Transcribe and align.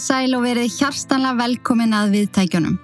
Komið 0.00 0.14
sæl 0.16 0.32
og 0.32 0.44
verið 0.46 0.76
hjarstanlega 0.78 1.36
velkomin 1.36 1.90
að 1.92 2.14
viðtækjunum. 2.14 2.76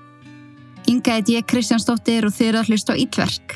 Inga 0.92 1.14
heit 1.16 1.30
ég 1.32 1.44
Kristjánsdóttir 1.48 2.26
og 2.28 2.34
að 2.36 2.68
hlusta 2.68 2.92
á 2.92 3.00
Ítverk. 3.00 3.54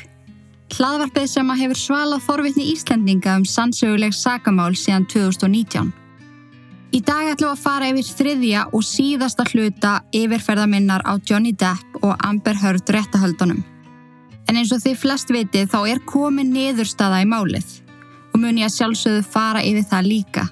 Hlaðvarpið 0.73 1.27
sem 1.29 1.51
að 1.53 1.59
hefur 1.61 1.77
svalað 1.77 2.23
forvitni 2.25 2.63
Íslandinga 2.71 3.35
um 3.37 3.45
sannsöguleg 3.45 4.15
sakamál 4.17 4.73
síðan 4.73 5.05
2019. 5.05 5.91
Í 6.89 7.01
dag 7.05 7.29
ætlum 7.35 7.53
að 7.53 7.61
fara 7.61 7.89
yfir 7.91 8.07
þriðja 8.09 8.63
og 8.73 8.81
síðasta 8.81 9.45
hluta 9.51 9.91
yfirferðaminnar 10.09 11.05
á 11.05 11.21
Johnny 11.21 11.51
Depp 11.53 12.01
og 12.01 12.15
Amber 12.17 12.57
Heard 12.57 12.89
réttahöldunum. 12.89 13.61
En 14.49 14.57
eins 14.57 14.73
og 14.73 14.81
þið 14.81 14.97
flest 15.03 15.29
vitið 15.29 15.69
þá 15.69 15.85
er 15.85 16.01
komin 16.09 16.49
niðurstaða 16.49 17.21
í 17.21 17.29
málið 17.29 17.77
og 18.33 18.41
mun 18.41 18.57
ég 18.57 18.71
að 18.71 18.79
sjálfsögðu 18.79 19.21
fara 19.29 19.61
yfir 19.61 19.85
það 19.93 20.09
líka. 20.09 20.47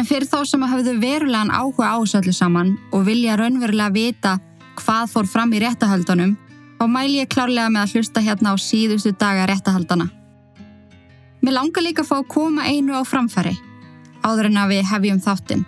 En 0.00 0.06
fyrir 0.08 0.24
þá 0.24 0.46
sem 0.48 0.62
hafðu 0.64 0.94
verulegan 0.96 1.50
áhuga 1.52 1.90
ásöllu 1.92 2.32
saman 2.32 2.70
og 2.88 3.02
vilja 3.04 3.34
raunverulega 3.36 3.92
vita 3.92 4.30
hvað 4.78 5.10
fór 5.12 5.26
fram 5.28 5.50
í 5.52 5.58
réttahaldunum, 5.60 6.30
þá 6.78 6.84
mæl 6.88 7.10
ég 7.12 7.28
klárlega 7.28 7.68
með 7.68 7.82
að 7.82 7.98
hlusta 7.98 8.22
hérna 8.24 8.54
á 8.54 8.56
síðustu 8.56 9.10
daga 9.12 9.44
réttahaldana. 9.50 10.06
Mér 11.44 11.52
langar 11.52 11.84
líka 11.84 12.00
að 12.00 12.08
fá 12.08 12.14
að 12.16 12.30
koma 12.32 12.64
einu 12.64 12.96
á 12.96 13.04
framfæri, 13.04 13.52
áður 14.24 14.48
en 14.48 14.56
að 14.62 14.72
við 14.72 14.88
hefjum 14.88 15.20
þáttinn. 15.26 15.66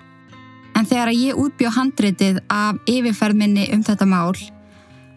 En 0.81 0.89
þegar 0.89 1.13
ég 1.13 1.43
útbjó 1.43 1.75
handritið 1.77 2.41
af 2.49 2.81
yfirferðminni 2.89 3.67
um 3.77 3.83
þetta 3.85 4.09
mál, 4.09 4.33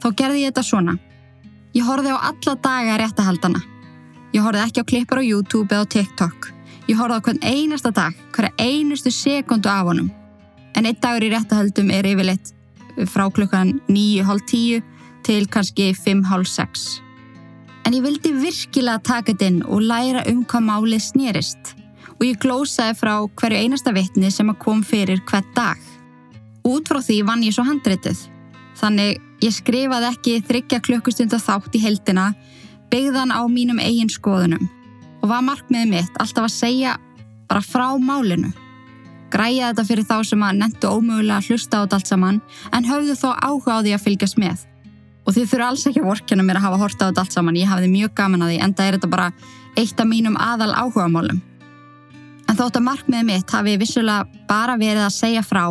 þá 0.03 0.09
gerði 0.11 0.43
ég 0.43 0.51
þetta 0.51 0.65
svona. 0.73 0.97
Ég 1.71 1.87
horfið 1.87 2.19
á 2.19 2.27
alla 2.33 2.57
daga 2.67 2.99
réttahaldana. 2.99 3.63
Ég 4.35 4.43
horfið 4.43 4.65
ekki 4.67 4.83
á 4.83 4.89
klippar 4.91 5.23
á 5.23 5.29
YouTube 5.29 5.71
eða 5.71 5.87
á 5.87 5.93
TikTok. 5.95 6.54
Ég 6.85 6.99
horfði 6.99 7.17
á 7.17 7.25
hvern 7.25 7.39
einasta 7.41 7.89
dag, 7.89 8.17
hverja 8.35 8.53
einustu 8.61 9.09
sekundu 9.09 9.69
af 9.71 9.87
honum. 9.87 10.11
En 10.77 10.85
einn 10.85 10.99
dagur 11.01 11.23
í 11.25 11.31
réttahöldum 11.31 11.89
er 11.89 12.05
yfirleitt 12.05 12.51
frá 13.09 13.25
klukkan 13.33 13.79
9.30 13.89 14.83
til 15.25 15.47
kannski 15.49 15.87
5.30. 15.97 17.01
En 17.89 17.97
ég 17.97 18.05
vildi 18.05 18.35
virkilega 18.37 19.01
taka 19.01 19.31
þetta 19.31 19.49
inn 19.49 19.59
og 19.65 19.81
læra 19.81 20.21
um 20.29 20.45
hvað 20.45 20.67
málið 20.67 21.03
snýrist. 21.07 21.73
Og 22.19 22.23
ég 22.27 22.39
glósaði 22.45 22.99
frá 23.01 23.15
hverju 23.41 23.65
einasta 23.65 23.93
vittni 23.95 24.29
sem 24.31 24.53
að 24.53 24.61
kom 24.61 24.85
fyrir 24.85 25.25
hvert 25.25 25.49
dag. 25.57 25.81
Út 26.69 26.85
frá 26.85 27.01
því 27.01 27.19
vann 27.25 27.43
ég 27.45 27.57
svo 27.57 27.65
handritið. 27.65 28.21
Þannig 28.77 29.17
ég 29.41 29.57
skrifaði 29.57 30.13
ekki 30.13 30.39
þryggja 30.45 30.83
klukkustunda 30.85 31.41
þátt 31.41 31.73
í 31.73 31.81
heldina 31.81 32.31
byggðan 32.93 33.33
á 33.33 33.41
mínum 33.49 33.81
eigin 33.81 34.11
skoðunum 34.13 34.69
og 35.25 35.31
var 35.31 35.41
markmiðið 35.41 35.89
mitt 35.89 36.21
alltaf 36.21 36.45
að 36.45 36.53
segja 36.53 36.93
bara 37.49 37.63
frá 37.65 37.87
málinu. 37.97 38.51
Græja 39.33 39.71
þetta 39.71 39.85
fyrir 39.87 40.05
þá 40.05 40.17
sem 40.29 40.43
að 40.45 40.59
nendu 40.59 40.91
ómögulega 40.91 41.39
að 41.39 41.47
hlusta 41.49 41.81
á 41.81 41.83
þetta 41.83 41.97
allt 41.97 42.11
saman 42.11 42.37
en 42.77 42.85
höfðu 42.85 43.15
þó 43.17 43.29
áhuga 43.33 43.79
á 43.81 43.81
því 43.81 43.95
að 43.95 44.03
fylgjast 44.05 44.39
með. 44.41 44.65
Og 45.25 45.33
þið 45.33 45.47
þurfu 45.49 45.65
alls 45.65 45.85
ekki 45.89 46.03
að 46.03 46.09
vorkjana 46.11 46.45
mér 46.45 46.59
að 46.59 46.67
hafa 46.67 46.81
horta 46.83 47.01
á 47.01 47.09
þetta 47.09 47.23
allt 47.23 47.37
saman, 47.37 47.57
ég 47.57 47.71
hafði 47.71 47.89
mjög 47.89 48.13
gaman 48.19 48.45
að 48.45 48.51
því 48.53 48.59
enda 48.67 48.85
er 48.85 48.97
þetta 48.99 49.11
bara 49.15 49.31
eitt 49.81 50.03
af 50.03 50.09
mínum 50.11 50.37
aðal 50.37 50.69
áhuga 50.77 51.07
málum. 51.09 51.41
En 52.45 52.59
þótt 52.59 52.77
að 52.77 52.85
markmiðið 52.85 53.27
mitt 53.31 53.55
hafi 53.57 53.75
vissulega 53.81 54.45
bara 54.45 54.77
verið 54.77 55.07
að 55.07 55.17
segja 55.17 55.41
frá, 55.41 55.65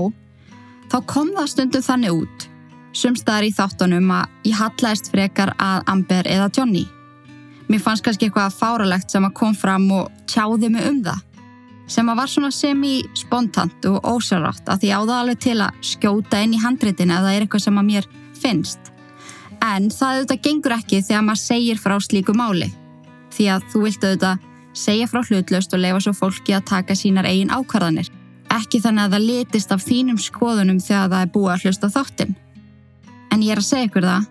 þá 0.91 0.99
kom 1.07 1.31
það 1.39 1.53
stundum 1.55 1.87
þannig 1.87 2.19
út, 2.25 2.49
sumstaðar 2.91 3.47
í 3.47 3.55
þáttunum 3.55 4.11
að 4.19 4.51
ég 4.51 4.59
hallæst 4.59 5.15
frekar 5.15 5.55
að 5.63 5.87
Amber 5.95 6.27
eða 6.27 6.51
Johnny. 6.51 6.89
Mér 7.69 7.81
fannst 7.81 8.05
kannski 8.05 8.29
eitthvað 8.29 8.57
fáralegt 8.59 9.13
sem 9.13 9.25
að 9.25 9.37
kom 9.39 9.55
fram 9.57 9.87
og 9.95 10.11
tjáði 10.29 10.69
mig 10.73 10.85
um 10.89 11.01
það. 11.05 11.23
Sem 11.95 12.09
að 12.09 12.19
var 12.21 12.31
svona 12.33 12.51
semi-spontant 12.53 13.87
og 13.91 14.09
ósjálfrátt 14.09 14.71
að 14.73 14.85
því 14.85 14.91
áða 14.97 15.19
alveg 15.21 15.41
til 15.45 15.59
að 15.61 15.83
skjóta 15.85 16.41
inn 16.45 16.57
í 16.57 16.61
handritin 16.63 17.13
eða 17.13 17.27
það 17.27 17.37
er 17.37 17.45
eitthvað 17.45 17.65
sem 17.67 17.81
að 17.81 17.89
mér 17.91 18.09
finnst. 18.41 18.91
En 19.65 19.91
það 19.93 20.19
auðvitað 20.19 20.43
gengur 20.47 20.77
ekki 20.77 21.03
þegar 21.05 21.25
maður 21.25 21.43
segir 21.45 21.81
frá 21.81 21.95
slíku 22.01 22.37
máli. 22.37 22.69
Því 23.33 23.49
að 23.53 23.69
þú 23.73 23.85
vilt 23.85 24.05
auðvitað 24.05 24.51
segja 24.75 25.09
frá 25.09 25.23
hlutlaust 25.25 25.75
og 25.77 25.83
lefa 25.85 26.05
svo 26.05 26.15
fólki 26.17 26.57
að 26.57 26.69
taka 26.73 26.97
sínar 26.99 27.29
eigin 27.29 27.53
ákvarðanir. 27.53 28.11
Ekki 28.53 28.81
þannig 28.85 29.07
að 29.07 29.17
það 29.17 29.29
litist 29.29 29.73
af 29.73 29.85
þínum 29.85 30.21
skoðunum 30.21 30.81
þegar 30.83 31.11
það 31.13 31.21
er 31.21 31.33
búið 31.37 31.55
að 31.55 31.65
hlusta 31.65 31.91
þáttinn. 31.95 32.37
En 33.33 33.43
ég 33.43 33.55
er 33.55 33.61
að 33.63 33.69
segja 33.69 33.89
ykkur 33.89 34.09
það 34.09 34.29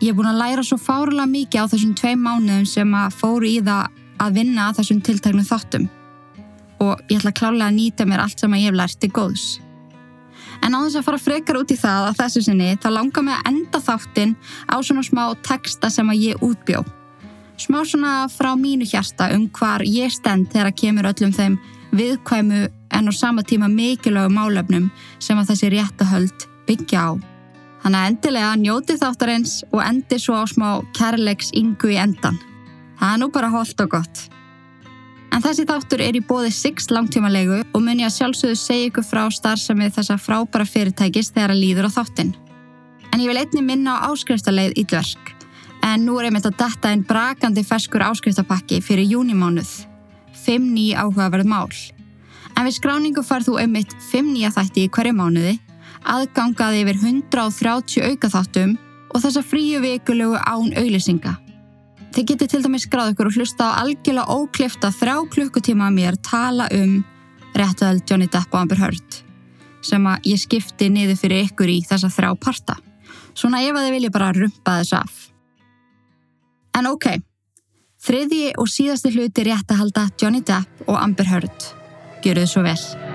Ég 0.00 0.14
er 0.14 0.16
búin 0.16 0.30
að 0.30 0.38
læra 0.40 0.62
svo 0.64 0.78
fárlega 0.80 1.28
mikið 1.28 1.60
á 1.60 1.70
þessum 1.74 1.96
tvei 1.98 2.14
mánuðum 2.16 2.68
sem 2.68 2.92
að 2.96 3.16
fóru 3.20 3.48
í 3.50 3.58
það 3.60 3.98
að 4.24 4.36
vinna 4.38 4.68
að 4.68 4.78
þessum 4.78 5.00
tiltæknum 5.04 5.48
þáttum 5.48 5.88
og 6.80 7.02
ég 7.12 7.18
ætla 7.18 7.34
klálega 7.36 7.66
að 7.68 7.76
nýta 7.76 8.06
mér 8.08 8.22
allt 8.22 8.40
sem 8.40 8.54
ég 8.56 8.70
hef 8.70 8.78
lært 8.78 8.96
til 8.96 9.10
góðs. 9.12 9.44
En 10.64 10.72
á 10.72 10.80
þess 10.80 10.96
að 11.00 11.04
fara 11.04 11.20
frekar 11.20 11.58
út 11.60 11.72
í 11.72 11.76
það 11.76 12.08
að 12.08 12.20
þessu 12.22 12.42
sinni 12.46 12.70
þá 12.80 12.88
langar 12.94 13.26
mig 13.26 13.36
að 13.36 13.50
enda 13.52 13.80
þáttin 13.84 14.32
á 14.72 14.76
svona 14.80 15.04
smá 15.04 15.22
texta 15.44 15.90
sem 15.92 16.08
að 16.08 16.24
ég 16.30 16.44
útbjó. 16.48 16.80
Smá 17.60 17.82
svona 17.84 18.14
frá 18.32 18.54
mínu 18.56 18.88
hjarta 18.88 19.28
um 19.36 19.50
hvar 19.52 19.84
ég 19.84 20.12
stend 20.12 20.48
þegar 20.48 20.70
að 20.72 20.78
kemur 20.80 21.10
öllum 21.12 21.34
þeim 21.36 21.58
viðkvæmu 21.92 22.62
en 22.96 23.08
á 23.08 23.12
sama 23.12 23.44
tíma 23.44 23.68
mikilvægu 23.68 24.32
málefnum 24.32 24.88
sem 25.20 25.36
að 25.36 25.52
þessi 25.52 25.74
réttahöld 25.76 26.48
byggja 26.64 27.04
á. 27.04 27.29
Þannig 27.80 28.00
að 28.00 28.10
endilega 28.10 28.50
njóti 28.60 28.96
þáttarins 29.00 29.54
og 29.70 29.80
endi 29.84 30.18
svo 30.20 30.36
á 30.36 30.44
smá 30.48 30.68
kærleiks 30.96 31.48
yngu 31.56 31.94
í 31.94 31.96
endan. 32.00 32.36
Það 33.00 33.14
er 33.14 33.20
nú 33.22 33.28
bara 33.32 33.48
holdt 33.54 33.80
og 33.80 33.94
gott. 33.94 34.26
En 35.30 35.40
þessi 35.40 35.64
þáttur 35.64 36.02
er 36.04 36.18
í 36.18 36.22
bóði 36.26 36.50
6 36.52 36.90
langtímalegu 36.92 37.62
og 37.62 37.80
mun 37.80 38.02
ég 38.02 38.10
að 38.10 38.16
sjálfsögðu 38.18 38.58
segja 38.58 38.90
ykkur 38.90 39.06
frá 39.06 39.22
starfsamið 39.32 39.94
þessa 39.96 40.18
frábæra 40.20 40.66
fyrirtækis 40.68 41.30
þegar 41.32 41.54
að 41.54 41.62
líður 41.62 41.88
á 41.88 41.90
þáttin. 41.96 42.34
En 43.14 43.22
ég 43.22 43.30
vil 43.30 43.38
einni 43.40 43.62
minna 43.64 43.96
á 43.96 44.10
áskriftarleið 44.10 44.76
í 44.76 44.84
dverk. 44.90 45.32
En 45.86 46.04
nú 46.04 46.18
er 46.20 46.28
einmitt 46.28 46.50
að 46.50 46.58
detta 46.60 46.90
einn 46.90 47.06
brakandi 47.06 47.64
ferskur 47.64 48.04
áskriftarpakki 48.04 48.82
fyrir 48.84 49.08
júnimánuð. 49.08 49.70
5 50.44 50.68
ný 50.74 50.90
áhugaverð 50.98 51.48
mál. 51.48 51.72
En 52.58 52.66
við 52.66 52.76
skráningu 52.76 53.24
farð 53.24 53.48
þú 53.48 53.58
einmitt 53.62 53.96
5 54.10 54.34
nýja 54.34 54.52
þætti 54.52 54.84
í 54.84 54.92
hverju 54.92 55.16
mánuði 55.16 55.56
aðgangaði 56.08 56.82
yfir 56.84 56.98
130 57.02 58.08
aukaþáttum 58.10 58.74
og 59.10 59.22
þessa 59.22 59.42
fríu 59.44 59.80
vikulegu 59.82 60.36
án 60.38 60.74
auðlisinga. 60.78 61.36
Þið 62.10 62.26
getur 62.32 62.50
til 62.50 62.62
dæmis 62.64 62.84
skráð 62.88 63.12
ykkur 63.12 63.30
og 63.30 63.38
hlusta 63.38 63.70
á 63.70 63.78
algjörlega 63.84 64.34
óklifta 64.34 64.90
þrjá 64.94 65.16
klukkutíma 65.30 65.90
mér 65.94 66.18
tala 66.26 66.66
um 66.74 67.00
réttuðal 67.54 68.00
Johnny 68.02 68.26
Depp 68.30 68.54
og 68.54 68.64
Amber 68.64 68.80
Heard 68.80 69.20
sem 69.84 70.06
að 70.06 70.28
ég 70.28 70.40
skipti 70.42 70.90
niður 70.92 71.18
fyrir 71.20 71.46
ykkur 71.48 71.70
í 71.72 71.80
þessa 71.88 72.10
þrjá 72.12 72.34
parta. 72.42 72.76
Svona 73.32 73.62
ef 73.64 73.76
að 73.76 73.86
þið 73.86 73.94
vilja 73.96 74.12
bara 74.12 74.32
rumpa 74.36 74.78
þess 74.80 74.96
af. 74.98 75.20
En 76.76 76.90
ok, 76.90 77.06
þriðji 78.04 78.50
og 78.60 78.68
síðasti 78.70 79.14
hluti 79.14 79.46
rétt 79.48 79.72
að 79.72 79.84
halda 79.84 80.08
Johnny 80.20 80.42
Depp 80.44 80.84
og 80.88 80.98
Amber 81.00 81.30
Heard. 81.30 81.70
Gjöru 82.20 82.44
þið 82.44 82.52
svo 82.52 82.66
vel. 82.66 83.09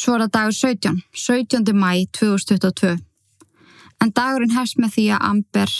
Svo 0.00 0.14
er 0.16 0.22
það 0.24 0.30
dagur 0.32 0.54
17, 0.56 1.00
17. 1.12 1.72
mæ 1.76 1.90
2022. 2.16 2.94
En 4.00 4.12
dagurinn 4.16 4.54
hefst 4.54 4.78
með 4.80 4.94
því 4.94 5.02
að 5.12 5.24
Amber 5.28 5.72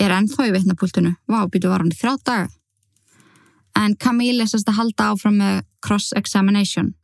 er 0.00 0.14
ennþá 0.16 0.46
í 0.48 0.52
vitnapúltinu. 0.54 1.10
Vá, 1.28 1.42
býtu 1.52 1.68
var 1.68 1.84
hann 1.84 1.92
í 1.92 1.98
þrjá 1.98 2.14
daga. 2.24 2.46
En 3.76 3.96
Camille 4.00 4.46
sérst 4.48 4.70
að 4.72 4.78
halda 4.78 5.10
áfram 5.12 5.36
með 5.42 5.58
cross-examination. 5.84 6.94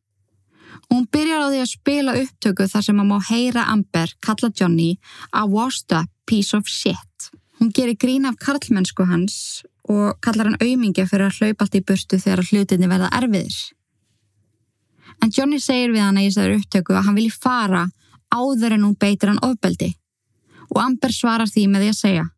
Hún 0.89 1.05
byrjar 1.13 1.45
á 1.45 1.49
því 1.53 1.61
að 1.61 1.73
spila 1.75 2.17
upptöku 2.23 2.69
þar 2.73 2.87
sem 2.87 2.97
maður 2.97 3.11
má 3.11 3.29
heyra 3.29 3.67
Amber 3.75 4.17
kalla 4.25 4.51
Johnny 4.57 4.91
a 5.37 5.45
washed 5.45 5.93
up 5.93 6.09
piece 6.25 6.57
of 6.57 6.65
shit. 6.65 7.29
Hún 7.61 7.75
gerir 7.77 8.01
grín 8.01 8.25
af 8.25 8.41
karlmennsku 8.41 9.05
hans 9.05 9.67
og 9.85 10.17
kallar 10.25 10.49
hann 10.49 10.61
auðmingja 10.65 11.05
fyrir 11.11 11.29
að 11.29 11.43
hlaupa 11.43 11.67
allt 11.67 11.77
í 11.77 11.85
burtu 11.85 12.17
þegar 12.17 12.47
hlutinni 12.49 12.89
verða 12.89 13.13
erfiðir. 13.21 13.61
En 15.23 15.31
Johnny 15.31 15.61
segir 15.63 15.93
við 15.95 16.03
hann 16.03 16.19
að 16.19 16.27
ég 16.27 16.35
segður 16.35 16.59
upptöku 16.59 16.95
að 16.99 17.05
hann 17.07 17.19
vilji 17.19 17.35
fara 17.35 17.87
áður 18.33 18.77
en 18.77 18.87
hún 18.89 18.99
beitir 18.99 19.31
hann 19.31 19.43
ofbeldi. 19.47 19.93
Og 20.73 20.81
Amber 20.83 21.13
svarar 21.15 21.51
því 21.51 21.67
með 21.71 21.85
því 21.85 21.91
að 21.93 22.01
segja 22.01 22.29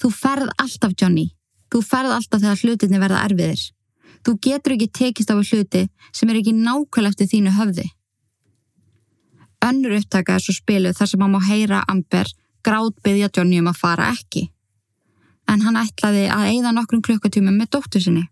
Þú 0.00 0.10
ferð 0.10 0.50
alltaf 0.58 0.94
Johnny. 1.00 1.28
Þú 1.70 1.80
ferð 1.86 2.14
alltaf 2.16 2.40
þegar 2.42 2.62
hlutinni 2.62 3.00
verða 3.02 3.20
erfiðir. 3.28 3.60
Þú 4.24 4.32
getur 4.46 4.74
ekki 4.74 4.88
tekist 4.98 5.30
á 5.30 5.36
hluti 5.36 5.84
sem 6.12 6.30
er 6.30 6.40
ekki 6.40 6.54
nákvæmlega 6.56 7.12
eftir 7.12 7.30
þínu 7.30 7.52
höfði. 7.58 7.84
Önnur 9.64 9.96
upptaka 9.98 10.36
er 10.36 10.44
svo 10.44 10.54
spiluð 10.56 10.96
þar 10.98 11.10
sem 11.10 11.22
hann 11.24 11.32
má 11.34 11.40
heyra 11.44 11.84
Amber 11.88 12.28
gráðbyðja 12.64 13.30
Johnny 13.36 13.60
um 13.60 13.70
að 13.70 13.80
fara 13.80 14.10
ekki. 14.12 14.48
En 15.48 15.62
hann 15.64 15.78
ætlaði 15.78 16.26
að 16.32 16.50
eigða 16.50 16.72
nokkrum 16.72 17.04
klukkatímum 17.04 17.56
með 17.60 17.74
dóttu 17.76 18.00
sinni 18.00 18.26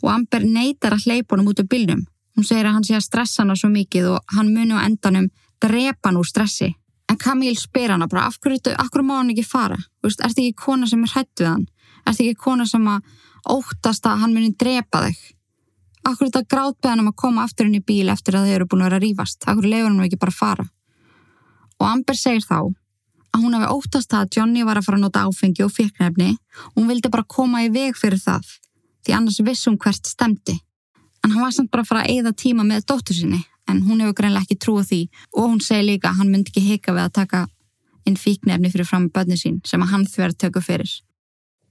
og 0.00 0.10
Amber 0.12 0.44
neytar 0.46 0.94
að 0.94 1.08
hleypa 1.08 1.34
honum 1.34 1.50
út 1.50 1.62
af 1.62 1.68
bylnum 1.68 2.04
Hún 2.36 2.46
segir 2.48 2.66
að 2.66 2.78
hann 2.78 2.86
sé 2.86 2.96
að 2.96 3.06
stressa 3.06 3.42
hana 3.42 3.56
svo 3.58 3.68
mikið 3.72 4.08
og 4.14 4.36
hann 4.36 4.52
muni 4.54 4.72
á 4.72 4.84
endanum 4.86 5.28
drepa 5.60 6.12
úr 6.16 6.26
stressi. 6.28 6.72
En 7.10 7.18
Camille 7.20 7.58
spyr 7.60 7.92
hana 7.92 8.08
bara, 8.08 8.26
af 8.26 8.38
hverju, 8.40 8.72
af 8.72 8.88
hverju 8.88 9.04
má 9.04 9.18
hann 9.18 9.30
ekki 9.34 9.44
fara? 9.44 9.76
Þú 10.00 10.08
veist, 10.08 10.22
ert 10.24 10.38
ekki 10.38 10.54
kona 10.56 10.88
sem 10.88 11.02
er 11.04 11.12
hrætt 11.12 11.42
við 11.42 11.50
hann? 11.50 11.66
Ert 12.06 12.20
ekki 12.24 12.38
kona 12.40 12.66
sem 12.66 12.86
að 12.88 13.02
óttast 13.52 14.06
að 14.08 14.22
hann 14.22 14.32
muni 14.32 14.54
drepa 14.56 15.02
þig? 15.06 15.18
Af 16.02 16.16
hverju 16.16 16.30
þetta 16.30 16.48
grátbeð 16.54 16.90
hann 16.90 17.02
um 17.04 17.10
að 17.12 17.18
koma 17.20 17.44
aftur 17.44 17.68
inn 17.68 17.76
í 17.76 17.84
bíl 17.84 18.08
eftir 18.08 18.38
að 18.38 18.48
þau 18.48 18.54
eru 18.56 18.68
búin 18.70 18.82
að 18.82 18.88
vera 18.88 19.00
að 19.02 19.04
rífast? 19.04 19.44
Af 19.44 19.58
hverju 19.58 19.74
lefur 19.74 19.90
hann 19.90 20.06
ekki 20.06 20.22
bara 20.24 20.36
fara? 20.38 20.66
Og 21.78 21.86
Amber 21.90 22.16
segir 22.16 22.46
þá 22.48 22.58
að 23.32 23.44
hún 23.44 23.54
hefði 23.56 23.70
óttast 23.76 24.16
að 24.16 24.34
Johnny 24.36 24.64
var 24.64 24.80
að 24.80 24.88
fara 24.88 24.98
að 24.98 25.04
nota 25.06 25.22
áfengi 25.28 25.64
og 25.66 25.72
fyrknefni 25.72 26.32
og 26.72 26.80
hún 26.80 26.90
vildi 26.90 27.12
bara 27.12 27.28
koma 27.28 27.62
í 27.66 27.70
veg 27.74 27.96
fyrir 27.98 28.20
það 28.20 28.48
því 29.02 29.16
annars 29.18 29.40
vissum 29.44 29.78
hvert 29.80 30.08
stemdi. 30.08 30.56
En 31.22 31.30
hann 31.30 31.44
var 31.44 31.54
samt 31.54 31.70
bara 31.70 31.84
að 31.84 31.90
fara 31.92 32.02
að 32.04 32.14
eigða 32.16 32.32
tíma 32.44 32.66
með 32.66 32.86
dóttur 32.90 33.16
sinni 33.16 33.42
en 33.70 33.84
hún 33.86 34.02
hefur 34.02 34.18
greinlega 34.18 34.46
ekki 34.46 34.58
trúið 34.58 34.88
því 34.90 35.00
og 35.36 35.46
hún 35.46 35.62
segir 35.62 35.86
líka 35.86 36.10
að 36.10 36.18
hann 36.20 36.32
myndi 36.32 36.50
ekki 36.50 36.64
hika 36.66 36.94
við 36.96 37.04
að 37.04 37.16
taka 37.20 37.46
inn 38.08 38.18
fíknefni 38.18 38.72
fyrir 38.72 38.88
fram 38.88 39.06
með 39.06 39.14
börni 39.18 39.38
sín 39.38 39.60
sem 39.68 39.82
að 39.84 39.92
hann 39.94 40.06
þverð 40.10 40.38
tökja 40.42 40.62
fyrir. 40.66 40.92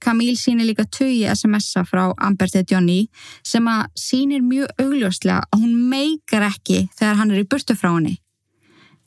Camille 0.02 0.34
sýnir 0.34 0.66
líka 0.66 0.84
tögi 0.90 1.28
SMS-a 1.30 1.84
frá 1.86 2.08
Amber 2.18 2.50
til 2.50 2.64
Johnny 2.70 2.98
sem 3.46 3.68
að 3.70 3.84
sýnir 3.94 4.42
mjög 4.42 4.72
augljóslega 4.82 5.44
að 5.52 5.62
hún 5.62 5.76
meikar 5.92 6.48
ekki 6.48 6.88
þegar 6.96 7.20
hann 7.20 7.30
er 7.30 7.44
í 7.44 7.46
burtu 7.46 7.76
frá 7.78 7.92
henni. 7.92 8.16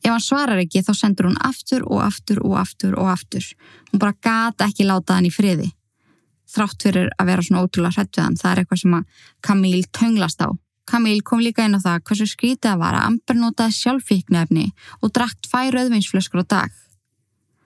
Ef 0.05 0.13
hann 0.13 0.23
svarar 0.23 0.61
ekki 0.61 0.85
þá 0.85 0.93
sendur 0.95 1.27
hún 1.31 1.41
aftur 1.41 1.83
og 1.89 2.03
aftur 2.05 2.39
og 2.45 2.59
aftur 2.61 2.95
og 3.01 3.09
aftur. 3.11 3.49
Hún 3.91 4.03
bara 4.03 4.15
gata 4.21 4.69
ekki 4.69 4.87
láta 4.87 5.17
hann 5.17 5.27
í 5.27 5.33
friði. 5.33 5.71
Þrátt 6.55 6.85
fyrir 6.87 7.09
að 7.19 7.31
vera 7.31 7.43
svona 7.43 7.65
ótrúlega 7.65 7.99
hrætt 7.99 8.15
við 8.15 8.23
hann, 8.23 8.37
það 8.39 8.51
er 8.51 8.61
eitthvað 8.61 8.81
sem 8.81 8.95
að 8.95 9.25
Camille 9.43 9.91
tönglast 9.91 10.45
á. 10.45 10.49
Camille 10.85 11.25
kom 11.25 11.41
líka 11.41 11.65
inn 11.65 11.75
á 11.75 11.81
það 11.81 12.03
hversu 12.07 12.27
skrítið 12.29 12.71
að 12.71 12.81
vara 12.83 13.03
Amber 13.09 13.37
notaði 13.39 13.75
sjálfíknefni 13.79 14.65
og 15.01 15.13
drakt 15.17 15.49
fær 15.49 15.75
öðvinsflöskur 15.81 16.45
á 16.45 16.51
dag. 16.55 16.75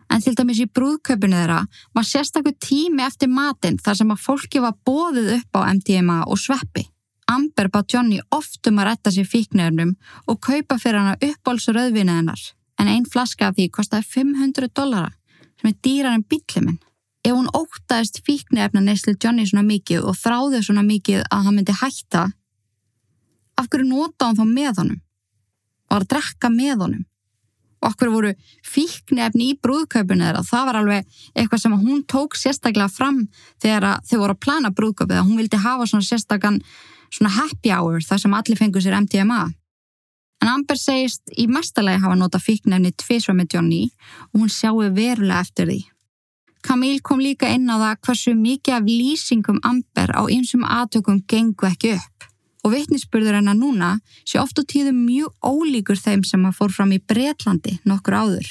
En 0.10 0.24
til 0.26 0.34
dæmis 0.34 0.62
í 0.64 0.66
brúðköpunu 0.66 1.38
þeirra 1.38 1.60
var 1.94 2.08
sérstaklega 2.08 2.58
tími 2.66 3.04
eftir 3.06 3.30
matinn 3.30 3.78
þar 3.78 4.00
sem 4.00 4.14
að 4.16 4.24
fólki 4.24 4.64
var 4.64 4.78
bóðið 4.88 5.36
upp 5.36 5.60
á 5.60 5.70
MDMA 5.76 6.24
og 6.26 6.42
sveppi. 6.42 6.88
Amber 7.30 7.70
bá 7.70 7.84
Johnny 7.86 8.18
oft 8.34 8.66
um 8.66 8.82
að 8.82 8.90
retta 8.90 9.14
sér 9.14 9.30
fíknefnum 9.30 9.94
og 10.26 10.42
kaupa 10.42 10.80
fyrir 10.82 11.04
hana 11.04 11.20
uppbólsur 11.22 11.78
auðvinni 11.78 12.16
hennar. 12.16 12.42
En 12.82 12.90
einn 12.90 13.06
flaska 13.06 13.52
af 13.52 13.60
því 13.60 13.70
kostiði 13.76 14.08
500 14.16 14.74
dollara 14.74 15.12
sem 15.60 15.70
er 15.70 15.78
dýrar 15.86 16.16
en 16.16 16.26
bílliminn. 16.26 16.80
Ef 17.26 17.36
hún 17.36 17.50
ótaðist 17.52 18.22
fíknefna 18.24 18.82
neyslu 18.84 19.16
Johnny 19.20 19.44
svona 19.48 19.66
mikið 19.68 20.08
og 20.08 20.16
þráði 20.16 20.62
svona 20.64 20.86
mikið 20.88 21.26
að 21.28 21.46
hann 21.46 21.58
myndi 21.58 21.76
hætta, 21.76 22.30
af 23.60 23.68
hverju 23.68 23.90
nota 23.90 24.30
hann 24.30 24.40
þá 24.40 24.46
með 24.48 24.82
honum? 24.82 25.02
Og 25.90 25.98
að 25.98 26.08
drekka 26.14 26.52
með 26.54 26.86
honum? 26.86 27.06
Og 27.84 27.96
hverju 27.96 28.14
voru 28.14 28.32
fíknefni 28.68 29.52
í 29.52 29.58
brúðkaupinu 29.60 30.26
þeirra? 30.28 30.46
Það 30.48 30.66
var 30.70 30.80
alveg 30.80 31.20
eitthvað 31.34 31.62
sem 31.64 31.76
hún 31.80 32.02
tók 32.08 32.40
sérstaklega 32.40 32.92
fram 32.92 33.22
þegar 33.64 34.02
þau 34.08 34.18
voru 34.24 34.36
að 34.36 34.42
plana 34.46 34.72
brúðkaupið. 34.76 35.22
Hún 35.24 35.40
vildi 35.40 35.60
hafa 35.60 35.88
svona 35.88 36.08
sérstakann 36.08 36.60
svona 37.10 37.36
happy 37.36 37.72
hour 37.74 38.04
þar 38.04 38.24
sem 38.24 38.36
allir 38.36 38.60
fengur 38.60 38.84
sér 38.84 39.00
MDMA. 39.00 39.46
En 40.40 40.52
Amber 40.54 40.80
segist 40.80 41.32
í 41.36 41.50
mestalagi 41.52 42.00
hafa 42.04 42.16
nota 42.16 42.40
fíknefni 42.40 42.94
tvísvað 42.96 43.42
með 43.42 43.56
Johnny 43.56 43.86
og 44.32 44.44
hún 44.44 44.52
sjáu 44.54 44.86
verulega 44.88 45.44
eftir 45.44 45.68
því. 45.68 45.80
Camille 46.62 47.00
kom 47.00 47.22
líka 47.24 47.50
inn 47.56 47.70
á 47.72 47.80
það 47.80 48.00
hversu 48.06 48.34
mikið 48.36 48.76
af 48.76 48.88
lýsingum 48.88 49.60
Amber 49.64 50.12
á 50.12 50.22
einsum 50.28 50.66
aðtökum 50.68 51.22
gengu 51.28 51.68
ekki 51.70 51.96
upp. 51.96 52.28
Og 52.68 52.74
vittnisspurður 52.76 53.40
hennar 53.40 53.56
núna 53.56 53.92
sé 54.28 54.42
oft 54.42 54.60
á 54.60 54.64
tíðum 54.68 55.06
mjög 55.06 55.32
ólíkur 55.40 56.00
þeim 56.00 56.26
sem 56.28 56.44
að 56.46 56.58
fór 56.58 56.74
fram 56.76 56.92
í 56.92 57.00
Breitlandi 57.00 57.78
nokkur 57.88 58.18
áður. 58.20 58.50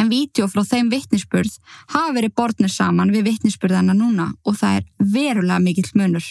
En 0.00 0.10
vídeo 0.10 0.48
frá 0.50 0.64
þeim 0.66 0.90
vittnisspurð 0.90 1.58
hafa 1.92 2.14
verið 2.16 2.34
borðnir 2.34 2.72
saman 2.72 3.12
við 3.14 3.28
vittnisspurð 3.28 3.78
hennar 3.78 3.98
núna 3.98 4.32
og 4.42 4.56
það 4.58 4.80
er 4.80 4.88
verulega 5.14 5.62
mikill 5.62 5.90
munur. 5.94 6.24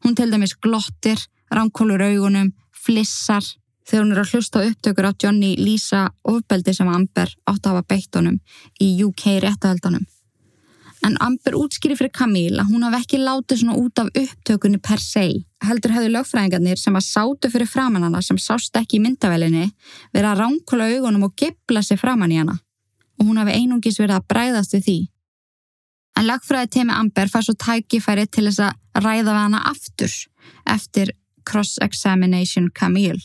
Hún 0.00 0.16
til 0.16 0.30
dæmis 0.32 0.56
glottir, 0.56 1.20
ránkólur 1.52 2.02
augunum, 2.02 2.54
flissar 2.72 3.44
þegar 3.90 4.04
hún 4.04 4.14
er 4.14 4.22
að 4.22 4.32
hlusta 4.34 4.62
upptökur 4.68 5.10
á 5.10 5.12
Johnny 5.18 5.50
Lisa 5.58 6.06
ofbeldi 6.22 6.74
sem 6.76 6.88
Amber 6.88 7.32
átt 7.50 7.66
að 7.66 7.74
hafa 7.74 7.86
beitt 7.90 8.16
honum 8.16 8.38
í 8.78 8.94
UK 9.02 9.40
réttahöldanum. 9.42 10.06
En 11.06 11.16
Amber 11.24 11.56
útskýri 11.56 11.96
fyrir 11.96 12.12
Camille 12.12 12.60
að 12.60 12.74
hún 12.74 12.84
hafi 12.84 12.98
ekki 13.00 13.20
látið 13.22 13.62
svona 13.62 13.76
út 13.80 14.02
af 14.02 14.10
upptökunni 14.20 14.80
per 14.84 15.00
se. 15.00 15.24
Heldur 15.64 15.94
hefðu 15.96 16.10
lögfræðingarnir 16.12 16.80
sem 16.80 16.96
að 16.96 17.06
sátu 17.06 17.50
fyrir 17.52 17.70
framann 17.70 18.04
hana 18.04 18.20
sem 18.22 18.38
sást 18.38 18.76
ekki 18.76 18.98
í 18.98 19.04
myndavelinni 19.06 19.70
verið 20.12 20.28
að 20.28 20.42
ránkóla 20.42 20.90
augunum 20.92 21.24
og 21.30 21.34
gebla 21.40 21.82
sig 21.82 22.00
framann 22.00 22.34
í 22.34 22.42
hana. 22.42 22.58
Og 23.18 23.30
hún 23.30 23.40
hafi 23.40 23.56
einungis 23.56 23.98
verið 24.00 24.18
að 24.18 24.28
bræðast 24.28 24.76
við 24.76 24.84
því. 24.86 24.98
En 26.20 26.28
lagfræði 26.28 26.72
teimi 26.76 26.92
Amber 26.92 27.32
fær 27.32 27.48
svo 27.48 27.56
tækifæri 27.56 28.28
til 28.28 28.50
þess 28.50 28.66
að 28.68 29.04
ræða 29.06 29.30
við 29.30 29.40
hana 29.40 29.64
aftur 29.72 30.16
eftir 30.68 31.14
cross-examination 31.48 32.68
Camille 32.76 33.24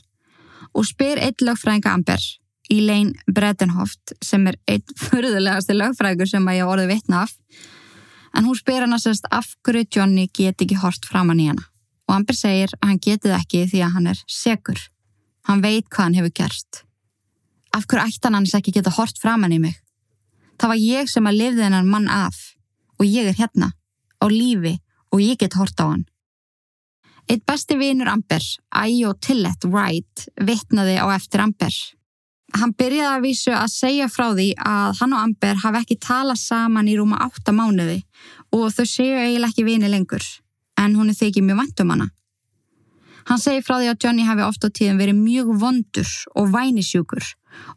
og 0.75 0.88
spyr 0.88 1.22
eitt 1.24 1.44
lagfræðinga 1.45 1.94
Amber, 1.95 2.25
Elaine 2.72 3.13
Bredenhoft, 3.31 4.16
sem 4.25 4.48
er 4.50 4.57
eitt 4.68 4.92
förðulegasti 5.00 5.77
lagfræðingur 5.77 6.30
sem 6.30 6.50
að 6.50 6.60
ég 6.60 6.74
orði 6.74 6.89
vitna 6.92 7.24
af, 7.25 7.36
en 8.36 8.50
hún 8.50 8.57
spyr 8.60 8.83
hana 8.83 9.00
sérst 9.00 9.30
af 9.31 9.54
hverju 9.63 9.88
Johnny 9.95 10.27
get 10.33 10.62
ekki 10.62 10.81
hort 10.81 11.07
framann 11.07 11.39
í 11.39 11.48
hana 11.51 11.69
og 12.06 12.16
Amber 12.19 12.38
segir 12.38 12.74
að 12.80 12.89
hann 12.89 13.01
getið 13.01 13.33
ekki 13.38 13.63
því 13.72 13.81
að 13.81 13.95
hann 13.95 14.10
er 14.12 14.19
segur. 14.30 14.81
Hann 15.50 15.63
veit 15.63 15.88
hvað 15.89 16.04
hann 16.04 16.18
hefur 16.19 16.33
gerst. 16.39 16.81
Af 17.74 17.88
hverju 17.89 18.06
ætti 18.06 18.28
hann 18.28 18.38
hans 18.39 18.54
ekki 18.57 18.74
geta 18.75 18.94
hort 18.94 19.18
framann 19.21 19.56
í 19.56 19.60
mig? 19.62 19.80
Það 20.62 20.71
var 20.71 20.81
ég 20.81 21.10
sem 21.12 21.28
að 21.28 21.39
lifði 21.42 21.66
hennar 21.66 21.88
mann 21.88 22.07
af 22.12 22.38
og 23.00 23.07
ég 23.10 23.28
er 23.28 23.38
hérna, 23.39 23.74
á 24.21 24.25
lífi 24.31 24.78
og 25.12 25.24
ég 25.24 25.39
get 25.42 25.57
hort 25.57 25.81
á 25.81 25.86
hann. 25.89 26.06
Eitt 27.25 27.42
besti 27.45 27.74
vinur 27.77 28.07
Amber, 28.07 28.44
Ayo 28.69 29.16
Tillett 29.18 29.66
Wright, 29.66 30.27
vittnaði 30.38 31.00
á 31.01 31.10
eftir 31.16 31.42
Amber. 31.42 31.74
Hann 32.54 32.75
byrjaði 32.77 33.16
að 33.18 33.24
vísu 33.25 33.54
að 33.57 33.72
segja 33.74 34.10
frá 34.13 34.27
því 34.36 34.51
að 34.62 35.00
hann 35.00 35.16
og 35.18 35.24
Amber 35.24 35.57
hafi 35.63 35.81
ekki 35.81 35.98
talað 36.06 36.38
saman 36.44 36.92
í 36.92 36.94
rúma 37.00 37.18
átta 37.25 37.56
mánuði 37.56 38.04
og 38.54 38.69
þau 38.75 38.86
séu 38.86 39.18
eiginlega 39.18 39.50
ekki 39.50 39.66
vini 39.66 39.89
lengur, 39.89 40.22
en 40.77 40.94
hún 40.99 41.09
er 41.09 41.18
þykið 41.18 41.47
mjög 41.49 41.59
vant 41.64 41.83
um 41.83 41.95
hana. 41.95 42.07
Hann 43.26 43.42
segi 43.42 43.66
frá 43.66 43.80
því 43.80 43.90
að 43.90 44.06
Johnny 44.06 44.30
hafi 44.30 44.45
oft 44.45 44.61
á 44.61 44.69
tíðin 44.69 45.02
verið 45.02 45.18
mjög 45.18 45.52
vondur 45.66 46.16
og 46.38 46.54
vænisjúkur 46.54 47.26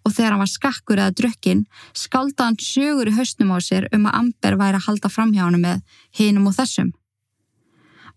og 0.04 0.12
þegar 0.12 0.34
hann 0.34 0.44
var 0.44 0.52
skakkur 0.52 1.00
eða 1.00 1.16
drukkin 1.16 1.64
skálda 1.96 2.50
hann 2.50 2.60
sögur 2.60 3.08
í 3.08 3.16
hausnum 3.16 3.56
á 3.56 3.58
sér 3.64 3.88
um 3.96 4.04
að 4.10 4.18
Amber 4.20 4.60
væri 4.60 4.76
að 4.76 4.90
halda 4.90 5.08
fram 5.08 5.32
hjá 5.32 5.46
hann 5.46 5.62
með 5.62 5.80
hinum 6.20 6.50
og 6.52 6.58
þessum. 6.58 6.92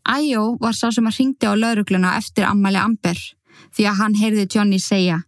Æjó 0.08 0.58
var 0.62 0.74
sá 0.74 0.90
sem 0.92 1.06
að 1.06 1.18
ringdi 1.20 1.46
á 1.48 1.54
laurugluna 1.54 2.16
eftir 2.18 2.48
ammali 2.48 2.80
Amber 2.82 3.20
því 3.76 3.86
að 3.88 4.00
hann 4.00 4.18
heyrði 4.18 4.48
Johnny 4.50 4.80
segja 4.82 5.22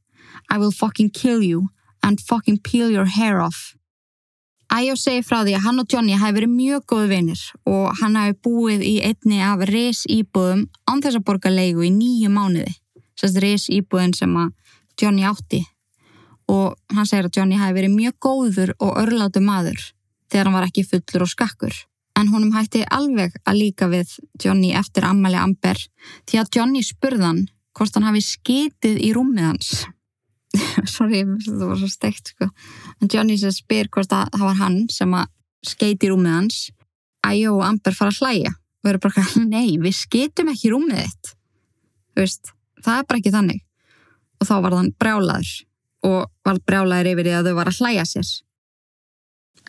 I 0.50 0.58
will 0.58 0.74
fucking 0.74 1.10
kill 1.14 1.44
you 1.44 1.70
and 2.04 2.20
fucking 2.20 2.60
peel 2.60 2.90
your 2.92 3.06
hair 3.06 3.40
off. 3.40 3.76
Æjó 4.74 4.96
segi 4.98 5.22
frá 5.22 5.44
því 5.44 5.54
að 5.58 5.66
hann 5.68 5.82
og 5.84 5.92
Johnny 5.92 6.16
hafi 6.18 6.36
verið 6.40 6.54
mjög 6.56 6.86
góði 6.90 7.10
vinnir 7.12 7.42
og 7.70 7.94
hann 8.00 8.18
hafi 8.18 8.34
búið 8.42 8.82
í 8.88 8.96
einni 9.06 9.38
af 9.46 9.62
res 9.70 10.04
íbúðum 10.10 10.66
án 10.90 11.04
þess 11.04 11.20
að 11.20 11.26
borga 11.28 11.52
leigu 11.54 11.86
í 11.86 11.92
nýju 11.94 12.32
mánuði. 12.34 12.74
Sérst 13.14 13.38
res 13.44 13.70
íbúðin 13.70 14.16
sem 14.18 14.34
að 14.34 14.50
Johnny 15.00 15.28
átti 15.30 15.62
og 16.50 16.74
hann 16.96 17.08
segir 17.08 17.30
að 17.30 17.38
Johnny 17.38 17.60
hafi 17.62 17.78
verið 17.78 17.94
mjög 17.94 18.18
góður 18.26 18.74
og 18.80 18.98
örlátu 19.04 19.44
maður 19.46 19.80
þegar 20.32 20.50
hann 20.50 20.58
var 20.58 20.68
ekki 20.68 20.88
fullur 20.90 21.28
og 21.28 21.32
skakkur. 21.32 21.76
En 22.24 22.30
honum 22.32 22.54
hætti 22.56 22.86
alveg 22.88 23.34
að 23.44 23.58
líka 23.60 23.90
við 23.92 24.14
Johnny 24.40 24.70
eftir 24.80 25.04
ammali 25.04 25.36
Amber 25.36 25.76
því 26.30 26.38
að 26.40 26.52
Johnny 26.56 26.84
spurðan 26.88 27.42
hvort 27.76 27.98
hann 27.98 28.06
hafi 28.08 28.22
skitið 28.24 29.02
í 29.04 29.10
rúmið 29.18 29.50
hans. 29.50 29.72
sorry, 30.96 31.26
það 31.44 31.66
var 31.68 31.82
svo 31.82 31.90
steikt 31.92 32.32
sko. 32.32 32.48
en 33.02 33.12
Johnny 33.12 33.36
sem 33.42 33.52
spyr 33.52 33.90
hvort 33.92 34.14
að 34.16 34.32
það 34.38 34.46
var 34.48 34.60
hann 34.62 34.78
sem 34.94 35.18
að 35.20 35.28
skeiti 35.68 36.08
í 36.08 36.14
rúmið 36.14 36.38
hans. 36.38 36.62
Æjó 37.28 37.58
og 37.58 37.66
Amber 37.68 37.98
fara 37.98 38.14
að 38.14 38.22
hlæja. 38.22 38.54
Og 38.56 38.88
verður 38.88 39.04
bara, 39.10 39.26
nei, 39.56 39.76
við 39.84 39.98
skeitum 40.00 40.54
ekki 40.54 40.70
í 40.70 40.74
rúmið 40.78 41.04
þitt. 41.04 41.36
Veist, 42.20 42.56
það 42.84 43.02
er 43.02 43.10
bara 43.10 43.20
ekki 43.20 43.36
þannig. 43.36 43.62
Og 44.40 44.48
þá 44.48 44.56
var 44.64 44.78
þann 44.80 44.92
brjálaður. 45.04 45.54
Og 46.08 46.20
var 46.48 46.64
brjálaður 46.72 47.14
yfir 47.14 47.28
því 47.28 47.38
að 47.42 47.52
þau 47.52 47.56
var 47.60 47.72
að 47.74 47.84
hlæja 47.84 48.08
sér 48.08 48.34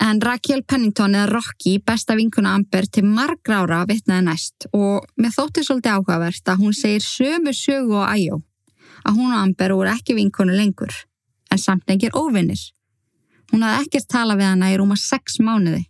en 0.02 0.20
Raquel 0.22 0.62
Pennington 0.66 1.14
eða 1.14 1.30
Rocky, 1.30 1.78
besta 1.78 2.16
vinkuna 2.18 2.54
Amber 2.58 2.86
til 2.90 3.04
margra 3.06 3.62
ára 3.62 3.84
vitnaði 3.88 4.26
næst 4.26 4.66
og 4.72 5.06
með 5.20 5.36
þótti 5.36 5.64
svolítið 5.66 5.94
áhugavert 5.94 6.50
að 6.50 6.60
hún 6.64 6.74
segir 6.76 7.04
sömu 7.04 7.54
sögu 7.54 8.00
og 8.00 8.10
Æjó 8.10 8.40
að 9.04 9.18
hún 9.18 9.32
og 9.32 9.40
Amber 9.40 9.74
voru 9.76 9.92
ekki 9.92 10.16
vinkonu 10.16 10.54
lengur, 10.56 10.92
en 11.52 11.60
samt 11.60 11.90
engir 11.92 12.14
óvinnir. 12.16 12.60
Hún 13.52 13.64
hafði 13.64 13.84
ekkert 13.84 14.08
talað 14.10 14.40
við 14.40 14.50
hana 14.50 14.70
í 14.72 14.78
rúma 14.80 14.96
sex 14.98 15.38
mánuði. 15.44 15.84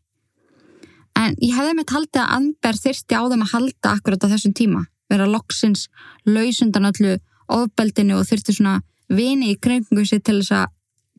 En 1.14 1.37
ég 1.38 1.54
hefði 1.54 1.76
með 1.78 1.88
taldið 1.92 2.23
að 2.25 2.32
Amber 2.38 2.80
þyrsti 2.80 3.14
á 3.14 3.23
þeim 3.30 3.44
að 3.46 3.52
halda 3.52 3.92
akkurat 3.94 4.26
á 4.26 4.32
þessum 4.34 4.56
tíma, 4.58 4.82
vera 5.08 5.28
loksins 5.30 5.87
lausundan 6.26 6.90
öllu 6.90 7.14
ofbeldinu 7.54 8.18
og 8.18 8.26
þyrsti 8.26 8.56
svona 8.56 8.80
vini 9.08 9.52
í 9.52 9.61
krengungu 9.61 10.04
sér 10.08 10.25
til 10.25 10.40
þess 10.40 10.56
að 10.58 10.73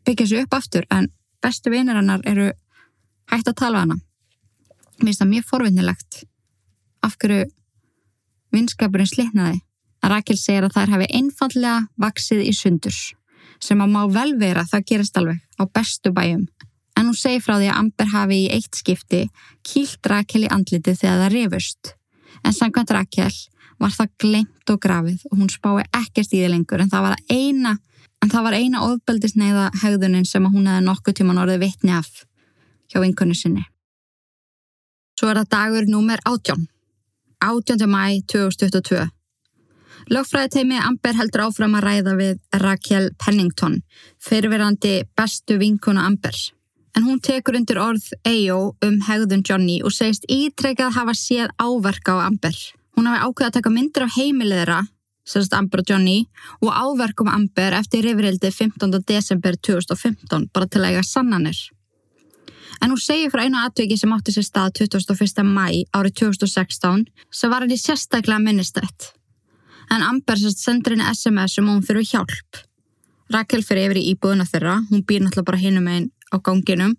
byggja 0.05 0.27
sér 0.27 0.45
upp 0.45 0.57
aftur 0.57 0.87
en 0.91 1.07
bestu 1.41 1.71
vinir 1.71 1.95
hennar 1.95 2.23
eru 2.27 2.51
hægt 3.31 3.51
að 3.51 3.59
tala 3.61 3.83
hana. 3.83 3.97
Mér 4.99 5.11
finnst 5.11 5.21
það 5.21 5.31
mjög 5.33 5.47
forvinnilegt 5.49 6.23
af 7.05 7.17
hverju 7.19 7.45
vinskapurinn 8.55 9.09
slitnaði. 9.09 9.61
Rakel 10.05 10.37
segir 10.37 10.67
að 10.67 10.75
þær 10.77 10.93
hafi 10.95 11.07
einfallega 11.17 11.77
vaksið 12.01 12.43
í 12.45 12.53
sundurs 12.53 13.01
sem 13.63 13.79
að 13.81 13.93
má 13.95 14.01
vel 14.11 14.35
vera 14.37 14.65
það 14.67 14.85
gerist 14.91 15.17
alveg 15.17 15.39
á 15.57 15.63
bestu 15.65 16.11
bæjum. 16.13 16.45
En 16.95 17.09
hún 17.09 17.17
segir 17.17 17.43
frá 17.43 17.55
því 17.57 17.69
að 17.71 17.79
Amber 17.79 18.11
hafi 18.11 18.37
í 18.45 18.51
eitt 18.55 18.77
skipti 18.77 19.21
kýlt 19.67 20.09
Rakel 20.11 20.45
í 20.45 20.51
andlitið 20.51 20.99
þegar 21.01 21.23
það 21.23 21.33
rifust. 21.33 21.91
En 22.43 22.55
samkvæmt 22.55 22.93
Rakel 22.95 23.31
var 23.81 23.95
það 23.95 24.13
glemt 24.21 24.71
og 24.71 24.79
grafið 24.83 25.25
og 25.31 25.39
hún 25.39 25.51
spái 25.51 25.83
ekkert 25.89 26.31
í 26.31 26.43
því 26.43 26.51
lengur 26.53 26.83
en 26.83 26.91
það 26.91 27.07
var 27.09 27.17
eina, 27.31 27.73
en 28.23 28.31
það 28.31 28.47
var 28.47 28.57
eina 28.59 28.85
ofbeldisneiða 28.85 29.65
hegðunin 29.81 30.27
sem 30.29 30.45
hún 30.45 30.69
hefði 30.69 30.85
nokkuð 30.85 31.17
tíman 31.19 31.41
orðið 31.43 31.65
vitni 31.65 31.95
af 31.95 32.11
hjá 32.95 33.03
vinkunni 33.03 33.35
sinni. 33.35 33.65
Svo 35.19 35.29
er 35.31 35.41
það 35.41 35.51
dagur 35.51 35.91
númer 35.91 36.23
18. 36.23 36.65
18. 37.43 37.87
mæ 37.91 38.23
2022. 38.31 39.03
Lögfræðiteimi 40.11 40.77
Amber 40.79 41.15
heldur 41.17 41.47
áfram 41.47 41.75
að 41.79 41.85
ræða 41.87 42.13
við 42.19 42.61
Raquel 42.61 43.09
Pennington, 43.19 43.79
fyrirverandi 44.21 45.01
bestu 45.17 45.57
vinkuna 45.59 46.05
Amber. 46.05 46.35
En 46.95 47.03
hún 47.03 47.19
tekur 47.19 47.57
undir 47.57 47.79
orð 47.81 48.11
EO 48.23 48.75
um 48.85 48.99
hegðun 49.07 49.43
Johnny 49.43 49.81
og 49.83 49.91
segist 49.91 50.27
ítrekkað 50.31 50.93
hafa 50.95 51.15
séð 51.17 51.51
áverka 51.59 52.15
á 52.15 52.29
Amber. 52.29 52.55
Hún 52.95 53.09
hafi 53.09 53.23
ákveðið 53.25 53.49
að 53.49 53.55
taka 53.57 53.73
myndir 53.73 54.05
af 54.05 54.15
heimilegðra, 54.15 54.79
sérst 55.27 55.57
Amber 55.57 55.81
og 55.81 55.89
Johnny, 55.89 56.19
og 56.61 56.71
áverkum 56.71 57.31
Amber 57.33 57.75
eftir 57.75 58.05
rifrildi 58.05 58.51
15. 58.51 59.01
desember 59.03 59.57
2015 59.57 60.51
bara 60.53 60.69
til 60.69 60.83
að 60.83 60.93
eiga 60.93 61.03
sannanir. 61.03 61.57
En 62.81 62.91
hún 62.91 63.01
segir 63.01 63.31
frá 63.33 63.45
einu 63.45 63.61
atviki 63.63 63.97
sem 63.97 64.13
átti 64.13 64.35
sér 64.35 64.47
stað 64.47 64.79
21. 64.81 65.45
mæ 65.45 65.67
árið 65.95 66.17
2016 66.23 67.05
sem 67.31 67.53
var 67.53 67.65
henni 67.65 67.77
sérstaklega 67.79 68.41
minnistætt 68.41 69.13
en 69.91 70.03
Amber 70.03 70.37
sendur 70.37 70.95
henni 70.95 71.09
SMS 71.13 71.59
um 71.61 71.69
hún 71.69 71.83
þurfi 71.85 72.11
hjálp. 72.13 72.61
Rakel 73.33 73.63
fyrir 73.65 73.89
yfir 73.89 73.99
í 74.01 74.09
íbúðuna 74.13 74.45
þeirra, 74.49 74.79
hún 74.89 75.05
býr 75.07 75.23
náttúrulega 75.23 75.49
bara 75.49 75.61
hinum 75.61 75.87
einn 75.89 76.11
á 76.33 76.37
ganginum 76.41 76.93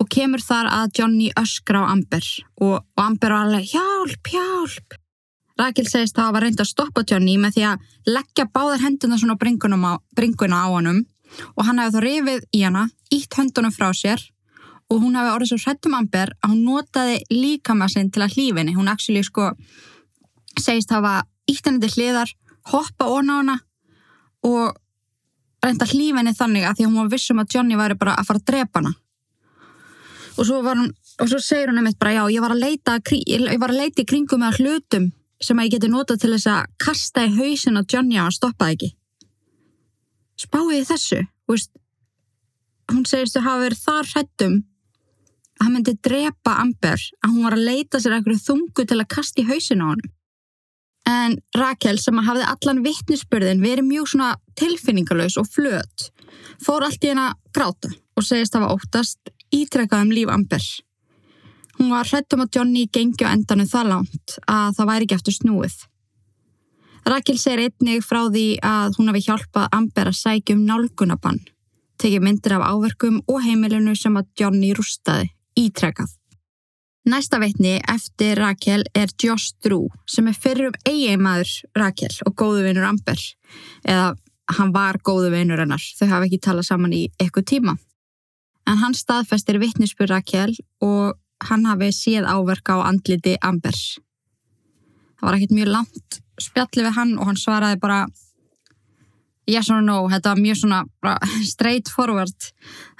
og 0.00 0.08
kemur 0.12 0.40
þar 0.44 0.70
að 0.72 0.94
Johnny 0.98 1.28
öskra 1.36 1.84
á 1.84 1.92
Amber 1.92 2.24
og, 2.60 2.78
og 2.80 3.02
Amber 3.02 3.34
var 3.34 3.48
alveg 3.48 3.74
hjálp, 3.74 4.30
hjálp. 4.32 4.96
Rakel 5.56 5.88
segist 5.88 6.18
að 6.18 6.28
hafa 6.28 6.42
reynd 6.44 6.60
að 6.60 6.70
stoppa 6.70 7.04
Johnny 7.08 7.36
með 7.40 7.56
því 7.56 7.66
að 7.72 7.84
leggja 8.12 8.48
báðar 8.52 8.84
henduna 8.84 9.20
svona 9.20 9.36
á, 9.36 9.92
bringuna 10.16 10.64
á 10.64 10.66
honum 10.68 11.04
og 11.56 11.64
hann 11.66 11.80
hefði 11.80 11.96
þá 11.96 12.04
rifið 12.04 12.42
í 12.52 12.62
hana, 12.64 12.88
ítt 13.12 13.36
höndunum 13.36 13.72
frá 13.74 13.88
sér 13.96 14.20
og 14.86 15.02
hún 15.02 15.16
hefði 15.18 15.34
orðið 15.34 15.50
svo 15.50 15.58
hrettum 15.64 15.96
Amber 15.98 16.32
að 16.40 16.52
hún 16.52 16.64
notaði 16.66 17.20
líka 17.32 17.74
með 17.74 17.94
sinn 17.96 18.10
til 18.14 18.22
að 18.22 18.36
hlífinni. 18.36 18.74
Hún 18.76 18.90
actually 18.90 19.22
sko 19.26 19.50
segist 20.56 20.92
hafa 20.94 21.24
ítt 21.50 21.66
henni 21.66 21.82
til 21.82 21.92
hliðar, 21.96 22.30
hoppa 22.70 23.08
ón 23.10 23.32
á 23.32 23.34
hana 23.40 23.56
og 24.46 24.76
reynda 25.64 25.88
hlýfa 25.90 26.20
henni 26.20 26.34
þannig 26.36 26.68
að 26.68 26.78
því 26.78 26.86
hún 26.86 27.00
var 27.00 27.10
vissum 27.12 27.42
að 27.42 27.56
Johnny 27.56 27.78
væri 27.78 27.98
bara 27.98 28.14
að 28.14 28.28
fara 28.28 28.42
að 28.42 28.48
drepa 28.52 28.82
hana. 28.82 28.94
Og 30.36 30.44
svo, 30.44 30.60
hún, 30.62 30.90
og 30.92 31.30
svo 31.30 31.40
segir 31.40 31.72
hún 31.72 31.80
einmitt 31.80 31.98
bara 31.98 32.14
já, 32.18 32.22
ég 32.30 32.44
var 32.44 32.54
að 32.54 32.62
leita, 32.62 32.98
ég 33.16 33.58
var 33.58 33.72
að 33.72 33.80
leita 33.80 34.04
í 34.04 34.08
kringum 34.08 34.44
með 34.44 34.60
hlutum 34.60 35.10
sem 35.42 35.58
að 35.58 35.66
ég 35.66 35.74
geti 35.76 35.90
notað 35.92 36.22
til 36.22 36.32
þess 36.36 36.50
að 36.52 36.70
kasta 36.80 37.26
í 37.26 37.34
hausin 37.36 37.80
að 37.80 37.90
Johnny 37.92 38.20
á 38.20 38.24
að 38.28 38.36
stoppa 38.38 38.70
ekki. 38.72 38.92
Spáði 40.36 40.82
þessu, 40.84 41.22
veist, 41.48 41.72
hún 42.92 43.04
segist 43.08 43.38
að 43.40 43.48
hafa 43.48 43.64
verið 43.64 43.82
þar 43.82 44.10
hrættum 44.12 44.56
að 44.56 44.75
hann 45.62 45.72
myndi 45.72 45.96
drepa 46.04 46.58
Amber 46.62 47.00
að 47.24 47.32
hún 47.32 47.46
var 47.46 47.56
að 47.56 47.66
leita 47.70 48.00
sér 48.00 48.18
eitthvað 48.18 48.44
þungu 48.44 48.84
til 48.84 48.98
að 49.00 49.10
kasta 49.14 49.42
í 49.42 49.48
hausin 49.48 49.84
á 49.84 49.86
hann. 49.92 50.04
En 51.06 51.36
Rakel 51.54 52.00
sem 52.02 52.18
hafði 52.18 52.48
allan 52.50 52.82
vittnisspörðin 52.84 53.62
verið 53.62 53.86
mjög 53.86 54.10
svona 54.12 54.32
tilfinningalös 54.58 55.38
og 55.40 55.48
flöt 55.52 56.10
fór 56.62 56.86
allt 56.86 57.04
í 57.04 57.12
henn 57.12 57.22
að 57.22 57.36
gráta 57.54 57.92
og 58.16 58.26
segist 58.26 58.56
að 58.56 58.66
var 58.66 58.76
óttast 58.76 59.32
ítrekkað 59.54 60.06
um 60.06 60.14
líf 60.14 60.32
Amber. 60.32 60.64
Hún 61.76 61.92
var 61.92 62.08
hrættum 62.08 62.42
að 62.44 62.56
Johnny 62.56 62.86
gengi 62.92 63.28
á 63.28 63.32
endanum 63.32 63.68
það 63.68 63.92
langt 63.92 64.38
að 64.48 64.78
það 64.78 64.90
væri 64.90 65.06
ekki 65.06 65.18
eftir 65.18 65.36
snúið. 65.36 65.76
Rakel 67.06 67.36
segir 67.38 67.68
einnig 67.68 68.02
frá 68.02 68.24
því 68.26 68.46
að 68.66 68.96
hún 68.98 69.12
hafi 69.12 69.26
hjálpað 69.28 69.68
Amber 69.76 70.10
að 70.10 70.18
sækja 70.18 70.56
um 70.56 70.64
nálgunabann, 70.66 71.38
tekið 72.02 72.24
myndir 72.24 72.56
af 72.56 72.66
áverkum 72.72 73.20
og 73.30 73.44
heimilinu 73.44 73.94
sem 73.94 74.16
að 74.18 74.32
Johnny 74.40 74.72
rústaði 74.74 75.30
ítrekkað. 75.58 76.12
Næsta 77.06 77.38
veitni 77.38 77.76
eftir 77.86 78.38
Rakel 78.40 78.82
er 78.94 79.12
Josh 79.22 79.54
Drew 79.62 79.86
sem 80.10 80.26
er 80.26 80.34
fyrir 80.34 80.72
um 80.72 80.78
eiginmaður 80.88 81.52
Rakel 81.78 82.14
og 82.26 82.34
góðu 82.34 82.64
vinnur 82.66 82.88
Amber 82.88 83.20
eða 83.86 84.08
hann 84.56 84.72
var 84.74 84.98
góðu 85.06 85.30
vinnur 85.34 85.62
hennar, 85.62 85.82
þau 85.98 86.08
hafa 86.10 86.26
ekki 86.26 86.40
talað 86.42 86.68
saman 86.68 86.94
í 86.94 87.04
eitthvað 87.18 87.46
tíma. 87.50 87.76
En 88.66 88.82
hann 88.82 88.94
staðfestir 88.98 89.60
vittnisspur 89.62 90.10
Rakel 90.10 90.54
og 90.82 91.14
hann 91.46 91.66
hafi 91.66 91.92
séð 91.94 92.26
áverka 92.26 92.78
á 92.78 92.90
andliti 92.90 93.36
Amber. 93.42 93.74
Það 95.16 95.26
var 95.28 95.38
ekkert 95.38 95.56
mjög 95.58 95.72
langt 95.72 96.20
spjalli 96.42 96.84
við 96.84 96.96
hann 96.98 97.14
og 97.18 97.30
hann 97.30 97.40
svaraði 97.40 97.80
bara 97.80 98.00
yes 99.50 99.70
or 99.70 99.82
no, 99.84 100.04
þetta 100.10 100.32
var 100.34 100.42
mjög 100.42 100.60
svona 100.62 100.82
straight 101.52 101.90
forward. 101.92 102.50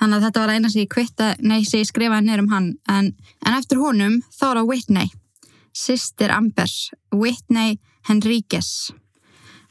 Þannig 0.00 0.19
að 0.19 0.26
þetta 0.26 0.43
var 0.45 0.55
eina 0.55 0.73
sem 0.73 0.85
ég 0.85 0.93
kvitta, 0.93 1.33
nei 1.41 1.62
sem 1.65 1.83
ég 1.83 1.91
skrifaði 1.91 2.29
neyrum 2.29 2.53
hann. 2.53 2.75
En, 2.91 3.12
en 3.45 3.59
eftir 3.59 3.83
honum 3.83 4.21
þá 4.35 4.45
er 4.50 4.61
það 4.61 4.71
Whitney 4.73 5.15
sýstir 5.76 6.33
Amber, 6.33 6.71
Whitney 7.12 7.76
Henríquez. 8.09 8.93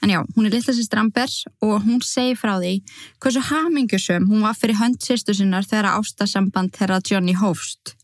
En 0.03 0.11
já, 0.11 0.19
hún 0.35 0.45
er 0.45 0.53
litla 0.53 0.75
sýstir 0.75 1.01
Amber 1.01 1.31
og 1.65 1.79
hún 1.87 2.01
segi 2.05 2.35
frá 2.37 2.59
því 2.59 2.75
hversu 3.23 3.41
hamingusum 3.47 4.27
hún 4.29 4.43
var 4.45 4.57
fyrir 4.59 4.77
hönd 4.77 4.99
sýstu 5.01 5.33
sinnar 5.33 5.65
þegar 5.65 5.95
ástasamband 5.95 6.75
þegar 6.75 7.01
Johnny 7.09 7.33
hófst. 7.33 7.95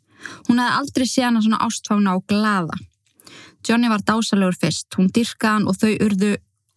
Hún 0.48 0.62
hefði 0.62 0.80
aldrei 0.80 1.06
séð 1.10 1.28
hana 1.28 1.44
svona 1.44 1.62
ástfána 1.66 2.16
og 2.18 2.26
glada 2.30 2.78
Johnny 3.68 3.90
var 3.90 4.02
dásalögur 4.02 4.58
fyrst, 4.58 4.90
hún 4.98 5.12
dyrkaðan 5.14 5.68
og 5.70 5.78
þau 5.78 5.92
urðu 6.08 6.32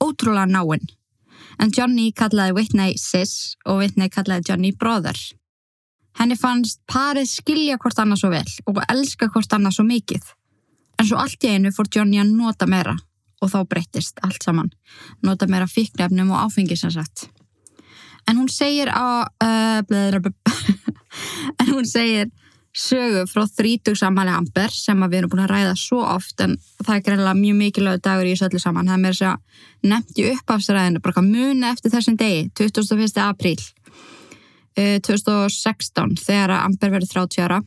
ótrúlega 0.05 0.51
náinn 0.51 0.85
en 1.61 1.73
Johnny 1.77 2.11
kallaði 2.17 2.57
Whitney 2.57 2.99
sis 3.01 3.57
og 3.65 3.81
Whitney 3.83 4.11
kallaði 4.13 4.51
Johnny 4.51 4.73
brother. 4.73 5.19
Henni 6.19 6.37
fannst 6.39 6.81
parið 6.91 7.27
skilja 7.31 7.79
hvort 7.83 7.99
annað 7.99 8.23
svo 8.23 8.31
vel 8.35 8.51
og 8.71 8.83
elska 8.87 9.29
hvort 9.35 9.57
annað 9.57 9.79
svo 9.79 9.87
mikið. 9.89 10.29
En 10.99 11.09
svo 11.09 11.19
allt 11.19 11.43
í 11.45 11.51
einu 11.57 11.73
fór 11.75 11.91
Johnny 11.91 12.21
að 12.23 12.35
nota 12.37 12.69
meira 12.71 12.95
og 13.43 13.51
þá 13.51 13.59
breyttist 13.69 14.23
allt 14.25 14.45
saman. 14.47 14.71
Nota 15.27 15.49
meira 15.51 15.67
fíknefnum 15.69 16.31
og 16.33 16.47
áfengisansett. 16.47 17.27
En 18.31 18.39
hún 18.39 18.49
segir 18.49 18.89
á... 18.89 19.27
Uh, 19.43 19.83
en 21.61 21.69
hún 21.69 21.85
segir 21.85 22.31
sögu 22.75 23.23
frá 23.31 23.45
þrítugsamhæli 23.47 24.33
Amber 24.35 24.73
sem 24.75 25.03
við 25.07 25.21
erum 25.21 25.31
búin 25.33 25.45
að 25.45 25.53
ræða 25.53 25.75
svo 25.79 26.01
oft 26.03 26.41
en 26.43 26.57
það 26.81 26.97
er 26.97 27.05
greinlega 27.07 27.39
mjög 27.39 27.59
mikilvæg 27.61 28.01
dagur 28.03 28.27
í 28.27 28.33
þessu 28.35 28.49
öllu 28.49 28.63
saman. 28.63 28.91
Það 28.91 28.97
er 28.97 29.05
mér 29.05 29.21
að 29.29 29.91
nefnt 29.93 30.19
í 30.19 30.27
uppafsræðinu 30.33 31.03
bara 31.05 31.23
muni 31.23 31.69
eftir 31.71 31.95
þessum 31.95 32.19
degi, 32.19 32.49
21. 32.59 33.21
apríl 33.23 33.61
uh, 33.61 34.99
2016 35.07 36.19
þegar 36.25 36.57
Amber 36.59 36.97
verður 36.97 37.13
30 37.29 37.47
ára. 37.47 37.61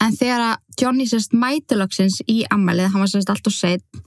En 0.00 0.16
þegar 0.16 0.58
Johnny 0.80 1.06
sérst 1.06 1.36
mætilagsins 1.36 2.22
í 2.26 2.40
ammælið, 2.50 2.90
hann 2.90 3.04
var 3.04 3.12
sérst 3.12 3.30
allt 3.30 3.46
og 3.46 3.54
set, 3.54 4.02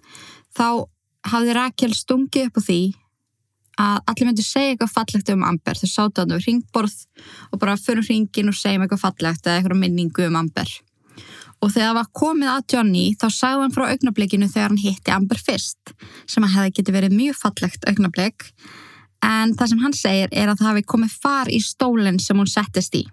þá 0.58 0.90
hafði 1.30 1.56
Rakel 1.56 1.94
stungið 1.96 2.50
upp 2.50 2.60
á 2.60 2.62
því 2.66 2.82
að 3.82 4.00
allir 4.12 4.30
myndu 4.30 4.46
segja 4.46 4.74
eitthvað 4.74 4.94
fallegt 4.94 5.30
um 5.34 5.46
Amber. 5.48 5.80
Þau 5.80 5.90
sátu 5.90 6.22
það 6.22 6.34
var 6.36 6.48
ringborð 6.48 6.98
og 7.52 7.62
bara 7.62 7.78
fyrir 7.80 8.08
ringin 8.10 8.52
og 8.52 8.58
segjum 8.58 8.86
eitthvað 8.86 9.06
fallegt 9.06 9.48
eða 9.48 9.60
eitthvað 9.60 9.82
minningu 9.82 10.28
um 10.28 10.40
Amber. 10.44 10.70
Og 11.64 11.72
þegar 11.72 11.90
það 11.90 11.98
var 11.98 12.08
komið 12.20 12.50
að 12.52 12.64
Johnny 12.74 13.04
þá 13.16 13.28
sagði 13.32 13.64
hann 13.64 13.74
frá 13.74 13.84
augnablikinu 13.88 14.50
þegar 14.52 14.74
hann 14.74 14.82
hitti 14.84 15.14
Amber 15.16 15.40
fyrst 15.40 15.94
sem 16.28 16.44
að 16.44 16.58
hefði 16.58 16.74
getið 16.80 16.98
verið 16.98 17.18
mjög 17.18 17.38
fallegt 17.40 17.88
augnablik. 17.88 18.48
En 19.24 19.54
það 19.56 19.72
sem 19.72 19.84
hann 19.86 19.96
segir 19.96 20.34
er 20.36 20.52
að 20.52 20.60
það 20.60 20.70
hafi 20.70 20.88
komið 20.94 21.14
far 21.24 21.52
í 21.52 21.62
stólinn 21.64 22.20
sem 22.20 22.40
hún 22.40 22.52
settist 22.52 22.98
í. 23.00 23.06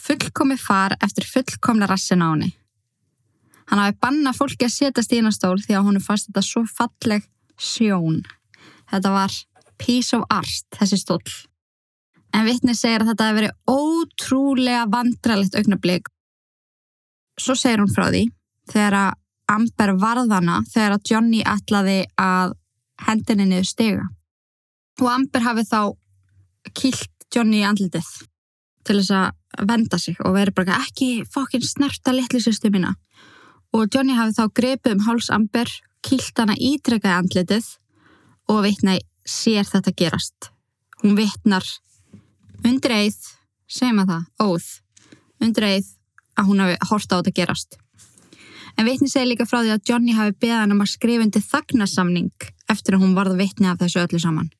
Fullkomið 0.00 0.64
far 0.64 0.96
eftir 0.98 1.28
fullkomna 1.28 1.86
rassin 1.86 2.24
á 2.26 2.34
henni. 2.34 2.50
Hann 3.70 3.78
hafi 3.78 3.98
banna 4.02 4.32
fólki 4.34 4.66
að 4.66 4.74
setjast 4.74 5.12
í 5.14 5.20
hennar 5.20 5.36
stól 5.36 5.60
því 5.62 5.76
að 5.78 5.86
hún 5.86 6.02
fannst 6.02 6.26
þetta 6.26 6.42
svo 6.42 6.64
falleg 6.66 7.28
sjón. 7.54 8.24
Þetta 8.90 9.12
var 9.14 9.36
piece 9.80 10.16
of 10.16 10.26
art, 10.30 10.66
þessi 10.76 11.00
stól. 11.00 11.22
En 12.36 12.46
vittni 12.46 12.76
segir 12.78 13.02
að 13.02 13.12
þetta 13.12 13.28
hefur 13.28 13.40
verið 13.40 13.56
ótrúlega 13.70 14.84
vandralegt 14.92 15.56
augnablík. 15.58 16.10
Svo 17.40 17.56
segir 17.58 17.82
hún 17.82 17.90
frá 17.90 18.06
því 18.10 18.28
þegar 18.70 18.98
að 19.00 19.16
Amber 19.50 19.96
varðana 19.98 20.60
þegar 20.70 20.94
að 20.94 21.06
Johnny 21.10 21.40
ætlaði 21.42 22.04
að 22.20 22.52
hendinni 23.08 23.48
niður 23.48 23.66
stega. 23.66 24.04
Og 25.00 25.08
Amber 25.10 25.42
hafi 25.42 25.64
þá 25.66 25.80
kilt 26.76 27.26
Johnny 27.34 27.62
í 27.62 27.66
andlitið 27.66 28.10
til 28.86 28.98
þess 29.00 29.14
að 29.16 29.66
venda 29.66 29.98
sig 29.98 30.18
og 30.22 30.36
veri 30.36 30.54
bara 30.54 30.78
ekki 30.84 31.24
fokkin 31.34 31.64
snerta 31.66 32.14
litlu 32.14 32.40
sýstu 32.42 32.70
mína. 32.70 32.94
Og 33.74 33.90
Johnny 33.90 34.14
hafi 34.14 34.36
þá 34.36 34.54
grepið 34.54 34.96
um 34.96 35.04
háls 35.08 35.30
Amber, 35.34 35.68
kýlt 36.06 36.38
hana 36.38 36.54
ítrekkaði 36.54 37.16
andlitið 37.16 37.66
og 38.50 38.64
vitna 38.66 38.96
sér 39.30 39.68
þetta 39.68 39.94
gerast. 39.96 40.50
Hún 41.00 41.16
vitnar 41.16 41.66
undir 42.66 42.96
eið, 42.96 43.20
segjum 43.70 44.02
að 44.02 44.12
það, 44.12 44.26
óð, 44.44 44.66
undir 45.40 45.68
eið 45.70 45.94
að 46.40 46.50
hún 46.50 46.64
hafi 46.64 46.80
horta 46.90 47.16
á 47.16 47.18
þetta 47.20 47.36
gerast. 47.38 47.78
En 48.78 48.86
vitni 48.86 49.10
segi 49.10 49.28
líka 49.28 49.46
frá 49.48 49.60
því 49.60 49.74
að 49.74 49.84
Johnny 49.88 50.14
hafi 50.16 50.36
beðan 50.40 50.72
um 50.74 50.82
að 50.84 50.94
skrifa 50.94 51.26
undir 51.26 51.44
þagnarsamning 51.44 52.48
eftir 52.70 52.96
að 52.96 53.04
hún 53.04 53.16
varða 53.18 53.36
vitni 53.40 53.68
af 53.68 53.80
þessu 53.82 54.02
öllu 54.04 54.20
saman. 54.22 54.50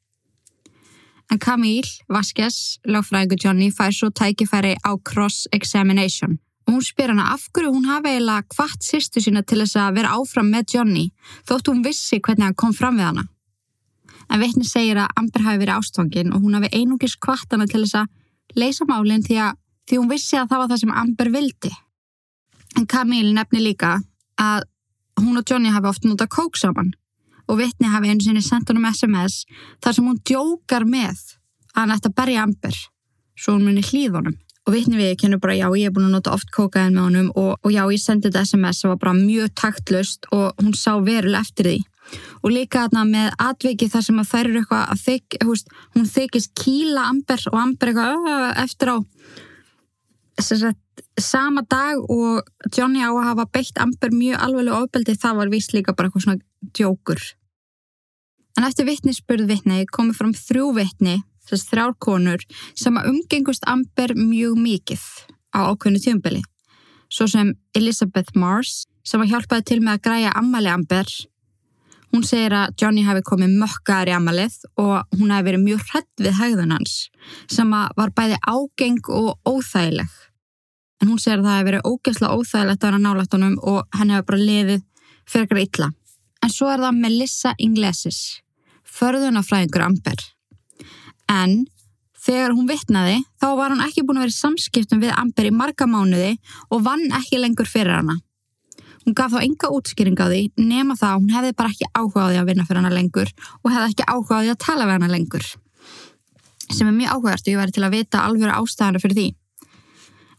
En 1.31 1.39
Camille 1.39 2.03
Vasquez, 2.11 2.81
láfræðingu 2.85 3.39
Johnny, 3.39 3.71
fær 3.71 3.95
svo 3.95 4.11
tækifæri 4.11 4.75
á 4.83 4.93
cross-examination. 4.99 6.41
Hún 6.67 6.83
spyr 6.83 7.15
hana 7.15 7.31
af 7.35 7.47
hverju 7.55 7.71
hún 7.71 7.87
hafi 7.87 8.11
eiginlega 8.13 8.47
hvart 8.55 8.83
sýstu 8.85 9.23
sína 9.23 9.43
til 9.47 9.61
þess 9.63 9.79
að 9.79 10.01
vera 10.01 10.15
áfram 10.19 10.51
með 10.51 10.75
Johnny 10.75 11.07
þótt 11.49 11.71
hún 11.71 11.85
vissi 11.87 12.21
hvernig 12.21 12.51
hann 12.51 12.59
kom 12.59 12.75
fram 12.75 12.99
við 12.99 13.09
hana. 13.11 13.25
En 14.31 14.43
vitni 14.43 14.67
segir 14.67 15.01
að 15.01 15.11
Amber 15.19 15.47
hafi 15.47 15.63
verið 15.63 15.77
ástfangin 15.77 16.35
og 16.35 16.45
hún 16.45 16.57
hafi 16.59 16.71
einungis 16.77 17.17
hvart 17.19 17.51
hana 17.51 17.67
til 17.67 17.83
þess 17.83 18.03
að 18.03 18.61
leysa 18.61 18.87
málinn 18.87 19.25
því 19.27 19.41
að 19.47 19.59
því 19.91 19.99
hún 19.99 20.11
vissi 20.13 20.39
að 20.39 20.53
það 20.53 20.63
var 20.63 20.71
það 20.71 20.83
sem 20.83 20.99
Amber 21.03 21.31
vildi. 21.35 21.73
En 22.79 22.87
Camille 22.87 23.35
nefni 23.35 23.63
líka 23.65 23.97
að 24.39 24.67
hún 25.21 25.41
og 25.41 25.47
Johnny 25.51 25.73
hafi 25.75 25.91
oft 25.91 26.07
notað 26.07 26.31
kók 26.37 26.59
saman 26.61 26.93
og 27.51 27.59
vittni 27.59 27.91
hafi 27.91 28.13
einu 28.13 28.23
sinni 28.25 28.43
sendt 28.45 28.71
honum 28.71 28.87
SMS 28.91 29.43
þar 29.83 29.97
sem 29.97 30.07
hún 30.07 30.21
djókar 30.27 30.87
með 30.87 31.19
að 31.75 31.81
hann 31.81 31.95
ætti 31.97 32.11
að 32.11 32.17
berja 32.21 32.47
Amber 32.47 32.79
svo 33.41 33.57
hún 33.57 33.67
muni 33.67 33.85
hlýð 33.85 34.21
honum 34.21 34.39
og 34.67 34.75
vittni 34.77 35.01
við 35.01 35.17
kennur 35.23 35.41
bara 35.43 35.57
já 35.59 35.67
ég 35.75 35.89
er 35.89 35.95
búin 35.95 36.09
að 36.09 36.17
nota 36.19 36.35
oft 36.37 36.51
kókaðin 36.55 36.97
með 36.97 37.07
honum 37.09 37.31
og, 37.35 37.53
og 37.59 37.75
já 37.75 37.83
ég 37.91 38.03
sendi 38.03 38.29
þetta 38.29 38.45
SMS 38.47 38.83
það 38.85 38.93
var 38.95 39.01
bara 39.05 39.17
mjög 39.19 39.55
taktlust 39.59 40.29
og 40.37 40.63
hún 40.63 40.77
sá 40.79 40.93
veruleg 41.03 41.43
eftir 41.43 41.71
því 41.71 41.79
og 42.43 42.53
líka 42.53 42.87
þarna 42.87 43.05
með 43.09 43.31
atveiki 43.47 43.91
þar 43.93 44.07
sem 44.07 44.21
að 44.23 44.31
þær 44.33 44.51
eru 44.51 44.63
eitthvað 44.63 44.85
að 44.95 45.03
þykk, 45.07 45.41
hún 45.97 46.13
þykist 46.15 46.53
kýla 46.61 47.09
Amber 47.11 47.49
og 47.53 47.59
Amber 47.61 47.93
eitthvað 47.93 48.63
eftir 48.65 48.93
á 48.93 48.97
sagt, 50.41 51.05
sama 51.21 51.67
dag 51.69 52.01
og 52.01 52.47
Johnny 52.73 53.03
á 53.05 53.11
að 53.11 53.27
hafa 53.33 53.51
beitt 53.53 53.83
Amber 53.83 54.15
mjög 54.15 54.41
alveg 54.47 54.73
ofbeldi 54.79 55.19
það 55.21 55.43
var 55.43 55.53
vist 55.53 55.77
líka 55.77 55.93
bara 55.93 56.09
eitthvað 56.09 56.27
svona 56.29 56.43
djókur 56.77 57.21
En 58.59 58.67
eftir 58.67 58.85
vittnisspurð 58.89 59.49
vittni 59.49 59.85
komið 59.89 60.19
fram 60.19 60.33
þrjú 60.37 60.71
vittni, 60.77 61.17
þess 61.49 61.69
þrjár 61.71 61.95
konur, 62.03 62.43
sem 62.77 62.97
að 62.99 63.11
umgengust 63.13 63.67
Amber 63.71 64.15
mjög 64.19 64.59
mikið 64.61 65.05
á 65.57 65.71
ákveðinu 65.71 66.03
tjömbili. 66.05 66.43
Svo 67.11 67.27
sem 67.31 67.55
Elizabeth 67.75 68.37
Mars, 68.39 68.85
sem 69.07 69.23
að 69.23 69.33
hjálpaði 69.33 69.67
til 69.71 69.81
með 69.81 69.97
að 69.97 70.03
græja 70.07 70.35
ammali 70.39 70.71
Amber. 70.71 71.09
Hún 72.11 72.25
segir 72.27 72.55
að 72.59 72.73
Johnny 72.81 73.05
hafi 73.07 73.23
komið 73.23 73.53
mökkaðar 73.61 74.11
í 74.11 74.15
ammalið 74.17 74.57
og 74.83 75.15
hún 75.15 75.31
hafi 75.31 75.47
verið 75.47 75.63
mjög 75.63 75.85
hrætt 75.93 76.25
við 76.25 76.37
hægðun 76.41 76.75
hans, 76.75 76.95
sem 77.47 77.71
var 77.71 78.13
bæði 78.17 78.41
ágeng 78.51 79.11
og 79.15 79.37
óþægileg. 79.47 80.11
En 81.01 81.09
hún 81.09 81.21
segir 81.23 81.39
að 81.39 81.47
það 81.47 81.57
hefði 81.57 81.69
verið 81.71 81.87
ógeðslega 81.91 82.37
óþægilegt 82.37 82.83
að 82.83 82.91
vera 82.91 83.03
nálægt 83.05 83.37
honum 83.37 83.57
og 83.63 83.97
henni 83.97 84.17
hefði 84.17 84.29
bara 84.31 84.49
lifið 84.49 84.83
fyrir 85.31 85.45
eitthvað 85.47 85.67
illa. 85.67 85.91
En 86.41 86.53
svo 86.53 86.71
er 86.73 86.83
það 86.83 86.99
Melissa 87.05 87.53
Inglesis, 87.63 88.21
förðunafræðingur 88.99 89.85
Amber. 89.87 90.25
En 91.31 91.55
þegar 92.21 92.57
hún 92.57 92.69
vittnaði 92.69 93.21
þá 93.41 93.47
var 93.61 93.73
hún 93.73 93.85
ekki 93.87 94.05
búin 94.05 94.19
að 94.19 94.27
vera 94.27 94.35
í 94.35 94.41
samskiptum 94.41 95.05
við 95.05 95.15
Amber 95.15 95.49
í 95.49 95.55
marga 95.55 95.87
mánuði 95.89 96.35
og 96.69 96.83
vann 96.85 97.07
ekki 97.21 97.39
lengur 97.41 97.71
fyrir 97.71 98.01
hana. 98.01 98.19
Hún 99.11 99.17
gaf 99.19 99.33
þá 99.35 99.41
enga 99.43 99.69
útskýring 99.75 100.21
á 100.23 100.31
því 100.31 100.41
nema 100.71 100.95
það 100.95 101.13
að 101.13 101.17
hún 101.19 101.33
hefði 101.35 101.55
bara 101.59 101.71
ekki 101.73 101.87
áhugaði 101.99 102.37
að 102.39 102.45
vinna 102.47 102.65
fyrir 102.69 102.79
hana 102.79 102.91
lengur 102.95 103.31
og 103.59 103.73
hefði 103.75 103.87
ekki 103.89 104.05
áhugaði 104.07 104.51
að 104.53 104.59
tala 104.63 104.85
við 104.87 104.93
hana 104.95 105.09
lengur. 105.11 105.47
Sem 106.71 106.87
er 106.87 106.95
mjög 106.95 107.17
áhugast 107.17 107.49
og 107.49 107.51
ég 107.51 107.59
væri 107.59 107.75
til 107.75 107.83
að 107.83 107.97
vita 107.97 108.21
alveg 108.23 108.53
ástæðana 108.55 109.01
fyrir 109.03 109.17
því. 109.19 109.25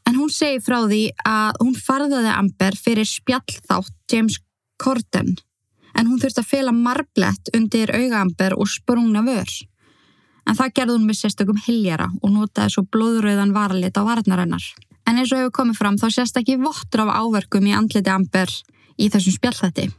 En 0.07 0.15
hún 0.21 0.31
segi 0.31 0.61
frá 0.63 0.77
því 0.85 1.01
að 1.27 1.59
hún 1.65 1.75
farðaði 1.89 2.31
Amber 2.31 2.77
fyrir 2.79 3.09
spjallþátt 3.11 3.91
James 4.13 4.37
Corden 4.79 5.33
en 5.91 6.07
hún 6.07 6.21
þurfti 6.23 6.39
að 6.45 6.51
fela 6.53 6.71
marblett 6.71 7.51
undir 7.51 7.91
augaamber 7.91 8.55
og 8.55 8.71
sprungna 8.71 9.25
vör. 9.27 9.51
En 10.47 10.55
það 10.55 10.77
gerði 10.79 10.95
hún 10.95 11.11
með 11.11 11.19
sérstökum 11.25 11.59
hiljara 11.67 12.07
og 12.21 12.31
notaði 12.37 12.77
svo 12.77 12.85
blóðröðan 12.87 13.51
varalit 13.51 13.99
á 13.99 14.07
varnarinnar. 14.07 14.63
En 15.11 15.19
eins 15.19 15.31
og 15.35 15.41
hefur 15.41 15.57
komið 15.57 15.75
fram 15.75 15.97
þá 15.99 16.05
sérst 16.15 16.37
ekki 16.39 16.55
vottur 16.61 17.03
af 17.03 17.17
áverkum 17.19 17.65
í 17.67 17.73
andliti 17.75 18.11
amber 18.13 18.51
í 18.95 19.09
þessum 19.11 19.35
spjallhætti. 19.35 19.89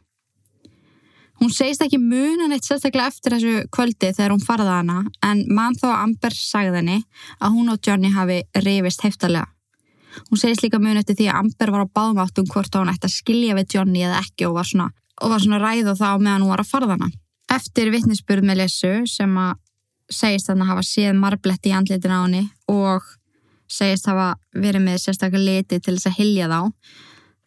Hún 1.43 1.51
segist 1.51 1.83
ekki 1.83 1.99
munan 1.99 2.55
eitt 2.55 2.65
sérstaklega 2.65 3.11
eftir 3.11 3.35
þessu 3.35 3.65
kvöldi 3.75 4.13
þegar 4.15 4.33
hún 4.33 4.45
farða 4.45 4.79
hana 4.79 5.01
en 5.27 5.43
mann 5.51 5.75
að 5.83 5.97
Amber 5.97 6.37
sagði 6.37 6.79
henni 6.79 6.99
að 7.43 7.57
hún 7.57 7.73
og 7.73 7.81
Johnny 7.83 8.13
hafi 8.15 8.37
reyfist 8.63 9.03
heftalega. 9.03 9.49
Hún 10.29 10.39
segist 10.39 10.63
líka 10.63 10.79
mun 10.79 11.01
eftir 11.01 11.19
því 11.19 11.27
að 11.33 11.41
Amber 11.41 11.73
var 11.75 11.83
á 11.83 11.95
báðmáttum 11.99 12.47
hvort 12.53 12.79
hún 12.79 12.93
ætti 12.93 13.09
að 13.09 13.17
skilja 13.17 13.57
við 13.59 13.75
Johnny 13.75 14.05
eða 14.07 14.21
ekki 14.23 14.47
og 14.49 14.55
var 14.61 14.71
svona 14.71 14.89
og 15.19 15.35
var 15.35 15.43
svona 15.43 15.61
ræð 15.61 15.91
á 15.93 15.95
það 15.99 16.23
meðan 16.23 16.47
hún 16.47 16.53
var 16.55 16.63
að 16.63 16.71
farðana. 16.71 17.11
Eftir 17.53 17.91
vittnisspurð 17.93 18.47
með 18.47 18.63
lesu 18.63 18.93
sem 19.11 19.35
að 19.43 19.59
segist 20.13 20.49
að 20.49 20.61
hann 20.61 20.71
hafa 20.71 20.87
séð 20.87 21.19
marbletti 21.19 21.73
í 21.73 21.77
andlitin 21.77 22.15
á 22.15 22.23
henni 22.23 22.45
og 22.71 23.03
segist 23.73 24.09
hafa 24.11 24.35
verið 24.55 24.85
með 24.87 25.01
sérstaklega 25.03 25.45
liti 25.47 25.81
til 25.81 25.97
þess 25.97 26.11
að 26.11 26.19
hilja 26.19 26.49
þá, 26.51 26.61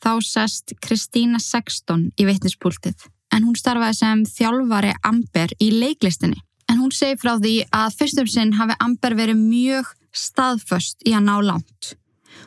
þá 0.04 0.12
sest 0.28 0.76
Kristína 0.84 1.42
Sexton 1.44 2.10
í 2.20 2.28
vittnispúltið 2.28 3.08
en 3.36 3.48
hún 3.48 3.58
starfaði 3.60 4.00
sem 4.00 4.24
þjálfari 4.30 4.94
Amber 5.04 5.52
í 5.60 5.72
leiklistinni. 5.74 6.40
En 6.72 6.80
hún 6.80 6.94
segi 6.96 7.18
frá 7.20 7.36
því 7.36 7.58
að 7.76 7.98
fyrstum 8.00 8.30
sinn 8.32 8.56
hafi 8.58 8.78
Amber 8.82 9.18
verið 9.18 9.42
mjög 9.42 9.92
staðföst 10.16 11.04
í 11.06 11.14
að 11.14 11.28
ná 11.28 11.36
langt. 11.44 11.92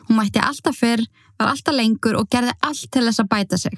Hún 0.07 0.17
mætti 0.17 0.41
alltaf 0.41 0.79
fyrr, 0.81 1.05
var 1.37 1.53
alltaf 1.53 1.77
lengur 1.77 2.17
og 2.19 2.27
gerði 2.31 2.55
allt 2.65 2.89
til 2.91 3.05
þess 3.05 3.21
að 3.21 3.31
bæta 3.31 3.61
sig 3.61 3.77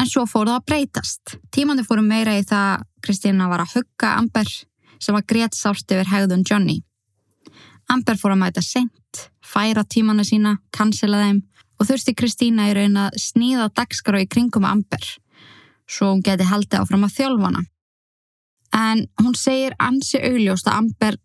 en 0.00 0.08
svo 0.08 0.24
fór 0.28 0.48
það 0.48 0.58
að 0.58 0.66
breytast. 0.70 1.34
Tímandi 1.52 1.84
fórum 1.86 2.08
meira 2.08 2.36
í 2.38 2.44
það 2.46 2.86
Kristína 3.04 3.48
var 3.50 3.64
að 3.64 3.76
hugga 3.76 4.14
Amber 4.20 4.48
sem 5.00 5.16
var 5.16 5.26
greitt 5.28 5.56
sárt 5.56 5.92
yfir 5.92 6.08
hegðun 6.08 6.44
Johnny. 6.46 6.80
Amber 7.90 8.18
fór 8.20 8.36
að 8.36 8.42
mæta 8.44 8.62
sent, 8.62 9.24
færa 9.42 9.82
tímanu 9.82 10.24
sína, 10.26 10.58
cancela 10.70 11.24
þeim 11.24 11.42
og 11.80 11.88
þurfti 11.88 12.14
Kristína 12.14 12.68
í 12.70 12.76
raun 12.76 12.98
að 13.00 13.18
sníða 13.18 13.70
dagskrá 13.74 14.20
í 14.22 14.28
kringum 14.30 14.68
Amber 14.68 15.02
svo 15.90 16.12
hún 16.12 16.24
geti 16.24 16.46
haldið 16.46 16.82
áfram 16.82 17.06
að 17.06 17.16
þjálfana. 17.18 17.62
En 18.76 19.06
hún 19.22 19.34
segir 19.38 19.74
ansi 19.82 20.20
augljóst 20.22 20.68
að 20.70 20.78
Amber 20.78 21.18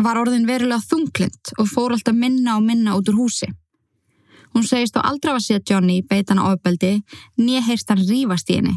var 0.00 0.20
orðin 0.20 0.46
verulega 0.48 0.84
þunglind 0.86 1.54
og 1.58 1.68
fór 1.68 1.96
alltaf 1.96 2.16
minna 2.16 2.56
og 2.58 2.66
minna 2.66 2.94
út 2.98 3.10
úr 3.10 3.18
húsi. 3.18 3.50
Hún 4.54 4.66
segist 4.66 4.96
á 4.98 5.06
aldrei 5.06 5.34
að 5.34 5.44
sé 5.46 5.58
Johnny 5.66 6.00
beitana 6.02 6.48
ofbeldi, 6.50 7.00
nýja 7.38 7.64
heyrst 7.66 7.90
hann 7.90 8.02
rýfast 8.06 8.50
í 8.50 8.58
henni. 8.58 8.76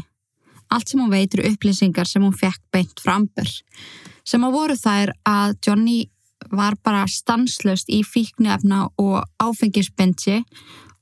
Allt 0.70 0.90
sem 0.90 1.00
hún 1.02 1.12
veitur 1.12 1.44
upplýsingar 1.46 2.08
sem 2.08 2.22
hún 2.22 2.34
fekk 2.34 2.60
beint 2.74 3.02
framber. 3.02 3.48
Sem 4.24 4.44
að 4.46 4.54
voru 4.54 4.76
þær 4.78 5.12
að 5.28 5.56
Johnny 5.66 5.98
var 6.50 6.76
bara 6.84 7.06
stanslöst 7.10 7.88
í 7.92 8.02
fíknefna 8.06 8.88
og 9.00 9.22
áfengisbendsi 9.42 10.42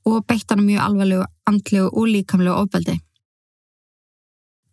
og 0.05 0.23
beitt 0.27 0.51
hann 0.51 0.65
mjög 0.65 0.85
alvarlegu, 0.85 1.25
andlegu 1.49 1.89
og 1.89 2.07
líkamlegu 2.11 2.55
ofbeldi. 2.55 2.99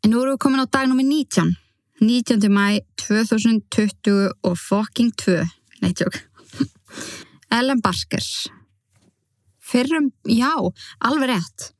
En 0.05 0.15
nú 0.15 0.23
erum 0.23 0.37
við 0.37 0.43
komin 0.45 0.65
á 0.65 0.67
dag 0.67 0.89
nr. 0.89 1.03
19. 1.03 1.57
19. 2.01 2.49
mæ 2.49 2.81
2020 3.03 4.31
og 4.43 4.57
fucking 4.59 5.13
2. 5.21 5.43
Nei, 5.83 5.93
tjók. 5.93 6.23
Ellen 7.59 7.83
Baskers 7.85 8.49
fyrrum, 9.71 10.11
já, 10.27 10.53
alveg 10.99 11.31
rétt. 11.31 11.71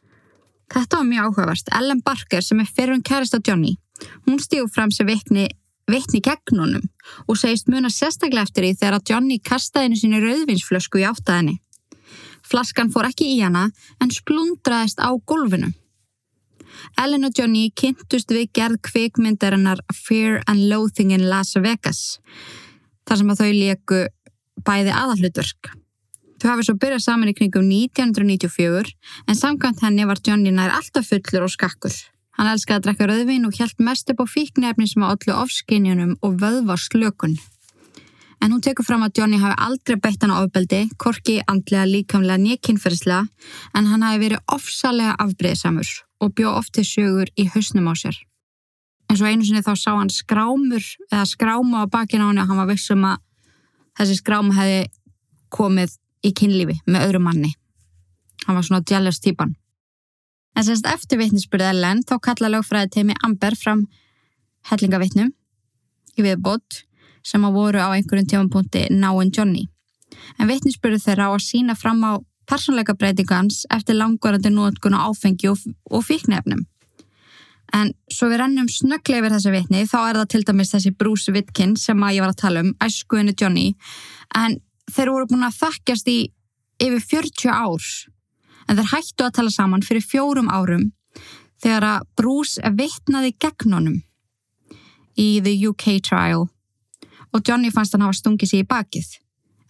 Þetta 0.71 1.01
var 1.01 1.09
mjög 1.09 1.31
áhugaverst. 1.31 1.71
Ellen 1.75 2.03
Barker 2.07 2.45
sem 2.45 2.61
er 2.63 2.71
fyrrum 2.71 3.03
kærasta 3.07 3.41
Johnny, 3.47 3.75
hún 4.27 4.39
stígur 4.43 4.71
fram 4.75 4.93
sem 4.95 5.09
vikni, 5.09 5.49
vikni 5.91 6.21
gegn 6.25 6.63
honum 6.63 6.87
og 7.27 7.39
segist 7.41 7.71
muna 7.73 7.91
sérstaklega 7.93 8.47
eftir 8.47 8.67
því 8.67 8.77
þegar 8.81 8.99
að 8.99 9.13
Johnny 9.13 9.39
kastaði 9.39 9.89
henni 9.89 10.01
síni 10.01 10.23
rauðvinsflösku 10.23 11.03
í 11.03 11.07
áttaðinni. 11.09 11.59
Flaskan 12.47 12.91
fór 12.91 13.09
ekki 13.11 13.29
í 13.37 13.41
hana 13.43 13.69
en 14.03 14.13
splundraðist 14.15 15.03
á 15.03 15.11
gólfinu. 15.15 15.73
Ellen 17.01 17.27
og 17.27 17.35
Johnny 17.37 17.69
kynntust 17.77 18.31
við 18.33 18.51
gerð 18.57 18.81
kvikmyndarinnar 18.87 19.83
Fear 19.95 20.41
and 20.51 20.69
Loathing 20.71 21.13
in 21.15 21.29
Las 21.31 21.55
Vegas 21.59 22.21
þar 23.09 23.21
sem 23.21 23.33
að 23.33 23.43
þau 23.43 23.53
leku 23.57 24.01
bæði 24.67 24.95
aðallutverk. 24.95 25.73
Þau 26.41 26.49
hafi 26.55 26.67
svo 26.69 26.77
byrjað 26.81 27.05
saman 27.05 27.33
í 27.33 27.37
kringum 27.37 27.67
1994 27.69 28.95
en 29.29 29.39
samkvæmt 29.39 29.83
henni 29.85 30.07
var 30.09 30.23
Johnny 30.25 30.53
nær 30.55 30.73
alltaf 30.73 31.11
fullur 31.11 31.49
og 31.49 31.53
skakkur. 31.53 31.97
Hann 32.41 32.49
elskaði 32.49 32.79
að 32.79 32.85
drekka 32.87 33.07
rauðvin 33.11 33.43
og 33.45 33.53
hjælt 33.53 33.83
mest 33.85 34.09
upp 34.09 34.23
á 34.25 34.27
fíknefni 34.33 34.87
sem 34.89 35.03
að 35.05 35.11
allu 35.13 35.35
ofskinjunum 35.43 36.15
og 36.25 36.39
vöðvarslökun. 36.41 37.35
En 38.41 38.55
hún 38.55 38.63
tekur 38.65 38.87
fram 38.89 39.05
að 39.05 39.21
Johnny 39.21 39.37
hafi 39.43 39.59
aldrei 39.61 39.99
beitt 40.01 40.25
hann 40.25 40.33
á 40.33 40.41
ofbeldi, 40.41 40.87
korki 40.97 41.37
andlega, 41.45 41.85
líkamlega, 41.85 42.41
nýkynferðslega, 42.41 43.29
en 43.77 43.91
hann 43.93 44.07
hafi 44.07 44.23
verið 44.25 44.57
ofsalega 44.57 45.19
afbreyðsamur 45.21 45.93
og 46.25 46.33
bjó 46.33 46.55
oft 46.55 46.73
til 46.79 46.87
sögur 46.89 47.29
í 47.37 47.45
hausnum 47.53 47.93
á 47.93 47.95
sér. 48.01 48.17
En 49.13 49.21
svo 49.21 49.29
einu 49.29 49.45
sinni 49.45 49.61
þá 49.61 49.75
sá 49.77 49.91
hann 49.93 50.09
skrámur 50.09 50.81
eða 51.11 51.29
skráma 51.29 51.85
á 51.85 51.93
bakinn 51.93 52.25
á 52.25 52.33
hann 52.33 52.41
og 52.41 52.49
hann 52.49 52.63
var 52.65 52.73
vissum 52.73 53.05
að 53.05 53.21
þessi 54.01 54.23
skráma 54.23 54.57
hefði 54.57 54.85
komið 55.53 56.01
í 56.25 56.33
kynlífi 56.33 56.81
með 56.89 57.11
öðru 57.11 57.27
manni. 57.29 57.53
Hann 58.47 58.57
var 58.57 58.65
svona 58.65 58.87
jealous 58.89 59.21
típan. 59.21 59.60
En 60.57 60.67
semst 60.67 60.87
eftir 60.89 61.21
vittnisspurðið 61.21 61.73
Ellen 61.75 62.03
þá 62.07 62.17
kalla 62.27 62.53
lögfræði 62.57 62.95
teimi 62.97 63.17
Amber 63.27 63.57
fram 63.59 63.85
hellingavittnum 64.71 65.31
í 66.19 66.25
viðbót 66.27 66.83
sem 67.27 67.45
að 67.47 67.57
voru 67.57 67.83
á 67.85 67.89
einhverjum 67.93 68.29
tímapunkti 68.29 68.87
náinn 68.93 69.33
Johnny. 69.37 69.69
En 70.41 70.51
vittnisspurðið 70.51 71.07
þeirra 71.07 71.31
á 71.31 71.33
að 71.33 71.47
sína 71.47 71.77
fram 71.79 72.03
á 72.05 72.13
persónleika 72.51 72.97
breytingans 72.99 73.63
eftir 73.71 73.99
langvarandi 73.99 74.51
nótkun 74.53 74.97
á 74.97 75.07
áfengi 75.07 75.51
og, 75.53 75.63
og 75.91 76.05
fíknefnum. 76.05 76.65
En 77.77 77.93
svo 78.11 78.27
við 78.31 78.41
rennum 78.43 78.67
snögglega 78.71 79.23
yfir 79.23 79.37
þessi 79.37 79.53
vitni 79.55 79.85
þá 79.87 79.99
er 80.01 80.19
það 80.19 80.31
til 80.33 80.43
dæmis 80.49 80.73
þessi 80.75 80.91
Bruce 80.99 81.35
Witkin 81.35 81.77
sem 81.79 82.03
að 82.03 82.17
ég 82.17 82.25
var 82.25 82.33
að 82.35 82.41
tala 82.43 82.65
um, 82.65 82.73
æskuðinu 82.83 83.37
Johnny 83.39 83.69
en 84.35 84.59
þeir 84.91 85.13
voru 85.15 85.29
búin 85.31 85.47
að 85.47 85.61
þekkjast 85.61 86.11
í 86.11 86.19
yfir 86.83 87.05
40 87.13 87.53
árs 87.55 87.93
en 88.71 88.79
þeir 88.79 88.93
hættu 88.95 89.27
að 89.27 89.35
tala 89.39 89.55
saman 89.55 89.85
fyrir 89.87 90.07
fjórum 90.07 90.51
árum 90.53 90.91
þegar 91.63 91.89
að 91.89 92.07
Bruce 92.17 92.73
vittnaði 92.79 93.35
gegn 93.43 93.77
honum 93.77 93.99
í 95.19 95.29
The 95.45 95.57
UK 95.71 95.99
Trial 96.07 96.47
og 97.31 97.43
Johnny 97.47 97.73
fannst 97.75 97.97
hann 97.97 98.07
hafa 98.07 98.21
stungið 98.21 98.53
sér 98.53 98.65
í 98.65 98.71
bakið 98.71 99.11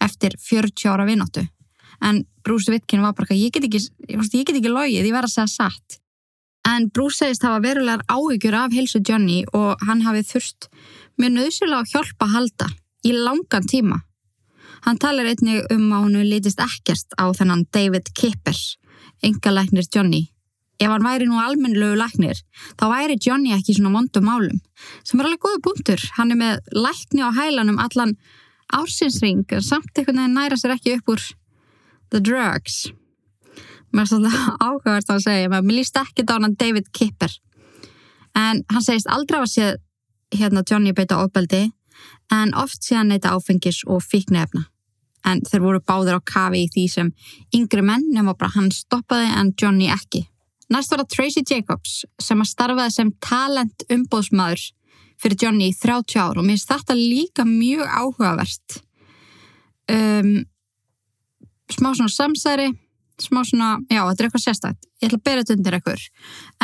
eftir 0.01 0.37
40 0.37 0.93
ára 0.93 1.07
vinnáttu 1.09 1.47
en 2.01 2.23
Bruce 2.43 2.71
Witkin 2.71 3.01
var 3.01 3.13
bara 3.13 3.29
ekki, 3.29 3.45
ég 3.45 3.53
get 3.53 4.55
ekki 4.57 4.71
logið, 4.71 5.05
ég 5.05 5.13
verð 5.13 5.29
að 5.29 5.35
segja 5.35 5.49
satt. 5.51 5.97
En 6.67 6.89
Bruce 6.93 7.21
segist 7.21 7.45
hafa 7.45 7.61
verulegar 7.61 8.03
áhyggjur 8.09 8.57
af 8.57 8.73
helsu 8.73 9.01
Johnny 9.07 9.41
og 9.57 9.81
hann 9.87 10.03
hafi 10.05 10.23
þurft 10.25 10.69
með 11.21 11.37
nöðsula 11.37 11.81
að 11.81 11.93
hjálpa 11.93 12.27
að 12.27 12.35
halda 12.35 12.69
í 13.05 13.13
langan 13.17 13.69
tíma. 13.69 14.01
Hann 14.85 14.97
talar 15.01 15.29
einnig 15.29 15.65
um 15.73 15.89
að 15.93 16.07
hann 16.07 16.29
litist 16.29 16.61
ekkert 16.61 17.17
á 17.17 17.29
þennan 17.37 17.67
David 17.73 18.09
Kippers 18.17 18.77
engalæknir 19.25 19.87
Johnny. 19.95 20.29
Ef 20.81 20.89
hann 20.89 21.05
væri 21.05 21.27
nú 21.29 21.37
almennlegu 21.37 21.97
læknir 21.99 22.39
þá 22.79 22.85
væri 22.89 23.17
Johnny 23.21 23.53
ekki 23.53 23.75
svona 23.77 23.93
mondum 23.93 24.25
málum 24.25 24.61
sem 25.05 25.19
er 25.19 25.29
alveg 25.29 25.43
góða 25.43 25.61
punktur. 25.67 26.01
Hann 26.17 26.33
er 26.33 26.39
með 26.39 26.71
lækni 26.73 27.21
á 27.21 27.29
hælanum 27.37 27.77
allan 27.81 28.15
ársinsring 28.73 29.45
samt 29.61 29.93
einhvern 29.93 30.23
veginn 30.23 30.37
næra 30.39 30.57
sér 30.57 30.75
ekki 30.77 30.97
upp 30.97 31.13
úr 31.13 31.27
the 32.09 32.19
drugs. 32.19 32.89
Mér 33.93 34.07
er 34.07 34.09
svolítið 34.09 34.49
áhugavert 34.65 35.13
að 35.13 35.23
segja 35.27 35.53
mér 35.53 35.77
líst 35.77 36.01
ekki 36.01 36.25
hann 36.29 36.57
David 36.57 36.91
Kipper. 36.91 37.31
En 38.33 38.63
hann 38.71 38.85
segist 38.85 39.11
aldrei 39.11 39.41
að 39.43 39.53
sé 39.53 39.71
hérna 40.31 40.63
Johnny 40.63 40.93
beita 40.95 41.19
ofbeldi 41.21 41.69
en 42.31 42.53
oft 42.55 42.83
sé 42.83 42.95
hann 42.95 43.11
neyta 43.11 43.35
áfengis 43.35 43.83
og 43.85 44.01
fíknefna 44.01 44.70
en 45.27 45.41
þeir 45.47 45.63
voru 45.63 45.81
báður 45.85 46.19
á 46.19 46.21
kafi 46.33 46.65
í 46.65 46.69
því 46.73 46.85
sem 46.91 47.09
yngri 47.55 47.83
menn 47.85 48.05
nema 48.13 48.35
bara 48.35 48.53
hann 48.55 48.69
stoppaði 48.75 49.31
en 49.37 49.53
Johnny 49.59 49.89
ekki. 49.93 50.25
Næst 50.71 50.93
var 50.93 51.03
það 51.03 51.15
Tracy 51.15 51.43
Jacobs 51.43 51.97
sem 52.21 52.39
að 52.41 52.51
starfaði 52.51 52.95
sem 52.95 53.11
talent 53.23 53.85
umbóðsmaður 53.91 54.69
fyrir 55.21 55.41
Johnny 55.43 55.71
í 55.71 55.75
30 55.77 56.21
ár 56.21 56.39
og 56.39 56.47
mér 56.47 56.57
finnst 56.57 56.71
þetta 56.71 56.97
líka 56.97 57.45
mjög 57.45 57.83
áhugavert. 57.89 58.79
Um, 59.91 60.39
smá 61.71 61.91
svona 61.91 62.13
samsæri 62.13 62.71
smá 63.21 63.41
svona, 63.45 63.75
já, 63.89 64.01
þetta 64.01 64.23
er 64.23 64.27
eitthvað 64.27 64.43
sérstætt 64.45 64.87
ég 65.01 65.09
ætla 65.09 65.19
að 65.19 65.25
bera 65.27 65.43
þetta 65.43 65.57
undir 65.57 65.77
ekkur 65.77 66.05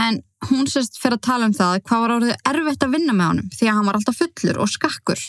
en 0.03 0.19
hún 0.49 0.69
sérst 0.71 0.99
fyrir 1.01 1.17
að 1.17 1.25
tala 1.27 1.49
um 1.49 1.55
það 1.57 1.81
hvað 1.89 2.03
var 2.03 2.13
árið 2.15 2.33
erfitt 2.51 2.85
að 2.85 2.95
vinna 2.95 3.17
með 3.17 3.31
honum 3.31 3.51
því 3.53 3.67
að 3.67 3.77
hann 3.77 3.89
var 3.89 3.99
alltaf 3.99 4.21
fullur 4.21 4.61
og 4.63 4.71
skakkur 4.71 5.23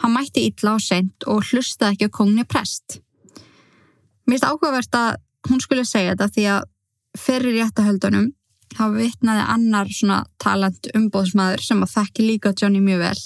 hann 0.00 0.14
mætti 0.14 0.46
illa 0.48 0.76
á 0.76 0.78
seint 0.80 1.26
og 1.28 1.44
hlustaði 1.50 1.96
ekki 1.96 2.10
á 2.10 2.16
kongni 2.18 2.44
prest. 2.48 3.00
Mér 4.26 4.38
finnst 4.38 4.48
áhugavert 4.48 4.96
að 4.96 5.16
hún 5.48 5.60
skulle 5.62 5.86
segja 5.88 6.14
þetta 6.14 6.30
því 6.34 6.46
að 6.54 6.68
fyrir 7.18 7.56
réttahöldunum 7.58 8.30
þá 8.76 8.84
vittnaði 8.94 9.44
annar 9.54 9.90
svona 9.90 10.22
talent 10.42 10.88
umbóðsmaður 10.94 11.64
sem 11.64 11.82
að 11.82 11.94
þekki 11.96 12.26
líka 12.26 12.54
Johnny 12.54 12.82
mjög 12.84 13.02
vel. 13.02 13.20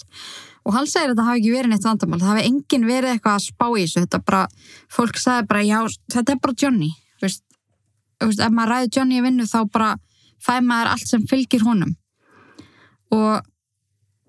Og 0.64 0.72
hann 0.72 0.86
segir 0.88 1.12
að 1.12 1.18
það 1.18 1.26
hafi 1.28 1.40
ekki 1.42 1.52
verið 1.52 1.72
neitt 1.74 1.86
vandamál. 1.86 2.20
Það 2.22 2.30
hafi 2.32 2.44
enginn 2.48 2.86
verið 2.88 3.10
eitthvað 3.12 3.34
að 3.34 3.44
spá 3.44 3.66
í 3.68 3.82
þessu. 3.82 4.04
Þetta 4.04 4.20
bara, 4.24 4.44
fólk 4.96 5.18
sagði 5.20 5.48
bara 5.50 5.64
já, 5.66 5.78
þetta 6.14 6.32
er 6.32 6.38
bara 6.46 6.56
Johnny. 6.62 6.88
Veist, 7.20 7.42
veist, 8.24 8.40
ef 8.40 8.54
maður 8.54 8.72
ræði 8.72 8.92
Johnny 8.96 9.18
í 9.18 9.24
vinnu 9.26 9.48
þá 9.50 9.58
bara 9.74 9.90
fæ 10.40 10.54
maður 10.64 10.94
allt 10.94 11.10
sem 11.10 11.26
fylgir 11.28 11.66
honum. 11.68 11.92
Og 13.12 13.44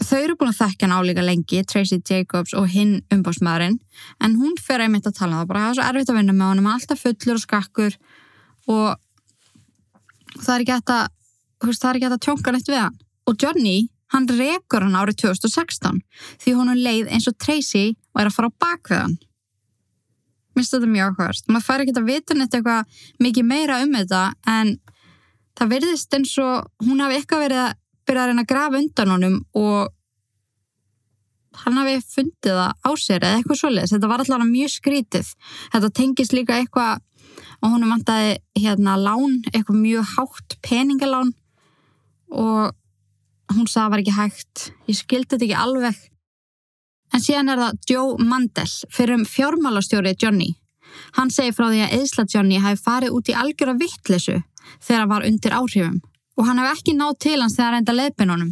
þau 0.05 0.19
eru 0.19 0.35
búin 0.39 0.51
að 0.51 0.59
þekkja 0.59 0.87
hann 0.87 0.95
álíka 0.95 1.23
lengi 1.25 1.63
Tracy 1.65 1.99
Jacobs 2.01 2.53
og 2.57 2.69
hinn 2.71 2.99
umbásmaðurinn 3.13 3.79
en 4.23 4.37
hún 4.39 4.55
fer 4.61 4.83
einmitt 4.83 5.07
að 5.09 5.17
tala. 5.19 5.41
Það 5.41 5.49
bara 5.51 5.63
það 5.63 5.71
er 5.71 5.79
svo 5.79 5.87
erfitt 5.89 6.11
að 6.13 6.19
vinna 6.19 6.35
með 6.35 6.51
honum, 6.51 6.69
alltaf 6.71 7.01
fullur 7.01 7.39
og 7.39 7.43
skakkur 7.43 7.97
og 8.71 8.87
það 10.41 10.53
er 10.55 10.65
ekki 10.65 10.75
hægt 10.75 10.95
að 10.95 11.05
það 11.65 11.89
er 11.89 11.99
ekki 11.99 12.07
hægt 12.07 12.17
að 12.17 12.25
tjónka 12.27 12.55
neitt 12.55 12.71
við 12.71 12.81
hann. 12.83 12.97
Og 13.25 13.37
Johnny, 13.41 13.77
hann 14.13 14.27
rekur 14.29 14.85
hann 14.85 14.97
árið 14.99 15.21
2016 15.25 16.01
því 16.43 16.57
hún 16.57 16.73
leið 16.77 17.13
eins 17.13 17.29
og 17.31 17.37
Tracy 17.41 17.95
var 18.13 18.29
að 18.29 18.37
fara 18.37 18.51
á 18.51 18.59
bakveðan 18.65 19.17
minnst 20.55 20.71
þetta 20.71 20.87
mjög 20.87 21.15
áhverst. 21.19 21.49
Maður 21.51 21.65
fær 21.67 21.83
ekki 21.83 21.95
að 21.99 22.09
vita 22.09 22.35
neitt 22.37 22.53
eitthvað 22.55 23.01
mikið 23.23 23.47
meira 23.49 23.81
um 23.83 23.95
þetta 23.95 24.21
en 24.53 24.77
það 25.55 25.73
verðist 25.73 26.15
eins 26.15 26.35
og 26.43 26.85
hún 26.85 27.03
hafi 27.03 27.19
eitthvað 27.19 27.43
verið 27.45 27.63
að 27.65 27.73
byrja 28.05 28.23
að 28.23 28.31
reyna 28.31 28.45
að 28.45 28.51
grafa 28.51 28.81
undan 28.81 29.13
honum 29.15 29.37
og 29.57 29.94
hann 31.63 31.79
hafi 31.79 31.97
fundið 32.13 32.59
það 32.59 32.71
á 32.85 32.89
sér 33.01 33.19
eða 33.25 33.39
eitthvað 33.39 33.61
svolítið. 33.61 33.91
Þetta 33.93 34.11
var 34.11 34.23
alltaf 34.23 34.47
mjög 34.49 34.73
skrítið. 34.75 35.29
Þetta 35.73 35.91
tengist 35.99 36.35
líka 36.35 36.57
eitthvað 36.59 37.03
og 37.63 37.71
hún 37.71 37.87
vantaði 37.89 38.33
hérna 38.59 38.97
lán, 38.99 39.39
eitthvað 39.53 39.79
mjög 39.81 40.09
hátt 40.15 40.57
peningalán 40.65 41.31
og 42.31 42.75
hún 43.53 43.69
sagði 43.69 43.79
að 43.79 43.85
það 43.85 43.93
var 43.93 44.03
ekki 44.03 44.17
hægt. 44.19 44.67
Ég 44.89 44.99
skildi 44.99 45.33
þetta 45.35 45.47
ekki 45.47 45.63
alveg 45.63 46.03
En 47.15 47.23
síðan 47.23 47.53
er 47.53 47.61
það 47.61 47.89
Joe 47.89 48.27
Mandel 48.27 48.71
fyrir 48.91 49.15
um 49.19 49.25
fjármálastjóri 49.29 50.15
Johnny. 50.19 50.51
Hann 51.15 51.31
segir 51.31 51.55
frá 51.55 51.69
því 51.69 51.85
að 51.85 51.95
eðsla 51.99 52.25
Johnny 52.31 52.59
hafi 52.63 52.81
farið 52.81 53.15
út 53.15 53.31
í 53.31 53.35
algjöra 53.39 53.75
vittlesu 53.79 54.39
þegar 54.83 55.01
hann 55.01 55.11
var 55.11 55.27
undir 55.27 55.55
áhrifum 55.55 56.01
og 56.35 56.47
hann 56.49 56.59
hef 56.59 56.73
ekki 56.73 56.95
nátt 56.97 57.21
til 57.23 57.37
hans 57.39 57.55
þegar 57.55 57.69
hann 57.69 57.77
reynda 57.77 57.95
leipinunum. 57.95 58.49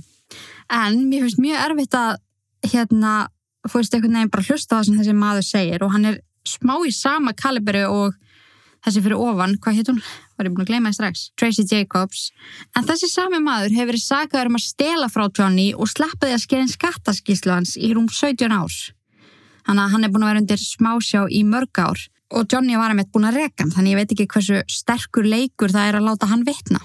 En 0.71 1.01
mér 1.09 1.25
finnst 1.25 1.41
mjög 1.43 1.63
erfitt 1.65 1.97
að 1.99 2.13
hérna, 2.71 3.13
fórst 3.69 3.95
einhvern 3.95 4.17
veginn 4.17 4.33
bara 4.33 4.45
hlusta 4.47 4.77
það 4.77 4.87
sem 4.87 4.99
þessi 4.99 5.15
maður 5.17 5.47
segir 5.47 5.85
og 5.85 5.93
hann 5.93 6.09
er 6.11 6.19
smá 6.47 6.75
í 6.83 6.91
sama 6.95 7.33
kaliberi 7.37 7.85
og 7.87 8.15
þessi 8.83 9.03
fyrir 9.03 9.21
ofan, 9.23 9.55
hvað 9.63 9.77
hétt 9.79 9.91
hún? 9.91 10.01
Var 10.33 10.47
ég 10.47 10.55
búin 10.55 10.65
að 10.65 10.71
gleyma 10.71 10.91
það 10.91 10.97
strax? 10.97 11.21
Tracy 11.39 11.63
Jacobs. 11.69 12.23
En 12.75 12.87
þessi 12.87 13.07
sami 13.11 13.39
maður 13.43 13.75
hefur 13.77 13.93
verið 13.93 14.03
sagðað 14.03 14.49
um 14.49 14.59
að 14.59 14.65
stela 14.65 15.09
frá 15.13 15.23
Johnny 15.29 15.69
og 15.71 15.91
sleppa 15.91 16.27
því 16.27 16.35
að 16.35 16.43
skerinn 16.43 16.73
skattaskíslu 16.73 17.53
hans 17.53 17.77
í 17.77 17.93
rúm 17.95 18.09
17 18.11 18.51
árs. 18.51 18.91
Þannig 19.63 19.85
að 19.85 19.93
hann 19.93 20.03
er 20.03 20.11
búin 20.11 20.25
að 20.25 20.33
vera 20.33 20.43
undir 20.43 20.63
smásjá 20.63 21.23
í 21.31 21.43
mörg 21.47 21.79
ár 21.79 22.07
og 22.33 22.47
Johnny 22.49 22.75
var 22.79 22.91
einmitt 22.91 23.11
búin 23.13 23.29
að 23.29 23.39
reka 23.43 23.63
hann, 23.63 23.71
þannig 23.71 23.93
ég 23.93 23.99
veit 24.01 24.15
ekki 24.15 24.29
hversu 24.33 24.63
sterkur 24.67 25.27
leikur 25.29 25.71
það 25.71 25.91
er 25.91 25.99
að 25.99 26.07
láta 26.09 26.31
hann 26.33 26.47
vitna. 26.47 26.81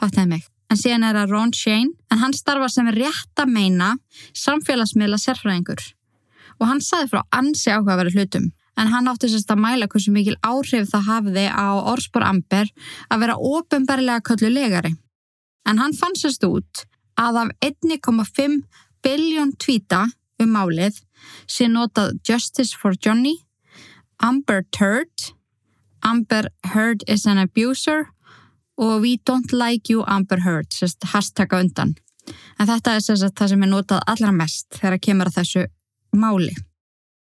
Fattaði 0.00 0.32
mig. 0.32 0.48
En 0.68 0.76
síðan 0.76 1.06
er 1.08 1.16
það 1.16 1.30
Ron 1.32 1.52
Shane, 1.56 1.94
en 2.12 2.20
hann 2.20 2.34
starfa 2.36 2.68
sem 2.68 2.88
rétt 2.92 3.40
að 3.40 3.54
meina 3.54 3.94
samfélagsmiðla 4.36 5.16
sérfræðingur 5.22 5.86
og 6.58 6.66
hann 6.66 6.80
saði 6.82 7.12
frá 7.12 7.22
ansi 7.34 7.70
áhugaveru 7.70 8.12
hlutum 8.14 8.50
en 8.78 8.90
hann 8.92 9.10
átti 9.10 9.30
sérst 9.30 9.50
að 9.50 9.62
mæla 9.62 9.88
hversu 9.90 10.12
mikil 10.14 10.36
áhrif 10.46 10.90
það 10.92 11.08
hafiði 11.08 11.46
á 11.50 11.66
orðspor 11.92 12.26
Amber 12.26 12.70
að 13.10 13.24
vera 13.24 13.38
ofinberlega 13.38 14.24
köllu 14.26 14.50
legari. 14.52 14.92
En 15.66 15.82
hann 15.82 15.96
fann 15.98 16.14
sérst 16.18 16.46
út 16.46 16.84
að 17.18 17.40
af 17.42 17.50
1,5 17.66 18.60
biljón 19.02 19.54
tvíta 19.58 20.04
um 20.38 20.54
málið 20.54 21.00
sé 21.50 21.66
notað 21.66 22.14
Justice 22.26 22.78
for 22.78 22.94
Johnny, 22.94 23.34
Amber 24.22 24.62
Turd, 24.70 25.34
Amber 26.02 26.46
Heard 26.70 27.02
is 27.08 27.26
an 27.26 27.42
abuser 27.42 28.06
og 28.78 29.02
We 29.02 29.18
don't 29.30 29.52
like 29.52 29.92
you 29.92 30.04
Amber 30.06 30.40
Heard, 30.44 30.70
sérst 30.72 31.04
hashtagga 31.12 31.60
undan. 31.60 31.96
En 32.60 32.68
þetta 32.68 32.94
er 32.94 33.02
sérst 33.02 33.34
það 33.34 33.52
sem 33.52 33.62
er 33.66 33.72
notað 33.72 34.06
allra 34.06 34.32
mest 34.32 34.78
þegar 34.78 35.02
kemur 35.02 35.30
að 35.30 35.40
þessu 35.40 35.66
máli. 36.16 36.54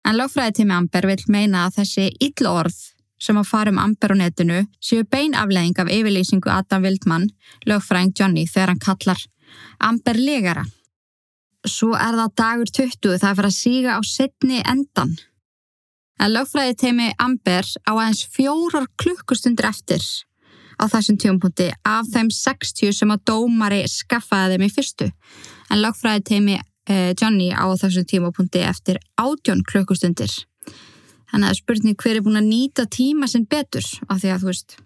En 0.06 0.18
lögfræðitími 0.20 0.74
Amber 0.76 1.08
vil 1.10 1.22
meina 1.34 1.66
að 1.66 1.80
þessi 1.82 2.10
illa 2.22 2.52
orð 2.62 2.82
sem 3.22 3.38
að 3.40 3.50
fara 3.50 3.72
um 3.72 3.80
Amber 3.82 4.14
á 4.14 4.16
netinu 4.20 4.64
séu 4.84 5.06
bein 5.10 5.34
aflegging 5.38 5.78
af 5.82 5.90
yfirlýsingu 5.90 6.52
Adam 6.52 6.84
Wildmann, 6.84 7.30
lögfræðing 7.66 8.14
Johnny, 8.20 8.46
þegar 8.46 8.74
hann 8.74 8.84
kallar 8.84 9.22
Amber 9.80 10.20
legara. 10.20 10.66
svo 11.66 11.96
er 11.98 12.14
það 12.14 12.34
dagur 12.38 12.70
20, 12.70 13.18
það 13.18 13.30
er 13.30 13.38
fyrir 13.38 13.50
að 13.50 13.56
síga 13.56 13.96
á 13.98 14.02
setni 14.06 14.60
endan. 14.62 15.16
En 16.22 16.34
lögfræði 16.36 16.76
teimi 16.78 17.08
Amber 17.18 17.66
á 17.90 17.92
aðeins 17.98 18.22
fjórar 18.30 18.86
klukkustundir 19.02 19.66
eftir 19.66 20.04
á 20.82 20.84
þessum 20.92 21.18
tjónpunkti 21.22 21.70
af 21.88 22.08
þeim 22.14 22.32
60 22.34 22.96
sem 22.96 23.12
að 23.14 23.24
dómari 23.30 23.84
skaffaði 23.90 24.56
þeim 24.56 24.66
í 24.68 24.72
fyrstu. 24.74 25.10
En 25.72 25.82
lögfræði 25.82 26.26
teimi 26.30 26.58
eh, 26.58 27.14
Johnny 27.20 27.52
á 27.52 27.66
þessum 27.80 28.08
tímapunkti 28.10 28.64
eftir 28.66 29.00
átjón 29.20 29.64
klukkustundir. 29.68 30.32
Þannig 31.32 31.52
að 31.52 31.60
spurning 31.60 32.00
hver 32.00 32.20
er 32.20 32.26
búin 32.26 32.40
að 32.40 32.50
nýta 32.50 32.88
tíma 32.88 33.28
sinn 33.28 33.48
betur 33.50 33.86
af 34.08 34.22
því 34.22 34.34
að 34.34 34.44
þú 34.44 34.52
veist, 34.52 34.78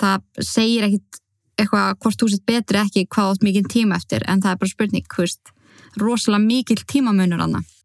það 0.00 0.46
segir 0.54 0.86
ekkit 0.88 1.22
eitthvað 1.56 1.96
hvort 2.04 2.20
þú 2.20 2.28
sett 2.32 2.46
betri 2.48 2.80
ekki 2.82 3.06
hvað 3.12 3.32
átt 3.32 3.46
mikið 3.46 3.70
tíma 3.72 4.00
eftir 4.00 4.24
en 4.28 4.42
það 4.44 4.52
er 4.52 4.60
bara 4.62 4.72
spurning, 4.72 5.08
þú 5.12 5.24
veist, 5.24 5.52
rosalega 6.00 6.44
mikil 6.44 6.82
tímamunur 6.84 7.42
annað. 7.46 7.75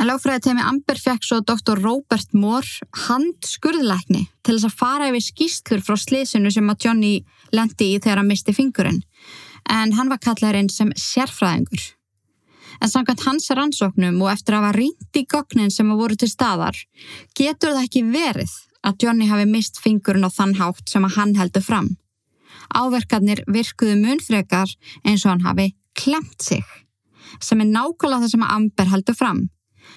En 0.00 0.08
lágfræði 0.08 0.40
temi 0.46 0.62
Amber 0.64 0.96
fekk 0.96 1.26
svo 1.28 1.38
doktor 1.44 1.76
Robert 1.84 2.30
Moore 2.32 2.86
hand 3.04 3.44
skurðlækni 3.44 4.22
til 4.40 4.54
þess 4.54 4.68
að 4.70 4.78
fara 4.78 5.08
yfir 5.10 5.26
skýstlur 5.26 5.82
frá 5.84 5.98
slísinu 6.00 6.48
sem 6.54 6.72
að 6.72 6.86
Johnny 6.86 7.10
lendi 7.52 7.90
í 7.92 7.98
þegar 7.98 8.22
hann 8.22 8.30
misti 8.30 8.54
fingurinn. 8.56 9.02
En 9.68 9.92
hann 9.98 10.08
var 10.08 10.22
kallarinn 10.24 10.72
sem 10.72 10.94
sérfræðingur. 10.96 11.84
En 12.80 12.88
samkvæmt 12.88 13.26
hans 13.26 13.50
rannsóknum 13.52 14.16
og 14.24 14.32
eftir 14.32 14.56
að 14.56 14.64
hafa 14.70 14.78
rýnt 14.78 15.20
í 15.20 15.26
gögnin 15.28 15.76
sem 15.76 15.92
að 15.92 16.00
voru 16.00 16.16
til 16.16 16.30
staðar, 16.32 16.80
getur 17.36 17.76
það 17.76 17.84
ekki 17.84 18.04
verið 18.08 18.56
að 18.80 19.04
Johnny 19.04 19.28
hafi 19.28 19.46
mist 19.52 19.84
fingurinn 19.84 20.24
á 20.24 20.32
þann 20.32 20.56
hátt 20.62 20.88
sem 20.88 21.04
að 21.04 21.16
hann 21.20 21.36
heldur 21.36 21.68
fram. 21.68 21.92
Áverkarnir 22.72 23.44
virkuðu 23.52 24.00
munfrekar 24.00 24.72
eins 25.04 25.26
og 25.26 25.34
hann 25.34 25.44
hafi 25.44 25.74
klemt 25.92 26.40
sig, 26.40 26.64
sem 27.36 27.60
er 27.60 27.74
nákvæmlega 27.76 28.24
það 28.24 28.38
sem 28.38 28.48
að 28.48 28.54
Amber 28.56 28.94
heldur 28.96 29.24
fram 29.26 29.48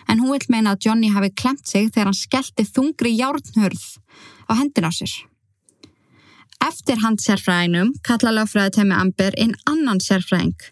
en 0.08 0.20
hún 0.22 0.34
vil 0.34 0.50
meina 0.50 0.74
að 0.74 0.88
Johnny 0.88 1.12
hafi 1.14 1.32
klemt 1.42 1.68
sig 1.68 1.90
þegar 1.92 2.10
hann 2.12 2.20
skellti 2.20 2.66
þungri 2.68 3.14
járnhörð 3.18 3.86
á 4.50 4.52
hendin 4.60 4.90
á 4.90 4.92
sér. 4.92 5.14
Eftir 6.64 7.02
hans 7.04 7.26
sérfræðinum 7.28 7.92
kalla 8.08 8.32
lögfræði 8.38 8.78
temi 8.78 8.96
Amber 8.96 9.36
inn 9.40 9.56
annan 9.70 10.00
sérfræðing 10.04 10.70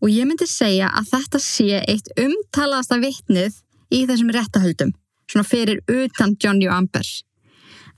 og 0.00 0.08
ég 0.08 0.28
myndi 0.28 0.48
segja 0.48 0.88
að 0.96 1.10
þetta 1.12 1.40
sé 1.44 1.82
eitt 1.84 2.08
umtalaðasta 2.16 2.96
vittnið 3.02 3.58
í 3.92 4.04
þessum 4.08 4.30
réttahöldum, 4.32 4.94
svona 5.28 5.46
fyrir 5.46 5.82
utan 5.90 6.36
Johnny 6.40 6.68
og 6.70 6.76
Amber. 6.78 7.04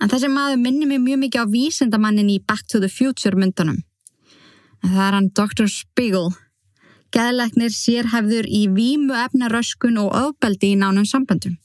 En 0.02 0.11
þessi 0.11 0.31
maður 0.33 0.59
minnir 0.64 0.90
mér 0.90 1.02
mjög 1.05 1.20
mikið 1.22 1.44
á 1.46 1.52
vísendamannin 1.52 2.33
í 2.33 2.40
Back 2.42 2.66
to 2.66 2.81
the 2.83 2.90
Future 2.90 3.38
myndunum. 3.38 3.83
En 4.83 4.90
það 4.96 5.05
er 5.07 5.16
hann 5.18 5.31
Dr. 5.31 5.68
Spiegel 5.70 6.33
geðleiknir 7.12 7.72
sérhæfður 7.75 8.48
í 8.48 8.62
vímu 8.72 9.16
efnaröskun 9.25 10.01
og 10.03 10.14
ofbeldi 10.16 10.72
í 10.72 10.79
nánum 10.81 11.07
samböndum. 11.09 11.59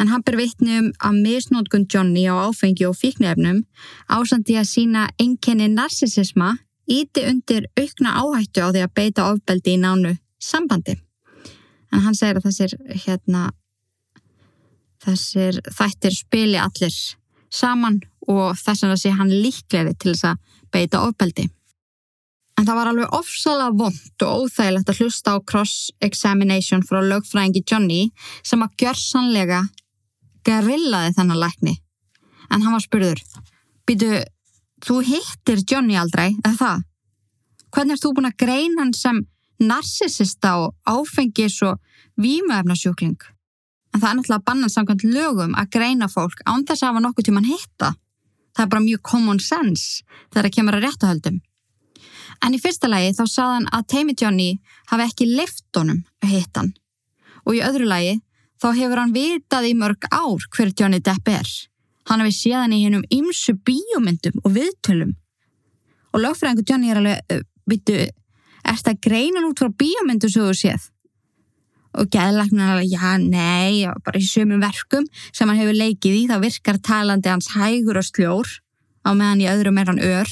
En 0.00 0.08
hann 0.08 0.24
ber 0.24 0.38
vittnum 0.40 0.90
að 1.04 1.20
misnótkun 1.26 1.86
Johnny 1.92 2.24
á 2.24 2.48
áfengi 2.48 2.86
og 2.88 2.96
fíknefnum 2.96 3.62
ásandi 4.08 4.56
að 4.56 4.70
sína 4.70 5.06
enkenni 5.20 5.68
narsisisma 5.68 6.54
íti 6.88 7.26
undir 7.28 7.68
aukna 7.78 8.16
áhættu 8.22 8.64
á 8.64 8.68
því 8.72 8.84
að 8.86 8.94
beita 8.96 9.28
ofbeldi 9.32 9.76
í 9.76 9.82
nánu 9.82 10.16
sambandi. 10.40 10.96
En 11.92 12.04
hann 12.06 12.16
segir 12.16 12.40
að 12.40 12.48
þessir, 12.48 12.76
hérna, 13.04 13.50
þessir 15.04 15.60
þættir 15.68 16.16
spili 16.16 16.58
allir 16.60 16.96
saman 17.52 18.00
og 18.28 18.56
þess 18.56 18.86
að 18.88 19.00
sé 19.02 19.12
hann 19.12 19.32
líklefi 19.32 19.92
til 19.98 20.14
þess 20.14 20.30
að 20.32 20.62
beita 20.72 21.02
ofbeldi. 21.04 21.50
En 22.60 22.66
það 22.68 22.78
var 22.78 22.90
alveg 22.90 23.14
ofsalega 23.16 23.76
vondt 23.80 24.24
og 24.26 24.44
óþægilegt 24.44 24.90
að 24.92 25.00
hlusta 25.00 25.34
á 25.34 25.36
cross-examination 25.48 26.84
frá 26.84 27.00
lögfræðingi 27.00 27.64
Johnny 27.64 28.02
sem 28.44 28.62
að 28.62 28.76
gjör 28.84 29.00
sannlega 29.00 29.62
gerillaði 30.46 31.14
þennan 31.16 31.40
lækni. 31.40 31.74
En 32.52 32.62
hann 32.62 32.74
var 32.76 32.84
spurður, 32.84 33.22
býtu, 33.88 34.20
þú 34.84 35.00
hittir 35.06 35.62
Johnny 35.64 35.96
aldrei, 35.96 36.34
eða 36.44 36.58
það? 36.58 36.88
Hvernig 37.72 37.96
erst 37.96 38.04
þú 38.04 38.14
búin 38.18 38.28
að 38.28 38.40
greina 38.42 38.82
hann 38.82 38.92
sem 38.96 39.22
narsisista 39.62 40.56
og 40.60 40.74
áfengis 40.84 41.62
og 41.64 41.80
vímuefnasjúkling? 42.20 43.16
En 43.92 44.00
það 44.00 44.08
er 44.08 44.18
náttúrulega 44.18 44.46
bannan 44.48 44.72
samkvæmt 44.72 45.06
lögum 45.08 45.56
að 45.56 45.72
greina 45.78 46.08
fólk 46.08 46.44
án 46.44 46.66
þess 46.68 46.82
að 46.82 46.92
hafa 46.92 47.04
nokkuð 47.06 47.28
tíman 47.28 47.48
hitta. 47.48 47.94
Það 48.52 48.64
er 48.64 48.70
bara 48.74 48.84
mjög 48.84 49.02
common 49.08 49.40
sense 49.40 50.04
þegar 50.32 50.48
það 50.48 50.54
kemur 50.56 50.76
að 50.76 50.86
réttahöldum. 50.86 51.40
En 52.42 52.54
í 52.54 52.60
fyrsta 52.60 52.90
lagi 52.90 53.12
þá 53.16 53.24
saðan 53.30 53.68
að 53.72 53.88
Teimi 53.92 54.14
Johnny 54.18 54.50
hafi 54.90 55.06
ekki 55.08 55.28
lift 55.30 55.66
honum 55.76 56.02
að 56.22 56.34
hitta 56.36 56.62
hann. 56.62 56.72
Og 57.46 57.58
í 57.58 57.64
öðru 57.64 57.88
lagi 57.88 58.20
þá 58.62 58.68
hefur 58.78 59.02
hann 59.02 59.14
vitað 59.14 59.68
í 59.70 59.74
mörg 59.78 60.06
ár 60.10 60.46
hver 60.54 60.72
Johnny 60.78 61.02
Depp 61.02 61.28
er. 61.32 61.48
Hann 62.10 62.22
hefði 62.22 62.34
séðan 62.38 62.74
í 62.74 62.82
hennum 62.84 63.04
ymsu 63.14 63.54
bíomindum 63.66 64.40
og 64.42 64.54
viðtölum. 64.56 65.14
Og 66.12 66.22
lögfræðingu 66.22 66.64
Johnny 66.68 66.90
er 66.92 67.00
alveg, 67.00 67.44
vittu, 67.70 67.98
er 68.62 68.78
þetta 68.78 68.98
greinan 69.02 69.46
út 69.48 69.62
frá 69.62 69.70
bíomindu 69.70 70.30
svo 70.30 70.50
þú 70.50 70.58
séð? 70.58 70.88
Og 71.98 72.08
gæðlagnin 72.12 72.62
er 72.64 72.74
alveg, 72.74 72.92
já, 72.92 73.16
nei, 73.20 73.86
bara 74.04 74.20
í 74.20 74.26
sömum 74.26 74.62
verkum 74.62 75.06
sem 75.30 75.48
hann 75.48 75.60
hefur 75.60 75.76
leikið 75.76 76.18
í 76.18 76.22
þá 76.30 76.36
virkar 76.42 76.80
talandi 76.84 77.32
hans 77.32 77.52
hægur 77.54 78.00
og 78.00 78.08
sljór 78.08 78.48
á 79.04 79.10
meðan 79.12 79.42
í 79.44 79.50
öðrum 79.50 79.80
er 79.80 79.92
hann 79.92 80.02
ör 80.02 80.30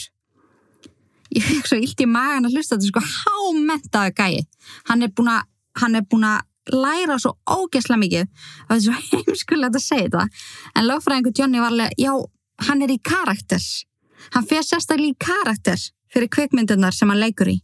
ég 1.37 1.47
fekk 1.47 1.71
svo 1.71 1.79
illt 1.81 2.03
í 2.03 2.09
magan 2.11 2.49
að 2.49 2.57
hlusta 2.57 2.77
þetta 2.77 2.91
sko. 2.91 3.03
Hámentaði 3.15 4.15
gæi. 4.19 4.47
Hann 4.91 5.07
er 5.07 5.13
búin 5.15 5.31
að, 5.33 5.47
hann 5.81 5.99
er 5.99 6.07
búin 6.11 6.27
að 6.29 6.75
læra 6.75 7.17
svo 7.23 7.35
ógesla 7.51 7.99
mikið. 8.01 8.29
Þetta 8.69 8.77
er 8.79 8.85
svo 8.87 8.99
heimskulegt 9.11 9.81
að 9.81 9.87
segja 9.87 10.09
þetta. 10.09 10.45
En 10.75 10.89
lögfræðingur 10.91 11.35
Johnny 11.39 11.63
var 11.63 11.75
alveg, 11.75 11.97
já, 12.01 12.13
hann 12.69 12.85
er 12.85 12.95
í 12.95 13.01
karakter. 13.13 13.65
Hann 14.35 14.47
fyrir 14.47 14.67
sérstaklega 14.67 15.15
í 15.15 15.19
karakter 15.21 15.89
fyrir 16.11 16.31
kveikmyndunar 16.35 16.95
sem 16.95 17.11
hann 17.11 17.23
leikur 17.23 17.53
í. 17.53 17.59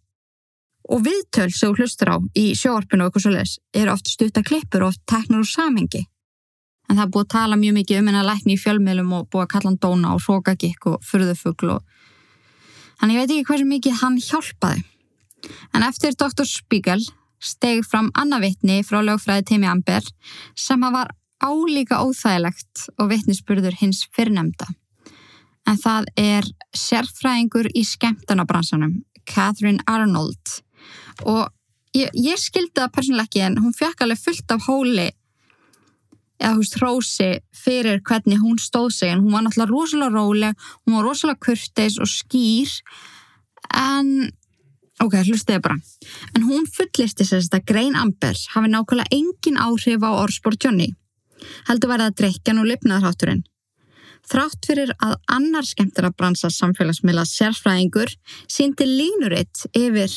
Og 0.87 1.02
viðtöl 1.02 1.50
sem 1.50 1.72
þú 1.72 1.83
hlustur 1.83 2.12
á 2.14 2.16
í 2.38 2.52
sjóarpinu 2.55 3.02
og 3.02 3.11
eitthvað 3.11 3.24
svolítið 3.24 3.81
er 3.83 3.88
oft 3.90 4.12
stuttaklippur 4.12 4.85
og 4.87 4.94
oft 4.94 5.02
teknur 5.11 5.42
úr 5.42 5.50
samengi 5.50 6.05
en 6.87 6.98
það 6.98 7.05
er 7.05 7.12
búið 7.14 7.24
að 7.24 7.33
tala 7.35 7.59
mjög 7.61 7.76
mikið 7.81 8.00
um 8.00 8.11
henn 8.11 8.20
að 8.20 8.29
lækni 8.31 8.55
í 8.55 8.61
fjölmiðlum 8.62 9.14
og 9.16 9.29
búið 9.33 9.44
að 9.44 9.52
kalla 9.55 9.70
hann 9.70 9.81
dóna 9.83 10.12
og 10.14 10.22
sókagikk 10.22 10.88
og 10.90 11.07
furðufugl 11.07 11.72
og 11.76 11.96
Þannig 13.01 13.17
ég 13.17 13.23
veit 13.23 13.35
ekki 13.35 13.49
hversu 13.51 13.69
mikið 13.69 14.01
hann 14.01 14.19
hjálpaði. 14.23 14.85
En 15.77 15.85
eftir 15.87 16.17
Dr. 16.17 16.47
Spiegel 16.49 17.03
steg 17.43 17.85
fram 17.87 18.09
annarvittni 18.17 18.81
frá 18.87 19.03
lögfræði 19.05 19.45
Timi 19.51 19.69
Amber 19.69 20.05
sem 20.57 20.81
var 20.81 21.13
álíka 21.45 22.01
óþægilegt 22.03 22.87
og 22.97 23.11
vittnisspurður 23.13 23.77
hins 23.81 24.07
fyrrnemda. 24.17 24.69
En 25.67 25.79
það 25.83 26.09
er 26.21 26.49
sérfræðingur 26.77 27.69
í 27.75 27.83
skemmtanabransanum, 27.85 29.01
Catherine 29.27 29.83
Arnold. 29.91 30.61
Og 31.27 31.49
ég, 31.97 32.11
ég 32.15 32.39
skildi 32.41 32.79
það 32.79 32.93
persónuleg 32.95 33.29
ekki 33.29 33.45
en 33.49 33.59
hún 33.65 33.75
fekk 33.77 34.05
alveg 34.07 34.23
fullt 34.23 34.55
af 34.55 34.69
hóli 34.71 35.09
eða 36.40 36.55
þú 36.55 36.62
veist 36.62 36.79
hrósi 36.81 37.31
fyrir 37.57 38.03
hvernig 38.07 38.42
hún 38.42 38.59
stóð 38.62 38.90
sig. 38.94 39.12
En 39.12 39.25
hún 39.25 39.37
var 39.37 39.46
náttúrulega 39.46 39.72
rosalega 39.72 40.14
róleg 40.14 40.66
hún 40.85 40.99
var 40.99 41.07
rosalega 41.09 41.42
kurteis 41.46 41.99
og 41.99 42.11
skýr. 42.11 42.72
En 43.77 44.31
ok, 45.03 45.18
hlustiði 45.25 45.62
bara. 45.64 45.81
En 46.37 46.46
hún 46.49 46.68
fullisti 46.70 47.27
sérst 47.27 47.57
að 47.57 47.66
Grein 47.72 47.96
Amber 47.96 48.37
hafi 48.55 48.72
nákvæmlega 48.72 49.12
engin 49.12 49.61
áhrif 49.61 50.05
á 50.05 50.11
orðspór 50.12 50.59
Johnny 50.62 50.92
heldur 51.68 51.92
verið 51.92 52.11
að 52.11 52.16
dreykjan 52.20 52.62
og 52.62 52.68
lifnaðarhátturinn. 52.70 53.44
Þrátt 54.27 54.66
fyrir 54.66 54.90
að 55.05 55.14
annar 55.31 55.66
skemmtir 55.66 56.09
að 56.09 56.16
bransa 56.18 56.51
samfélagsmiðla 56.51 57.22
sérfræðingur 57.31 58.11
síndi 58.51 58.88
línuritt 58.88 59.68
yfir 59.70 60.11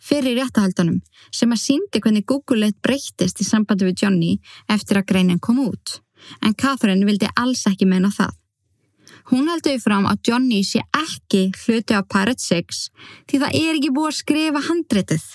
fyrir 0.00 0.38
réttahaldunum 0.40 1.00
sem 1.30 1.52
að 1.52 1.62
síndi 1.62 2.02
hvernig 2.02 2.26
Google 2.28 2.68
eitt 2.68 2.80
breyttist 2.84 3.40
í 3.42 3.46
sambandi 3.46 3.88
við 3.88 4.04
Johnny 4.04 4.36
eftir 4.68 5.00
að 5.00 5.08
greinin 5.12 5.42
kom 5.42 5.60
út. 5.66 6.00
En 6.44 6.54
Catherine 6.54 7.06
vildi 7.08 7.28
alls 7.36 7.66
ekki 7.68 7.88
meina 7.88 8.10
það. 8.12 8.32
Hún 9.30 9.48
heldur 9.50 9.78
fram 9.82 10.08
að 10.08 10.22
Johnny 10.26 10.62
sé 10.66 10.80
ekki 10.96 11.50
hluti 11.62 11.94
á 11.94 12.02
Pirate 12.02 12.42
6 12.42 12.80
því 13.28 13.40
það 13.42 13.56
er 13.60 13.76
ekki 13.76 13.92
búið 13.94 14.10
að 14.10 14.18
skrifa 14.18 14.64
handritið 14.66 15.26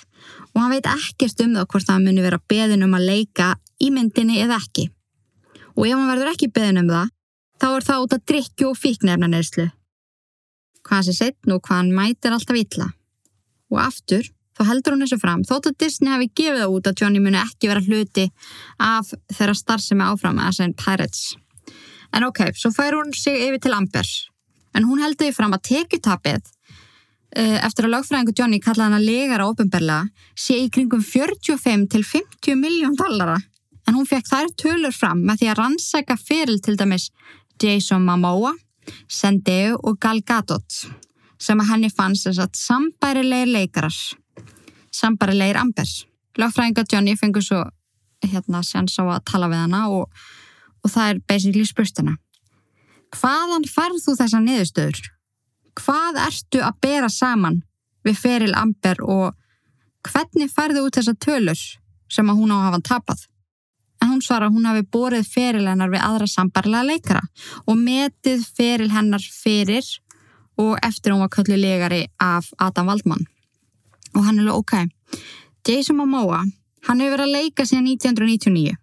og 0.56 0.62
hann 0.62 0.74
veit 0.74 0.90
ekkert 0.90 1.44
um 1.46 1.56
það 1.56 1.70
hvort 1.72 1.88
það 1.90 2.06
muni 2.06 2.26
vera 2.26 2.42
beðin 2.50 2.86
um 2.88 2.98
að 2.98 3.08
leika 3.12 3.54
í 3.80 3.92
myndinni 3.94 4.40
eða 4.44 4.60
ekki. 4.62 4.90
Og 5.76 5.88
ef 5.88 5.98
hann 5.98 6.12
verður 6.12 6.32
ekki 6.32 6.52
beðin 6.56 6.82
um 6.84 6.92
það, 6.92 7.10
þá 7.60 7.68
er 7.70 7.88
það 7.90 8.06
út 8.06 8.16
að 8.16 8.26
drikju 8.32 8.70
og 8.70 8.80
fíknefna 8.80 9.30
neðslu. 9.32 9.66
Hvað 10.86 11.08
sé 11.08 11.16
setn 11.18 11.56
og 11.56 11.64
hvað 11.66 11.82
hann 11.82 11.96
mætir 11.96 12.36
alltaf 12.36 12.60
illa. 12.60 12.88
Og 13.74 13.82
aftur, 13.82 14.28
þá 14.56 14.62
heldur 14.70 14.96
hún 14.96 15.06
þessu 15.06 15.20
fram. 15.22 15.44
Þótt 15.48 15.72
að 15.72 15.78
Disney 15.84 16.14
hafi 16.14 16.30
gefið 16.32 16.62
það 16.64 16.76
út 16.78 16.90
að 16.90 17.02
Johnny 17.02 17.22
muni 17.24 17.42
ekki 17.42 17.72
vera 17.72 17.84
hluti 17.86 18.26
af 18.82 19.12
þeirra 19.34 19.56
starfsemi 19.60 20.06
áfram 20.06 20.40
að 20.40 20.52
þessan 20.52 20.76
Pirates. 20.80 21.24
En 22.16 22.28
ok, 22.28 22.42
svo 22.56 22.72
fær 22.72 22.96
hún 22.96 23.14
sig 23.16 23.48
yfir 23.48 23.62
til 23.64 23.76
Amber. 23.76 24.12
En 24.76 24.88
hún 24.88 25.02
heldur 25.04 25.28
því 25.28 25.36
fram 25.36 25.56
að 25.56 25.66
tekutapið 25.70 26.52
eh, 27.36 27.60
eftir 27.60 27.88
að 27.88 27.96
lögfræðingu 27.96 28.36
Johnny 28.38 28.62
kallaði 28.64 28.88
hann 28.88 29.00
að 29.00 29.08
legara 29.10 29.48
ofinberlega 29.52 30.08
sé 30.46 30.60
í 30.64 30.70
kringum 30.72 31.04
45 31.04 31.88
til 31.92 32.04
50 32.08 32.60
miljón 32.60 32.96
dollara. 33.00 33.38
En 33.86 33.98
hún 33.98 34.08
fekk 34.10 34.30
þær 34.32 34.54
tölur 34.60 34.96
fram 34.96 35.24
með 35.28 35.42
því 35.42 35.50
að 35.52 35.60
rannsæka 35.62 36.18
fyrir 36.20 36.62
til 36.64 36.78
dæmis 36.80 37.12
Jason 37.62 38.06
Momoa, 38.08 38.54
Zendaya 39.12 39.76
og 39.76 40.00
Gal 40.02 40.22
Gadot 40.26 40.86
sem 41.42 41.60
að 41.60 41.72
henni 41.74 41.92
fannst 41.92 42.28
þess 42.28 42.42
að 42.42 42.60
sambærilegir 42.60 43.52
leikarar, 43.52 43.96
sambærilegir 44.96 45.60
ambers. 45.60 46.06
Lögfræðinga 46.40 46.86
Johnny 46.92 47.16
fengur 47.20 47.44
svo 47.44 47.64
hérna 48.26 48.62
sjans 48.64 48.98
á 49.00 49.04
að 49.06 49.26
tala 49.32 49.50
við 49.52 49.62
hana 49.66 49.82
og, 49.92 50.10
og 50.84 50.92
það 50.92 51.10
er 51.12 51.22
basically 51.28 51.66
spurstuna. 51.68 52.16
Hvaðan 53.16 53.68
farð 53.70 54.02
þú 54.04 54.16
þessa 54.20 54.42
niðurstöður? 54.44 55.02
Hvað 55.76 56.20
ertu 56.26 56.62
að 56.64 56.80
bera 56.84 57.10
saman 57.12 57.62
við 58.06 58.20
feril 58.20 58.54
Amber 58.56 59.02
og 59.04 59.36
hvernig 60.06 60.52
farðu 60.54 60.86
út 60.88 61.00
þessa 61.00 61.16
tölur 61.20 61.62
sem 62.12 62.30
að 62.30 62.40
hún 62.40 62.54
á 62.54 62.58
að 62.58 62.66
hafa 62.68 62.82
tapað? 62.90 63.26
En 64.02 64.12
hún 64.12 64.24
svara 64.24 64.50
að 64.50 64.58
hún 64.58 64.68
hafi 64.70 64.84
borið 64.92 65.30
feril 65.32 65.68
hennar 65.68 65.92
við 65.92 66.04
aðra 66.04 66.28
sambarlega 66.30 66.90
leikara 66.90 67.24
og 67.66 67.80
metið 67.80 68.44
feril 68.58 68.92
hennar 68.94 69.24
fyrir 69.24 69.88
og 70.62 70.76
eftir 70.84 71.14
hún 71.14 71.24
var 71.24 71.32
köllu 71.34 71.58
legari 71.60 72.06
af 72.22 72.52
Adam 72.60 72.92
Waldmann. 72.92 73.26
Og 74.16 74.24
hann 74.24 74.40
er 74.40 74.48
alveg 74.48 74.62
ok. 74.62 75.22
Jason 75.68 75.98
Momoa, 76.00 76.44
hann 76.88 77.02
hefur 77.02 77.18
verið 77.18 77.26
að 77.26 77.36
leika 77.36 77.66
síðan 77.66 77.90
1999. 77.96 78.76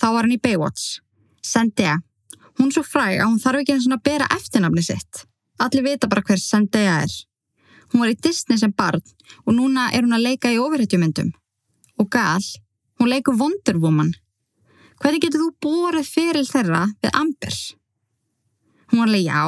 Þá 0.00 0.06
var 0.06 0.24
hann 0.24 0.36
í 0.36 0.40
Baywatch. 0.42 1.00
Zendaya, 1.42 1.98
hún 2.58 2.70
er 2.70 2.76
svo 2.76 2.84
fræg 2.86 3.20
að 3.20 3.28
hún 3.28 3.42
þarf 3.42 3.62
ekki 3.62 3.76
eins 3.76 3.88
og 3.88 3.96
að 3.96 4.04
bera 4.08 4.30
eftirnafni 4.36 4.84
sitt. 4.86 5.24
Allir 5.62 5.84
vita 5.86 6.08
bara 6.10 6.24
hver 6.26 6.40
Zendaya 6.40 7.02
er. 7.04 7.14
Hún 7.92 8.00
var 8.00 8.12
í 8.12 8.18
Disney 8.24 8.58
sem 8.58 8.72
barn 8.72 9.02
og 9.44 9.52
núna 9.56 9.90
er 9.92 10.06
hún 10.06 10.16
að 10.16 10.26
leika 10.28 10.52
í 10.52 10.60
ofurhetjumyndum. 10.62 11.32
Og 12.00 12.08
Gal, 12.10 12.44
hún 12.98 13.10
leikur 13.12 13.36
Wonder 13.38 13.78
Woman. 13.82 14.14
Hvernig 15.02 15.24
getur 15.24 15.42
þú 15.42 15.50
borðið 15.66 16.08
fyrir 16.08 16.48
þeirra 16.48 16.86
við 17.02 17.14
Amber? 17.18 17.58
Hún 18.92 19.02
var 19.02 19.10
alveg, 19.10 19.26
já, 19.26 19.42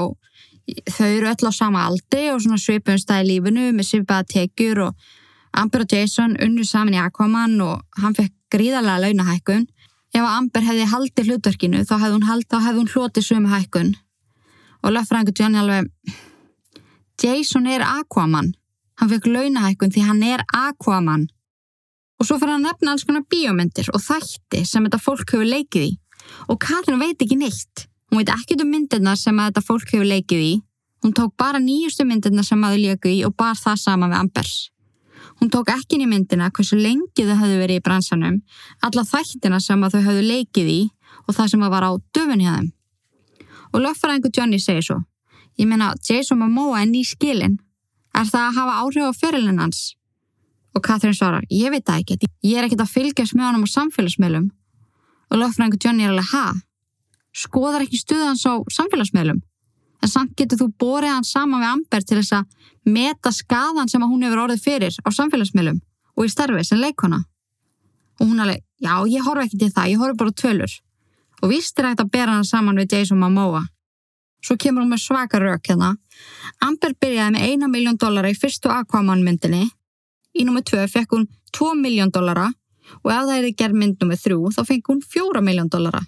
þau 0.66 1.10
eru 1.10 1.28
öll 1.28 1.48
á 1.48 1.52
sama 1.52 1.84
aldri 1.88 2.30
og 2.32 2.40
svona 2.42 2.60
svipum 2.60 2.98
stæði 3.00 3.28
lífinu 3.28 3.68
með 3.76 3.88
svipaða 3.90 4.28
tekjur 4.32 4.80
og 4.88 5.10
Amber 5.54 5.84
og 5.84 5.92
Jason 5.92 6.36
unnu 6.42 6.64
saman 6.66 6.96
í 6.96 7.00
Aquaman 7.02 7.60
og 7.62 8.02
hann 8.02 8.16
fekk 8.16 8.32
gríðarlega 8.54 9.04
launahækkun. 9.04 9.68
Ef 10.14 10.24
Amber 10.26 10.64
hefði 10.66 10.88
haldið 10.90 11.30
hlutverkinu 11.30 11.84
þá 11.86 11.94
hefði 11.98 12.16
hún, 12.16 12.26
hald, 12.28 12.58
hún 12.78 12.90
hlotið 12.90 13.28
sömu 13.28 13.52
hækkun. 13.52 13.94
Og 14.84 14.94
löffræðingur 14.94 15.38
Johnny 15.38 15.60
alveg, 15.60 15.88
Jason 17.22 17.66
er 17.70 17.84
Aquaman. 17.86 18.52
Hann 19.00 19.10
fekk 19.10 19.30
launahækkun 19.30 19.94
því 19.94 20.04
hann 20.08 20.22
er 20.26 20.44
Aquaman. 20.54 21.28
Og 22.18 22.26
svo 22.28 22.38
fyrir 22.38 22.56
að 22.56 22.66
nefna 22.66 22.94
alls 22.94 23.06
konar 23.06 23.26
bíómyndir 23.30 23.90
og 23.94 24.02
þætti 24.02 24.62
sem 24.66 24.86
þetta 24.86 25.02
fólk 25.02 25.34
hefur 25.34 25.50
leikið 25.50 25.88
í. 25.88 25.96
Og 26.50 26.58
Katrin 26.62 27.02
veit 27.02 27.20
ekki 27.20 27.38
neitt. 27.38 27.88
Hún 28.14 28.20
veit 28.22 28.30
ekki 28.30 28.54
um 28.62 28.68
myndirna 28.70 29.16
sem 29.18 29.34
þetta 29.34 29.60
fólk 29.66 29.88
hefur 29.90 30.06
leikið 30.06 30.38
í. 30.38 30.50
Hún 31.02 31.10
tók 31.18 31.32
bara 31.34 31.58
nýjustu 31.58 32.04
myndirna 32.06 32.44
sem 32.46 32.60
þau 32.62 32.76
leikið 32.78 33.10
í 33.10 33.22
og 33.26 33.32
bar 33.34 33.56
það 33.58 33.78
sama 33.82 34.06
við 34.12 34.18
Ambers. 34.20 34.52
Hún 35.40 35.48
tók 35.50 35.72
ekki 35.72 35.96
inn 35.96 36.04
í 36.04 36.06
myndina 36.06 36.46
hversu 36.54 36.76
lengi 36.78 37.24
þau 37.26 37.32
hafðu 37.40 37.56
verið 37.58 37.80
í 37.80 37.82
bransanum, 37.82 38.36
alla 38.86 39.02
þættina 39.08 39.58
sem 39.58 39.82
þau 39.82 39.98
hafðu 40.04 40.22
leikið 40.28 40.70
í 40.70 40.76
og 41.26 41.34
það 41.34 41.48
sem 41.50 41.64
var 41.74 41.82
á 41.82 41.90
döfunni 42.14 42.46
að 42.46 42.60
þeim. 42.60 42.68
Og 43.74 43.82
löffræðingu 43.82 44.30
Johnny 44.30 44.60
segir 44.62 44.86
svo, 44.86 45.00
ég 45.58 45.66
meina 45.66 45.88
Jason 46.06 46.38
Momoa 46.38 46.84
er 46.84 46.86
ný 46.92 47.02
skilin, 47.02 47.56
er 48.14 48.30
það 48.30 48.44
að 48.44 48.60
hafa 48.60 48.76
áhrif 48.84 49.08
á 49.10 49.12
fyrirlin 49.24 49.58
hans? 49.58 49.80
Og 50.78 50.84
Katrín 50.86 51.18
svarar, 51.18 51.42
ég 51.50 51.74
veit 51.74 51.82
það 51.82 52.04
ekki, 52.04 52.30
ég 52.46 52.62
er 52.62 52.68
ekkert 52.68 52.86
að 52.86 52.94
fylgjast 52.94 53.34
með 53.34 53.48
honum 53.48 53.66
á 53.66 53.74
samfélagsmiðlum. 53.74 54.46
Og 55.34 55.42
lögfræðingur 55.42 55.82
Johnny 55.82 56.06
er 56.06 56.14
alveg, 56.14 56.30
ha? 56.30 56.54
Skoðar 57.34 57.84
ekki 57.84 57.98
stuðans 57.98 58.44
á 58.46 58.62
samfélagsmiðlum? 58.76 59.42
En 60.04 60.10
samt 60.10 60.34
getur 60.38 60.60
þú 60.60 60.68
borið 60.78 61.14
hann 61.14 61.26
saman 61.26 61.62
við 61.62 61.70
Amber 61.70 62.06
til 62.06 62.18
þess 62.20 62.36
að 62.38 62.94
meta 62.94 63.32
skadan 63.32 63.90
sem 63.90 64.02
hún 64.02 64.24
hefur 64.26 64.44
orðið 64.44 64.64
fyrir 64.64 64.96
á 65.02 65.08
samfélagsmiðlum 65.18 65.80
og 66.14 66.26
í 66.26 66.32
starfi 66.32 66.64
sem 66.64 66.80
leikona. 66.80 67.22
Og 68.20 68.28
hún 68.28 68.42
alveg, 68.44 68.62
já, 68.78 68.94
ég 69.10 69.24
horf 69.26 69.44
ekki 69.44 69.58
til 69.58 69.72
það, 69.74 69.90
ég 69.90 70.02
horf 70.02 70.18
bara 70.20 70.34
tölur. 70.42 70.74
Og 71.42 71.50
vist 71.50 71.78
er 71.78 71.90
hægt 71.90 72.04
að 72.04 72.12
bera 72.14 72.36
hann 72.36 72.46
saman 72.46 72.78
við 72.78 72.98
Jason 72.98 73.18
Momoa. 73.18 73.64
Svo 74.44 74.58
kemur 74.60 74.84
hún 74.84 74.92
með 74.92 75.02
svaka 75.02 75.40
rauk 75.40 75.64
hérna. 75.66 75.94
Amber 76.62 76.94
byrjaði 77.00 77.34
með 77.34 77.48
eina 77.48 77.70
miljón 77.72 77.98
dólar 77.98 78.28
í 78.28 78.36
fyrstu 78.38 78.70
Aquaman 78.70 79.24
myndinni 79.24 79.64
Í 80.34 80.42
nummið 80.42 80.72
2 80.72 80.86
fekk 80.90 81.14
hún 81.14 81.28
2 81.54 81.74
miljón 81.78 82.10
dollara 82.14 82.48
og 83.02 83.10
ef 83.12 83.26
það 83.28 83.36
er 83.36 83.52
gerð 83.58 83.78
mynd 83.78 84.00
nummið 84.02 84.24
3 84.26 84.54
þá 84.56 84.62
fengi 84.66 84.90
hún 84.90 85.02
4 85.14 85.42
miljón 85.46 85.70
dollara. 85.70 86.00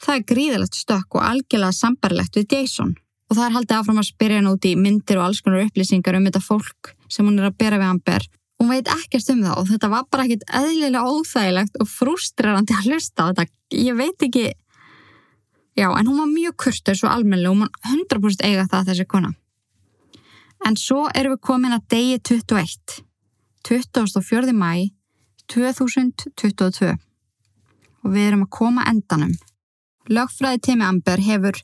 Það 0.00 0.16
er 0.16 0.26
gríðilegt 0.32 0.78
stökk 0.78 1.18
og 1.18 1.24
algjörlega 1.26 1.76
sambarlegt 1.76 2.38
við 2.38 2.54
Jason. 2.56 2.94
Og 3.30 3.36
það 3.36 3.46
er 3.46 3.56
haldið 3.56 3.76
áfram 3.76 4.00
að 4.00 4.08
spyrja 4.08 4.38
hann 4.40 4.50
út 4.50 4.66
í 4.66 4.74
myndir 4.78 5.20
og 5.20 5.26
alls 5.28 5.42
konar 5.44 5.66
upplýsingar 5.66 6.16
um 6.18 6.26
þetta 6.26 6.42
fólk 6.42 6.94
sem 7.10 7.26
hún 7.26 7.38
er 7.38 7.50
að 7.50 7.58
bera 7.60 7.78
við 7.78 7.92
Amber. 7.92 8.24
Hún 8.60 8.72
veit 8.72 8.88
ekkert 8.92 9.30
um 9.32 9.42
það 9.44 9.60
og 9.60 9.68
þetta 9.70 9.90
var 9.92 10.06
bara 10.10 10.24
ekkit 10.26 10.46
eðlilega 10.60 11.12
óþægilegt 11.12 11.78
og 11.80 11.88
frustrerandi 11.88 12.76
að 12.76 12.88
hlusta 12.88 13.24
á 13.24 13.28
þetta. 13.30 13.46
Ég 13.76 14.00
veit 14.00 14.26
ekki... 14.26 14.46
Já, 15.78 15.86
en 15.94 16.08
hún 16.10 16.18
var 16.18 16.32
mjög 16.32 16.56
kurtus 16.64 17.04
og 17.04 17.12
almennileg 17.12 17.52
og 17.52 17.60
hún 17.62 18.02
100% 18.10 18.44
eiga 18.44 18.66
það 18.68 18.90
þessi 18.90 19.06
kona. 19.08 19.30
En 20.66 20.76
svo 20.76 21.06
erum 21.16 21.36
við 21.36 21.44
komin 21.46 21.76
að 21.76 21.86
degi 21.92 22.18
21. 22.32 22.98
24. 23.68 24.56
mæ 24.56 24.90
2022 25.52 26.90
og 26.90 28.12
við 28.12 28.26
erum 28.26 28.44
að 28.44 28.52
koma 28.58 28.84
endanum. 28.90 29.32
Lögfræði 30.10 30.58
Timi 30.66 30.82
Amber 30.82 31.20
hefur 31.22 31.54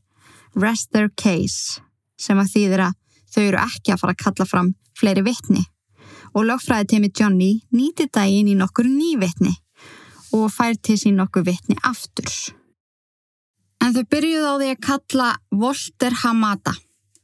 rest 0.55 0.93
their 0.95 1.11
case 1.19 1.83
sem 2.21 2.39
að 2.39 2.53
þýðir 2.55 2.81
að 2.85 2.93
þau 3.35 3.43
eru 3.43 3.59
ekki 3.65 3.91
að 3.93 4.01
fara 4.03 4.13
að 4.15 4.23
kalla 4.23 4.45
fram 4.47 4.69
fleiri 4.97 5.23
vittni 5.27 5.65
og 6.37 6.45
lögfræði 6.47 6.87
Timi 6.93 7.09
Johnny 7.11 7.61
nýti 7.75 8.07
daginn 8.13 8.49
í 8.53 8.55
nokkur 8.59 8.87
nývittni 8.87 9.55
og 10.37 10.53
fær 10.53 10.75
til 10.79 10.97
sín 11.01 11.17
nokkur 11.19 11.45
vittni 11.47 11.77
aftur. 11.87 12.31
En 13.83 13.95
þau 13.97 14.05
byrjuð 14.13 14.45
á 14.47 14.55
því 14.61 14.69
að 14.73 14.85
kalla 14.87 15.29
Volter 15.51 16.15
Hamada, 16.23 16.75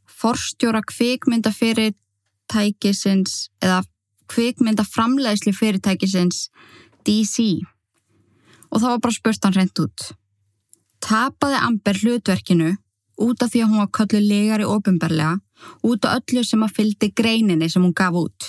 forstjóra 0.07 0.83
kvikmyndafyrirtækisins 0.91 3.33
eða 3.63 3.81
kvikmynda 4.33 4.85
framleiðsli 4.89 5.53
fyrirtækisins 5.55 6.39
DC 7.07 7.37
og 8.73 8.77
það 8.81 8.91
var 8.91 9.01
bara 9.07 9.19
spurt 9.19 9.45
hann 9.47 9.59
reynd 9.59 9.77
út. 9.85 9.99
Tapaði 11.13 11.59
Amber 11.61 11.99
hlutverkinu 12.01 12.71
út 13.21 13.43
af 13.45 13.51
því 13.53 13.61
að 13.61 13.69
hún 13.69 13.81
var 13.83 13.89
köllu 13.93 14.21
legari 14.25 14.65
ofinbarlega 14.65 15.35
út 15.85 16.07
af 16.09 16.23
öllu 16.23 16.45
sem 16.49 16.63
að 16.65 16.73
fyldi 16.79 17.11
greininni 17.13 17.69
sem 17.69 17.85
hún 17.85 17.93
gaf 17.93 18.17
út. 18.17 18.47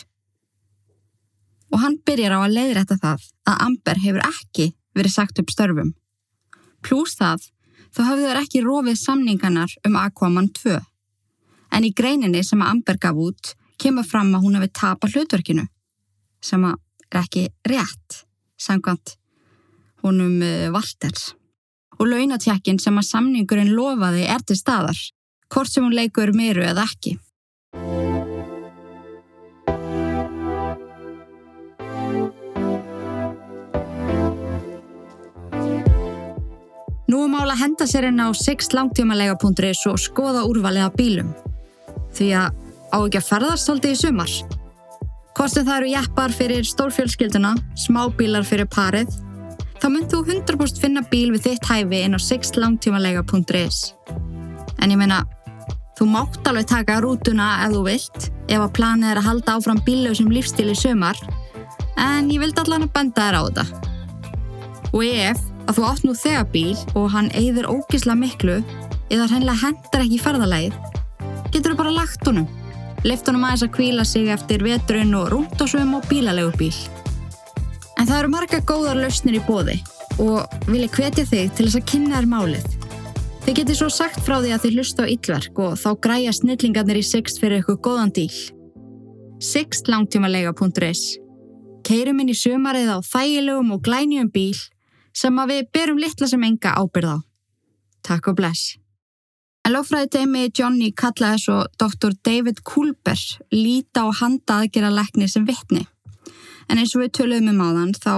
Og 1.75 1.81
hann 1.83 1.97
byrjar 2.07 2.37
á 2.37 2.39
að 2.45 2.55
leiðrætta 2.55 2.97
það 3.01 3.25
að 3.51 3.65
Amber 3.67 3.99
hefur 4.05 4.23
ekki 4.29 4.69
verið 4.95 5.15
sagt 5.17 5.43
upp 5.43 5.51
störfum. 5.51 5.91
Plús 6.79 7.17
það, 7.19 7.49
þá 7.91 8.01
hafðu 8.07 8.31
þær 8.31 8.41
ekki 8.45 8.63
rofið 8.63 8.97
samningarnar 9.01 9.75
um 9.83 9.99
Aquaman 9.99 10.49
2. 10.63 10.79
En 11.75 11.83
í 11.83 11.91
greininni 11.91 12.47
sem 12.47 12.63
að 12.63 12.77
Amber 12.77 13.03
gaf 13.09 13.23
út 13.27 13.53
kemur 13.75 14.07
fram 14.07 14.31
að 14.31 14.47
hún 14.47 14.59
hefði 14.61 14.73
tapað 14.79 15.17
hlutverkinu 15.17 15.67
sem 16.39 16.63
er 16.71 17.23
ekki 17.25 17.49
rétt 17.67 18.23
samkvæmt 18.55 19.17
húnum 19.99 20.39
Valters. 20.71 21.33
Og 21.99 22.09
launatjekkin 22.09 22.79
sem 22.81 22.97
að 22.97 23.09
samningurinn 23.09 23.75
lofaði 23.75 24.25
er 24.29 24.41
til 24.47 24.57
staðar, 24.57 24.97
hvort 25.53 25.69
sem 25.69 25.85
hún 25.85 25.95
leikur 25.95 26.33
meiru 26.35 26.65
eða 26.65 26.87
ekki. 26.89 27.17
Nú 37.13 37.27
mála 37.29 37.53
henda 37.59 37.85
sér 37.85 38.07
inn 38.09 38.17
á 38.23 38.33
6langtímalega.is 38.33 39.83
og 39.91 39.99
skoða 40.01 40.47
úrvalið 40.49 40.87
af 40.87 40.95
bílum. 40.97 41.29
Því 42.17 42.29
að 42.39 42.55
á 42.93 42.97
ekki 43.01 43.19
að 43.19 43.27
ferðast 43.27 43.67
svolítið 43.67 43.93
í 43.93 43.99
sumar. 43.99 44.33
Hvort 45.33 45.53
sem 45.53 45.65
það 45.65 45.77
eru 45.77 45.91
jeppar 45.91 46.33
fyrir 46.33 46.65
stórfjölskylduna, 46.65 47.53
smábílar 47.77 48.45
fyrir 48.45 48.69
parið, 48.69 49.13
þá 49.83 49.89
mynd 49.91 50.13
þú 50.13 50.19
100% 50.23 50.79
finna 50.79 51.01
bíl 51.11 51.33
við 51.33 51.41
þitt 51.49 51.65
hæfi 51.67 51.97
inn 52.05 52.15
á 52.15 52.19
6langtímalega.is. 52.23 53.79
En 54.79 54.93
ég 54.93 54.99
meina, 54.99 55.17
þú 55.99 56.07
mátt 56.07 56.47
alveg 56.47 56.69
taka 56.71 57.01
rútuna 57.03 57.49
ef 57.65 57.73
þú 57.75 57.81
vilt, 57.89 58.29
ef 58.47 58.63
að 58.63 58.71
planið 58.77 59.11
er 59.11 59.19
að 59.19 59.27
halda 59.27 59.57
áfram 59.57 59.83
bílausum 59.83 60.31
lífstíl 60.31 60.69
í 60.71 60.77
sömar, 60.79 61.19
en 61.99 62.31
ég 62.31 62.39
vildi 62.39 62.63
allan 62.63 62.87
að 62.87 62.95
benda 62.95 63.27
þér 63.27 63.35
á 63.35 63.41
þetta. 63.43 63.67
Og 64.93 65.03
ef 65.03 65.43
að 65.67 65.75
þú 65.75 65.87
átt 65.91 66.07
nú 66.07 66.15
þegar 66.23 66.49
bíl 66.55 66.79
og 66.95 67.11
hann 67.11 67.31
eigður 67.35 67.71
ógisla 67.75 68.15
miklu 68.15 68.61
eða 69.11 69.29
hreinlega 69.33 69.65
hendar 69.67 70.07
ekki 70.07 70.15
í 70.15 70.23
ferðalægið, 70.23 70.81
getur 71.51 71.73
þú 71.73 71.79
bara 71.83 71.97
lagt 71.99 72.29
honum 72.31 72.47
lift 73.03 73.27
honum 73.27 73.43
aðeins 73.43 73.65
að 73.65 73.75
kvíla 73.75 74.03
sig 74.07 74.29
eftir 74.31 74.63
veturinn 74.63 75.15
og 75.19 75.33
rúnt 75.33 75.59
á 75.59 75.67
svöum 75.67 75.97
og 75.97 76.05
bílalegu 76.07 76.55
bíl. 76.55 77.02
En 77.99 78.07
það 78.09 78.17
eru 78.19 78.31
marga 78.33 78.59
góðar 78.67 78.99
lausnir 78.99 79.37
í 79.39 79.43
bóði 79.47 79.77
og 80.21 80.43
vil 80.67 80.83
ég 80.83 80.93
hvetja 80.93 81.25
þig 81.25 81.53
til 81.57 81.67
þess 81.67 81.79
að 81.79 81.87
kynna 81.91 82.19
þér 82.19 82.29
málið. 82.31 82.67
Þið 83.43 83.57
getur 83.59 83.79
svo 83.79 83.89
sagt 83.91 84.21
frá 84.23 84.37
því 84.39 84.53
að 84.55 84.65
þið 84.65 84.77
hlusta 84.77 85.03
á 85.03 85.11
yllverk 85.11 85.57
og 85.59 85.73
þá 85.81 85.89
græja 86.05 86.35
snillingarnir 86.37 86.99
í 87.01 87.03
Sixt 87.03 87.41
fyrir 87.41 87.63
ykkur 87.63 87.81
góðan 87.83 88.13
díl. 88.15 88.31
Sixtlangtímalega.is 89.43 91.01
Keirum 91.83 92.21
inn 92.23 92.31
í 92.31 92.37
sömarið 92.37 92.93
á 92.95 92.97
þægilegum 93.03 93.73
og 93.75 93.83
glænjum 93.83 94.29
bíl 94.31 94.55
sem 95.13 95.35
að 95.39 95.51
við 95.51 95.67
berum 95.75 95.99
litla 95.99 96.29
sem 96.31 96.45
enga 96.47 96.71
ábyrð 96.79 97.11
á. 97.13 97.17
Takk 98.07 98.31
og 98.31 98.39
bless. 98.39 98.77
En 99.63 99.75
lófræði 99.75 100.09
teimi 100.15 100.47
Johnny 100.51 100.91
kallaði 100.91 101.43
svo 101.43 101.57
Dr. 101.79 102.15
David 102.23 102.63
Kulber 102.67 103.19
líta 103.51 104.03
á 104.03 104.11
handa 104.19 104.61
aðgera 104.61 104.91
lekni 104.91 105.27
sem 105.31 105.45
vittni. 105.47 105.85
En 106.69 106.79
eins 106.79 106.93
og 106.95 107.03
við 107.03 107.13
töluðum 107.19 107.53
um 107.53 107.63
áðan 107.63 107.93
þá 107.97 108.13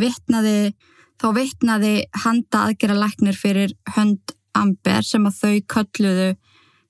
vittnaði, 0.00 0.74
þá 1.20 1.26
vittnaði 1.36 1.94
handa 2.24 2.64
aðgera 2.68 2.98
leknir 2.98 3.38
fyrir 3.38 3.76
hönd 3.96 4.34
Amber 4.54 5.02
sem 5.02 5.24
að 5.26 5.38
þau 5.40 5.54
kölluðu 5.74 6.28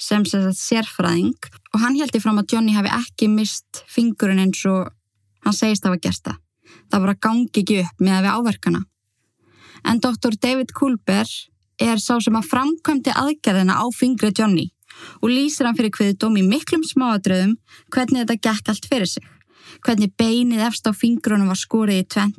sem 0.04 0.24
sérfræðing 0.26 1.48
og 1.72 1.80
hann 1.80 1.96
heldi 1.96 2.20
fram 2.20 2.40
að 2.40 2.54
Johnny 2.54 2.74
hafi 2.76 2.92
ekki 2.92 3.28
mist 3.32 3.84
fingurinn 3.88 4.42
eins 4.42 4.60
og 4.68 4.90
hann 5.44 5.56
segist 5.56 5.86
að 5.86 5.94
hafa 5.94 6.02
gert 6.04 6.26
það. 6.28 6.40
Það 6.90 7.04
bara 7.06 7.20
gangi 7.26 7.62
ekki 7.62 7.80
upp 7.84 8.04
með 8.04 8.16
að 8.18 8.26
við 8.26 8.36
áverkana. 8.38 8.82
En 9.84 10.00
Dr. 10.00 10.36
David 10.40 10.72
Kulber 10.76 11.28
er 11.82 12.00
sá 12.00 12.16
sem 12.22 12.36
að 12.38 12.48
framkvæmdi 12.52 13.14
aðgerðina 13.20 13.76
á 13.80 13.84
fingri 13.94 14.32
Johnny 14.36 14.70
og 15.20 15.30
lýsir 15.32 15.66
hann 15.66 15.76
fyrir 15.76 15.92
kviðdóm 15.94 16.38
í 16.38 16.44
miklum 16.46 16.84
smáadröðum 16.86 17.56
hvernig 17.92 18.22
þetta 18.22 18.40
gekk 18.48 18.70
allt 18.72 18.88
fyrir 18.90 19.10
sig. 19.10 19.24
Hvernig 19.84 20.14
beinið 20.18 20.64
efst 20.68 20.88
á 20.88 20.92
fingrunum 20.96 21.50
var 21.52 21.60
skorið 21.60 22.02
í 22.02 22.08
tvenn 22.14 22.34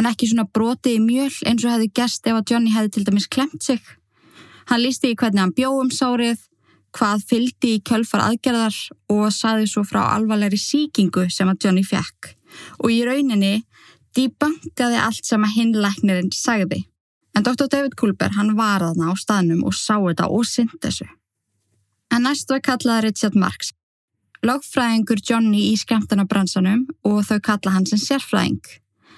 en 0.00 0.08
ekki 0.08 0.30
svona 0.30 0.48
brotið 0.48 0.96
í 0.96 1.00
mjöl 1.04 1.32
eins 1.48 1.64
og 1.64 1.74
hefði 1.74 1.90
gæst 1.98 2.28
ef 2.28 2.38
að 2.38 2.52
Johnny 2.52 2.72
hefði 2.72 2.92
til 2.94 3.06
dæmis 3.08 3.28
klemt 3.28 3.64
sig. 3.64 3.80
Hann 4.70 4.80
lísti 4.80 5.12
í 5.12 5.16
hvernig 5.18 5.42
hann 5.42 5.56
bjóðum 5.56 5.90
sárið, 5.92 6.38
hvað 6.96 7.24
fyldi 7.28 7.74
í 7.76 7.82
kjölfar 7.86 8.24
aðgerðar 8.24 8.76
og 9.12 9.26
saði 9.34 9.66
svo 9.70 9.84
frá 9.86 10.02
alvarlegri 10.14 10.58
síkingu 10.60 11.26
sem 11.30 11.50
að 11.50 11.66
Johnny 11.66 11.84
fekk. 11.86 12.32
Og 12.80 12.94
í 12.94 13.02
rauninni 13.06 13.60
dýbankaði 14.16 14.98
allt 14.98 15.26
sem 15.26 15.44
að 15.44 15.56
hinleiknirinn 15.58 16.32
sagði. 16.34 16.84
En 17.36 17.46
Dr. 17.46 17.68
David 17.70 17.94
Kulber 17.98 18.32
hann 18.34 18.56
var 18.58 18.82
aðna 18.82 19.12
á 19.12 19.14
staðnum 19.18 19.62
og 19.68 19.76
sá 19.76 19.94
þetta 20.00 20.30
og 20.32 20.48
syndi 20.48 20.80
þessu. 20.82 21.06
En 22.10 22.26
næst 22.26 22.50
var 22.50 22.62
kallaði 22.64 23.06
Richard 23.06 23.36
Marks. 23.38 23.70
Lagfræðingur 24.40 25.20
Johnny 25.20 25.66
í 25.68 25.76
skemmtarnabransanum 25.76 26.86
og 27.04 27.18
þau 27.28 27.40
kalla 27.44 27.74
hann 27.74 27.86
sem 27.88 28.00
sérfræðing. 28.00 28.62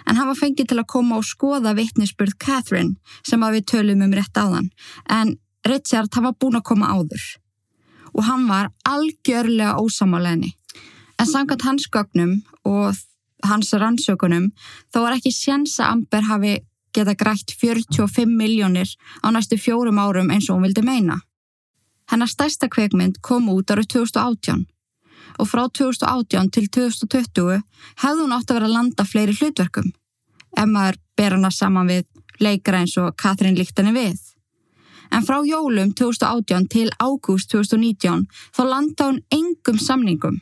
En 0.02 0.18
hann 0.18 0.26
var 0.26 0.38
fengið 0.38 0.72
til 0.72 0.80
að 0.80 0.88
koma 0.90 1.20
og 1.20 1.28
skoða 1.28 1.76
vittnisspurð 1.78 2.34
Catherine 2.42 2.96
sem 3.22 3.42
að 3.46 3.60
við 3.60 3.68
tölum 3.70 4.02
um 4.02 4.16
rétt 4.18 4.34
áðan. 4.34 4.72
En 5.06 5.36
Richard 5.68 6.10
hann 6.16 6.26
var 6.26 6.34
búin 6.42 6.58
að 6.58 6.66
koma 6.72 6.90
áður. 6.90 7.22
Og 8.12 8.26
hann 8.26 8.48
var 8.50 8.72
algjörlega 8.88 9.78
ósamáleginni. 9.78 10.56
En 11.22 11.30
samkvæmt 11.30 11.68
hans 11.68 11.86
gögnum 11.86 12.34
og 12.66 12.98
hans 13.46 13.70
rannsökunum 13.78 14.50
þá 14.90 14.98
var 15.04 15.16
ekki 15.20 15.30
séns 15.30 15.78
að 15.78 15.94
Amber 15.94 16.26
hafi 16.26 16.56
geta 16.92 17.14
grætt 17.14 17.54
45 17.62 18.26
miljónir 18.26 18.90
á 19.22 19.30
næstu 19.30 19.54
fjórum 19.54 20.02
árum 20.02 20.34
eins 20.34 20.50
og 20.50 20.58
hún 20.58 20.66
vildi 20.66 20.82
meina. 20.82 21.22
Hennar 22.10 22.28
stærsta 22.28 22.66
kveikmynd 22.66 23.22
kom 23.22 23.46
út 23.54 23.70
árið 23.70 23.94
2018 24.02 24.66
og 25.38 25.48
frá 25.48 25.64
2018 25.68 26.52
til 26.54 26.68
2020 26.76 27.62
hefði 28.02 28.22
hún 28.22 28.36
átt 28.36 28.50
að 28.50 28.58
vera 28.58 28.70
að 28.70 28.76
landa 28.76 29.06
fleiri 29.08 29.36
hlutverkum 29.38 29.92
ef 30.56 30.68
maður 30.68 30.98
ber 31.16 31.36
hana 31.36 31.50
saman 31.50 31.88
við 31.88 32.06
leikara 32.42 32.82
eins 32.82 32.96
og 33.00 33.14
Katrín 33.18 33.56
líkt 33.56 33.78
henni 33.78 33.94
við. 33.94 34.20
En 35.12 35.24
frá 35.26 35.42
jólum 35.44 35.92
2018 35.96 36.68
til 36.72 36.88
ágúst 36.98 37.52
2019 37.52 38.24
þá 38.56 38.62
landa 38.64 39.10
hún 39.10 39.20
engum 39.32 39.78
samningum. 39.78 40.40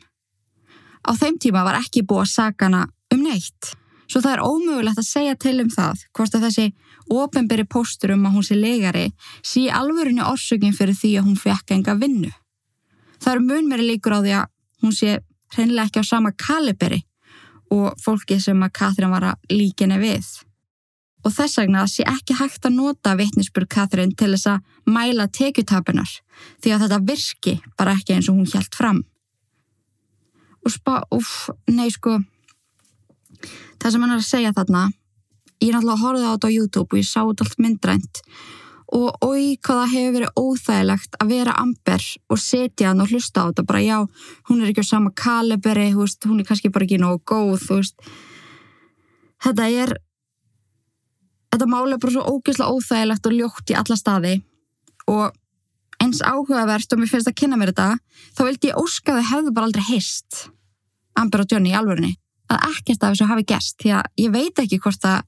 Á 1.03 1.11
þeim 1.17 1.37
tíma 1.41 1.65
var 1.67 1.79
ekki 1.81 2.05
búið 2.07 2.25
að 2.25 2.33
saka 2.35 2.69
hana 2.69 2.85
um 3.11 3.23
neitt. 3.25 3.73
Svo 4.07 4.21
það 4.23 4.33
er 4.35 4.43
ómögulegt 4.43 4.99
að 4.99 5.07
segja 5.07 5.35
til 5.39 5.57
um 5.63 5.69
það 5.71 6.05
hvort 6.15 6.35
að 6.35 6.45
þessi 6.47 6.65
ofinberi 7.11 7.65
póstur 7.67 8.15
um 8.15 8.25
að 8.27 8.37
hún 8.37 8.47
sé 8.47 8.57
legari 8.59 9.05
sé 9.43 9.67
alvörinu 9.71 10.25
orsökin 10.27 10.75
fyrir 10.75 10.95
því 10.95 11.11
að 11.19 11.27
hún 11.29 11.39
fekk 11.39 11.75
enga 11.75 11.95
vinnu. 11.99 12.31
Það 13.21 13.33
eru 13.33 13.45
mun 13.47 13.69
meiri 13.69 13.87
líkur 13.87 14.17
á 14.17 14.19
því 14.19 14.33
að 14.39 14.49
hún 14.81 14.93
sé 14.95 15.19
hreinlega 15.55 15.89
ekki 15.89 16.03
á 16.03 16.05
sama 16.07 16.31
kaliberi 16.37 17.01
og 17.71 17.95
fólki 18.03 18.39
sem 18.41 18.59
að 18.63 18.73
Katrín 18.79 19.13
var 19.13 19.25
að 19.31 19.53
líkinni 19.53 19.99
við. 20.01 20.27
Og 21.21 21.33
þess 21.35 21.59
vegna 21.61 21.85
sé 21.87 22.03
ekki 22.09 22.35
hægt 22.39 22.65
að 22.65 22.77
nota 22.79 23.13
vittnisspur 23.19 23.67
Katrín 23.69 24.15
til 24.17 24.31
þess 24.33 24.49
að 24.55 24.63
mæla 24.89 25.27
tekjutapunar 25.29 26.17
því 26.63 26.73
að 26.73 26.85
þetta 26.85 27.01
virki 27.11 27.55
bara 27.77 27.95
ekki 27.95 28.17
eins 28.17 28.29
og 28.31 28.39
hún 28.39 28.49
hjælt 28.49 28.75
fram. 28.75 29.03
Og 30.65 30.73
spa, 30.73 31.01
uff, 31.13 31.49
nei 31.69 31.89
sko 31.93 32.19
það 33.81 33.93
sem 33.93 34.03
hann 34.03 34.15
er 34.15 34.21
að 34.21 34.27
segja 34.27 34.55
þarna 34.57 34.89
ég 35.61 35.69
er 35.69 35.77
náttúrulega 35.77 35.95
að 35.95 36.03
horfa 36.03 36.25
á 36.25 36.33
þetta 36.33 36.49
á 36.49 36.55
YouTube 36.57 36.89
og 36.89 36.99
ég 36.99 37.07
sá 37.07 37.21
þetta 37.21 37.45
allt 37.45 37.61
myndrænt 37.61 38.21
og 38.91 39.23
oi 39.23 39.55
hvað 39.63 39.79
það 39.81 39.93
hefur 39.93 40.15
verið 40.17 40.41
óþægilegt 40.41 41.17
að 41.23 41.31
vera 41.31 41.55
amber 41.61 42.05
og 42.27 42.41
setja 42.43 42.91
hann 42.91 43.03
og 43.03 43.13
hlusta 43.13 43.45
á 43.45 43.47
þetta 43.49 43.67
bara 43.67 43.81
já, 43.85 43.97
hún 44.49 44.61
er 44.61 44.71
ekki 44.71 44.83
á 44.83 44.91
sama 44.91 45.11
kaliberi 45.15 45.93
veist, 45.95 46.25
hún 46.27 46.41
er 46.41 46.47
kannski 46.49 46.71
bara 46.73 46.87
ekki 46.87 46.99
nógu 46.99 47.23
góð 47.23 47.93
þetta 49.41 49.69
er 49.71 49.95
þetta 51.51 51.67
máli 51.67 51.95
er 51.95 52.01
bara 52.01 52.15
svo 52.15 52.23
ógeðslega 52.37 52.71
óþægilegt 52.75 53.27
og 53.27 53.35
ljótt 53.35 53.73
í 53.73 53.77
alla 53.77 53.97
staði. 53.99 54.33
Og 55.11 55.35
eins 56.01 56.21
áhugavert 56.25 56.93
og 56.93 57.01
mér 57.01 57.11
finnst 57.11 57.29
að 57.29 57.37
kynna 57.41 57.59
mér 57.59 57.73
þetta 57.73 57.89
þá 58.37 58.41
vildi 58.47 58.71
ég 58.71 58.79
óska 58.79 59.17
þau 59.17 59.27
hefðu 59.33 59.53
bara 59.55 59.69
aldrei 59.69 59.85
hist 59.91 60.45
Amber 61.19 61.43
og 61.43 61.51
Johnny 61.51 61.73
í 61.73 61.77
alvörunni. 61.77 62.15
Að 62.51 62.63
ekkert 62.71 63.03
af 63.03 63.13
þessu 63.13 63.27
hafi 63.29 63.47
gerst 63.47 63.77
því 63.83 63.93
að 63.99 64.09
ég 64.23 64.33
veit 64.33 64.63
ekki 64.63 64.79
hvort 64.81 65.05
að 65.07 65.27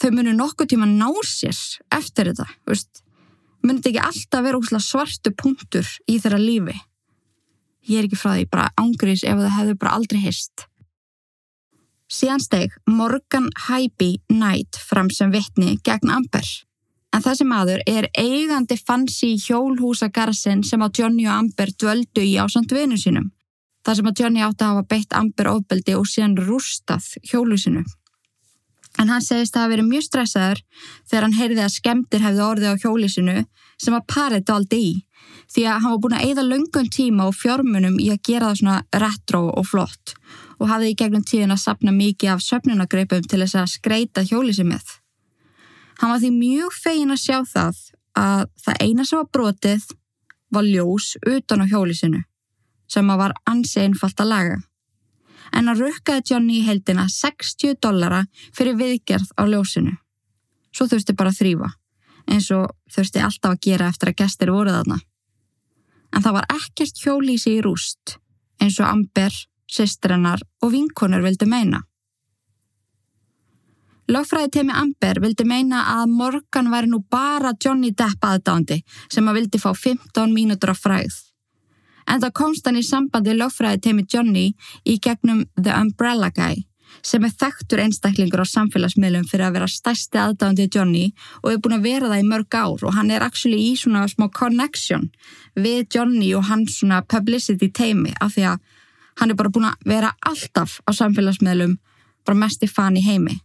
þau 0.00 0.12
munu 0.14 0.36
nokkuð 0.36 0.72
tíma 0.72 0.86
ná 0.90 1.08
sér 1.24 1.56
eftir 1.94 2.32
þetta, 2.32 2.46
veist. 2.68 3.02
Muni 3.64 3.80
þetta 3.80 3.92
ekki 3.92 4.04
alltaf 4.04 4.46
vera 4.46 4.80
svartu 4.80 5.32
punktur 5.34 5.88
í 6.06 6.20
þeirra 6.22 6.38
lífi? 6.38 6.76
Ég 7.86 8.00
er 8.00 8.08
ekki 8.08 8.18
frá 8.18 8.34
því 8.34 8.48
bara 8.50 8.70
ángrís 8.78 9.24
ef 9.24 9.38
það 9.38 9.54
hefur 9.58 9.78
bara 9.82 9.98
aldrei 9.98 10.20
hist 10.22 10.66
síðan 12.12 12.42
steg 12.42 12.74
Morgan 12.86 13.48
Hybe 13.66 14.16
Knight 14.30 14.78
fram 14.78 15.10
sem 15.10 15.32
vittni 15.34 15.76
gegn 15.84 16.12
Amber. 16.12 16.46
En 17.14 17.22
þessi 17.24 17.46
maður 17.48 17.82
er 17.88 18.08
eigandi 18.18 18.76
fansi 18.78 19.34
hjólhúsa 19.40 20.10
garsin 20.12 20.62
sem 20.66 20.82
á 20.82 20.88
Johnny 20.90 21.26
og 21.26 21.34
Amber 21.34 21.72
dvöldu 21.72 22.22
í 22.22 22.36
ásand 22.38 22.72
vinu 22.72 22.98
sínum. 23.00 23.30
Þar 23.86 23.98
sem 23.98 24.10
að 24.10 24.20
Johnny 24.20 24.42
átti 24.42 24.66
að 24.66 24.72
hafa 24.74 24.88
beitt 24.90 25.14
Amber 25.16 25.50
ofbeldi 25.52 25.94
og 25.96 26.06
síðan 26.10 26.36
rústað 26.38 27.06
hjólusinu. 27.30 27.84
En 28.96 29.10
hann 29.12 29.24
segist 29.24 29.56
að 29.56 29.66
hafa 29.66 29.72
verið 29.74 29.90
mjög 29.90 30.06
stressaður 30.06 30.62
þegar 31.08 31.26
hann 31.26 31.36
heyrði 31.36 31.64
að 31.64 31.74
skemdir 31.74 32.24
hefði 32.24 32.44
orðið 32.46 32.72
á 32.72 32.80
hjólisinu 32.82 33.36
sem 33.76 33.96
að 33.96 34.06
parið 34.12 34.46
daldi 34.48 34.80
í 34.80 34.94
því 35.52 35.64
að 35.68 35.80
hann 35.82 35.92
var 35.92 36.02
búin 36.02 36.16
að 36.16 36.26
eigða 36.26 36.44
löngun 36.46 36.92
tíma 36.92 37.26
og 37.30 37.36
fjármunum 37.36 37.98
í 38.02 38.08
að 38.12 38.22
gera 38.28 38.50
það 38.50 38.60
svona 38.60 39.02
retro 39.04 39.42
og 39.52 39.66
flott 39.68 40.14
og 40.56 40.70
hafði 40.70 40.92
í 40.92 40.96
gegnum 40.98 41.24
tíðin 41.26 41.54
að 41.54 41.62
sapna 41.62 41.92
mikið 41.94 42.32
af 42.32 42.44
söpnunagreipum 42.44 43.26
til 43.28 43.42
þess 43.42 43.58
að 43.60 43.74
skreita 43.74 44.24
hjólisi 44.26 44.64
með. 44.66 44.86
Hann 46.00 46.12
var 46.12 46.22
því 46.22 46.32
mjög 46.36 46.78
fegin 46.80 47.12
að 47.12 47.22
sjá 47.22 47.38
það 47.52 47.82
að 48.16 48.46
það 48.64 48.80
eina 48.82 49.04
sem 49.04 49.20
var 49.20 49.30
brotið 49.32 49.86
var 50.56 50.66
ljós 50.66 51.12
utan 51.26 51.64
á 51.64 51.66
hjólisinu 51.68 52.22
sem 52.90 53.10
að 53.10 53.22
var 53.24 53.36
ansi 53.50 53.82
einfalt 53.82 54.20
að 54.22 54.32
laga. 54.32 54.58
En 55.54 55.70
að 55.70 55.82
rukkaði 55.84 56.32
Johnny 56.32 56.60
í 56.60 56.66
heldina 56.66 57.06
60 57.12 57.78
dollara 57.82 58.24
fyrir 58.56 58.78
viðgerð 58.78 59.32
á 59.38 59.42
ljósinu. 59.46 59.96
Svo 60.74 60.88
þurfti 60.90 61.16
bara 61.16 61.32
að 61.32 61.40
þrýfa, 61.40 61.72
eins 62.32 62.48
og 62.52 62.70
þurfti 62.92 63.22
alltaf 63.24 63.54
að 63.54 63.60
gera 63.68 63.90
eftir 63.92 64.12
að 64.12 64.18
gestir 64.22 64.52
voruð 64.52 64.80
aðna. 64.80 64.98
En 66.14 66.24
það 66.24 66.38
var 66.38 66.48
ekkert 66.56 67.02
hjólísi 67.02 67.56
í 67.56 67.62
rúst, 67.64 68.16
eins 68.60 68.78
og 68.80 68.88
Amber, 68.88 69.34
sistrennar 69.66 70.42
og 70.62 70.72
vinkonur 70.74 71.24
vildi 71.24 71.48
meina. 71.48 71.82
Lagfræði 74.06 74.52
teimi 74.54 74.74
Amber 74.76 75.18
vildi 75.18 75.44
meina 75.48 75.80
að 75.96 76.12
Morgan 76.14 76.68
væri 76.70 76.92
nú 76.92 77.00
bara 77.10 77.56
Johnny 77.58 77.90
Depp 77.90 78.22
aðdándi 78.22 78.82
sem 79.10 79.26
að 79.26 79.40
vildi 79.40 79.58
fá 79.58 79.72
15 79.74 80.30
mínútur 80.34 80.70
af 80.70 80.84
fræð 80.84 81.16
en 82.06 82.22
það 82.22 82.36
komst 82.40 82.66
hann 82.66 82.80
í 82.80 82.86
sambandi 82.86 83.34
lögfræði 83.36 83.82
teimi 83.82 84.06
Johnny 84.12 84.46
í 84.84 84.96
gegnum 85.02 85.44
The 85.58 85.74
Umbrella 85.76 86.30
Guy 86.34 86.64
sem 87.04 87.24
er 87.26 87.34
þekktur 87.34 87.82
einstaklingur 87.82 88.40
á 88.40 88.46
samfélagsmiðlum 88.48 89.26
fyrir 89.28 89.48
að 89.48 89.58
vera 89.58 89.68
stærsti 89.68 90.20
aðdáðandi 90.22 90.68
Johnny 90.72 91.04
og 91.42 91.50
er 91.52 91.60
búin 91.60 91.76
að 91.76 91.88
vera 91.90 92.08
það 92.12 92.22
í 92.22 92.28
mörg 92.30 92.56
ár 92.56 92.86
og 92.86 92.94
hann 92.96 93.10
er 93.10 93.26
actually 93.26 93.58
í 93.68 93.74
svona 93.76 94.06
smá 94.08 94.30
connection 94.32 95.10
við 95.58 95.84
Johnny 95.92 96.30
og 96.38 96.46
hans 96.48 96.78
svona 96.80 97.02
publicity 97.02 97.68
teimi 97.68 98.14
af 98.20 98.36
því 98.36 98.48
að 98.54 98.64
Hann 99.16 99.32
er 99.32 99.38
bara 99.38 99.52
búin 99.52 99.68
að 99.70 99.88
vera 99.88 100.12
alltaf 100.28 100.80
á 100.84 100.90
samfélagsmiðlum, 100.92 101.76
bara 102.26 102.40
mest 102.42 102.64
í 102.64 102.68
fan 102.68 102.98
í 103.00 103.04
heimi. 103.04 103.38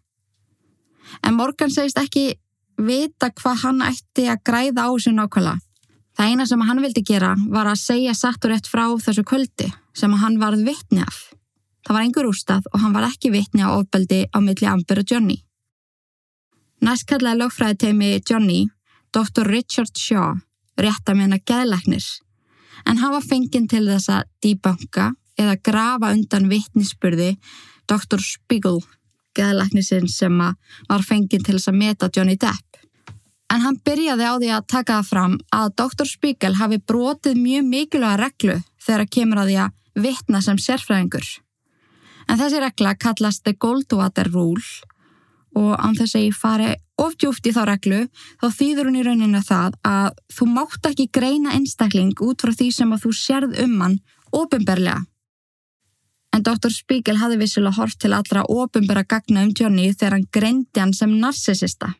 En 1.23 1.37
Morgan 1.37 1.71
segist 1.71 1.99
ekki 1.99 2.33
vita 2.81 3.31
hvað 3.31 3.63
hann 3.63 3.83
ætti 3.85 4.27
að 4.31 4.43
græða 4.47 4.87
á 4.87 4.89
þessu 4.91 5.13
nákvæmlega. 5.15 5.59
Það 6.21 6.35
eina 6.35 6.45
sem 6.45 6.61
hann 6.61 6.79
vildi 6.83 7.01
gera 7.01 7.31
var 7.49 7.65
að 7.65 7.79
segja 7.81 8.11
satt 8.13 8.43
og 8.45 8.51
rétt 8.51 8.67
frá 8.69 8.83
þessu 9.01 9.23
kvöldi 9.25 9.71
sem 9.97 10.11
hann 10.21 10.35
varð 10.37 10.61
vittni 10.67 11.01
af. 11.01 11.15
Það 11.81 11.95
var 11.95 12.05
engur 12.05 12.27
úrstað 12.29 12.67
og 12.69 12.83
hann 12.83 12.93
var 12.93 13.07
ekki 13.07 13.31
vittni 13.33 13.63
á 13.65 13.73
ofbeldi 13.73 14.19
á 14.29 14.37
milli 14.37 14.67
Amber 14.69 15.01
og 15.01 15.09
Johnny. 15.09 15.39
Næst 16.85 17.07
kallaði 17.09 17.41
lögfræði 17.41 17.79
teimi 17.81 18.11
Johnny, 18.21 18.59
Dr. 19.09 19.49
Richard 19.49 19.97
Shaw, 19.97 20.37
rétt 20.77 21.09
að 21.09 21.17
meina 21.23 21.41
geðlæknir, 21.41 22.05
en 22.85 23.01
hann 23.01 23.15
var 23.17 23.25
fenginn 23.25 23.65
til 23.65 23.87
þess 23.89 24.13
að 24.13 24.29
dýbanka 24.45 25.09
eða 25.41 25.57
grafa 25.57 26.13
undan 26.13 26.45
vittnisspurði 26.53 27.31
Dr. 27.89 28.21
Spiegel, 28.21 28.83
geðlæknisinn 29.33 30.05
sem 30.05 30.37
var 30.37 31.01
fenginn 31.01 31.41
til 31.41 31.57
þess 31.57 31.73
að 31.73 31.81
meta 31.81 32.13
Johnny 32.13 32.37
Depp. 32.37 32.80
En 33.51 33.63
hann 33.65 33.79
byrjaði 33.83 34.27
á 34.27 34.33
því 34.39 34.49
að 34.55 34.67
taka 34.71 34.99
það 34.99 35.09
fram 35.09 35.33
að 35.51 35.73
Dr. 35.81 36.07
Spiegel 36.07 36.53
hafi 36.55 36.79
brotið 36.87 37.39
mjög 37.39 37.65
mikilvæga 37.67 38.19
reglu 38.21 38.57
þegar 38.79 39.09
kemur 39.11 39.41
að 39.41 39.51
því 39.51 39.57
að 39.65 40.05
vittna 40.05 40.41
sem 40.45 40.61
sérfræðingur. 40.61 41.27
En 42.29 42.39
þessi 42.39 42.61
regla 42.63 42.95
kallast 42.95 43.43
The 43.43 43.57
Goldwater 43.59 44.31
Rule 44.31 44.63
og 45.59 45.75
án 45.75 45.97
þess 45.97 46.15
að 46.15 46.25
ég 46.29 46.37
fari 46.39 46.69
ofdjúft 47.01 47.47
í 47.49 47.51
þá 47.51 47.61
reglu 47.67 48.01
þá 48.39 48.47
þýður 48.55 48.87
hún 48.87 48.99
í 49.01 49.05
rauninu 49.05 49.41
það 49.43 49.77
að 49.87 50.09
þú 50.31 50.47
mátt 50.55 50.87
ekki 50.87 51.09
greina 51.11 51.55
einstakling 51.57 52.13
út 52.23 52.43
frá 52.43 52.53
því 52.55 52.69
sem 52.75 52.93
að 52.95 53.03
þú 53.05 53.15
sérð 53.19 53.57
um 53.65 53.79
hann 53.83 53.97
ofinberlega. 54.31 55.01
En 56.31 56.45
Dr. 56.47 56.71
Spiegel 56.71 57.17
hafi 57.19 57.35
vissilega 57.41 57.75
hort 57.75 57.97
til 57.99 58.13
allra 58.15 58.45
ofinbera 58.47 59.03
gagna 59.03 59.43
um 59.43 59.51
Johnny 59.51 59.89
þegar 59.91 60.15
hann 60.15 60.29
greindi 60.31 60.79
hann 60.79 60.95
sem 60.95 61.17
narsisista. 61.19 61.91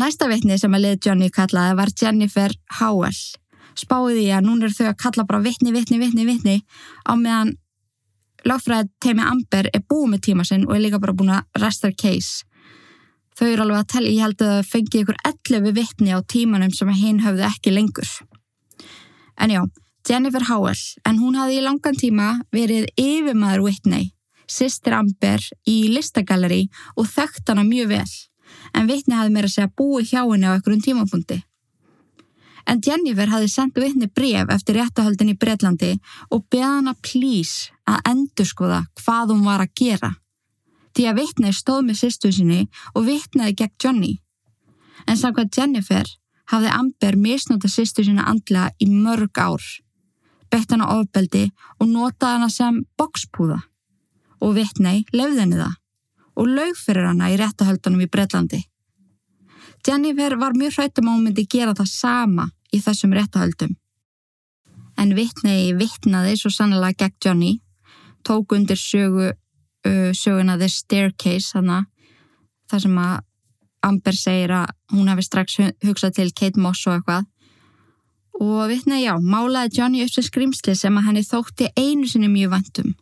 Næsta 0.00 0.26
vitni 0.30 0.58
sem 0.58 0.74
að 0.74 0.86
lið 0.86 0.96
Johnny 1.06 1.30
kallaði 1.30 1.76
var 1.78 1.92
Jennifer 2.00 2.54
Howell. 2.80 3.20
Spáði 3.78 4.16
því 4.20 4.30
að 4.34 4.46
núna 4.46 4.68
er 4.68 4.74
þau 4.74 4.88
að 4.90 4.98
kalla 5.02 5.26
bara 5.28 5.42
vitni, 5.42 5.74
vitni, 5.74 5.98
vitni, 5.98 6.26
vitni 6.26 6.56
á 7.06 7.12
meðan 7.18 7.54
Láfræði 8.44 8.90
teimi 9.00 9.24
Amber 9.24 9.70
er 9.72 9.82
búið 9.88 10.10
með 10.12 10.20
tíma 10.26 10.44
sinn 10.44 10.66
og 10.68 10.74
er 10.76 10.82
líka 10.84 11.00
bara 11.00 11.14
búin 11.16 11.32
að 11.32 11.62
resta 11.62 11.88
case. 11.96 12.44
Þau 13.34 13.46
eru 13.48 13.64
alveg 13.64 13.78
að 13.80 13.86
tella, 13.94 14.10
ég 14.12 14.20
held 14.20 14.42
að 14.44 14.50
það 14.50 14.68
fengi 14.72 15.00
ykkur 15.00 15.20
11 15.30 15.72
vittni 15.78 16.12
á 16.12 16.20
tímanum 16.28 16.74
sem 16.76 16.90
hinn 16.92 17.22
höfðu 17.24 17.46
ekki 17.48 17.72
lengur. 17.72 18.10
En 19.40 19.54
já, 19.54 19.62
Jennifer 20.06 20.44
Howell, 20.50 20.82
en 21.08 21.22
hún 21.22 21.38
hafði 21.40 21.56
í 21.56 21.64
langan 21.64 21.96
tíma 21.98 22.28
verið 22.52 22.84
yfirmaður 23.00 23.64
Whitney, 23.64 24.12
sýstir 24.44 24.94
Amber 24.98 25.40
í 25.64 25.78
listagalleri 25.94 26.66
og 27.00 27.08
þekkt 27.08 27.48
hana 27.48 27.64
mjög 27.64 27.94
vel, 27.96 28.12
en 28.74 28.88
Whitney 28.90 29.18
hafði 29.18 29.34
meira 29.34 29.50
segja 29.50 29.72
búið 29.78 30.12
hjá 30.12 30.22
henni 30.22 30.48
á 30.48 30.54
einhverjum 30.54 30.84
tímapunkti. 30.84 31.42
En 32.64 32.80
Jennifer 32.80 33.28
hafði 33.28 33.50
sendt 33.52 33.78
Whitney 33.78 34.08
bref 34.08 34.50
eftir 34.54 34.78
réttahöldin 34.78 35.34
í 35.34 35.36
Breitlandi 35.36 35.92
og 36.32 36.46
beða 36.52 36.78
hana 36.78 36.94
please 37.04 37.72
að 37.84 38.08
endurskoða 38.12 38.80
hvað 39.02 39.34
hún 39.34 39.44
var 39.44 39.64
að 39.64 39.74
gera. 39.80 40.12
Því 40.94 41.06
að 41.10 41.20
Whitney 41.20 41.52
stóð 41.52 41.82
með 41.88 42.00
sýstu 42.00 42.32
sinni 42.32 42.62
og 42.94 43.04
Whitneyði 43.08 43.58
gegn 43.60 43.76
Johnny. 43.82 44.12
En 45.10 45.20
samkvæmt 45.20 45.58
Jennifer 45.58 46.08
hafði 46.52 46.72
Amber 46.72 47.18
misnóta 47.20 47.68
sýstu 47.68 48.04
sinna 48.06 48.24
andla 48.30 48.70
í 48.80 48.88
mörg 48.88 49.36
ár. 49.36 49.62
Bett 50.48 50.70
hana 50.70 50.88
ofbeldi 50.94 51.48
og 51.80 51.88
notaði 51.90 52.38
hana 52.38 52.50
sem 52.52 52.84
bokspúða. 52.96 53.60
Og 54.40 54.56
Whitney 54.56 55.04
lefði 55.12 55.42
henni 55.44 55.60
það 55.60 55.80
og 56.34 56.50
laug 56.50 56.76
fyrir 56.78 57.08
hana 57.08 57.30
í 57.32 57.38
réttahöldunum 57.40 58.04
í 58.04 58.10
Breitlandi. 58.10 58.62
Jennifer 59.86 60.36
var 60.40 60.56
mjög 60.56 60.78
hrættum 60.78 61.10
á 61.10 61.12
að 61.14 61.24
myndi 61.26 61.46
gera 61.50 61.74
það 61.76 61.90
sama 61.92 62.48
í 62.72 62.80
þessum 62.80 63.14
réttahöldum. 63.14 63.74
En 64.98 65.14
vittnei 65.14 65.74
vittnaði 65.76 66.38
svo 66.38 66.50
sannlega 66.54 67.04
gegn 67.04 67.18
Johnny, 67.24 67.52
tók 68.24 68.54
undir 68.56 68.78
sögu, 68.78 69.32
uh, 69.34 70.10
söguna 70.14 70.56
The 70.58 70.68
Staircase, 70.68 71.58
hana, 71.58 71.84
þar 72.70 72.84
sem 72.86 72.98
að 72.98 73.22
Amber 73.84 74.16
segir 74.16 74.54
að 74.56 74.70
hún 74.94 75.10
hefði 75.12 75.26
strax 75.26 75.56
hugsað 75.84 76.14
til 76.16 76.30
Kate 76.32 76.60
Moss 76.60 76.86
og 76.88 76.94
eitthvað. 76.96 77.26
Og 78.40 78.62
vittnei 78.70 79.02
já, 79.04 79.12
málaði 79.20 79.78
Johnny 79.78 80.04
upp 80.06 80.14
sem 80.14 80.24
skrimsli 80.24 80.74
sem 80.78 80.96
að 80.96 81.10
henni 81.10 81.24
þótti 81.26 81.68
einu 81.76 82.08
sinni 82.08 82.30
mjög 82.32 82.54
vantum. 82.54 82.94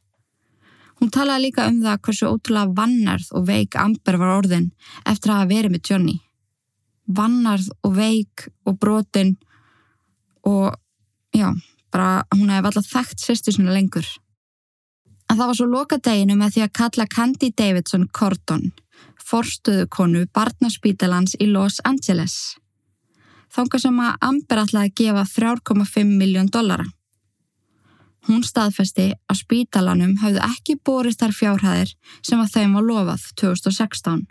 Hún 1.03 1.11
talaði 1.11 1.48
líka 1.48 1.66
um 1.66 1.80
það 1.82 2.03
hversu 2.07 2.28
ótrúlega 2.30 2.76
vannarð 2.78 3.32
og 3.34 3.48
veik 3.48 3.74
Amber 3.74 4.20
var 4.22 4.36
orðin 4.38 4.68
eftir 5.03 5.32
að 5.32 5.42
hafa 5.42 5.50
verið 5.50 5.74
með 5.74 5.90
Johnny 5.90 6.20
vannarð 7.07 7.70
og 7.82 7.96
veik 7.96 8.46
og 8.66 8.78
brotin 8.80 9.36
og 10.46 10.74
já, 11.34 11.50
bara 11.92 12.22
hún 12.34 12.50
hefði 12.50 12.70
alltaf 12.70 12.90
þekkt 12.90 13.24
sérstu 13.24 13.55
svona 13.55 13.74
lengur. 13.74 14.07
En 15.30 15.38
það 15.38 15.46
var 15.48 15.59
svo 15.59 15.68
loka 15.70 15.98
deginu 15.98 16.36
með 16.36 16.57
því 16.57 16.64
að 16.64 16.74
kalla 16.78 17.11
Candy 17.14 17.53
Davidson 17.57 18.09
Cordon, 18.12 18.72
forstuðu 19.22 19.86
konu 19.88 20.24
barnaspítalans 20.34 21.36
í 21.40 21.48
Los 21.50 21.80
Angeles. 21.88 22.57
Þánga 23.53 23.80
sem 23.80 24.00
að 24.00 24.18
Amber 24.28 24.62
að 24.64 24.92
gefa 24.96 25.24
3,5 25.28 26.05
miljón 26.09 26.50
dollara. 26.53 26.86
Hún 28.29 28.45
staðfesti 28.47 29.09
að 29.31 29.41
spítalanum 29.41 30.14
hafði 30.23 30.45
ekki 30.47 30.77
borist 30.87 31.23
þar 31.23 31.35
fjárhæðir 31.35 31.95
sem 32.23 32.41
að 32.43 32.53
þeim 32.55 32.79
var 32.79 32.87
lofað 32.87 33.27
2016 33.41 34.23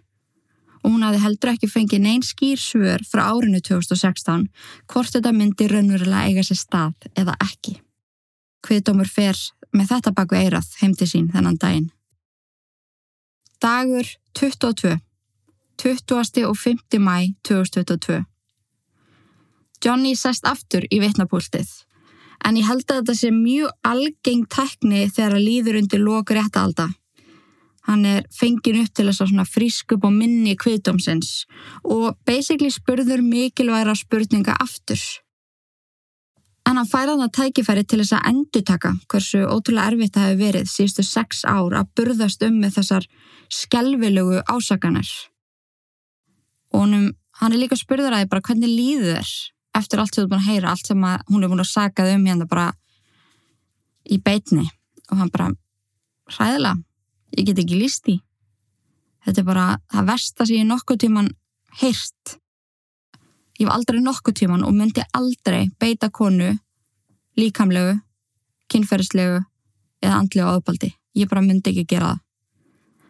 og 0.81 0.89
hún 0.89 1.03
hafði 1.05 1.21
heldur 1.21 1.51
ekki 1.51 1.69
fengið 1.69 2.03
neyn 2.05 2.23
skýr 2.25 2.59
svör 2.59 3.03
frá 3.05 3.27
árinu 3.29 3.61
2016 3.61 4.47
hvort 4.89 5.13
þetta 5.13 5.33
myndi 5.35 5.67
raunverulega 5.69 6.29
eiga 6.29 6.45
sér 6.45 6.57
stað 6.57 7.09
eða 7.13 7.35
ekki. 7.43 7.75
Hviðdómur 8.65 9.09
fer 9.09 9.37
með 9.75 9.93
þetta 9.93 10.15
baku 10.17 10.37
eirað 10.39 10.73
heimti 10.81 11.07
sín 11.09 11.29
þennan 11.33 11.59
daginn. 11.61 11.91
Dagur 13.61 14.07
22. 14.37 14.97
20. 15.81 16.45
og 16.47 16.57
5. 16.57 16.97
mæ 16.97 17.33
2022. 17.45 18.23
Johnny 19.85 20.15
sest 20.17 20.45
aftur 20.45 20.85
í 20.89 20.99
vitnapúltið 21.01 21.69
en 22.45 22.57
ég 22.57 22.67
held 22.67 22.85
að 22.87 23.01
þetta 23.01 23.15
sé 23.17 23.31
mjög 23.35 23.71
algeng 23.87 24.47
tekni 24.51 25.05
þegar 25.09 25.37
að 25.37 25.45
líður 25.45 25.79
undir 25.81 26.03
lokur 26.03 26.39
réttalda. 26.39 26.87
Hann 27.89 28.05
er 28.05 28.27
fengin 28.33 28.83
upp 28.83 28.93
til 28.93 29.07
þess 29.09 29.23
að 29.25 29.49
frísk 29.49 29.95
upp 29.95 30.05
á 30.05 30.11
minni 30.13 30.53
kviðdómsins 30.59 31.47
og 31.83 32.17
basically 32.25 32.69
spurður 32.69 33.23
mikilværa 33.25 33.95
spurninga 33.97 34.55
aftur. 34.61 35.01
En 36.69 36.77
hann 36.77 36.87
færa 36.87 37.15
þannig 37.15 37.33
tækifæri 37.33 37.83
til 37.89 38.03
þess 38.03 38.15
að 38.19 38.27
endutaka 38.31 38.91
hversu 39.09 39.41
ótrúlega 39.49 39.89
erfitt 39.91 40.13
það 40.13 40.27
hefur 40.27 40.43
verið 40.43 40.69
síðustu 40.69 41.05
sex 41.07 41.41
ár 41.43 41.73
að 41.79 41.89
burðast 41.97 42.45
um 42.45 42.59
með 42.61 42.77
þessar 42.77 43.07
skelvilugu 43.51 44.43
ásakanir. 44.45 45.09
Og 46.71 46.85
hann, 46.85 47.09
hann 47.41 47.55
er 47.55 47.63
líka 47.63 47.79
spurður 47.79 48.13
að 48.13 48.23
því 48.23 48.31
bara 48.35 48.45
hvernig 48.45 48.71
líður 48.71 49.17
þér 49.17 49.33
eftir 49.77 50.01
allt 50.01 50.15
sem 50.15 50.23
þú 50.23 50.27
er 50.27 50.31
búin 50.31 50.41
að 50.41 50.49
heyra, 50.49 50.71
allt 50.71 50.87
sem 50.87 51.03
hún 51.31 51.43
er 51.43 51.51
búin 51.51 51.63
að 51.63 51.71
sakað 51.71 52.13
um 52.15 52.25
hérna 52.27 52.47
bara 52.49 52.71
í 54.09 54.17
beitni 54.21 54.67
og 55.09 55.19
hann 55.19 55.31
bara 55.31 55.51
hræðilega 56.31 56.79
ég 57.37 57.47
get 57.47 57.61
ekki 57.63 57.79
líst 57.79 58.09
í. 58.11 58.19
Þetta 59.25 59.41
er 59.41 59.47
bara 59.47 59.65
það 59.91 60.07
versta 60.09 60.47
sem 60.47 60.61
ég 60.61 60.69
nokkuð 60.69 61.01
tíman 61.03 61.29
heyrst. 61.81 62.37
Ég 63.59 63.67
var 63.69 63.77
aldrei 63.77 64.01
nokkuð 64.01 64.39
tíman 64.41 64.65
og 64.65 64.73
myndi 64.75 65.03
aldrei 65.17 65.69
beita 65.79 66.09
konu 66.09 66.49
líkamlegu, 67.37 67.99
kynferðislegu 68.71 69.39
eða 70.01 70.17
andlegu 70.17 70.49
áðbaldi. 70.49 70.91
Ég 71.15 71.29
bara 71.29 71.43
myndi 71.45 71.71
ekki 71.71 71.85
gera 71.93 72.15
það. 72.15 72.23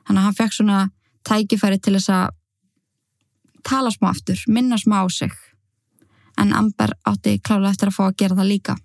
Þannig 0.01 0.19
að 0.19 0.27
hann 0.27 0.37
fekk 0.37 0.57
svona 0.57 0.79
tækifæri 1.27 1.79
til 1.79 1.95
þess 1.95 2.11
að 2.11 2.37
tala 3.65 3.91
smá 3.93 4.09
aftur, 4.11 4.41
minna 4.49 4.77
smá 4.81 5.01
á 5.01 5.07
sig. 5.09 5.33
En 6.41 6.55
Amber 6.57 6.95
átti 7.05 7.37
klála 7.43 7.69
eftir 7.69 7.91
að 7.91 7.97
fá 7.99 8.03
að 8.07 8.17
gera 8.23 8.39
það 8.39 8.49
líka. 8.49 8.75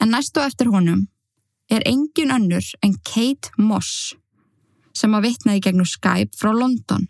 En 0.00 0.12
næstu 0.12 0.42
eftir 0.44 0.70
honum 0.70 1.06
er 1.72 1.82
engin 1.88 2.30
önnur 2.30 2.66
en 2.84 2.94
Kate 3.02 3.50
Moss 3.58 4.14
sem 4.96 5.14
að 5.16 5.30
vitnaði 5.30 5.64
gegnum 5.66 5.88
Skype 5.88 6.38
frá 6.38 6.52
London 6.54 7.08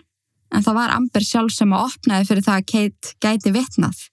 en 0.54 0.64
það 0.64 0.78
var 0.78 0.94
Amber 0.94 1.24
sjálf 1.26 1.54
sem 1.54 1.72
að 1.74 1.90
opnaði 1.90 2.28
fyrir 2.28 2.46
það 2.46 2.60
að 2.60 2.68
Kate 2.72 3.14
gæti 3.22 3.52
vitnað 3.54 4.04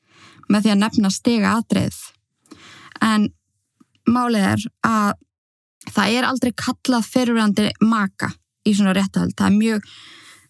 með 0.52 0.66
því 0.66 0.74
að 0.74 0.82
nefna 0.82 1.12
stiga 1.14 1.54
aðreið. 1.58 2.00
En 3.04 3.30
málið 4.10 4.48
er 4.50 4.66
að 4.88 5.14
það 5.94 6.18
er 6.18 6.28
aldrei 6.28 6.52
kallað 6.60 7.08
fyrirvændi 7.14 7.70
maka 7.84 8.34
í 8.68 8.74
svona 8.76 8.96
réttahald. 8.96 9.36
Það 9.38 9.50
er 9.50 9.58
mjög, 9.58 9.88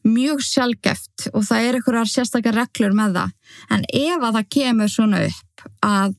mjög 0.07 0.43
sjálfgeft 0.43 1.29
og 1.33 1.45
það 1.47 1.67
er 1.67 1.77
einhverjar 1.77 2.11
sérstakar 2.11 2.57
reglur 2.57 2.95
með 2.97 3.17
það. 3.19 3.33
En 3.71 3.85
ef 3.87 4.19
að 4.19 4.37
það 4.37 4.51
kemur 4.57 4.91
svona 4.91 5.23
upp 5.29 5.65
að 5.87 6.15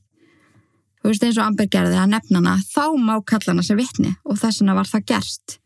þú 1.05 1.11
veist 1.11 1.26
eins 1.26 1.39
og 1.39 1.45
Amber 1.45 1.68
gerði 1.68 1.99
að 2.01 2.12
nefna 2.14 2.41
hana, 2.41 2.55
þá 2.64 2.85
má 2.97 3.16
kalla 3.28 3.53
hana 3.53 3.64
sem 3.66 3.76
vittni 3.76 4.14
og 4.24 4.39
þess 4.41 4.62
vegna 4.62 4.76
var 4.78 4.89
það 4.89 5.07
gerst. 5.11 5.59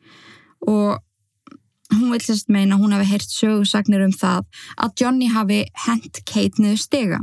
Og 0.66 0.98
hún 1.94 2.10
vil 2.10 2.22
sérst 2.24 2.50
meina 2.50 2.78
hún 2.80 2.94
hafi 2.96 3.06
heyrt 3.12 3.30
sögursagnir 3.30 4.02
um 4.04 4.14
það 4.14 4.48
að 4.76 4.94
Johnny 5.00 5.28
hafi 5.30 5.60
hent 5.86 6.22
Kate 6.26 6.58
niður 6.58 6.82
stiga. 6.82 7.20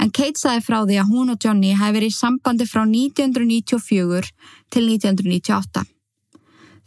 En 0.00 0.12
Kate 0.12 0.40
sagði 0.40 0.64
frá 0.64 0.78
því 0.84 1.00
að 1.00 1.14
hún 1.14 1.32
og 1.32 1.40
Johnny 1.44 1.72
hafi 1.76 1.96
verið 1.98 2.12
í 2.12 2.18
sambandi 2.18 2.68
frá 2.68 2.84
1994 2.84 4.30
til 4.72 4.86
1998. 4.92 5.84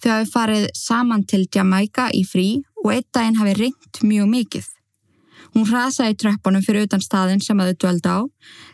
Þau 0.03 0.11
hafi 0.11 0.31
farið 0.33 0.65
saman 0.75 1.21
til 1.23 1.45
Jamaica 1.47 2.09
í 2.11 2.25
frí 2.27 2.47
og 2.83 2.89
einn 2.91 3.05
daginn 3.15 3.37
hafi 3.39 3.53
ringt 3.55 4.01
mjög 4.03 4.25
mikið. 4.33 4.65
Hún 5.53 5.69
hrasaði 5.69 6.17
tröppunum 6.19 6.63
fyrir 6.65 6.89
utan 6.89 7.03
staðin 7.03 7.39
sem 7.45 7.59
að 7.61 7.71
þau 7.71 7.79
döldi 7.85 8.11
á, 8.11 8.19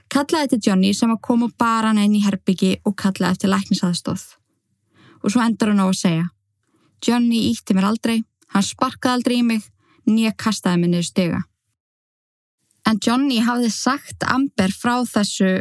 kallaði 0.10 0.50
til 0.56 0.62
Johnny 0.70 0.94
sem 0.98 1.12
að 1.14 1.22
koma 1.28 1.52
bara 1.60 1.92
hann 1.92 2.02
inn 2.02 2.16
í 2.18 2.24
herbyggi 2.24 2.80
og 2.82 2.96
kallaði 2.98 3.36
eftir 3.36 3.54
læknisaðstóð. 3.54 4.24
Og 5.22 5.30
svo 5.30 5.44
endur 5.46 5.70
hann 5.70 5.84
á 5.84 5.88
að 5.92 6.00
segja 6.02 6.28
Johnny 7.06 7.44
ítti 7.52 7.76
mér 7.78 7.92
aldrei, 7.92 8.24
hann 8.50 8.66
sparkaði 8.66 9.20
aldrei 9.20 9.36
í 9.38 9.46
mig, 9.46 9.70
nýja 10.10 10.34
kastaði 10.34 10.82
mér 10.82 10.94
niður 10.96 11.10
stiga. 11.12 11.44
En 12.90 12.98
Johnny 13.06 13.38
hafði 13.46 13.70
sagt 13.70 14.26
Amber 14.26 14.74
frá 14.74 15.04
þessu 15.06 15.60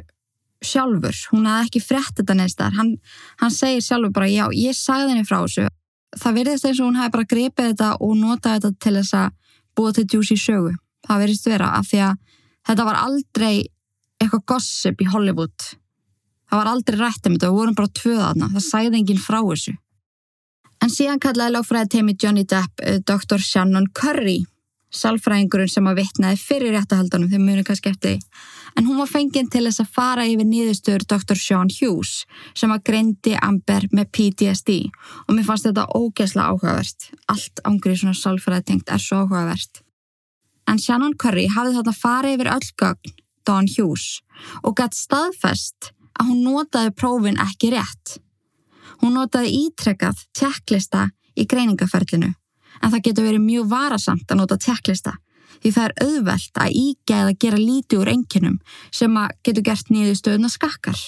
sjálfur, 0.65 1.17
hún 1.33 1.47
hafði 1.47 1.69
ekki 1.69 1.83
frett 1.85 2.15
þetta 2.19 2.37
neins 2.39 2.57
þar, 2.59 2.77
hann, 2.79 2.95
hann 3.41 3.55
segir 3.55 3.85
sjálfur 3.85 4.15
bara 4.15 4.31
já, 4.31 4.45
ég 4.57 4.77
sagði 4.77 5.15
henni 5.15 5.27
frá 5.29 5.41
þessu. 5.45 5.67
Það 6.19 6.39
verðist 6.41 6.67
eins 6.67 6.81
og 6.81 6.89
hún 6.89 6.99
hafi 6.99 7.15
bara 7.15 7.31
grepið 7.31 7.73
þetta 7.73 7.91
og 8.03 8.15
notað 8.19 8.57
þetta 8.57 8.85
til 8.85 8.95
þess 8.99 9.17
að 9.19 9.59
búa 9.79 9.95
til 9.95 10.07
djús 10.09 10.33
í 10.35 10.39
sögu. 10.41 10.73
Það 11.07 11.23
verðist 11.23 11.51
vera 11.51 11.73
af 11.79 11.91
því 11.91 12.01
að 12.09 12.39
þetta 12.69 12.87
var 12.89 13.01
aldrei 13.03 13.53
eitthvað 14.19 14.47
gossip 14.51 15.05
í 15.05 15.11
Hollywood. 15.13 15.69
Það 16.49 16.63
var 16.63 16.71
aldrei 16.73 16.99
rætt 16.99 17.29
um 17.29 17.37
þetta, 17.37 17.51
við 17.51 17.61
vorum 17.61 17.77
bara 17.79 17.95
tvöðaðna, 18.01 18.51
það 18.57 18.67
sæði 18.67 18.99
enginn 19.03 19.23
frá 19.23 19.39
þessu. 19.43 19.75
En 20.83 20.93
síðan 20.95 21.21
kallaði 21.23 21.55
lágfræði 21.55 21.91
teimi 21.95 22.15
Johnny 22.23 22.45
Depp 22.49 22.83
uh, 22.83 22.99
Dr. 23.07 23.43
Shannon 23.43 23.89
Curry, 23.95 24.41
salfræðingurinn 24.95 25.71
sem 25.71 25.87
að 25.91 26.01
vittnaði 26.03 26.41
fyrir 26.41 26.75
réttahaldunum, 26.77 27.31
þeim 27.33 27.45
muni 27.45 27.67
kannski 27.67 27.93
eftir. 27.93 28.19
En 28.79 28.87
hún 28.87 29.01
var 29.01 29.09
fenginn 29.11 29.49
til 29.51 29.65
þess 29.67 29.83
að 29.83 29.91
fara 29.97 30.25
yfir 30.31 30.47
nýðustur 30.47 31.03
Dr. 31.11 31.35
Sean 31.35 31.71
Hughes 31.73 32.23
sem 32.55 32.71
að 32.71 32.85
greindi 32.87 33.33
Amber 33.43 33.89
með 33.91 34.13
PTSD 34.15 34.77
og 35.25 35.33
mér 35.35 35.49
fannst 35.49 35.67
þetta 35.67 35.89
ógeðslega 35.99 36.53
áhugavert. 36.53 37.09
Allt 37.27 37.63
ángrið 37.67 38.05
svona 38.05 38.21
salfræði 38.21 38.69
tengt 38.71 38.95
er 38.95 39.03
svo 39.03 39.25
áhugavert. 39.25 39.83
En 40.71 40.79
Shannon 40.79 41.19
Curry 41.19 41.49
hafði 41.51 41.75
þarna 41.81 41.97
farið 41.99 42.37
yfir 42.37 42.53
öll 42.55 42.71
gögn 42.85 43.15
Don 43.49 43.71
Hughes 43.75 44.09
og 44.63 44.79
gætt 44.79 44.95
staðfest 44.95 45.93
að 46.15 46.31
hún 46.31 46.43
notaði 46.47 46.95
prófin 46.95 47.43
ekki 47.43 47.73
rétt. 47.75 48.19
Hún 49.03 49.19
notaði 49.19 49.57
ítrekkað 49.65 50.23
tjekklista 50.39 51.09
í 51.35 51.51
greiningaferlinu 51.51 52.31
en 52.31 52.93
það 52.93 53.03
getur 53.09 53.27
verið 53.27 53.43
mjög 53.43 53.73
varasamt 53.73 54.31
að 54.31 54.39
nota 54.45 54.59
tjekklista 54.63 55.19
því 55.63 55.73
það 55.75 55.89
er 55.89 55.97
auðvelt 56.05 56.63
að 56.63 56.79
ígæða 56.83 57.33
að 57.33 57.39
gera 57.45 57.61
lítið 57.63 58.03
úr 58.03 58.13
enginum 58.15 58.57
sem 58.95 59.19
að 59.21 59.35
getur 59.47 59.67
gert 59.69 59.93
nýðu 59.93 60.15
stöðuna 60.19 60.51
skakkar. 60.53 61.03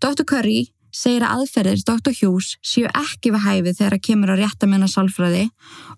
Dr. 0.00 0.24
Curry 0.28 0.60
segir 0.96 1.24
að 1.26 1.42
aðferðir 1.42 1.82
Dr. 1.84 2.14
Hughes 2.20 2.54
séu 2.64 2.88
ekki 2.88 3.32
við 3.34 3.44
hæfið 3.44 3.78
þegar 3.80 3.96
að 3.96 4.04
kemur 4.08 4.32
að 4.32 4.42
rétta 4.44 4.68
menna 4.70 4.88
sálfræði 4.88 5.44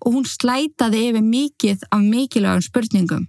og 0.01 0.17
hún 0.17 0.27
slætaði 0.27 1.05
yfir 1.11 1.25
mikið 1.27 1.87
af 1.95 2.03
mikilvægum 2.03 2.65
spurningum, 2.67 3.29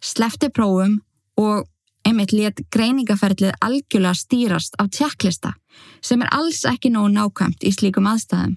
slefti 0.00 0.48
prófum 0.52 1.00
og 1.40 1.68
einmitt 2.08 2.32
let 2.32 2.62
greiningaferlið 2.72 3.58
algjörlega 3.60 4.16
stýrast 4.16 4.78
af 4.80 4.90
tjekklista 4.96 5.54
sem 6.04 6.22
er 6.24 6.32
alls 6.34 6.64
ekki 6.68 6.92
nógu 6.92 7.12
nákvæmt 7.12 7.64
í 7.66 7.72
slíkum 7.74 8.08
aðstæðum. 8.08 8.56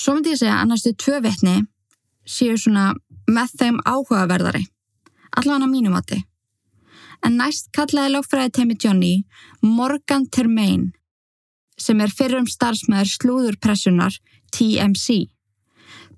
Svo 0.00 0.14
myndi 0.14 0.32
ég 0.32 0.40
segja 0.40 0.60
að 0.60 0.70
næstu 0.70 0.94
tvö 0.96 1.18
vetni 1.24 1.56
séu 2.24 2.56
svona 2.56 2.92
með 3.30 3.56
þeim 3.62 3.80
áhugaverðari, 3.86 4.64
allavega 5.38 5.66
á 5.66 5.74
mínum 5.74 5.96
átti. 5.98 6.20
En 7.26 7.36
næst 7.40 7.68
kallaði 7.76 8.14
lókfræði 8.14 8.54
teimi 8.56 8.76
Johnny 8.80 9.14
Morgan 9.62 10.26
Termaine 10.32 10.92
sem 11.80 12.00
er 12.00 12.12
fyrrum 12.12 12.48
starfsmæður 12.48 13.12
slúðurpressunar 13.14 14.16
TMC. 14.52 15.26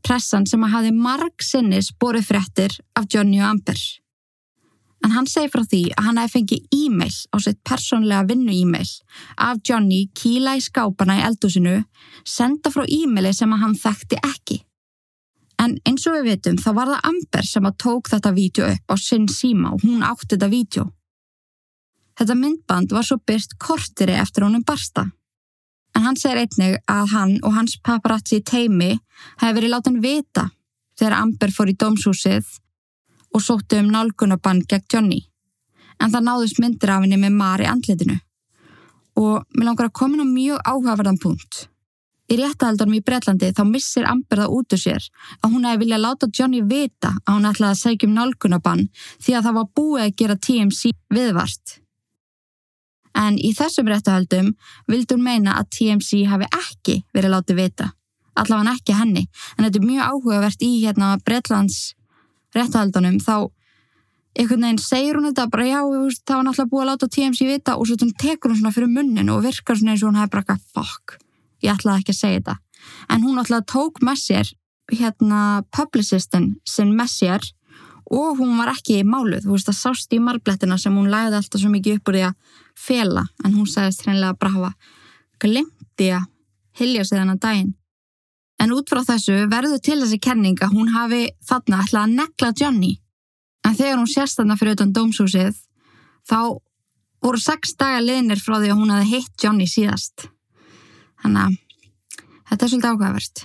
Pressan 0.02 0.46
sem 0.50 0.62
að 0.66 0.74
hafi 0.76 0.94
marg 0.94 1.44
sinnis 1.46 1.92
borið 1.94 2.30
fréttir 2.32 2.78
af 2.98 3.06
Johnny 3.10 3.38
og 3.42 3.50
Amber 3.52 3.82
en 5.04 5.14
hann 5.16 5.28
segi 5.28 5.50
frá 5.50 5.62
því 5.66 5.82
að 5.96 6.06
hann 6.06 6.20
hefði 6.20 6.32
fengið 6.36 6.76
e-mail 6.78 7.14
á 7.34 7.36
sitt 7.42 7.60
persónlega 7.66 8.26
vinnu-e-mail 8.30 8.90
af 9.46 9.62
Johnny 9.68 10.02
kýla 10.18 10.56
í 10.58 10.62
skápana 10.62 11.18
í 11.18 11.24
eldusinu, 11.26 11.80
senda 12.24 12.70
frá 12.74 12.84
e-maili 12.86 13.32
sem 13.34 13.52
að 13.52 13.64
hann 13.64 13.78
þekkti 13.78 14.20
ekki. 14.22 14.60
En 15.62 15.76
eins 15.86 16.04
og 16.10 16.16
við 16.16 16.28
veitum 16.32 16.58
þá 16.58 16.70
var 16.74 16.90
það 16.90 17.08
Amber 17.12 17.46
sem 17.46 17.66
að 17.68 17.78
tók 17.84 18.10
þetta 18.10 18.32
vídeo 18.34 18.68
upp 18.72 18.94
á 18.94 18.96
sinn 18.98 19.28
síma 19.30 19.74
og 19.76 19.84
hún 19.84 20.02
átti 20.02 20.34
þetta 20.34 20.48
vídeo. 20.50 20.86
Þetta 22.18 22.36
myndband 22.38 22.94
var 22.94 23.06
svo 23.06 23.18
byrst 23.26 23.54
kortiri 23.62 24.16
eftir 24.18 24.46
honum 24.46 24.64
barsta. 24.66 25.06
En 25.94 26.06
hann 26.06 26.18
segir 26.18 26.40
einnig 26.42 26.78
að 26.90 27.12
hann 27.12 27.36
og 27.44 27.54
hans 27.54 27.76
paparazzi 27.84 28.40
teimi 28.42 28.96
hefði 29.40 29.54
verið 29.58 29.74
látan 29.74 30.00
vita 30.02 30.48
þegar 30.98 31.18
Amber 31.20 31.54
fór 31.54 31.70
í 31.70 31.76
dómshúsið 31.78 32.48
og 33.32 33.44
sóttu 33.44 33.78
um 33.80 33.90
nálgunabann 33.92 34.64
gegn 34.68 34.88
Johnny. 34.92 35.20
En 36.00 36.10
það 36.10 36.26
náðust 36.26 36.60
myndir 36.60 36.90
af 36.90 37.04
henni 37.04 37.20
með 37.20 37.36
Mari 37.38 37.68
andletinu. 37.70 38.18
Og 39.20 39.44
mér 39.54 39.68
langar 39.68 39.90
að 39.90 39.98
koma 40.00 40.16
inn 40.16 40.24
á 40.24 40.28
mjög 40.28 40.64
áhugaverðan 40.66 41.20
punkt. 41.22 41.66
Í 42.32 42.38
réttahaldunum 42.40 42.96
í 42.96 43.02
Breitlandi 43.04 43.50
þá 43.52 43.62
missir 43.68 44.06
Amber 44.08 44.40
það 44.40 44.56
út 44.56 44.72
úr 44.72 44.80
sér 44.80 45.06
að 45.42 45.52
hún 45.52 45.66
hefði 45.68 45.82
viljað 45.82 46.04
láta 46.06 46.28
Johnny 46.32 46.62
vita 46.64 47.10
að 47.26 47.34
hún 47.34 47.48
ætlaði 47.50 47.74
að 47.74 47.80
segja 47.82 48.08
um 48.08 48.14
nálgunabann 48.16 48.84
því 48.96 49.34
að 49.36 49.48
það 49.48 49.56
var 49.58 49.70
búið 49.76 50.04
að 50.06 50.14
gera 50.22 50.36
TMC 50.46 50.92
viðvart. 51.12 51.78
En 53.20 53.36
í 53.36 53.50
þessum 53.52 53.90
réttahaldum 53.92 54.52
vildur 54.88 55.20
meina 55.20 55.58
að 55.60 55.68
TMC 55.76 56.22
hafi 56.30 56.48
ekki 56.56 57.02
verið 57.12 57.34
látið 57.34 57.58
vita. 57.60 57.90
Allavega 58.40 58.78
ekki 58.78 58.96
henni. 58.96 59.26
En 59.58 59.66
þetta 59.66 59.82
er 59.82 59.90
mjög 59.90 60.06
áhugavert 60.08 60.64
í 60.64 60.70
hérna 60.86 61.10
Breitlands 61.26 61.82
réttahaldunum 62.56 63.18
þá 63.20 63.50
einhvern 64.38 64.64
veginn 64.64 64.80
segir 64.80 65.18
hún 65.18 65.28
þetta 65.28 65.50
bara 65.52 65.66
já, 65.68 65.80
það 65.84 66.38
var 66.38 66.46
náttúrulega 66.46 66.70
búið 66.72 66.84
að 66.84 66.90
láta 66.90 67.10
TMC 67.12 67.48
vita 67.50 67.76
og 67.76 67.88
svo 67.88 67.96
tekur 68.00 68.52
hún 68.52 68.62
svona 68.62 68.72
fyrir 68.72 68.88
munnin 68.88 69.28
og 69.32 69.44
virkar 69.44 69.76
svona 69.76 69.92
eins 69.92 70.04
og 70.04 70.12
hún 70.12 70.20
hefði 70.22 70.32
bara 70.32 70.44
eitthvað 70.46 70.64
fuck, 70.72 71.18
ég 71.62 71.72
ætlaði 71.72 72.02
ekki 72.02 72.14
að 72.14 72.20
segja 72.20 72.40
þetta 72.40 72.56
en 73.14 73.24
hún 73.24 73.38
náttúrulega 73.38 73.68
tók 73.72 74.00
með 74.02 74.22
sér 74.22 74.52
hérna 74.92 75.40
publicistin 75.74 76.48
sinn 76.68 76.94
með 76.98 77.12
sér 77.16 77.50
og 78.12 78.40
hún 78.42 78.58
var 78.58 78.72
ekki 78.74 78.98
í 79.00 79.04
máluð, 79.08 79.46
þú 79.46 79.54
veist 79.54 79.70
það 79.70 79.78
sást 79.78 80.12
í 80.12 80.18
marblettina 80.20 80.76
sem 80.78 80.96
hún 80.96 81.10
læði 81.12 81.38
alltaf 81.38 81.62
svo 81.62 81.70
mikið 81.72 82.00
upp 82.00 82.10
úr 82.10 82.18
því 82.18 82.24
að 82.28 82.58
fela 82.76 83.22
en 83.44 83.54
hún 83.54 83.70
sagðist 83.70 84.04
hreinlega 84.04 84.36
bara 84.40 84.56
hafa 84.56 84.72
glemti 85.40 86.10
að 86.12 86.26
hilja 86.80 87.06
sig 87.06 87.18
þennan 87.18 87.40
daginn 87.40 87.72
En 88.62 88.70
út 88.76 88.90
frá 88.90 89.00
þessu 89.02 89.46
verður 89.50 89.80
til 89.82 89.98
þessi 89.98 90.20
kenning 90.22 90.60
að 90.62 90.76
hún 90.76 90.92
hafi 90.94 91.24
þarna 91.48 91.80
ætlað 91.82 92.04
að 92.04 92.12
nekla 92.18 92.50
Johnny. 92.60 92.92
En 93.66 93.74
þegar 93.78 93.98
hún 93.98 94.10
sérst 94.10 94.38
þarna 94.38 94.56
fyrir 94.58 94.76
utan 94.76 94.92
dómshúsið, 94.94 95.56
þá 96.30 96.38
voru 97.22 97.40
sex 97.42 97.74
dagar 97.78 98.04
liðnir 98.06 98.42
frá 98.42 98.60
því 98.60 98.70
að 98.70 98.78
hún 98.78 98.94
hafi 98.94 99.10
hitt 99.16 99.32
Johnny 99.42 99.66
síðast. 99.70 100.28
Þannig 101.22 101.42
að 101.42 101.58
þetta 102.50 102.64
er 102.64 102.72
svolítið 102.72 102.92
ákveðavert. 102.92 103.44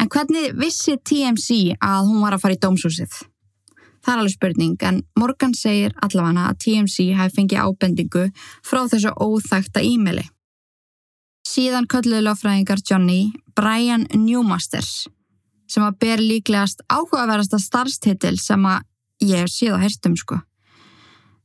En 0.00 0.10
hvernig 0.12 0.56
vissi 0.58 0.96
TMC 0.98 1.76
að 1.78 2.08
hún 2.08 2.22
var 2.24 2.36
að 2.36 2.44
fara 2.44 2.56
í 2.56 2.60
dómshúsið? 2.62 3.16
Það 4.02 4.12
er 4.12 4.20
alveg 4.20 4.34
spurning, 4.34 4.76
en 4.82 5.00
Morgan 5.18 5.52
segir 5.54 5.92
allavega 6.02 6.48
að 6.50 6.60
TMC 6.64 7.12
hafi 7.14 7.36
fengið 7.36 7.62
ábendingu 7.62 8.24
frá 8.66 8.80
þessu 8.90 9.12
óþægta 9.14 9.82
e-maili. 9.86 10.24
Síðan 11.46 11.86
kölluði 11.90 12.24
lögfræðingar 12.26 12.82
Johnny 12.86 13.32
Brian 13.54 14.06
Newmasters 14.14 15.06
sem 15.70 15.84
að 15.86 15.98
ber 16.02 16.22
líklegast 16.22 16.82
áhugaverðasta 16.90 17.60
starfstitil 17.62 18.34
sem 18.40 18.66
að 18.68 18.82
ég 19.24 19.44
hef 19.44 19.52
síðan 19.52 19.84
herstum 19.84 20.16
sko. 20.18 20.40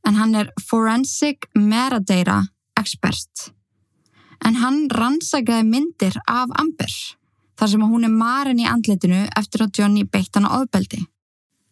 En 0.06 0.18
hann 0.18 0.34
er 0.38 0.50
Forensic 0.68 1.48
Metadata 1.54 2.42
Expert. 2.78 3.52
En 4.46 4.58
hann 4.62 4.86
rannsakaði 4.92 5.66
myndir 5.66 6.18
af 6.26 6.52
Amber 6.60 6.92
þar 7.58 7.72
sem 7.72 7.82
hún 7.82 8.06
er 8.06 8.14
marin 8.14 8.60
í 8.62 8.68
andletinu 8.70 9.24
eftir 9.36 9.64
að 9.64 9.80
Johnny 9.80 10.04
beitt 10.04 10.36
hann 10.38 10.46
á 10.46 10.58
ofbeldi. 10.60 11.00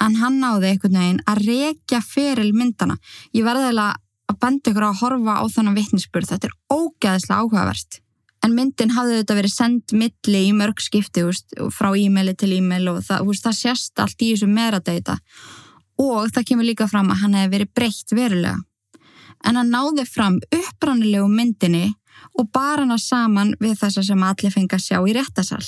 En 0.02 0.16
hann 0.20 0.40
náði 0.42 0.72
einhvern 0.72 0.98
veginn 0.98 1.22
að 1.30 1.44
rekja 1.46 2.00
feril 2.04 2.50
myndana. 2.56 2.98
Ég 3.32 3.46
verði 3.46 3.70
að 3.76 4.40
benda 4.42 4.72
ykkur 4.72 4.88
að 4.88 4.98
horfa 5.00 5.38
á 5.38 5.44
þannan 5.46 5.78
vittnisspurð. 5.78 6.32
Þetta 6.34 6.50
er 6.50 6.58
ógeðslega 6.74 7.38
áhugavert 7.40 8.00
en 8.46 8.54
myndin 8.54 8.94
hafði 8.94 9.20
þetta 9.20 9.36
verið 9.40 9.54
sendt 9.54 9.94
milli 9.96 10.42
í 10.48 10.54
mörg 10.54 10.80
skipti 10.82 11.24
úst, 11.26 11.54
frá 11.74 11.90
e-maili 11.98 12.36
til 12.38 12.52
e-mail 12.54 12.92
og 12.92 13.02
það, 13.06 13.26
úst, 13.30 13.46
það 13.46 13.58
sést 13.58 14.02
allt 14.02 14.22
í 14.22 14.32
þessu 14.32 14.48
meðradata 14.50 15.18
og 16.02 16.30
það 16.34 16.48
kemur 16.50 16.68
líka 16.68 16.88
fram 16.90 17.10
að 17.10 17.22
hann 17.24 17.36
hefði 17.38 17.54
verið 17.56 17.72
breytt 17.78 18.14
verulega 18.14 18.58
en 19.46 19.58
hann 19.60 19.72
náði 19.72 20.06
fram 20.08 20.38
upprannilegu 20.54 21.28
myndinni 21.32 21.86
og 22.38 22.50
bar 22.52 22.82
hana 22.82 22.98
saman 23.00 23.54
við 23.60 23.78
þessa 23.80 24.04
sem 24.04 24.22
allir 24.22 24.54
fengi 24.54 24.76
að 24.76 24.84
sjá 24.84 24.98
í 25.00 25.14
réttasal 25.16 25.64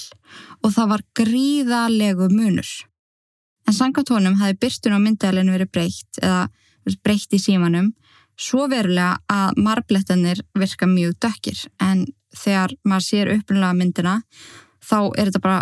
og 0.62 0.74
það 0.74 0.90
var 0.92 1.04
gríðalegu 1.20 2.28
munur. 2.32 2.70
En 3.68 3.76
sangatónum 3.76 4.38
hafi 4.40 4.56
byrstun 4.62 4.96
á 4.96 5.00
myndælinu 5.00 5.54
verið 5.54 5.72
breytt 5.72 6.20
eða 6.22 6.46
breytt 7.04 7.34
í 7.36 7.40
símanum 7.42 7.92
svo 8.38 8.68
verulega 8.70 9.18
að 9.28 9.58
marblettanir 9.64 10.40
virka 10.56 10.86
mjög 10.88 11.18
dökkir 11.24 11.64
en 11.82 12.06
þegar 12.36 12.74
maður 12.84 13.06
sér 13.08 13.32
upprannlega 13.34 13.78
myndina 13.78 14.14
þá 14.84 14.98
er 15.18 15.28
þetta 15.28 15.42
bara 15.44 15.60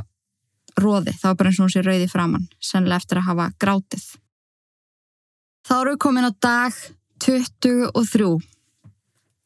róði, 0.76 1.14
þá 1.16 1.30
er 1.30 1.38
bara 1.38 1.50
eins 1.50 1.58
og 1.60 1.66
hún 1.66 1.72
sé 1.72 1.82
rauði 1.84 2.08
framann, 2.10 2.48
sennilega 2.60 3.00
eftir 3.00 3.20
að 3.20 3.28
hafa 3.30 3.46
grátið. 3.62 4.04
Þá 5.66 5.74
eru 5.80 5.94
við 5.94 6.02
komin 6.04 6.28
á 6.28 6.32
dag 6.36 6.76
23. 7.24 8.28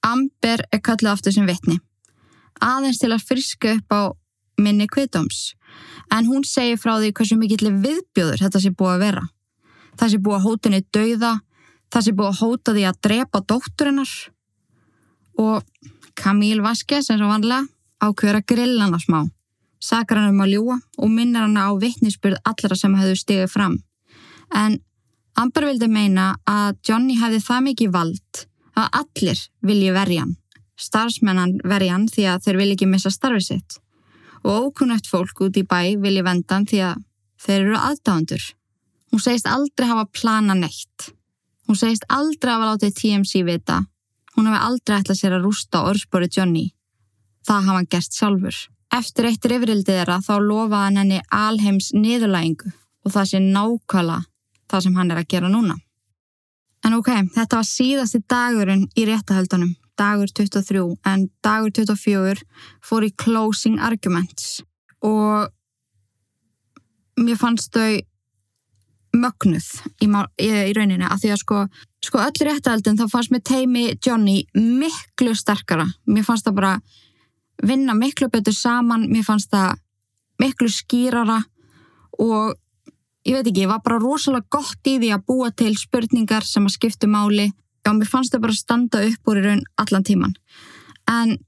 Amber 0.07 0.65
er 0.73 0.81
kallið 0.81 1.13
aftur 1.13 1.35
sem 1.35 1.49
vitni. 1.49 1.79
Aðeins 2.61 3.01
til 3.01 3.13
að 3.13 3.25
friska 3.29 3.75
upp 3.77 3.93
á 3.93 4.03
minni 4.61 4.87
kviðdóms. 4.91 5.55
En 6.13 6.29
hún 6.29 6.45
segir 6.45 6.81
frá 6.81 6.97
því 6.99 7.13
hversu 7.17 7.39
mikill 7.41 7.71
viðbjóður 7.71 8.45
þetta 8.45 8.63
sé 8.63 8.73
búið 8.75 8.95
að 8.95 9.05
vera. 9.05 9.25
Það 10.01 10.13
sé 10.13 10.21
búið 10.25 10.37
að 10.39 10.47
hóta 10.47 10.69
henni 10.69 10.83
dauða, 10.97 11.33
það 11.93 12.07
sé 12.07 12.15
búið 12.17 12.31
að 12.31 12.41
hóta 12.41 12.75
því 12.77 12.87
að 12.89 13.01
drepa 13.07 13.43
dótturinnar. 13.53 14.15
Og 15.41 15.91
Camille 16.21 16.65
Vasquez, 16.65 17.09
eins 17.11 17.23
og 17.25 17.33
vanlega, 17.33 17.65
ákveður 18.01 18.41
að 18.41 18.49
grilla 18.53 18.87
hana 18.89 19.01
smá. 19.01 19.21
Sakar 19.81 20.21
hann 20.21 20.35
um 20.35 20.45
að 20.45 20.55
ljúa 20.55 20.77
og 21.01 21.09
minnir 21.13 21.47
hann 21.47 21.57
á 21.57 21.73
vittnisspurð 21.81 22.43
allra 22.45 22.77
sem 22.77 22.97
hefðu 22.99 23.17
stigið 23.17 23.53
fram. 23.53 23.79
En 24.53 24.81
Amber 25.41 25.71
vildi 25.71 25.89
meina 25.89 26.35
að 26.49 26.77
Johnny 26.85 27.17
hefði 27.17 27.41
það 27.47 27.67
mikið 27.69 27.93
vald 27.95 28.43
að 28.81 29.03
allir 29.03 29.45
vilji 29.67 29.93
verjan, 29.95 30.35
starfsmennan 30.81 31.59
verjan 31.65 32.09
því 32.09 32.27
að 32.33 32.43
þeir 32.47 32.61
vilji 32.61 32.77
ekki 32.79 32.91
missa 32.91 33.13
starfið 33.15 33.47
sitt 33.47 33.79
og 34.41 34.71
ókunnætt 34.71 35.09
fólk 35.11 35.43
út 35.45 35.59
í 35.61 35.67
bæ 35.69 36.01
vilji 36.01 36.25
vendan 36.25 36.67
því 36.69 36.81
að 36.89 37.03
þeir 37.45 37.61
eru 37.61 37.77
aðdáðandur. 37.77 38.45
Hún 39.11 39.23
segist 39.23 39.49
aldrei 39.51 39.89
hafa 39.91 40.07
plana 40.15 40.55
neitt. 40.57 41.11
Hún 41.69 41.79
segist 41.79 42.07
aldrei 42.09 42.55
hafa 42.55 42.73
látið 42.73 42.95
TMC 42.97 43.45
vita. 43.47 43.81
Hún 44.37 44.49
hefði 44.49 44.61
aldrei 44.67 44.97
ætlað 45.01 45.21
sér 45.21 45.37
að 45.37 45.47
rústa 45.47 45.83
orðspori 45.91 46.31
Johnny. 46.33 46.71
Það 47.47 47.67
hafa 47.67 47.77
hann 47.79 47.91
gert 47.91 48.17
sjálfur. 48.17 48.61
Eftir 48.91 49.29
eittir 49.29 49.55
yfirildið 49.59 50.01
þeirra 50.01 50.19
þá 50.25 50.33
lofaði 50.43 50.87
hann 50.87 51.01
henni 51.01 51.21
alheims 51.31 51.93
niðurlægingu 51.95 52.73
og 53.05 53.15
það 53.15 53.29
sé 53.31 53.41
nákvæmlega 53.45 54.25
það 54.71 54.85
sem 54.87 54.99
hann 54.99 55.11
er 55.11 55.21
að 55.21 55.31
gera 55.31 55.51
núna. 55.51 55.77
En 56.87 56.97
ok, 56.97 57.11
þetta 57.35 57.61
var 57.61 57.69
síðasti 57.69 58.23
dagurinn 58.31 58.87
í 58.97 59.05
réttahöldunum, 59.09 59.75
dagur 60.01 60.31
23, 60.33 60.85
en 61.07 61.27
dagur 61.45 61.73
24 61.77 62.41
fór 62.85 63.05
í 63.05 63.13
closing 63.21 63.81
arguments 63.85 64.63
og 65.05 65.51
mér 67.21 67.37
fannst 67.41 67.75
þau 67.75 68.01
mögnuð 69.21 69.69
í, 70.01 70.07
í, 70.07 70.49
rauninni 70.77 71.07
að 71.07 71.25
því 71.25 71.33
að 71.35 71.41
sko, 71.43 71.61
sko 72.07 72.23
öll 72.23 72.47
réttahöldun 72.49 72.99
þá 73.01 73.07
fannst 73.11 73.35
mér 73.35 73.45
teimi 73.45 73.85
Johnny 73.99 74.45
miklu 74.55 75.35
sterkara. 75.37 75.89
Mér 76.07 76.27
fannst 76.29 76.47
það 76.47 76.59
bara 76.61 76.75
vinna 77.67 77.97
miklu 77.99 78.31
betur 78.33 78.55
saman, 78.57 79.09
mér 79.11 79.27
fannst 79.27 79.51
það 79.53 79.81
miklu 80.41 80.71
skýrara 80.73 81.41
og 82.23 82.55
ég 83.29 83.37
veit 83.37 83.47
ekki, 83.47 83.65
ég 83.65 83.71
var 83.71 83.83
bara 83.85 84.01
rosalega 84.01 84.49
gott 84.51 84.87
í 84.87 84.99
því 84.99 85.13
að 85.15 85.27
búa 85.29 85.51
til 85.53 85.75
spurningar 85.79 86.47
sem 86.47 86.67
að 86.67 86.77
skiptu 86.77 87.11
máli. 87.11 87.51
Og 87.89 87.97
mér 87.97 88.09
fannst 88.11 88.35
það 88.35 88.45
bara 88.45 88.55
að 88.55 88.61
standa 88.61 89.01
upp 89.09 89.31
úr 89.31 89.41
í 89.41 89.45
raun 89.47 89.63
allan 89.81 90.05
tíman 90.05 90.35
en 91.11 91.39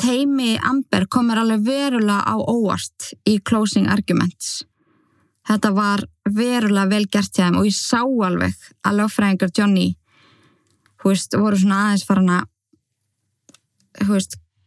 teimi 0.00 0.54
Amber 0.64 1.06
komur 1.12 1.40
alveg 1.40 1.64
verulega 1.66 2.24
á 2.24 2.36
óvart 2.36 3.12
í 3.28 3.38
closing 3.44 3.88
arguments. 3.92 4.64
Þetta 5.48 5.72
var 5.76 6.04
verulega 6.28 6.88
vel 6.90 7.06
gert 7.08 7.32
hjá 7.34 7.46
þeim 7.46 7.60
og 7.60 7.68
ég 7.68 7.76
sá 7.76 8.00
alveg 8.02 8.54
að 8.86 8.98
lögfræðingar 9.00 9.54
Johnny 9.56 9.88
veist, 11.04 11.36
voru 11.36 11.56
svona 11.56 11.84
aðeins 11.86 12.06
farin 12.08 12.34
að 12.36 12.44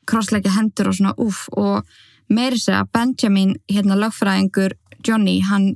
krossleika 0.09 0.51
hendur 0.53 0.89
og 0.89 0.97
svona 0.97 1.13
uff 1.21 1.45
og 1.55 1.87
meiri 2.33 2.57
segja 2.59 2.85
Benjamin, 2.93 3.55
hérna 3.69 3.95
lögfræðingur 3.99 4.73
Johnny, 5.07 5.39
hann 5.45 5.73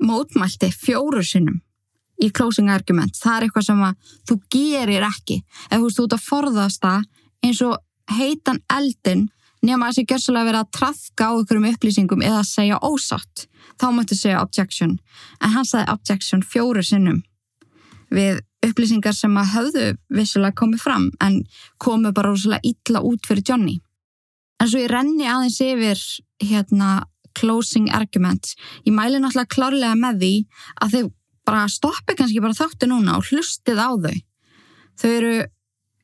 mótmælti 0.00 0.70
fjóru 0.72 1.22
sinnum 1.26 1.60
í 2.20 2.30
closing 2.36 2.70
argument. 2.72 3.16
Það 3.16 3.36
er 3.36 3.46
eitthvað 3.46 3.66
sem 3.66 3.84
að 3.84 4.16
þú 4.28 4.36
gerir 4.52 5.06
ekki. 5.06 5.40
Ef 5.70 5.78
þú 5.78 5.84
veist, 5.86 5.98
þú 5.98 6.06
ert 6.06 6.16
að 6.16 6.26
forðast 6.26 6.82
það 6.84 7.06
eins 7.46 7.62
og 7.64 7.78
heitan 8.10 8.60
eldin 8.72 9.28
nema 9.64 9.86
að 9.86 9.94
þessi 9.94 10.06
gjörsulega 10.10 10.48
verið 10.48 10.60
að 10.60 10.70
trafka 10.76 11.28
á 11.28 11.32
ykkurum 11.40 11.66
upplýsingum 11.70 12.22
eða 12.24 12.42
að 12.42 12.50
segja 12.50 12.78
ósatt. 12.84 13.46
Þá 13.80 13.86
mættu 13.96 14.16
segja 14.16 14.44
objection. 14.44 14.96
En 15.40 15.54
hann 15.54 15.68
sagði 15.68 15.92
objection 15.94 16.44
fjóru 16.44 16.84
sinnum 16.84 17.20
við 18.10 18.40
upplýsingar 18.66 19.14
sem 19.16 19.36
að 19.40 19.52
höfðu 19.54 19.84
vissulega 20.12 20.58
komið 20.58 20.82
fram 20.82 21.06
en 21.24 21.40
komu 21.80 22.12
bara 22.16 22.32
rosalega 22.32 22.72
illa 22.72 23.02
út 23.06 23.28
fyrir 23.28 23.46
Johnny. 23.46 23.78
En 24.60 24.68
svo 24.68 24.82
ég 24.82 24.90
renni 24.92 25.28
aðeins 25.28 25.60
yfir 25.64 26.02
hérna 26.44 26.90
closing 27.38 27.88
arguments. 27.94 28.56
Ég 28.86 28.94
mæli 28.96 29.20
náttúrulega 29.20 29.54
klárlega 29.54 29.96
með 29.98 30.20
því 30.22 30.34
að 30.82 30.94
þau 30.96 31.02
bara 31.50 31.62
stoppi 31.72 32.16
kannski 32.18 32.42
bara 32.42 32.58
þáttu 32.58 32.90
núna 32.90 33.16
og 33.18 33.30
hlustið 33.30 33.80
á 33.80 33.90
þau. 33.94 34.18
Þau 35.00 35.10
eru, 35.10 35.32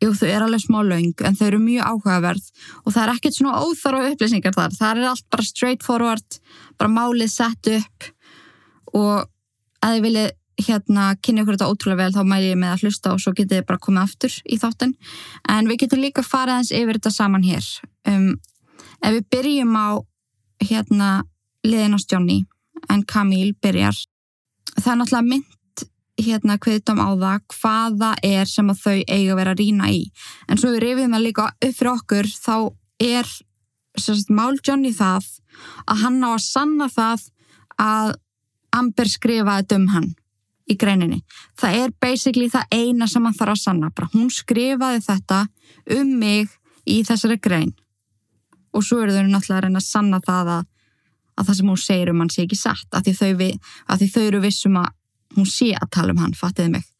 jú 0.02 0.10
þau 0.16 0.26
eru 0.30 0.48
alveg 0.48 0.64
smá 0.64 0.80
laung 0.82 1.26
en 1.28 1.38
þau 1.38 1.46
eru 1.50 1.60
mjög 1.62 1.92
áhugaverð 1.92 2.48
og 2.82 2.94
það 2.94 3.02
er 3.04 3.14
ekkert 3.14 3.38
svona 3.38 3.60
óþára 3.62 4.02
upplýsingar 4.10 4.56
þar. 4.56 4.74
Það 4.78 5.02
er 5.02 5.12
allt 5.12 5.28
bara 5.30 5.46
straight 5.46 5.86
forward, 5.86 6.40
bara 6.80 6.92
málið 6.92 7.32
sett 7.34 7.72
upp 7.76 8.10
og 8.96 9.26
að 9.84 9.96
þið 9.96 10.04
viljið 10.06 10.34
hérna 10.56 11.10
kynni 11.20 11.42
okkur 11.42 11.56
þetta 11.58 11.68
ótrúlega 11.68 12.00
vel 12.00 12.14
þá 12.14 12.28
mæli 12.28 12.50
ég 12.50 12.60
með 12.60 12.72
að 12.72 12.84
hlusta 12.86 13.12
og 13.12 13.20
svo 13.20 13.32
getið 13.36 13.58
þið 13.58 13.66
bara 13.68 13.82
komið 13.86 14.02
aftur 14.06 14.36
í 14.48 14.58
þáttin 14.60 14.94
en 15.52 15.68
við 15.68 15.82
getum 15.82 16.00
líka 16.00 16.24
farið 16.24 16.60
eins 16.60 16.72
yfir 16.72 16.96
þetta 16.96 17.12
saman 17.12 17.44
hér 17.44 17.66
um, 18.08 18.30
ef 19.04 19.16
við 19.18 19.26
byrjum 19.34 19.76
á 19.76 19.88
hérna 20.62 21.10
liðinast 21.66 22.12
Johnny 22.12 22.44
en 22.92 23.04
Camille 23.08 23.56
byrjar 23.62 23.96
það 24.76 24.92
er 24.92 24.98
náttúrulega 25.00 25.30
mynd 25.30 25.52
hérna 26.16 26.56
hviðdám 26.62 27.00
á 27.02 27.08
það 27.12 27.40
hvaða 27.56 28.12
er 28.24 28.48
sem 28.48 28.70
að 28.72 28.82
þau 28.84 28.98
eiga 29.04 29.32
að 29.32 29.40
vera 29.40 29.52
að 29.52 29.60
rína 29.60 29.90
í 29.92 30.02
en 30.48 30.60
svo 30.60 30.72
við 30.72 30.84
rifjum 30.86 31.16
það 31.16 31.26
líka 31.26 31.48
upp 31.52 31.76
fyrir 31.76 31.92
okkur 31.92 32.30
þá 32.32 32.56
er 33.04 33.32
sérst, 34.00 34.30
mál 34.32 34.56
Johnny 34.64 34.92
það 34.96 35.26
að 35.86 36.04
hann 36.04 36.22
á 36.24 36.30
að 36.32 36.44
sanna 36.44 36.88
það 36.92 37.26
að 37.80 38.14
Amber 38.76 39.08
skrifaði 39.08 39.78
um 39.78 39.86
hann 39.94 40.08
í 40.68 40.76
greininni. 40.76 41.22
Það 41.56 41.78
er 41.80 41.92
basically 42.02 42.48
það 42.52 42.74
eina 42.74 43.06
sem 43.08 43.24
hann 43.24 43.36
þarf 43.36 43.54
að 43.54 43.62
sanna. 43.62 43.90
Bara 43.94 44.10
hún 44.12 44.28
skrifaði 44.34 45.00
þetta 45.06 45.38
um 45.96 46.10
mig 46.20 46.50
í 46.84 47.00
þessari 47.06 47.38
grein 47.42 47.72
og 48.76 48.84
svo 48.84 49.00
eru 49.02 49.14
þau 49.14 49.24
náttúrulega 49.24 49.58
að 49.58 49.64
reyna 49.66 49.82
að 49.82 49.86
sanna 49.88 50.20
það 50.24 50.52
að, 50.56 50.66
að 51.36 51.48
það 51.48 51.58
sem 51.58 51.72
hún 51.72 51.82
segir 51.82 52.12
um 52.12 52.22
hann 52.22 52.32
sé 52.32 52.44
ekki 52.44 52.58
satt. 52.60 52.88
Að 52.92 53.08
því 53.08 53.14
þau, 53.20 53.32
við, 53.40 53.70
að 53.86 54.02
því 54.02 54.08
þau 54.14 54.22
eru 54.26 54.42
vissum 54.44 54.78
að 54.80 54.92
hún 55.36 55.48
sé 55.50 55.70
að 55.76 55.90
tala 55.96 56.14
um 56.14 56.22
hann, 56.22 56.36
fattiði 56.36 56.74
mig. 56.76 56.90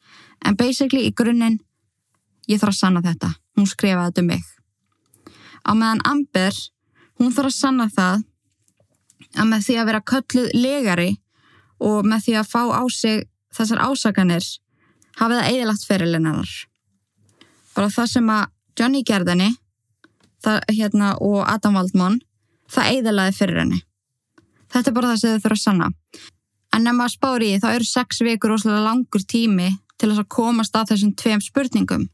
En 0.45 0.57
basically 0.59 1.07
í 1.09 1.15
grunninn 1.17 1.61
ég 2.51 2.61
þarf 2.63 2.75
að 2.75 2.81
sanna 2.81 3.05
þetta, 3.05 3.33
hún 3.59 3.69
skrifaði 3.69 4.13
þetta 4.13 4.25
um 4.25 4.33
mig. 4.33 4.49
Á 5.67 5.71
meðan 5.75 6.05
Amber 6.07 6.59
hún 7.21 7.33
þarf 7.35 7.53
að 7.53 7.59
sanna 7.59 7.89
það 7.93 8.25
að 9.37 9.49
með 9.51 9.67
því 9.67 9.79
að 9.81 9.89
vera 9.91 10.05
kölluð 10.13 10.53
legari 10.57 11.11
og 11.83 12.07
með 12.09 12.27
því 12.27 12.39
að 12.41 12.51
fá 12.53 12.63
á 12.73 12.83
sig 12.93 13.27
þessar 13.57 13.83
ásaganir 13.85 14.47
hafið 15.17 15.41
það 15.41 15.51
eðilagt 15.53 15.87
fyrirlinnar 15.89 16.53
bara 17.77 17.93
það 17.93 18.11
sem 18.13 18.31
að 18.33 18.45
Johnny 18.77 19.03
gerðinni 19.09 19.51
það, 20.45 20.61
hérna, 20.73 21.13
og 21.23 21.45
Adam 21.49 21.79
Waldmann 21.79 22.21
það 22.73 22.91
eiðalaði 22.93 23.37
fyrir 23.37 23.63
henni. 23.63 23.81
Þetta 24.73 24.91
er 24.91 24.97
bara 24.97 25.13
það 25.13 25.21
sem 25.21 25.35
þau 25.35 25.45
þurfa 25.45 25.59
að 25.59 25.63
sanna. 25.63 25.89
En 26.77 26.91
ef 26.91 26.97
maður 26.97 27.15
spári 27.15 27.51
í 27.55 27.61
þá 27.63 27.69
eru 27.73 27.89
sex 27.89 28.23
vikur 28.27 28.57
óslega 28.57 28.85
langur 28.85 29.25
tími 29.25 29.71
til 29.97 30.13
að 30.13 30.27
komast 30.33 30.77
að 30.77 30.93
þessum 30.93 31.15
tveim 31.17 31.43
spurningum. 31.45 32.09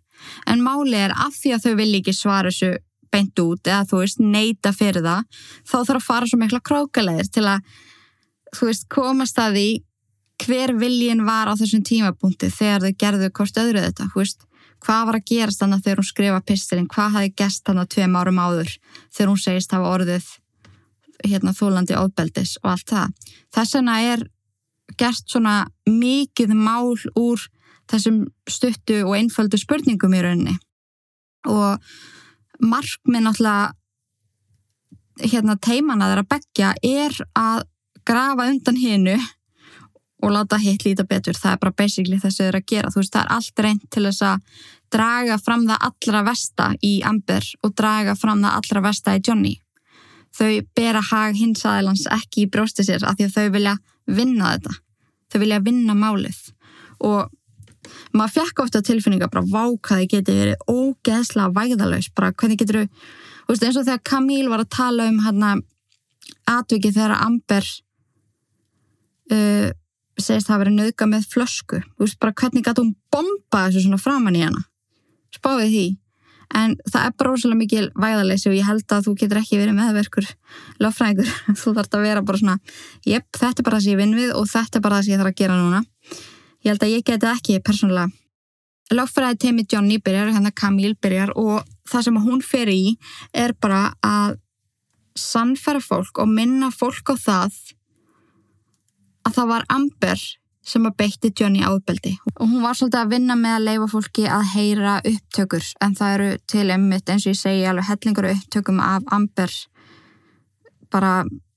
En 0.46 0.62
máli 0.62 0.98
er 1.00 1.14
af 1.16 1.34
því 1.34 1.56
að 1.56 1.64
þau 1.64 1.72
vil 1.80 1.92
ekki 1.98 2.14
svara 2.14 2.52
þessu 2.52 2.76
beint 3.12 3.42
út 3.42 3.68
eða 3.68 3.86
þú 3.88 4.02
veist 4.02 4.20
neyta 4.22 4.72
fyrir 4.74 5.04
það 5.04 5.24
þá 5.68 5.74
þarf 5.76 5.98
að 5.98 6.06
fara 6.06 6.28
svo 6.28 6.38
mikla 6.40 6.60
krókaleðir 6.64 7.28
til 7.32 7.44
að 7.50 7.74
þú 8.56 8.68
veist 8.70 8.86
komast 8.92 9.40
að 9.42 9.58
því 9.58 9.66
hver 10.42 10.72
viljin 10.78 11.24
var 11.26 11.50
á 11.50 11.54
þessum 11.58 11.84
tímapunkti 11.86 12.50
þegar 12.52 12.86
þau 12.86 12.96
gerðu 13.04 13.28
hvort 13.36 13.60
öðru 13.62 13.84
þetta, 13.84 14.08
þú 14.12 14.22
veist 14.22 14.46
hvað 14.82 15.08
var 15.08 15.18
að 15.18 15.26
gerast 15.30 15.62
þannig 15.62 15.82
þegar 15.84 16.00
hún 16.00 16.08
skrifa 16.08 16.44
pistilinn, 16.46 16.90
hvað 16.90 17.16
hafi 17.16 17.34
gæst 17.38 17.64
þannig 17.66 17.90
tveim 17.92 18.16
árum 18.18 18.40
áður 18.42 18.70
þegar 19.14 19.30
hún 19.30 19.42
segist 19.42 19.74
hafa 19.74 19.92
orðið 19.96 20.30
hérna 21.22 21.52
þólandi 21.54 21.98
ofbeldis 21.98 22.56
og 22.62 22.72
allt 22.72 22.88
það. 22.90 23.12
Þess 23.54 23.76
vegna 23.78 23.98
er 24.12 24.24
gert 24.98 25.26
svona 25.30 25.56
mikið 25.88 26.54
mál 26.58 26.96
úr 27.18 27.44
þessum 27.90 28.24
stuttu 28.48 29.02
og 29.04 29.16
einföldu 29.18 29.58
spurningum 29.60 30.14
í 30.16 30.22
rauninni 30.24 30.56
og 31.50 31.82
markmið 32.62 33.24
náttúrulega 33.26 33.72
hérna 35.22 35.56
teimana 35.60 36.08
þeirra 36.10 36.26
begja 36.30 36.72
er 36.82 37.16
að 37.38 37.64
grafa 38.08 38.48
undan 38.50 38.78
hinnu 38.78 39.16
og 40.22 40.30
láta 40.30 40.58
hitt 40.62 40.84
líta 40.86 41.04
betur, 41.08 41.34
það 41.34 41.56
er 41.56 41.60
bara 41.64 41.74
basically 41.76 42.18
þess 42.22 42.38
að 42.38 42.44
þau 42.44 42.48
eru 42.48 42.60
að 42.60 42.70
gera, 42.70 42.92
þú 42.92 43.00
veist, 43.00 43.12
það 43.16 43.24
er 43.24 43.34
allt 43.36 43.62
reynd 43.66 43.84
til 43.90 44.04
þess 44.06 44.24
að 44.28 44.62
draga 44.92 45.38
fram 45.42 45.66
það 45.66 45.86
allra 45.88 46.22
vesta 46.28 46.68
í 46.84 46.92
Amber 47.08 47.48
og 47.62 47.74
draga 47.80 48.14
fram 48.18 48.44
það 48.44 48.56
allra 48.60 48.84
vesta 48.86 49.16
í 49.16 49.22
Johnny. 49.26 49.52
Þau 50.32 50.50
bera 50.76 51.02
hag 51.10 51.36
hins 51.36 51.64
aðeins 51.68 52.06
ekki 52.12 52.46
í 52.46 52.50
brjósti 52.52 52.86
sér 52.86 53.04
af 53.04 53.18
því 53.18 53.28
að 53.28 53.36
þau 53.36 53.54
vilja 53.56 53.76
vinna 54.06 54.54
þetta. 54.54 54.76
Þau 55.32 55.38
vilja 55.42 55.60
vinna 55.64 55.96
málið. 55.96 56.38
Og 57.04 57.32
maður 58.14 58.34
fekk 58.38 58.62
ofta 58.64 58.82
tilfinninga 58.84 59.28
bara 59.32 59.44
vákaði 59.48 60.08
geti 60.14 60.38
verið 60.38 60.64
ógeðslega 60.70 61.52
vægðalauðs, 61.56 62.12
bara 62.14 62.32
hvernig 62.32 62.62
getur 62.62 62.84
þú 62.86 63.52
veist 63.52 63.66
eins 63.66 63.78
og 63.80 63.86
þegar 63.88 64.06
Camille 64.06 64.52
var 64.52 64.64
að 64.64 64.74
tala 64.76 65.08
um 65.10 65.20
hérna 65.24 65.54
atvikið 66.48 66.96
þegar 66.96 67.18
Amber 67.18 67.68
uh, 69.32 69.70
segist 70.20 70.48
að 70.48 70.54
hafa 70.54 70.62
verið 70.64 70.78
nöðga 70.78 71.08
með 71.08 71.26
flösku, 71.32 71.80
þú 71.96 72.04
veist 72.04 72.20
bara 72.20 72.36
hvernig 72.36 72.64
gætu 72.66 72.84
hún 72.84 72.94
bomba 73.12 73.66
þessu 73.66 73.86
svona 73.86 74.00
framann 74.00 74.38
í 74.38 74.44
hana? 74.44 74.64
Spáðið 75.32 75.74
því. 75.74 75.84
En 76.52 76.74
það 76.84 77.06
er 77.06 77.14
bara 77.16 77.30
rosalega 77.32 77.60
mikil 77.62 77.86
væðalessi 77.96 78.50
og 78.50 78.56
ég 78.58 78.66
held 78.68 78.92
að 78.92 79.06
þú 79.06 79.14
getur 79.22 79.40
ekki 79.40 79.60
verið 79.60 79.78
meðverkur 79.78 80.26
löffræðingur, 80.84 81.30
þú 81.62 81.74
þarfst 81.78 81.96
að 81.96 82.04
vera 82.04 82.24
bara 82.28 82.42
svona 82.42 82.58
jepp, 83.08 83.28
þetta 83.38 83.62
er 83.62 83.68
bara 83.68 83.78
það 83.78 83.86
sem 83.86 83.94
ég 83.94 84.02
vinn 84.02 84.18
við 84.18 84.34
og 84.36 84.50
þetta 84.52 84.78
er 84.78 84.84
bara 84.84 84.98
það 84.98 85.06
sem 85.06 85.14
ég 85.14 85.22
þarf 85.22 85.32
að 85.32 85.40
gera 85.40 85.60
núna. 85.62 85.80
Ég 86.62 86.74
held 86.74 86.84
að 86.84 86.92
ég 86.92 87.06
geti 87.08 87.30
ekki 87.32 87.62
persónulega. 87.64 88.12
Löffræði 88.92 89.38
teimi 89.40 89.64
Johnny 89.64 89.96
byrjar 90.04 90.34
hérna 90.34 90.52
Camille 90.52 90.98
byrjar 91.00 91.32
og 91.40 91.62
það 91.88 92.04
sem 92.06 92.18
hún 92.20 92.42
fer 92.44 92.68
í 92.68 92.96
er 93.32 93.54
bara 93.56 93.94
að 94.04 94.36
sannfæra 95.18 95.80
fólk 95.80 96.20
og 96.20 96.28
minna 96.28 96.68
fólk 96.72 97.12
á 97.12 97.16
það 97.16 97.56
að 99.26 99.36
það 99.38 99.50
var 99.52 99.66
Amber 99.72 100.24
sem 100.62 100.86
að 100.86 100.96
beitti 101.00 101.32
Johnny 101.38 101.64
áðbeldi 101.66 102.12
og 102.36 102.44
hún 102.46 102.62
var 102.62 102.76
svolítið 102.78 103.00
að 103.00 103.12
vinna 103.16 103.36
með 103.38 103.56
að 103.56 103.64
leifa 103.66 103.88
fólki 103.90 104.26
að 104.30 104.44
heyra 104.52 104.94
upptökur 105.10 105.68
en 105.82 105.96
það 105.98 106.14
eru 106.16 106.28
til 106.52 106.66
einmitt 106.70 107.10
eins 107.10 107.26
og 107.26 107.34
ég 107.34 107.40
segi 107.40 107.64
alveg 107.66 107.88
hellingur 107.90 108.30
upptökum 108.30 108.78
af 108.82 109.08
Amber. 109.10 109.54
Bara 110.92 111.12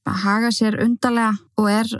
að 0.05 0.21
haga 0.25 0.51
sér 0.53 0.79
undarlega 0.83 1.33
og 1.61 1.69
er 1.69 1.91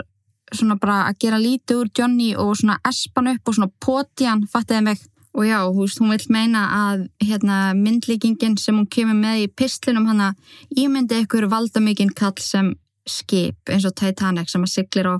svona 0.54 0.78
bara 0.80 1.02
að 1.08 1.20
gera 1.24 1.42
lítið 1.42 1.82
úr 1.82 1.90
Johnny 1.98 2.30
og 2.38 2.54
svona 2.58 2.78
espan 2.86 3.30
upp 3.32 3.48
og 3.48 3.58
svona 3.58 3.72
potjan 3.82 4.46
fattiði 4.50 4.88
mig? 4.88 5.04
Og 5.36 5.44
já, 5.44 5.58
húst, 5.68 5.98
hún 6.00 6.14
vil 6.14 6.24
meina 6.32 6.62
að 6.72 7.02
hérna, 7.20 7.74
myndlíkingin 7.76 8.54
sem 8.56 8.78
hún 8.78 8.86
kemur 8.88 9.18
með 9.18 9.42
í 9.42 9.48
pistlinum 9.52 10.06
hann 10.08 10.22
að 10.30 10.78
ímyndi 10.80 11.18
ykkur 11.26 11.44
valda 11.52 11.82
mikinn 11.84 12.14
kall 12.16 12.38
sem 12.40 12.70
skip 13.06 13.68
eins 13.68 13.84
og 13.84 13.92
Titanic 14.00 14.48
sem 14.48 14.64
að 14.64 14.72
siglir 14.72 15.10
á 15.12 15.14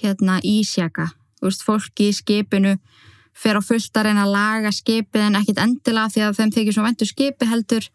hérna 0.00 0.38
ísjaka 0.42 1.10
veist, 1.42 1.64
fólki 1.66 2.10
í 2.10 2.16
skipinu 2.16 2.76
fer 3.32 3.58
á 3.58 3.62
fullt 3.64 3.96
að 3.96 4.08
reyna 4.08 4.26
að 4.26 4.34
laga 4.36 4.72
skipið 4.74 5.26
en 5.26 5.38
ekkit 5.40 5.62
endilega 5.62 6.12
því 6.12 6.24
að 6.26 6.38
þeim 6.38 6.52
þykir 6.56 6.76
svo 6.76 6.84
vendur 6.84 7.08
skipi 7.08 7.48
heldur. 7.48 7.88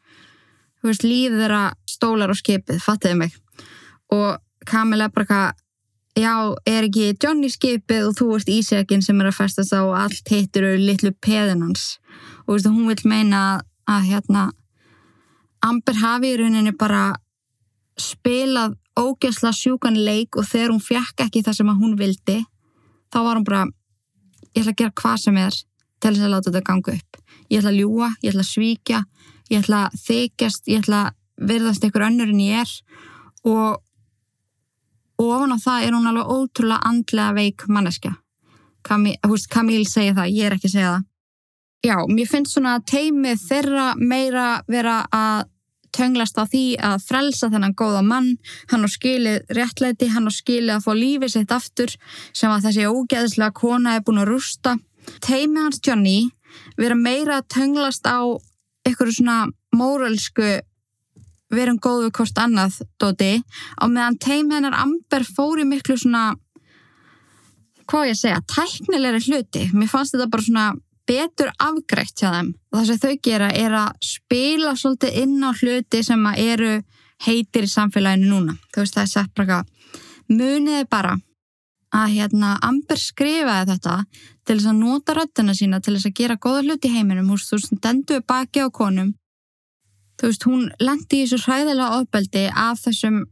Veist, 0.85 1.05
líð 1.05 1.37
þeirra 1.37 1.61
stólar 1.89 2.33
á 2.33 2.35
skipið, 2.37 2.81
fattiði 2.83 3.19
mig? 3.21 3.37
Og 4.13 4.37
Kamil 4.67 5.01
er 5.03 5.13
bara 5.13 5.25
eitthvað 5.25 5.63
já, 6.17 6.33
er 6.65 6.87
ekki 6.87 7.13
Johnny 7.21 7.49
skipið 7.53 8.09
og 8.09 8.17
þú 8.17 8.29
ert 8.37 8.51
ísjakin 8.51 9.03
sem 9.05 9.21
er 9.21 9.29
að 9.29 9.37
festast 9.37 9.75
á 9.75 9.81
og 9.83 9.95
allt 9.99 10.33
hittir 10.33 10.65
eru 10.65 10.81
litlu 10.81 11.13
peðinans 11.23 11.97
og 12.45 12.55
veist, 12.55 12.69
hún 12.69 12.89
vil 12.89 13.09
meina 13.09 13.61
að 13.87 14.09
hérna 14.11 14.49
Amber 15.65 15.97
hafi 16.01 16.33
í 16.33 16.37
rauninni 16.39 16.73
bara 16.77 17.17
spilað 18.01 18.75
ógesla 18.97 19.51
sjúkan 19.53 19.97
leik 19.97 20.37
og 20.37 20.45
þegar 20.45 20.73
hún 20.73 20.83
fjekk 20.83 21.25
ekki 21.27 21.43
það 21.45 21.59
sem 21.59 21.73
hún 21.81 21.97
vildi 21.97 22.39
þá 23.13 23.19
var 23.23 23.39
hún 23.39 23.47
bara 23.47 23.65
ég 24.53 24.63
ætla 24.63 24.73
að 24.73 24.79
gera 24.81 24.97
hvað 25.01 25.17
sem 25.23 25.37
er 25.41 25.57
til 25.97 26.13
þess 26.13 26.25
að 26.25 26.33
láta 26.33 26.51
þetta 26.51 26.65
ganga 26.65 26.93
upp. 26.93 27.21
Ég 27.49 27.61
ætla 27.61 27.71
að 27.71 27.79
ljúa, 27.79 28.09
ég 28.21 28.31
ætla 28.31 28.43
að 28.43 28.51
svíkja 28.51 28.99
ég 29.51 29.63
ætla 29.63 29.87
að 29.87 29.99
þykjast, 30.03 30.69
ég 30.71 30.83
ætla 30.83 31.01
að 31.07 31.49
verðast 31.51 31.83
einhver 31.85 32.07
önnur 32.07 32.31
en 32.31 32.41
ég 32.43 32.63
er. 32.63 32.71
Og 33.47 33.83
og 35.17 35.29
ofan 35.33 35.55
á 35.55 35.57
það 35.57 35.83
er 35.83 35.95
hún 35.95 36.09
alveg 36.11 36.29
ótrúlega 36.29 36.85
andlega 36.85 37.33
veik 37.33 37.63
manneskja. 37.73 38.11
Kamíl 38.85 39.85
segir 39.89 40.13
það, 40.13 40.29
ég 40.29 40.45
er 40.45 40.55
ekki 40.55 40.69
að 40.69 40.75
segja 40.75 40.91
það. 40.91 41.05
Já, 41.87 41.95
mér 42.11 42.29
finnst 42.29 42.53
svona 42.53 42.75
teimið 42.85 43.41
þeirra 43.47 43.87
meira 43.97 44.45
vera 44.69 44.99
að 45.13 45.47
tönglast 45.97 46.37
á 46.37 46.45
því 46.45 46.63
að 46.89 47.03
frelsa 47.07 47.49
þennan 47.53 47.75
góða 47.77 48.03
mann, 48.05 48.35
hann 48.71 48.85
á 48.85 48.89
skilið 48.91 49.53
réttleiti, 49.57 50.09
hann 50.13 50.29
á 50.29 50.33
skilið 50.33 50.75
að 50.77 50.85
fá 50.85 50.91
lífið 50.97 51.33
sitt 51.33 51.53
aftur 51.55 51.93
sem 52.31 52.53
að 52.53 52.69
þessi 52.69 52.87
ógeðslega 52.91 53.57
kona 53.57 53.97
er 53.97 54.05
búin 54.05 54.21
að 54.23 54.31
rústa. 54.31 54.77
Teimi 55.23 55.63
hans 55.63 55.81
Johnny 55.83 56.29
vera 56.77 56.95
meira 56.95 57.41
að 57.41 57.49
tönglast 57.57 58.07
á 58.07 58.21
ykkur 58.87 59.11
svona 59.11 59.45
móralsku 59.75 60.57
verum 61.53 61.79
góðu 61.79 62.11
hvort 62.11 62.39
annað 62.41 62.81
dóti 62.99 63.37
og 63.81 63.91
meðan 63.93 64.19
teimi 64.19 64.57
hennar 64.57 64.75
Amber 64.75 65.23
fóri 65.23 65.63
miklu 65.67 65.95
svona 65.99 66.33
hvað 67.87 68.09
ég 68.09 68.19
segja, 68.19 68.41
tæknilegri 68.51 69.21
hluti. 69.29 69.63
Mér 69.71 69.87
fannst 69.91 70.15
þetta 70.15 70.27
bara 70.31 70.43
svona 70.43 70.65
betur 71.07 71.51
afgreitt 71.63 72.19
hjá 72.19 72.31
þeim. 72.33 72.53
Og 72.71 72.79
það 72.79 72.87
sem 72.89 73.01
þau 73.03 73.15
gera 73.29 73.49
er 73.55 73.75
að 73.79 74.07
spila 74.07 74.73
svolítið 74.75 75.19
inn 75.23 75.37
á 75.43 75.51
hluti 75.51 76.03
sem 76.05 76.27
eru 76.35 76.73
heitir 77.25 77.65
í 77.67 77.71
samfélaginu 77.71 78.29
núna. 78.31 78.57
Þú 78.73 78.83
veist 78.83 78.97
það 78.97 79.05
er 79.05 79.13
sett 79.13 79.33
bara 79.37 79.63
muniði 80.27 80.87
bara 80.91 81.15
að 81.95 82.17
hérna 82.17 82.57
Amber 82.67 82.99
skrifaði 82.99 83.71
þetta 83.71 83.95
til 84.45 84.57
þess 84.57 84.69
að 84.71 84.81
nota 84.81 85.15
röttina 85.15 85.55
sína 85.55 85.79
til 85.81 85.95
þess 85.95 86.09
að 86.09 86.17
gera 86.19 86.41
góða 86.43 86.65
hluti 86.65 86.91
í 86.91 86.97
heiminum. 86.97 87.31
Þú 87.31 87.57
veist 87.57 87.71
hún 87.71 87.81
denduði 87.83 88.25
baki 88.27 88.67
á 88.67 88.69
konum. 88.69 89.13
Þú 90.17 90.31
veist 90.31 90.47
hún 90.49 90.69
lendi 90.81 91.23
í 91.23 91.27
þessu 91.27 91.45
hræðilega 91.45 91.99
ofbeldi 92.01 92.45
af 92.51 92.81
þessum 92.83 93.23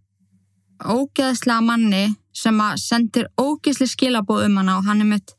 ógeðslega 0.84 1.63
manni 1.65 2.05
sem 2.36 2.59
að 2.59 2.80
sendir 2.84 3.30
ógeðsli 3.39 3.88
skilabóð 3.88 4.49
um 4.49 4.59
hana 4.59 4.80
og 4.80 4.88
hann 4.89 5.01
er 5.03 5.11
mitt 5.13 5.36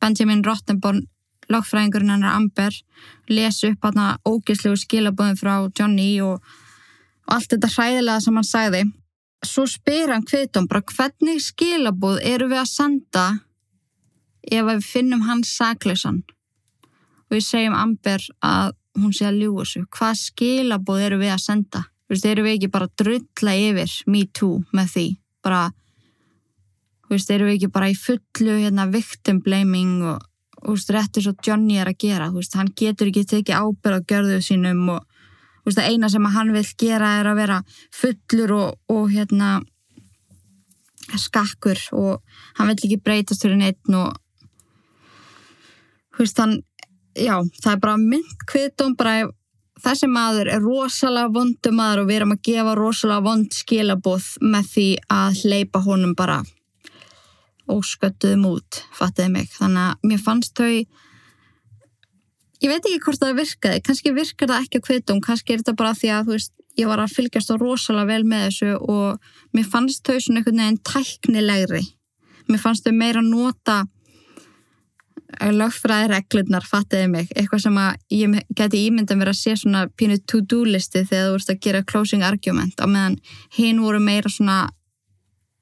Benjamin 0.00 0.44
Rottenborn 0.46 1.06
lagfræðingurinn 1.52 2.12
hennar 2.14 2.36
Amber 2.36 2.74
lesi 3.30 3.72
upp 3.72 3.88
hana 3.88 4.06
ógeðslegu 4.26 4.78
skilabóðin 4.80 5.38
frá 5.40 5.54
Johnny 5.70 6.12
og, 6.24 6.40
og 7.26 7.34
allt 7.36 7.52
þetta 7.54 7.72
hræðilega 7.74 8.24
sem 8.24 8.38
hann 8.38 8.48
sagði. 8.48 8.84
Svo 9.46 9.66
spyr 9.70 10.14
hann 10.14 10.26
hvitum 10.26 10.68
bara 10.70 10.84
hvernig 10.86 11.42
skilabóð 11.44 12.22
eru 12.24 12.48
við 12.50 12.62
að 12.62 12.72
senda 12.72 13.26
ef 14.46 14.66
við 14.70 14.86
finnum 14.86 15.26
hans 15.26 15.52
sakleysan 15.58 16.22
og 17.26 17.34
við 17.34 17.46
segjum 17.46 17.74
Amber 17.76 18.22
að 18.46 18.74
hún 18.96 19.12
sé 19.14 19.26
að 19.28 19.42
ljúa 19.42 19.64
þessu. 19.64 19.84
Hvað 19.92 20.20
skilabóð 20.22 21.02
eru 21.08 21.20
við 21.20 21.34
að 21.34 21.42
senda? 21.42 21.82
Þú 22.06 22.14
veist, 22.14 22.28
eru 22.30 22.44
við 22.46 22.54
ekki 22.56 22.70
bara 22.70 22.86
að 22.86 23.02
drulla 23.02 23.56
yfir 23.58 23.94
me 24.06 24.22
too 24.30 24.60
með 24.76 24.92
því? 24.92 25.06
Bara, 25.42 25.62
þú 27.06 27.14
veist, 27.16 27.32
eru 27.34 27.48
við 27.48 27.56
ekki 27.56 27.70
bara 27.74 27.90
í 27.90 27.96
fullu 27.98 28.58
hérna 28.62 28.86
victim 28.92 29.40
blaming 29.42 30.04
og 30.06 30.22
veist, 30.74 30.90
réttur 30.90 31.24
svo 31.24 31.34
Johnny 31.46 31.78
er 31.80 31.90
að 31.90 32.00
gera 32.06 32.30
veist, 32.34 32.56
hann 32.58 32.72
getur 32.76 33.10
ekki 33.10 33.26
tekið 33.30 33.60
ábyrð 33.60 34.00
á 34.02 34.08
görðu 34.12 34.40
sínum 34.44 34.82
og 34.96 35.04
veist, 35.66 35.80
eina 35.80 36.10
sem 36.12 36.26
hann 36.34 36.52
vil 36.54 36.66
gera 36.78 37.16
er 37.20 37.30
að 37.30 37.40
vera 37.42 37.62
fullur 37.94 38.54
og, 38.56 38.78
og 38.92 39.10
hérna 39.14 39.60
skakkur 41.14 41.78
og 41.94 42.22
hann 42.58 42.70
vil 42.70 42.78
ekki 42.78 43.02
breytast 43.02 43.46
fyrir 43.46 43.60
neitt 43.60 43.94
og 43.94 44.16
hann, 46.38 46.60
já, 47.14 47.36
það 47.62 47.72
er 47.72 47.82
bara 47.82 47.96
mynd 48.00 48.46
kvitum 48.48 48.96
bara 48.98 49.28
þessi 49.84 50.08
maður 50.10 50.50
er 50.54 50.64
rosalega 50.64 51.32
vondu 51.32 51.72
maður 51.74 52.02
og 52.02 52.10
við 52.10 52.20
erum 52.20 52.34
að 52.34 52.44
gefa 52.48 52.76
rosalega 52.78 53.26
vond 53.26 53.54
skilabóð 53.54 54.28
með 54.42 54.70
því 54.72 54.88
að 55.12 55.42
hleypa 55.44 55.82
honum 55.84 56.14
bara 56.16 56.40
ósköttuðum 57.72 58.46
út, 58.50 58.80
fattiði 58.96 59.32
mig. 59.34 59.50
Þannig 59.56 59.82
að 59.82 60.08
mér 60.10 60.22
fannst 60.22 60.54
þau 60.58 60.70
ég 62.62 62.70
veit 62.72 62.86
ekki 62.86 63.00
hvort 63.04 63.20
það 63.20 63.40
virkaði 63.40 63.82
kannski 63.84 64.12
virkar 64.16 64.52
það 64.52 64.62
ekki 64.64 64.80
að 64.80 64.86
kvitum 64.86 65.18
kannski 65.24 65.54
er 65.54 65.60
þetta 65.60 65.76
bara 65.76 65.96
því 65.96 66.12
að 66.16 66.30
veist, 66.32 66.52
ég 66.76 66.88
var 66.88 67.02
að 67.02 67.16
fylgjast 67.16 67.52
á 67.52 67.54
rosalega 67.60 68.10
vel 68.12 68.24
með 68.28 68.46
þessu 68.46 68.70
og 68.80 69.28
mér 69.56 69.68
fannst 69.72 70.06
þau 70.06 70.16
svona 70.20 70.40
einhvern 70.40 70.62
veginn 70.62 70.80
tæknilegri. 70.92 71.84
Mér 72.46 72.62
fannst 72.62 72.86
þau 72.86 72.96
meira 72.96 73.22
nota 73.24 73.82
lögfræði 75.36 76.10
reglurnar, 76.12 76.64
fattiði 76.64 77.08
mig. 77.10 77.30
Eitthvað 77.34 77.64
sem 77.66 77.78
að 77.80 77.96
ég 78.14 78.36
geti 78.56 78.84
ímyndan 78.86 79.20
verið 79.20 79.34
að 79.34 79.40
sé 79.40 79.56
svona 79.58 79.86
pínu 79.98 80.20
to-do 80.24 80.62
listi 80.68 81.02
þegar 81.02 81.26
þú 81.26 81.32
vorust 81.34 81.52
að 81.52 81.60
gera 81.66 81.82
closing 81.84 82.24
argument 82.24 82.80
á 82.80 82.86
meðan 82.86 83.18
hinn 83.56 83.82
voru 83.82 84.00
meira 84.00 84.32
svona 84.32 84.60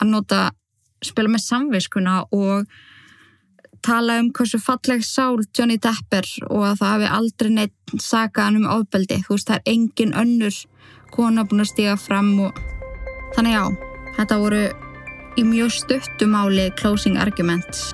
að 0.02 0.10
nota 0.10 0.42
spila 1.08 1.32
með 1.32 1.44
samviskuna 1.44 2.18
og 2.34 2.68
tala 3.84 4.18
um 4.22 4.30
hversu 4.32 4.60
falleg 4.62 5.04
sál 5.04 5.42
Johnny 5.56 5.76
Depp 5.76 6.16
er 6.16 6.28
og 6.48 6.62
að 6.70 6.78
það 6.80 6.92
hafi 6.92 7.10
aldrei 7.18 7.50
neitt 7.52 7.96
sagað 8.00 8.60
um 8.60 8.70
ofbeldi. 8.78 9.20
Þú 9.26 9.36
veist, 9.36 9.50
það 9.50 9.58
er 9.60 9.74
engin 9.74 10.14
önnur 10.22 10.60
kona 11.14 11.44
búin 11.44 11.64
að 11.64 11.72
stiga 11.74 11.98
fram 12.00 12.32
og 12.46 12.56
þannig 13.36 13.58
já, 13.58 13.64
þetta 14.16 14.40
voru 14.40 14.64
í 15.36 15.44
mjög 15.44 15.76
stuttumáli 15.80 16.70
closing 16.78 17.20
arguments. 17.20 17.92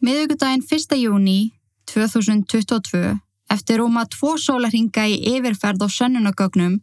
Miðugudaginn 0.00 0.62
1. 0.64 0.96
júni 0.96 1.40
2022, 1.90 3.18
eftir 3.50 3.80
rúma 3.80 4.04
tvo 4.06 4.36
sólarhinga 4.38 5.06
í 5.10 5.16
yfirferð 5.34 5.86
og 5.86 5.94
sönnunagögnum, 5.94 6.78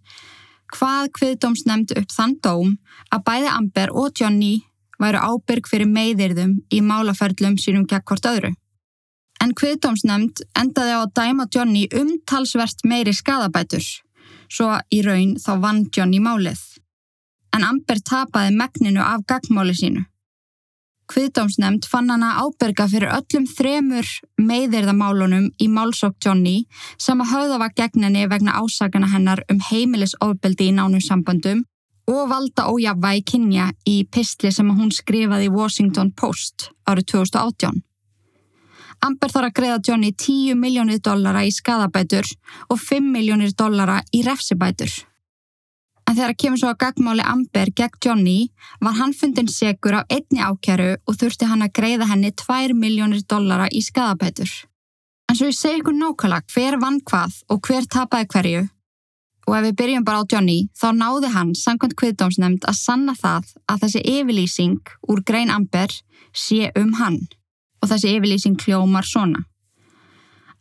hvað 0.76 1.12
kviðdómsnemnd 1.16 1.94
upp 1.96 2.12
þann 2.12 2.36
dóm 2.44 2.74
að 3.14 3.24
bæði 3.30 3.52
Amber 3.54 3.94
og 3.96 4.12
Johnny 4.20 4.56
væru 5.00 5.22
ábyrg 5.22 5.70
fyrir 5.70 5.88
meðirðum 5.88 6.58
í 6.74 6.82
málaferðlum 6.84 7.56
sínum 7.62 7.86
gegn 7.88 8.04
hvort 8.10 8.28
öðru. 8.28 8.52
En 9.44 9.54
kviðdómsnemnd 9.54 10.42
endaði 10.58 10.98
á 10.98 11.00
að 11.06 11.14
dæma 11.20 11.48
Johnny 11.54 11.86
umtalsvert 11.94 12.84
meiri 12.84 13.14
skadabætur, 13.14 13.86
svo 14.50 14.74
í 14.92 15.04
raun 15.06 15.38
þá 15.40 15.52
vann 15.64 15.86
Johnny 15.94 16.20
málið. 16.20 16.60
En 17.56 17.64
Amber 17.64 18.02
tapaði 18.04 18.56
megninu 18.58 19.04
af 19.06 19.24
gagmáli 19.30 19.78
sínu. 19.78 20.04
Kviðdómsnemnd 21.08 21.86
fann 21.88 22.10
hana 22.12 22.34
áberga 22.42 22.86
fyrir 22.92 23.14
öllum 23.16 23.46
þremur 23.48 24.10
meðirðamálunum 24.44 25.46
í 25.64 25.68
málsók 25.72 26.18
Johnny 26.24 26.66
sem 27.00 27.22
að 27.24 27.32
höfða 27.32 27.60
var 27.62 27.74
gegninni 27.78 28.26
vegna 28.28 28.58
ásakana 28.60 29.08
hennar 29.14 29.44
um 29.52 29.62
heimilisofbeldi 29.70 30.68
í 30.68 30.76
nánum 30.76 31.04
samböndum 31.04 31.64
og 32.12 32.28
valda 32.32 32.68
ójafvægi 32.72 33.24
kynja 33.32 33.70
í 33.88 33.98
pistli 34.12 34.52
sem 34.52 34.68
hún 34.76 34.92
skrifaði 34.92 35.48
í 35.48 35.56
Washington 35.56 36.12
Post 36.12 36.70
árið 36.88 37.12
2018. 37.14 37.84
Amber 39.08 39.32
þarf 39.32 39.52
að 39.52 39.58
greiða 39.62 39.82
Johnny 39.88 40.12
10 40.12 40.60
miljónir 40.60 41.00
dollara 41.04 41.46
í 41.48 41.54
skadabætur 41.56 42.28
og 42.68 42.82
5 42.82 43.14
miljónir 43.16 43.56
dollara 43.56 44.02
í 44.12 44.24
refsibætur. 44.28 44.92
En 46.08 46.16
þegar 46.16 46.32
að 46.32 46.40
kemur 46.40 46.60
svo 46.62 46.70
að 46.72 46.80
gagmáli 46.86 47.24
Amber 47.28 47.70
gegn 47.76 48.00
Johnny 48.06 48.38
var 48.80 48.96
hann 48.96 49.14
fundin 49.14 49.50
segur 49.52 49.98
af 50.00 50.14
einni 50.14 50.40
ákjæru 50.40 50.94
og 51.04 51.18
þurfti 51.20 51.50
hann 51.50 51.66
að 51.66 51.74
greiða 51.80 52.08
henni 52.08 52.32
2 52.32 52.78
miljónir 52.80 53.26
dollara 53.28 53.68
í 53.68 53.82
skadabætur. 53.84 54.52
En 55.28 55.36
svo 55.36 55.50
ég 55.50 55.58
segi 55.58 55.82
ykkur 55.82 55.98
nákvæmlega 56.00 56.54
hver 56.54 56.80
vann 56.80 57.02
hvað 57.04 57.42
og 57.52 57.60
hver 57.68 57.88
tapaði 57.92 58.30
hverju. 58.32 58.64
Og 59.48 59.56
ef 59.58 59.66
við 59.68 59.76
byrjum 59.82 60.06
bara 60.08 60.24
á 60.24 60.30
Johnny 60.32 60.58
þá 60.80 60.88
náði 60.96 61.34
hann 61.36 61.52
samkvæmt 61.56 61.98
kviðdómsnefnd 62.00 62.68
að 62.68 62.80
sanna 62.80 63.16
það 63.16 63.52
að 63.68 63.84
þessi 63.84 64.06
yfirlýsing 64.14 64.96
úr 65.12 65.24
grein 65.28 65.52
Amber 65.52 65.92
sé 66.32 66.72
um 66.80 66.96
hann. 67.02 67.20
Og 67.84 67.92
þessi 67.92 68.16
yfirlýsing 68.16 68.56
kljómar 68.60 69.08
svona. 69.08 69.44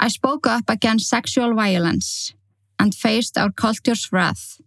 I 0.02 0.10
spoke 0.10 0.50
up 0.50 0.68
against 0.68 1.08
sexual 1.08 1.54
violence 1.54 2.34
and 2.78 2.94
faced 2.94 3.38
our 3.38 3.50
culture's 3.50 4.10
wrath. 4.12 4.58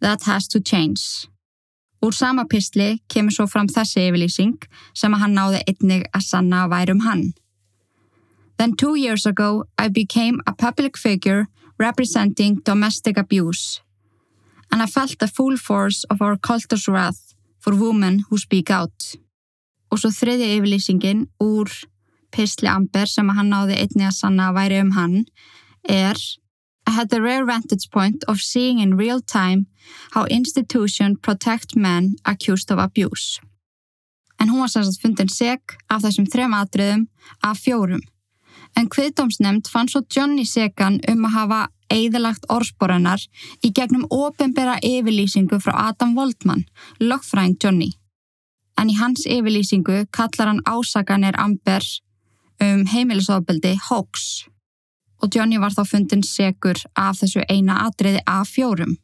That 0.00 0.22
has 0.24 0.48
to 0.48 0.60
change. 0.60 1.28
Úr 2.02 2.14
sama 2.14 2.44
pistli 2.44 3.00
kemur 3.08 3.32
svo 3.32 3.46
fram 3.46 3.68
þessi 3.68 4.06
yfirlýsing 4.08 4.56
sem 4.96 5.14
að 5.14 5.22
hann 5.24 5.36
náði 5.36 5.60
einnig 5.68 6.06
að 6.16 6.24
sanna 6.24 6.64
værum 6.72 7.04
hann. 7.04 7.32
Then 8.56 8.76
two 8.76 8.94
years 8.96 9.26
ago 9.26 9.64
I 9.78 9.88
became 9.88 10.40
a 10.46 10.52
public 10.52 10.96
figure 10.96 11.48
representing 11.78 12.60
domestic 12.64 13.18
abuse 13.18 13.80
and 14.72 14.82
I 14.82 14.86
felt 14.86 15.18
the 15.18 15.28
full 15.28 15.56
force 15.56 16.04
of 16.04 16.22
our 16.22 16.36
culture's 16.36 16.88
wrath 16.88 17.34
for 17.58 17.74
women 17.74 18.24
who 18.30 18.38
speak 18.38 18.70
out. 18.70 19.16
Og 19.90 19.98
svo 19.98 20.12
þriðja 20.14 20.52
yfirlýsingin 20.56 21.26
úr 21.42 21.68
pistli 22.30 22.70
Amber 22.70 23.10
sem 23.10 23.28
að 23.28 23.40
hann 23.40 23.50
náði 23.52 23.80
einnig 23.82 24.06
að 24.08 24.18
sanna 24.20 24.52
væri 24.54 24.78
um 24.80 24.92
hann 24.94 25.24
er 25.82 26.16
I 26.90 26.92
had 26.92 27.10
the 27.10 27.22
rare 27.22 27.44
vantage 27.46 27.88
point 27.90 28.24
of 28.26 28.40
seeing 28.40 28.80
in 28.80 28.96
real 28.96 29.20
time 29.20 29.66
how 30.10 30.24
institution 30.24 31.16
protect 31.16 31.76
men 31.76 32.16
accused 32.24 32.68
of 32.72 32.78
abuse. 32.78 33.40
En 34.40 34.48
hún 34.48 34.60
var 34.60 34.70
sérstænt 34.72 35.02
fundin 35.02 35.30
seg 35.30 35.60
af 35.86 36.02
þessum 36.02 36.26
þrem 36.32 36.56
atriðum 36.58 37.04
af 37.46 37.62
fjórum. 37.62 38.02
En 38.76 38.90
kviðdómsnefnd 38.90 39.70
fann 39.70 39.92
svo 39.92 40.02
Johnny 40.16 40.44
segan 40.44 40.98
um 41.12 41.24
að 41.28 41.36
hafa 41.36 41.62
eðalagt 41.94 42.50
orðsporanar 42.56 43.22
í 43.62 43.70
gegnum 43.78 44.08
ofinbera 44.10 44.80
yfirlýsingu 44.82 45.62
frá 45.62 45.74
Adam 45.86 46.18
Waldman, 46.18 46.66
loggfræðing 46.98 47.58
Johnny. 47.62 47.92
En 48.78 48.90
í 48.90 48.98
hans 48.98 49.28
yfirlýsingu 49.30 50.08
kallar 50.10 50.50
hann 50.50 50.66
ásaganir 50.66 51.38
Amber 51.38 51.86
um 52.66 52.86
heimilisofbeldi 52.90 53.76
hoax 53.90 54.32
og 55.20 55.36
Johnny 55.36 55.60
var 55.60 55.74
þá 55.76 55.84
fundin 55.88 56.24
segur 56.26 56.80
af 56.96 57.20
þessu 57.20 57.44
eina 57.48 57.82
atriði 57.86 58.22
af 58.26 58.48
fjórum. 58.48 58.96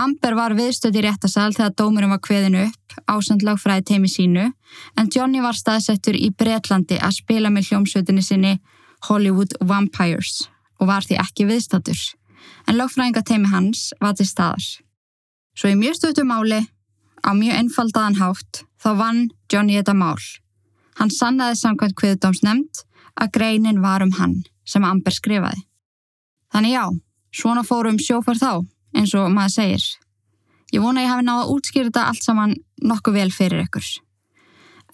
Amber 0.00 0.36
var 0.38 0.54
viðstöð 0.56 0.96
í 0.96 1.02
réttasal 1.04 1.50
þegar 1.52 1.74
dómurum 1.76 2.14
var 2.14 2.22
kveðinu 2.24 2.62
upp 2.68 2.94
á 3.04 3.14
sandlagfræði 3.20 3.84
teimi 3.90 4.08
sínu 4.08 4.46
en 4.96 5.10
Johnny 5.12 5.42
var 5.44 5.58
staðsettur 5.58 6.16
í 6.16 6.30
Breitlandi 6.32 6.96
að 6.96 7.18
spila 7.18 7.50
með 7.52 7.68
hljómsveitinni 7.68 8.24
sinni 8.24 8.54
Hollywood 9.08 9.58
Vampires 9.60 10.46
og 10.80 10.88
var 10.88 11.04
því 11.04 11.18
ekki 11.20 11.48
viðstattur 11.50 12.00
en 12.68 12.78
lagfræðingateimi 12.78 13.50
hans 13.52 13.90
var 14.00 14.16
til 14.16 14.28
staðar. 14.28 14.64
Svo 15.58 15.68
í 15.68 15.76
mjög 15.76 15.98
stötu 15.98 16.24
máli, 16.24 16.62
á 17.20 17.30
mjög 17.36 17.58
einfaldaðan 17.58 18.20
hátt, 18.20 18.62
þá 18.80 18.90
vann 18.96 19.20
Johnny 19.52 19.76
þetta 19.76 19.96
mál. 19.98 20.20
Hann 20.96 21.12
sannaði 21.12 21.58
samkvæmt 21.60 21.98
kviðdómsnemnd 22.00 22.84
að 23.20 23.32
greinin 23.36 23.82
var 23.84 24.04
um 24.06 24.14
hann 24.16 24.40
sem 24.70 24.86
Amber 24.86 25.14
skrifaði. 25.14 25.64
Þannig 26.54 26.76
já, 26.76 26.84
svona 27.34 27.64
fórum 27.66 27.98
sjófar 28.02 28.38
þá, 28.38 28.52
eins 28.96 29.14
og 29.18 29.30
maður 29.34 29.56
segir. 29.56 29.88
Ég 30.70 30.82
vona 30.82 31.02
ég 31.02 31.10
hafi 31.10 31.26
náða 31.26 31.46
að 31.46 31.52
útskýra 31.56 31.90
þetta 31.90 32.06
allt 32.10 32.26
saman 32.26 32.54
nokkuð 32.86 33.18
vel 33.18 33.30
fyrir 33.34 33.64
ykkur. 33.64 33.90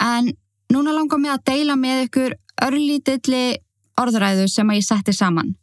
En 0.01 0.33
núna 0.72 0.95
langar 0.97 1.20
mig 1.20 1.33
að 1.33 1.45
deila 1.51 1.77
með 1.81 2.07
ykkur 2.07 2.37
örlítilli 2.66 3.45
orðræðu 4.01 4.49
sem 4.53 4.72
að 4.72 4.81
ég 4.81 4.87
setti 4.87 5.14
saman. 5.16 5.55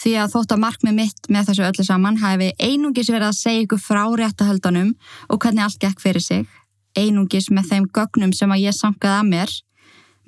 Því 0.00 0.14
að 0.18 0.32
þótt 0.32 0.54
að 0.54 0.62
markmið 0.64 0.96
mitt 0.96 1.28
með 1.30 1.50
þessu 1.50 1.66
öllu 1.68 1.84
saman 1.86 2.18
hafi 2.22 2.48
einungis 2.58 3.10
verið 3.12 3.28
að 3.28 3.38
segja 3.38 3.66
ykkur 3.66 3.82
frá 3.82 4.02
réttahöldanum 4.18 4.94
og 5.28 5.42
hvernig 5.44 5.66
allt 5.66 5.80
gekk 5.84 6.00
fyrir 6.00 6.24
sig. 6.24 6.48
Einungis 6.96 7.50
með 7.52 7.68
þeim 7.70 7.90
gögnum 7.92 8.32
sem 8.36 8.52
að 8.52 8.64
ég 8.66 8.76
sankaði 8.76 9.20
að 9.20 9.28
mér 9.28 9.54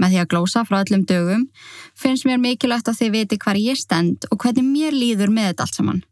með 0.00 0.14
því 0.14 0.20
að 0.22 0.28
glósa 0.32 0.64
frá 0.66 0.80
öllum 0.80 1.04
dögum, 1.08 1.46
finnst 1.98 2.26
mér 2.26 2.40
mikilvægt 2.42 2.90
að 2.90 3.00
þið 3.00 3.14
viti 3.14 3.38
hvar 3.44 3.60
ég 3.60 3.78
stend 3.78 4.26
og 4.30 4.40
hvernig 4.42 4.66
mér 4.66 4.96
líður 4.96 5.32
með 5.34 5.50
þetta 5.52 5.66
allt 5.66 5.78
saman. 5.78 6.02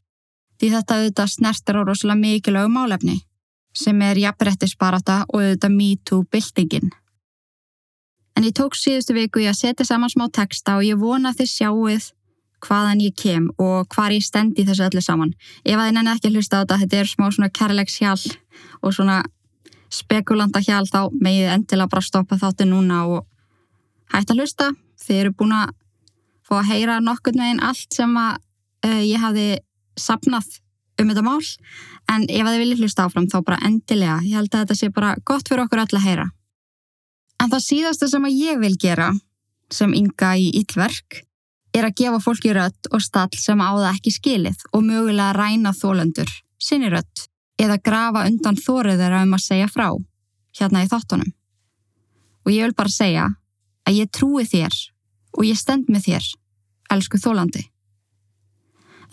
Því 0.60 0.72
þetta 0.76 0.98
auðvitað 0.98 1.32
snertir 1.32 1.78
á 1.78 1.82
rosalega 1.82 2.22
mikilvægu 2.22 2.70
málefni, 2.70 3.18
sem 3.74 4.02
er 4.06 4.20
jafnrettisbarata 4.22 5.22
og 5.28 5.40
auðvitað 5.40 5.78
MeToo-bildingin. 5.78 6.92
En 8.36 8.46
ég 8.46 8.54
tók 8.56 8.76
síðustu 8.78 9.16
viku 9.16 9.42
í 9.42 9.48
að 9.50 9.58
setja 9.58 9.86
saman 9.86 10.12
smá 10.12 10.28
texta 10.32 10.78
og 10.78 10.86
ég 10.86 11.00
vona 11.00 11.34
þið 11.36 11.50
sjáuð 11.52 12.12
hvaðan 12.62 13.02
ég 13.02 13.14
kem 13.18 13.48
og 13.60 13.90
hvar 13.92 14.14
ég 14.14 14.24
stend 14.24 14.58
í 14.58 14.64
þessu 14.66 14.86
öllu 14.86 15.02
saman. 15.02 15.34
Ef 15.66 15.76
að 15.76 15.88
þið 15.88 15.96
nenni 15.96 16.12
ekki 16.14 16.30
að 16.30 16.36
hlusta 16.38 16.58
á 16.58 16.60
þetta, 16.62 16.78
þetta 16.82 17.00
er 17.00 17.10
smá 17.10 17.26
svona 17.28 17.50
kærleiks 17.58 17.98
hjál 17.98 18.20
og 18.82 18.94
svona 18.94 19.18
spekulanta 19.92 20.62
hjál, 20.64 20.86
þá 20.88 21.10
megið 21.12 21.50
endilega 21.52 21.92
bara 21.92 22.04
stoppa 22.06 22.38
þáttu 22.40 22.68
núna 22.70 23.02
og 23.10 23.26
hægt 24.12 24.32
að 24.32 24.42
hlusta. 24.42 24.70
Þið 25.02 25.20
eru 25.20 25.34
búin 25.38 25.54
að 25.56 25.72
fá 26.46 26.58
að 26.60 26.68
heyra 26.72 26.98
nokkur 27.02 27.36
meginn 27.38 27.62
allt 27.64 27.88
sem 27.94 28.12
að 28.18 28.36
uh, 28.86 29.02
ég 29.02 29.22
hafi 29.22 29.48
sapnað 29.98 30.58
um 31.00 31.10
þetta 31.10 31.24
mál. 31.26 31.40
En 32.12 32.28
ef 32.28 32.46
þið 32.46 32.62
viljið 32.62 32.84
hlusta 32.84 33.06
áfram 33.06 33.28
þá 33.30 33.40
bara 33.46 33.60
endilega. 33.66 34.20
Ég 34.26 34.38
held 34.38 34.52
að 34.52 34.64
þetta 34.64 34.78
sé 34.78 34.92
bara 34.94 35.16
gott 35.24 35.48
fyrir 35.48 35.64
okkur 35.66 35.84
öll 35.84 35.98
að 35.98 36.06
heyra. 36.06 36.30
En 37.42 37.50
það 37.50 37.66
síðasta 37.66 38.08
sem 38.10 38.24
að 38.28 38.38
ég 38.38 38.62
vil 38.62 38.74
gera 38.78 39.10
sem 39.72 39.94
ynga 39.96 40.34
í 40.38 40.50
yllverk 40.60 41.22
er 41.72 41.88
að 41.88 41.96
gefa 42.02 42.20
fólki 42.20 42.52
rött 42.54 42.88
og 42.92 43.02
stall 43.02 43.32
sem 43.40 43.60
á 43.64 43.70
það 43.72 43.90
ekki 43.94 44.12
skilið 44.12 44.64
og 44.76 44.84
mögulega 44.84 45.32
ræna 45.36 45.72
þólendur, 45.74 46.28
sinni 46.60 46.90
rött, 46.92 47.28
eða 47.56 47.80
grafa 47.80 48.26
undan 48.28 48.58
þórið 48.60 49.00
þeirra 49.00 49.22
um 49.24 49.36
að 49.38 49.44
segja 49.46 49.70
frá, 49.72 49.88
hérna 50.58 50.84
í 50.84 50.90
þáttunum. 50.90 51.32
Og 52.44 52.52
ég 52.52 52.68
vil 52.68 52.76
bara 52.76 52.92
segja 52.92 53.30
að 53.88 53.98
ég 54.02 54.10
trúi 54.14 54.44
þér 54.48 54.74
og 55.38 55.46
ég 55.48 55.58
stend 55.58 55.88
með 55.88 56.08
þér, 56.08 56.28
elsku 56.94 57.18
þólandi. 57.18 57.64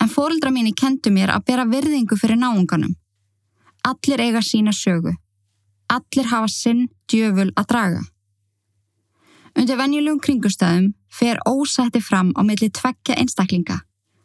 En 0.00 0.08
fórildra 0.08 0.52
mín 0.52 0.70
kentu 0.76 1.12
mér 1.12 1.32
að 1.34 1.44
bera 1.50 1.66
virðingu 1.68 2.16
fyrir 2.16 2.40
náunganum. 2.40 2.94
Allir 3.84 4.20
eiga 4.20 4.40
sína 4.44 4.72
sögu. 4.72 5.12
Allir 5.90 6.30
hafa 6.30 6.48
sinn 6.48 6.88
djöful 7.10 7.50
að 7.56 7.68
draga. 7.72 8.00
Undir 9.58 9.76
venjulegum 9.76 10.20
kringustæðum 10.22 10.92
fer 11.10 11.40
ósætti 11.48 12.00
fram 12.00 12.30
á 12.38 12.40
milli 12.46 12.70
tvekja 12.70 13.16
einstaklinga, 13.18 13.80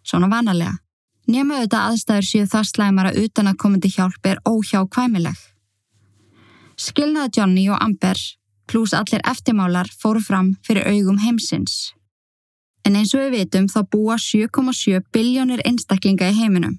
svona 0.06 0.30
vanalega. 0.30 0.78
Nefnum 1.26 1.56
auðvitað 1.58 1.90
aðstæður 1.90 2.28
séu 2.30 2.48
það 2.52 2.68
slæmara 2.70 3.12
utan 3.18 3.48
að 3.50 3.60
komandi 3.64 3.90
hjálp 3.90 4.28
er 4.30 4.42
óhjákvæmileg. 4.46 5.40
Skilnaða 6.78 7.32
Johnny 7.34 7.66
og 7.72 7.82
Amber 7.82 8.20
pluss 8.68 8.94
allir 8.94 9.22
eftirmálar 9.24 9.90
fóru 10.02 10.22
fram 10.22 10.56
fyrir 10.66 10.88
augum 10.90 11.20
heimsins. 11.22 11.94
En 12.86 12.96
eins 12.98 13.14
og 13.18 13.24
við 13.24 13.40
vitum 13.40 13.68
þá 13.70 13.80
búa 13.90 14.18
7,7 14.22 15.02
biljónir 15.14 15.64
einstaklinga 15.66 16.30
í 16.30 16.38
heiminum. 16.38 16.78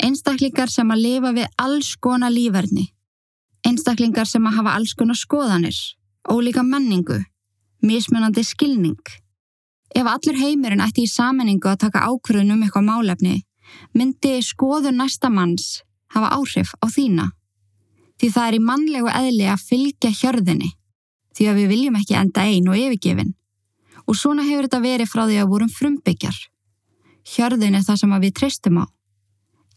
Einstaklingar 0.00 0.72
sem 0.72 0.88
að 0.90 1.02
lifa 1.04 1.32
við 1.36 1.50
alls 1.60 1.94
konar 2.00 2.32
lífverðni. 2.32 2.86
Einstaklingar 3.68 4.26
sem 4.26 4.46
að 4.48 4.56
hafa 4.58 4.76
alls 4.78 4.94
konar 4.96 5.18
skoðanir, 5.20 5.76
ólíka 6.32 6.64
menningu, 6.64 7.20
mismunandi 7.84 8.44
skilning. 8.44 9.02
Ef 9.92 10.08
allur 10.08 10.38
heimurinn 10.40 10.80
ætti 10.80 11.04
í 11.04 11.12
sammenningu 11.12 11.68
að 11.68 11.82
taka 11.84 12.06
ákvörðun 12.08 12.56
um 12.56 12.64
eitthvað 12.64 12.88
málefni, 12.88 13.42
myndi 13.92 14.38
skoður 14.42 14.96
næsta 14.96 15.28
manns 15.28 15.82
hafa 16.12 16.32
áhrif 16.38 16.72
á 16.80 16.88
þína. 16.88 17.28
Því 18.16 18.30
það 18.32 18.48
er 18.48 18.56
í 18.56 18.64
mannlegu 18.64 19.12
eðli 19.12 19.48
að 19.52 19.66
fylgja 19.68 20.12
hjörðinni 20.16 20.72
því 21.36 21.48
að 21.48 21.60
við 21.60 21.72
viljum 21.72 21.98
ekki 22.00 22.18
enda 22.18 22.44
einn 22.48 22.70
og 22.70 22.78
yfirgefin. 22.78 23.34
Og 24.06 24.18
svona 24.18 24.44
hefur 24.46 24.66
þetta 24.66 24.80
verið 24.82 25.10
frá 25.10 25.24
því 25.26 25.38
að 25.40 25.52
vorum 25.52 25.72
frumbyggjar. 25.72 26.38
Hjörðin 27.32 27.76
er 27.78 27.84
það 27.86 28.00
sem 28.00 28.16
við 28.24 28.32
treystum 28.38 28.80
á. 28.82 28.84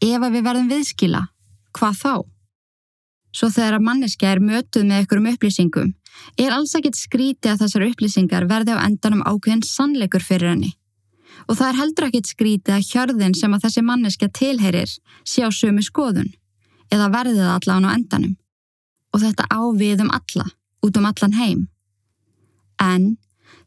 Ef 0.01 0.24
að 0.24 0.34
við 0.36 0.47
verðum 0.47 0.72
viðskila, 0.72 1.22
hvað 1.78 1.99
þá? 2.01 2.14
Svo 3.36 3.49
þegar 3.51 3.78
að 3.78 3.86
manneska 3.86 4.32
er 4.32 4.41
mötuð 4.43 4.88
með 4.88 5.01
einhverjum 5.01 5.30
upplýsingum, 5.34 5.93
er 6.39 6.56
alls 6.56 6.74
ekkit 6.78 6.97
skríti 6.97 7.51
að 7.51 7.62
þessar 7.64 7.86
upplýsingar 7.89 8.47
verði 8.49 8.76
á 8.76 8.84
endanum 8.84 9.24
ákveðin 9.28 9.64
sannleikur 9.68 10.24
fyrir 10.24 10.53
henni. 10.53 10.74
Og 11.47 11.60
það 11.60 11.68
er 11.70 11.80
heldur 11.82 12.08
ekkit 12.08 12.32
skríti 12.32 12.74
að 12.74 12.88
hjörðin 12.89 13.36
sem 13.36 13.53
að 13.53 13.68
þessi 13.68 13.84
manneska 13.86 14.32
tilheyrir 14.32 14.91
sé 15.28 15.43
á 15.43 15.49
sömu 15.51 15.84
skoðun, 15.84 16.32
eða 16.91 17.12
verði 17.12 17.41
það 17.41 17.56
allan 17.56 17.89
á 17.91 17.95
endanum. 17.95 18.38
Og 19.12 19.24
þetta 19.24 19.47
á 19.51 19.62
við 19.76 20.06
um 20.08 20.14
alla 20.16 20.47
út 20.86 20.98
um 21.00 21.08
allan 21.10 21.36
heim. 21.40 21.68
En 22.80 23.16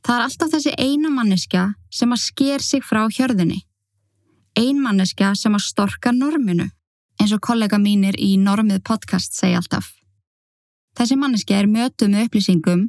það 0.06 0.14
er 0.14 0.24
alltaf 0.24 0.52
þessi 0.54 0.74
einu 0.78 1.10
manneska 1.10 1.72
sem 1.90 2.12
að 2.14 2.24
sker 2.24 2.64
sig 2.64 2.84
frá 2.84 3.06
hjörðinni. 3.10 3.62
Ein 4.58 4.80
manneska 4.82 5.34
sem 5.38 5.54
að 5.54 5.66
storka 5.66 6.12
norminu, 6.12 6.68
eins 7.18 7.34
og 7.34 7.42
kollega 7.44 7.78
mínir 7.78 8.16
í 8.18 8.36
Normið 8.38 8.82
podcast 8.86 9.34
segja 9.34 9.60
alltaf. 9.60 9.92
Þessi 10.98 11.18
manneska 11.18 11.54
er 11.54 11.70
mötuð 11.70 12.10
með 12.10 12.26
upplýsingum 12.26 12.88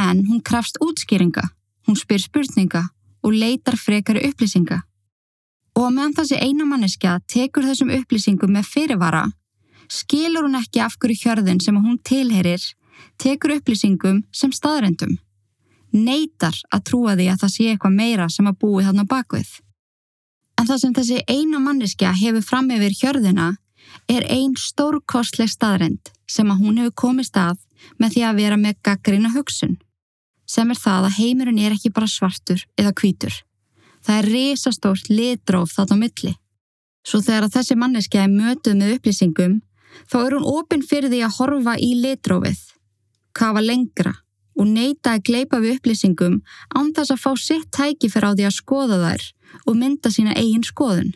en 0.00 0.24
hún 0.28 0.40
krafst 0.40 0.78
útskýringa, 0.80 1.44
hún 1.86 1.98
spyr 2.00 2.22
spurninga 2.22 2.86
og 3.24 3.36
leitar 3.36 3.76
frekari 3.76 4.24
upplýsinga. 4.28 4.80
Og 5.76 5.90
meðan 5.92 6.14
þessi 6.16 6.38
eina 6.40 6.64
manneska 6.68 7.18
tekur 7.28 7.66
þessum 7.66 7.92
upplýsingum 7.92 8.52
með 8.54 8.70
fyrirvara, 8.70 9.24
skilur 9.90 10.46
hún 10.46 10.58
ekki 10.60 10.80
af 10.80 10.96
hverju 10.96 11.20
hjörðin 11.24 11.60
sem 11.60 11.76
hún 11.76 11.98
tilherir 12.00 12.62
tekur 13.20 13.56
upplýsingum 13.58 14.22
sem 14.32 14.52
staðrendum. 14.52 15.18
Neitar 15.94 16.56
að 16.74 16.86
trúa 16.90 17.14
því 17.14 17.28
að 17.30 17.44
það 17.44 17.52
sé 17.54 17.68
eitthvað 17.70 17.98
meira 17.98 18.28
sem 18.32 18.48
að 18.50 18.58
búi 18.64 18.82
þarna 18.84 19.06
bakvið. 19.10 19.50
En 20.58 20.66
það 20.68 20.80
sem 20.82 20.94
þessi 20.96 21.20
eina 21.30 21.60
manneskja 21.62 22.12
hefur 22.18 22.44
fram 22.46 22.70
yfir 22.74 22.96
hjörðina 22.98 23.48
er 24.10 24.26
ein 24.30 24.54
stórkostleg 24.58 25.50
staðrend 25.50 26.10
sem 26.30 26.50
að 26.50 26.62
hún 26.64 26.80
hefur 26.82 26.94
komist 27.04 27.36
að 27.38 27.58
með 28.00 28.14
því 28.14 28.22
að 28.28 28.38
vera 28.42 28.60
með 28.60 28.78
gaggrina 28.86 29.32
hugsun. 29.34 29.76
Sem 30.46 30.70
er 30.70 30.78
það 30.78 31.08
að 31.08 31.18
heimurinn 31.18 31.60
er 31.62 31.74
ekki 31.74 31.92
bara 31.94 32.10
svartur 32.10 32.64
eða 32.80 32.94
kvítur. 32.96 33.34
Það 34.04 34.18
er 34.18 34.30
risastórt 34.34 35.08
litróf 35.08 35.72
þátt 35.72 35.94
á 35.94 35.96
milli. 35.96 36.34
Svo 37.04 37.20
þegar 37.24 37.46
að 37.46 37.56
þessi 37.58 37.76
manneskja 37.80 38.24
er 38.24 38.32
mötuð 38.32 38.76
með 38.80 38.96
upplýsingum 38.98 39.58
þá 40.10 40.16
er 40.24 40.36
hún 40.36 40.48
ofinn 40.48 40.84
fyrir 40.84 41.12
því 41.12 41.22
að 41.24 41.36
horfa 41.38 41.74
í 41.80 41.90
litrófið 42.00 42.60
kafa 43.34 43.62
lengra 43.64 44.14
og 44.54 44.68
neyta 44.70 45.14
að 45.16 45.24
gleipa 45.28 45.58
við 45.62 45.78
upplýsingum 45.78 46.38
án 46.74 46.92
þess 46.94 47.14
að 47.14 47.22
fá 47.22 47.30
sitt 47.40 47.70
tæki 47.74 48.10
fyrir 48.10 48.30
á 48.30 48.36
því 48.36 48.46
að 48.48 48.56
skoða 48.58 48.98
þær 49.02 49.24
og 49.64 49.78
mynda 49.78 50.12
sína 50.14 50.34
eigin 50.38 50.66
skoðun. 50.66 51.14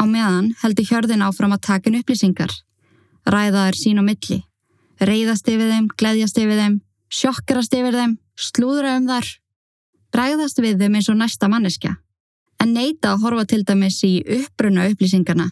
Á 0.00 0.04
meðan 0.08 0.52
heldur 0.62 0.88
hjörðin 0.88 1.24
áfram 1.24 1.54
að 1.54 1.64
taka 1.68 1.92
upplýsingar, 1.92 2.52
ræða 3.28 3.68
þær 3.68 3.78
sín 3.78 4.00
á 4.00 4.04
milli, 4.04 4.40
reyðast 5.00 5.48
yfir 5.48 5.70
þeim, 5.70 5.86
gleðjast 6.00 6.40
yfir 6.42 6.58
þeim, 6.58 6.80
sjokkrast 7.12 7.76
yfir 7.76 7.98
þeim, 7.98 8.16
slúðra 8.34 8.96
um 8.98 9.06
þar, 9.10 9.28
bræðast 10.12 10.58
við 10.64 10.80
þeim 10.80 10.98
eins 10.98 11.10
og 11.12 11.20
næsta 11.20 11.48
manneskja, 11.52 11.94
en 12.62 12.74
neyta 12.74 13.12
að 13.12 13.26
horfa 13.26 13.46
til 13.52 13.62
dæmis 13.68 14.00
í 14.08 14.14
uppbrunna 14.40 14.88
upplýsingarna, 14.90 15.50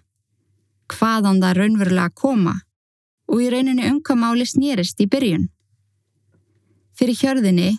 hvaðan 0.91 1.41
það 1.45 1.57
raunverulega 1.61 2.17
koma 2.17 2.57
og 3.31 3.43
í 3.43 3.49
rauninni 3.53 3.87
umkvæmáli 3.87 4.47
snýrist 4.49 5.01
í 5.01 5.07
byrjun. 5.11 5.49
Fyrir 6.99 7.17
hjörðinni 7.17 7.71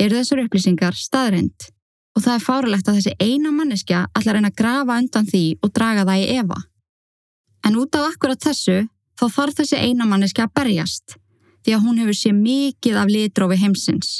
eru 0.00 0.20
þessar 0.20 0.44
upplýsingar 0.44 0.96
staðrind 0.96 1.70
og 2.16 2.24
það 2.24 2.34
er 2.34 2.44
fáralegt 2.44 2.88
að 2.90 2.98
þessi 3.00 3.14
eina 3.22 3.52
manneskja 3.54 4.04
allar 4.18 4.36
reyna 4.36 4.50
að 4.52 4.58
grafa 4.60 4.98
undan 5.02 5.28
því 5.30 5.44
og 5.62 5.72
draga 5.76 6.06
það 6.08 6.22
í 6.22 6.28
Eva. 6.36 6.58
En 7.66 7.78
út 7.80 7.96
á 7.96 8.00
akkurat 8.04 8.40
þessu 8.40 8.78
þá 9.20 9.24
þarf 9.36 9.60
þessi 9.60 9.80
eina 9.80 10.08
manneskja 10.08 10.46
að 10.46 10.54
berjast 10.60 11.16
því 11.64 11.76
að 11.76 11.84
hún 11.84 12.00
hefur 12.00 12.16
séð 12.16 12.36
mikið 12.40 12.98
af 13.00 13.12
litrófi 13.12 13.60
heimsins. 13.60 14.10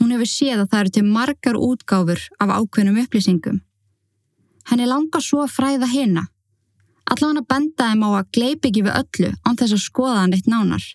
Hún 0.00 0.12
hefur 0.12 0.28
séð 0.28 0.62
að 0.62 0.70
það 0.72 0.80
eru 0.80 0.94
til 0.96 1.04
margar 1.08 1.56
útgáfur 1.56 2.24
af 2.40 2.52
ákveðnum 2.52 3.00
upplýsingum. 3.04 3.60
Henni 4.68 4.88
langar 4.88 5.24
svo 5.24 5.44
að 5.44 5.54
fræða 5.56 5.88
hérna 5.88 6.26
Allavega 7.06 7.38
hann 7.38 7.48
bendaði 7.50 7.98
má 8.00 8.06
að 8.18 8.30
gleipi 8.34 8.70
ekki 8.70 8.82
við 8.86 8.96
öllu 9.00 9.32
án 9.46 9.58
þess 9.58 9.76
að 9.76 9.84
skoða 9.84 10.22
hann 10.22 10.34
eitt 10.34 10.48
nánar. 10.50 10.86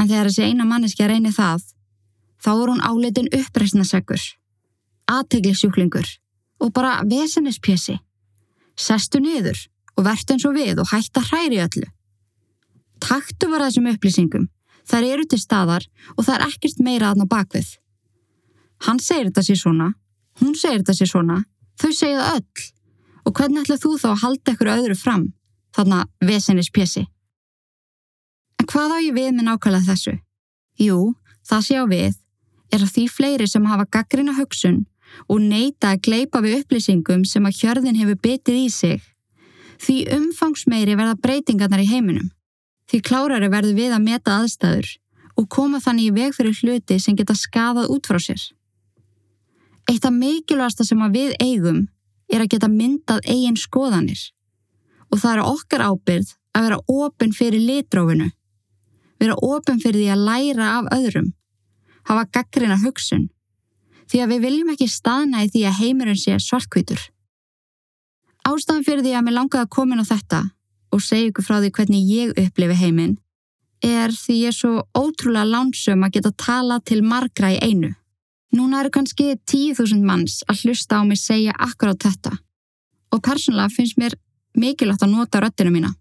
En 0.00 0.08
þegar 0.08 0.30
þessi 0.30 0.46
eina 0.48 0.64
manneski 0.68 1.08
reynir 1.08 1.34
það, 1.36 1.66
þá 2.42 2.50
er 2.52 2.70
hún 2.72 2.84
áleitin 2.88 3.28
uppreysnaseggur, 3.38 4.22
aðteglisjúklingur 5.12 6.08
og 6.62 6.72
bara 6.72 7.02
vesenispjessi. 7.06 7.98
Sestu 8.78 9.20
niður 9.20 9.58
og 9.98 10.06
verðt 10.06 10.32
eins 10.32 10.46
og 10.48 10.56
við 10.56 10.80
og 10.80 10.88
hætta 10.90 11.22
hræri 11.28 11.60
öllu. 11.62 11.86
Taktu 13.02 13.50
var 13.52 13.66
þessum 13.66 13.90
upplýsingum, 13.92 14.48
þær 14.88 15.06
eru 15.12 15.26
til 15.28 15.40
staðar 15.42 15.86
og 16.16 16.24
það 16.24 16.36
er 16.38 16.44
ekkert 16.48 16.84
meira 16.86 17.12
aðná 17.12 17.26
bakvið. 17.28 17.74
Hann 18.86 19.00
segir 19.02 19.28
þetta 19.28 19.44
sér 19.46 19.60
svona, 19.60 19.88
hún 20.40 20.54
segir 20.58 20.80
þetta 20.80 20.96
sér 20.98 21.10
svona, 21.10 21.42
þau 21.78 21.90
segja 21.92 22.22
það 22.22 22.38
öll. 22.38 22.68
Og 23.26 23.34
hvernig 23.36 23.62
ætlað 23.62 23.82
þú 23.84 23.92
þá 24.02 24.08
að 24.10 24.22
halda 24.22 24.54
ykkur 24.54 24.72
öðru 24.72 24.96
fram, 24.98 25.26
þarna 25.76 26.04
vesenis 26.24 26.72
pjessi? 26.74 27.06
En 28.60 28.68
hvað 28.70 28.94
á 28.94 28.98
ég 29.02 29.14
við 29.14 29.30
með 29.34 29.48
nákvæmlega 29.48 29.88
þessu? 29.90 30.16
Jú, 30.80 30.98
það 31.46 31.64
sé 31.66 31.78
á 31.78 31.84
við 31.90 32.18
er 32.72 32.80
að 32.80 32.92
því 32.94 33.04
fleiri 33.12 33.46
sem 33.50 33.68
hafa 33.68 33.88
gaggrina 33.92 34.34
hugsun 34.36 34.84
og 35.28 35.42
neyta 35.44 35.92
að 35.92 36.04
gleipa 36.06 36.40
við 36.44 36.62
upplýsingum 36.62 37.26
sem 37.28 37.44
að 37.46 37.58
hjörðin 37.60 37.98
hefur 38.00 38.20
betið 38.22 38.60
í 38.62 38.68
sig, 38.72 39.02
því 39.82 39.96
umfangsmeiri 40.16 40.96
verða 40.96 41.18
breytingarnar 41.20 41.82
í 41.82 41.90
heiminum. 41.90 42.30
Því 42.88 43.00
klárari 43.08 43.50
verður 43.52 43.76
við 43.76 43.92
að 43.96 44.06
meta 44.06 44.38
aðstæður 44.40 44.88
og 45.40 45.48
koma 45.52 45.80
þannig 45.80 46.10
í 46.10 46.14
veg 46.16 46.34
fyrir 46.36 46.58
hluti 46.60 46.98
sem 47.00 47.16
geta 47.16 47.36
skadað 47.36 47.92
út 47.92 48.08
frá 48.08 48.20
sér. 48.20 48.42
Eitt 49.90 50.04
af 50.06 50.14
mikilvægasta 50.14 50.86
sem 50.86 51.00
að 51.04 51.18
við 51.18 51.36
eigum 51.42 51.82
er 52.32 52.44
að 52.44 52.54
geta 52.54 52.70
myndað 52.72 53.26
eigin 53.28 53.58
skoðanir 53.60 54.22
og 55.12 55.20
það 55.20 55.34
er 55.34 55.42
okkar 55.44 55.84
ábyrð 55.90 56.32
að 56.56 56.66
vera 56.66 56.78
ofinn 56.88 57.34
fyrir 57.36 57.64
litrófinu, 57.68 58.28
vera 59.20 59.36
ofinn 59.44 59.80
fyrir 59.82 60.00
því 60.00 60.10
að 60.14 60.24
læra 60.28 60.68
af 60.78 60.90
öðrum, 60.96 61.32
hafa 62.08 62.28
gaggrina 62.32 62.78
hugsun, 62.80 63.28
því 64.08 64.22
að 64.24 64.32
við 64.34 64.46
viljum 64.46 64.72
ekki 64.72 64.88
staðna 64.88 65.44
í 65.44 65.50
því 65.52 65.66
að 65.68 65.78
heimurinn 65.80 66.20
sé 66.20 66.38
svartkvítur. 66.40 67.02
Ástafan 68.48 68.86
fyrir 68.86 69.04
því 69.04 69.14
að 69.16 69.26
mér 69.26 69.38
langaði 69.38 69.66
að 69.66 69.74
koma 69.76 69.94
inn 69.94 70.02
á 70.02 70.12
þetta 70.12 70.40
og 70.92 71.04
segja 71.04 71.30
ykkur 71.30 71.46
frá 71.46 71.58
því 71.60 71.70
hvernig 71.76 72.08
ég 72.10 72.32
upplifi 72.42 72.78
heiminn 72.80 73.18
er 73.82 74.14
því 74.14 74.36
ég 74.44 74.52
er 74.52 74.56
svo 74.56 74.84
ótrúlega 74.94 75.48
lánsum 75.48 76.04
að 76.06 76.16
geta 76.16 76.32
tala 76.38 76.78
til 76.86 77.02
margra 77.02 77.50
í 77.50 77.58
einu. 77.62 77.90
Núna 78.52 78.82
eru 78.82 78.90
kannski 78.92 79.30
10.000 79.48 80.02
manns 80.04 80.42
að 80.50 80.66
hlusta 80.66 81.00
á 81.00 81.02
mig 81.08 81.20
segja 81.20 81.54
akkurát 81.56 82.04
þetta 82.04 82.34
og 83.12 83.22
persónulega 83.24 83.72
finnst 83.72 83.96
mér 84.00 84.16
mikilvægt 84.56 85.04
að 85.04 85.14
nota 85.14 85.40
röttinu 85.40 85.72
mína. 85.72 85.92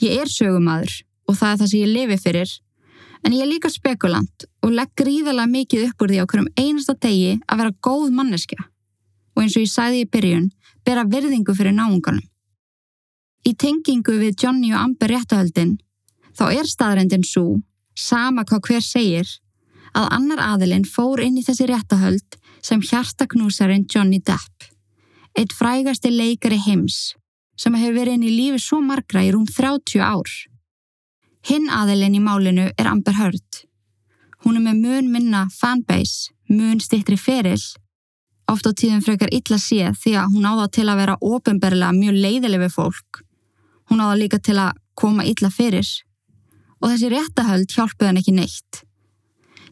Ég 0.00 0.22
er 0.22 0.30
sögumadur 0.32 0.92
og 1.28 1.36
það 1.36 1.50
er 1.50 1.60
það 1.60 1.70
sem 1.70 1.80
ég 1.82 1.92
lifi 1.92 2.18
fyrir 2.22 2.54
en 3.24 3.34
ég 3.34 3.42
er 3.44 3.50
líka 3.50 3.70
spekulant 3.72 4.46
og 4.64 4.72
legg 4.72 4.94
gríðarlega 4.96 5.52
mikið 5.52 5.84
upp 5.88 6.04
úr 6.04 6.12
því 6.12 6.20
á 6.22 6.28
hverjum 6.30 6.52
einasta 6.56 6.94
degi 7.02 7.34
að 7.44 7.60
vera 7.62 7.76
góð 7.88 8.14
manneskja 8.16 8.60
og 9.36 9.42
eins 9.42 9.56
og 9.56 9.64
ég 9.64 9.72
sæði 9.72 10.04
í 10.04 10.08
byrjun 10.12 10.46
bera 10.86 11.04
virðingu 11.04 11.54
fyrir 11.54 11.76
náunganum. 11.76 12.24
Í 13.44 13.52
tengingu 13.54 14.16
við 14.20 14.40
Johnny 14.42 14.72
og 14.72 14.80
Amber 14.80 15.12
réttahöldin 15.12 15.76
þá 16.38 16.44
er 16.54 16.70
staðrendin 16.70 17.26
svo, 17.26 17.58
sama 17.94 18.44
hvað 18.48 18.64
hver 18.68 18.84
segir 18.84 19.36
að 19.98 20.10
annar 20.14 20.42
aðilinn 20.44 20.86
fór 20.86 21.22
inn 21.24 21.38
í 21.40 21.44
þessi 21.46 21.66
réttahöld 21.70 22.38
sem 22.64 22.82
hjartaknúsarinn 22.84 23.86
Johnny 23.90 24.20
Depp, 24.22 24.68
eitt 25.38 25.54
frægasti 25.54 26.12
leikari 26.12 26.58
heims 26.66 27.14
sem 27.58 27.74
hefur 27.74 27.96
verið 27.96 28.18
inn 28.18 28.28
í 28.28 28.36
lífi 28.36 28.62
svo 28.62 28.78
margra 28.84 29.24
í 29.26 29.32
rúm 29.34 29.46
30 29.50 30.02
ár. 30.04 30.30
Hinn 31.48 31.66
aðilinn 31.74 32.18
í 32.18 32.22
málinu 32.22 32.68
er 32.70 32.90
Amber 32.90 33.16
Heard. 33.18 33.62
Hún 34.44 34.60
er 34.60 34.64
með 34.68 34.82
mun 34.84 35.10
minna 35.10 35.46
fanbase, 35.50 36.30
mun 36.46 36.78
stittri 36.82 37.18
feril, 37.18 37.58
oft 38.48 38.68
á 38.68 38.70
tíðum 38.70 39.02
frekar 39.04 39.32
illa 39.34 39.58
séð 39.58 39.98
því 40.02 40.14
að 40.20 40.34
hún 40.36 40.46
áða 40.46 40.68
til 40.78 40.86
að 40.86 41.00
vera 41.02 41.16
ofinberlega 41.20 41.96
mjög 41.96 42.20
leiðileg 42.22 42.62
við 42.66 42.76
fólk. 42.76 43.22
Hún 43.90 44.04
áða 44.04 44.20
líka 44.22 44.38
til 44.38 44.58
að 44.62 44.78
koma 44.98 45.26
illa 45.26 45.50
fyrir. 45.50 45.88
Og 46.78 46.92
þessi 46.92 47.10
réttahöld 47.10 47.74
hjálpuð 47.74 48.06
hann 48.06 48.20
ekki 48.20 48.36
neitt. 48.36 48.84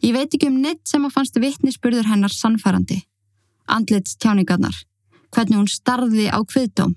Ég 0.02 0.12
veit 0.16 0.34
ekki 0.34 0.50
um 0.50 0.60
neitt 0.60 0.84
sem 0.88 1.04
að 1.06 1.14
fannst 1.14 1.38
vittnisspurður 1.40 2.10
hennar 2.10 2.32
sannfærandi. 2.32 3.00
Andlits 3.66 4.16
tjáningarnar. 4.20 4.76
Hvernig 5.34 5.58
hún 5.58 5.70
starði 5.70 6.28
á 6.30 6.38
kviðdóm. 6.44 6.94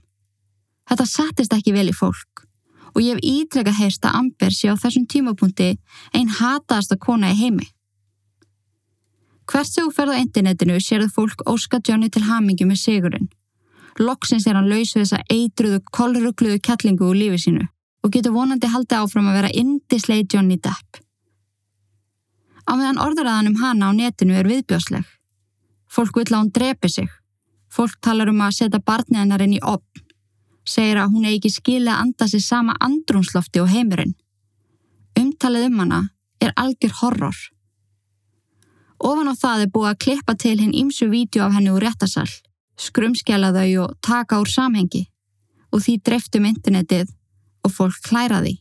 Þetta 0.89 1.05
sattist 1.05 1.53
ekki 1.53 1.73
vel 1.76 1.89
í 1.91 1.95
fólk 1.95 2.45
og 2.95 3.03
ég 3.05 3.15
hef 3.15 3.26
ítrekka 3.26 3.73
heyrst 3.77 4.05
að 4.05 4.15
Amber 4.17 4.53
sé 4.53 4.71
á 4.71 4.76
þessum 4.80 5.05
tímapunkti 5.05 5.76
einn 6.17 6.31
hataðasta 6.39 6.97
kona 6.97 7.30
í 7.34 7.38
heimi. 7.38 7.67
Hvert 9.49 9.69
sem 9.69 9.85
þú 9.85 9.93
ferð 9.93 10.15
á 10.17 10.21
internetinu 10.21 10.77
sérðu 10.81 11.09
fólk 11.13 11.43
óska 11.49 11.80
Johnny 11.85 12.09
til 12.09 12.26
hamingi 12.26 12.67
með 12.69 12.81
sigurinn. 12.84 13.30
Loksins 13.99 14.47
er 14.47 14.57
hann 14.57 14.69
laus 14.69 14.93
við 14.95 15.05
þessa 15.05 15.21
eitruðu, 15.30 15.81
kolrugluðu 15.91 16.59
kettlingu 16.65 17.09
úr 17.09 17.17
lífi 17.17 17.43
sínu 17.45 17.67
og 18.03 18.13
getur 18.13 18.31
vonandi 18.31 18.69
haldið 18.71 19.01
áfram 19.01 19.27
að 19.27 19.39
vera 19.41 19.55
indislegi 19.61 20.27
Johnny 20.34 20.55
Depp. 20.55 21.01
Á 22.69 22.71
meðan 22.77 23.01
orðuraðan 23.01 23.49
um 23.49 23.57
hana 23.63 23.89
á 23.89 23.91
netinu 23.97 24.37
er 24.37 24.47
viðbjósleg. 24.49 25.07
Fólk 25.89 26.21
vil 26.21 26.29
að 26.29 26.37
hún 26.37 26.53
drepi 26.53 26.89
sig. 26.93 27.09
Fólk 27.73 27.97
talar 28.01 28.29
um 28.29 28.45
að 28.45 28.59
setja 28.59 28.81
barniðanar 28.85 29.41
inn 29.45 29.57
í 29.57 29.63
opn 29.65 30.05
segir 30.69 30.99
að 31.01 31.13
hún 31.13 31.27
eigi 31.27 31.39
ekki 31.39 31.51
skilja 31.53 31.95
að 31.95 32.03
anda 32.05 32.27
sér 32.29 32.43
sama 32.45 32.75
andrumslofti 32.85 33.61
og 33.63 33.71
heimurinn. 33.73 34.15
Umtalið 35.19 35.69
um 35.69 35.79
hana 35.83 36.01
er 36.43 36.53
algjör 36.55 36.95
horror. 37.01 37.39
Ofan 38.99 39.31
á 39.31 39.35
það 39.39 39.63
er 39.63 39.73
búið 39.73 39.91
að 39.91 40.01
klippa 40.05 40.35
til 40.35 40.57
hinn 40.59 40.75
ímsu 40.75 41.07
vídeo 41.11 41.45
af 41.45 41.55
henni 41.55 41.71
úr 41.71 41.85
réttasall, 41.85 42.31
skrumskjala 42.77 43.53
þau 43.55 43.85
og 43.85 43.95
taka 44.05 44.41
úr 44.41 44.51
samhengi 44.51 45.05
og 45.71 45.83
því 45.85 45.99
dreftum 46.03 46.47
internetið 46.49 47.13
og 47.63 47.73
fólk 47.75 48.01
klæraði. 48.09 48.57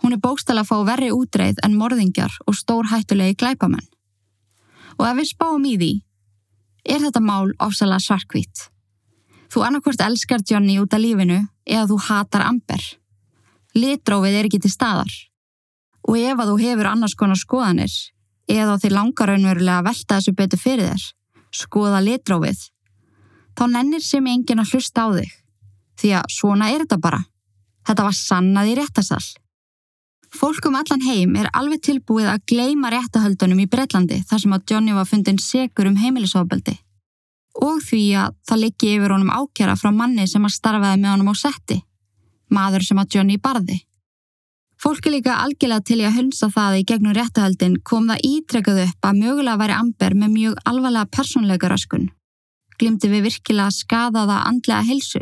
Hún 0.00 0.16
er 0.16 0.22
bókstala 0.22 0.64
að 0.64 0.70
fá 0.70 0.76
verri 0.88 1.10
útreið 1.12 1.60
en 1.64 1.76
morðingjar 1.76 2.36
og 2.46 2.56
stór 2.56 2.88
hættulegi 2.88 3.36
glæpamenn. 3.40 3.86
Og 4.98 5.06
ef 5.08 5.16
við 5.18 5.30
spáum 5.32 5.66
í 5.68 5.76
því, 5.80 5.92
er 6.84 7.02
þetta 7.04 7.20
mál 7.20 7.52
ofsalega 7.60 8.00
svarkvít. 8.04 8.70
Þú 9.50 9.64
annarkvort 9.66 10.02
elskar 10.04 10.44
Johnny 10.46 10.78
út 10.80 10.94
af 10.94 11.02
lífinu 11.02 11.40
eða 11.66 11.88
þú 11.90 11.98
hatar 12.06 12.46
Amber. 12.46 12.82
Litrófið 13.74 14.38
er 14.38 14.48
ekki 14.48 14.60
til 14.62 14.72
staðar. 14.72 15.10
Og 16.08 16.16
ef 16.18 16.38
að 16.38 16.52
þú 16.52 16.56
hefur 16.62 16.90
annars 16.90 17.16
konar 17.18 17.38
skoðanir 17.38 17.92
eða 18.50 18.78
þið 18.82 18.94
langar 18.96 19.30
raunverulega 19.30 19.78
að 19.78 19.88
velta 19.90 20.16
þessu 20.16 20.34
betur 20.38 20.60
fyrir 20.60 20.88
þér, 20.90 21.02
skoða 21.54 22.00
litrófið, 22.02 22.62
þá 23.58 23.64
nennir 23.74 24.02
sem 24.02 24.26
engin 24.26 24.62
að 24.62 24.74
hlusta 24.74 25.06
á 25.06 25.08
þig. 25.18 25.36
Því 26.00 26.10
að 26.16 26.32
svona 26.32 26.70
er 26.72 26.84
þetta 26.84 26.98
bara. 27.02 27.20
Þetta 27.86 28.06
var 28.06 28.16
sannað 28.16 28.70
í 28.70 28.74
réttasall. 28.78 29.28
Fólkum 30.30 30.76
allan 30.78 31.02
heim 31.02 31.34
er 31.40 31.48
alveg 31.58 31.82
tilbúið 31.82 32.28
að 32.30 32.44
gleima 32.52 32.92
réttahöldunum 32.94 33.64
í 33.64 33.66
Breitlandi 33.70 34.20
þar 34.28 34.42
sem 34.44 34.54
að 34.54 34.70
Johnny 34.70 34.94
var 34.94 35.08
fundin 35.10 35.40
segur 35.42 35.90
um 35.90 35.98
heimilisofbeldi 35.98 36.76
og 37.58 37.80
því 37.82 38.02
að 38.22 38.34
það 38.46 38.60
liggi 38.62 38.90
yfir 38.94 39.14
honum 39.14 39.32
ákjara 39.34 39.76
frá 39.78 39.90
manni 39.94 40.26
sem 40.30 40.44
að 40.46 40.54
starfaði 40.54 41.00
með 41.02 41.10
honum 41.14 41.32
á 41.32 41.36
setti, 41.40 41.80
maður 42.54 42.86
sem 42.86 43.00
að 43.02 43.16
Johnny 43.16 43.38
barði. 43.42 43.80
Fólki 44.80 45.10
líka 45.12 45.34
algjörlega 45.42 45.84
til 45.84 45.98
í 46.00 46.06
að 46.08 46.16
hunsa 46.16 46.48
það 46.54 46.78
í 46.78 46.84
gegnum 46.88 47.16
réttahaldin 47.16 47.74
kom 47.84 48.06
það 48.08 48.22
ítrekkað 48.30 48.80
upp 48.86 49.10
að 49.10 49.18
mögulega 49.18 49.60
væri 49.60 49.76
Amber 49.76 50.16
með 50.16 50.32
mjög 50.36 50.62
alvarlega 50.70 51.10
persónleika 51.16 51.68
raskun. 51.68 52.06
Glimti 52.80 53.10
við 53.12 53.26
virkilega 53.26 53.74
skadaða 53.76 54.38
andlega 54.48 54.86
helsu. 54.88 55.20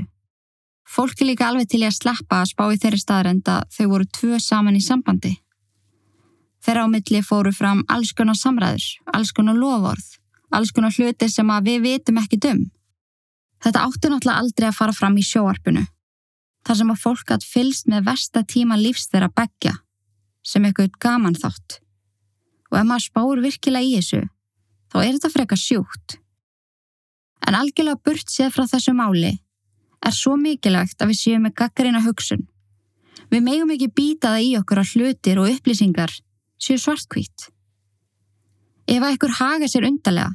Fólki 0.88 1.26
líka 1.28 1.48
alveg 1.48 1.68
til 1.68 1.82
í 1.82 1.88
að 1.88 1.98
sleppa 1.98 2.42
að 2.42 2.52
spá 2.54 2.64
í 2.72 2.78
þeirri 2.80 3.02
staðrenda 3.02 3.58
þau 3.74 3.84
voru 3.92 4.06
tvö 4.18 4.38
saman 4.40 4.78
í 4.78 4.84
sambandi. 4.84 5.34
Þeirra 6.64 6.86
á 6.88 6.92
milli 6.92 7.20
fóru 7.22 7.52
fram 7.54 7.84
alls 7.92 8.14
konar 8.16 8.38
samræður, 8.38 8.86
alls 9.12 9.34
konar 9.36 9.58
lofórð 9.58 10.16
alls 10.50 10.72
konar 10.72 10.94
hluti 10.94 11.28
sem 11.30 11.50
að 11.52 11.70
við 11.70 11.84
vitum 11.84 12.20
ekki 12.22 12.40
dum. 12.40 12.64
Þetta 13.64 13.84
átti 13.84 14.10
náttúrulega 14.10 14.42
aldrei 14.42 14.68
að 14.68 14.78
fara 14.78 14.94
fram 14.94 15.18
í 15.18 15.24
sjóarpunu. 15.26 15.84
Þar 16.66 16.78
sem 16.80 16.92
að 16.92 17.02
fólk 17.02 17.32
hatt 17.32 17.46
fylst 17.46 17.88
með 17.90 18.06
versta 18.08 18.44
tíma 18.46 18.78
lífs 18.78 19.08
þeirra 19.10 19.30
begja, 19.34 19.74
sem 20.44 20.64
eitthvað 20.64 20.96
gaman 21.02 21.36
þátt. 21.38 21.80
Og 22.70 22.80
ef 22.80 22.86
maður 22.86 23.06
spáur 23.06 23.42
virkilega 23.42 23.86
í 23.86 23.96
þessu, 23.96 24.22
þá 24.92 24.96
er 25.02 25.12
þetta 25.16 25.32
frekar 25.34 25.60
sjúkt. 25.60 26.18
En 27.46 27.56
algjörlega 27.56 28.02
burt 28.04 28.32
séð 28.32 28.54
frá 28.54 28.66
þessu 28.68 28.94
máli 28.96 29.38
er 30.04 30.14
svo 30.14 30.36
mikilvægt 30.38 31.02
að 31.02 31.12
við 31.12 31.20
séum 31.20 31.44
með 31.46 31.56
gaggarina 31.60 32.02
hugsun. 32.04 32.46
Við 33.28 33.44
megum 33.44 33.72
ekki 33.74 33.90
býta 33.92 34.34
það 34.34 34.46
í 34.46 34.50
okkur 34.60 34.80
að 34.82 34.92
hlutir 34.94 35.40
og 35.42 35.50
upplýsingar 35.52 36.12
séu 36.58 36.80
svartkvít. 36.80 37.48
Ef 38.88 39.04
að 39.04 39.14
ykkur 39.16 39.34
haga 39.36 39.68
sér 39.68 39.86
undarlega, 39.88 40.32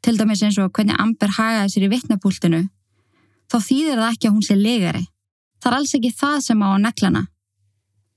til 0.00 0.16
dæmis 0.16 0.42
eins 0.46 0.58
og 0.58 0.70
hvernig 0.72 0.96
Amber 0.96 1.34
hagaði 1.36 1.74
sér 1.74 1.86
í 1.86 1.90
vittnapúltinu, 1.92 2.62
þá 3.52 3.56
þýðir 3.66 4.00
það 4.00 4.14
ekki 4.14 4.30
að 4.30 4.36
hún 4.36 4.46
sé 4.46 4.56
legari. 4.56 5.04
Það 5.60 5.70
er 5.70 5.76
alls 5.76 5.94
ekki 5.98 6.12
það 6.16 6.38
sem 6.46 6.64
á 6.64 6.68
að 6.70 6.82
neglana. 6.86 7.22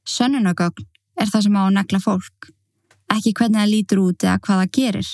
Sönnunagögn 0.07 0.87
er 1.19 1.31
það 1.33 1.45
sem 1.45 1.57
á 1.59 1.61
að 1.65 1.75
negla 1.77 1.99
fólk, 2.03 2.49
ekki 3.11 3.35
hvernig 3.35 3.59
það 3.59 3.73
lítur 3.73 4.03
út 4.05 4.23
eða 4.23 4.39
hvað 4.45 4.61
það 4.61 4.73
gerir. 4.79 5.09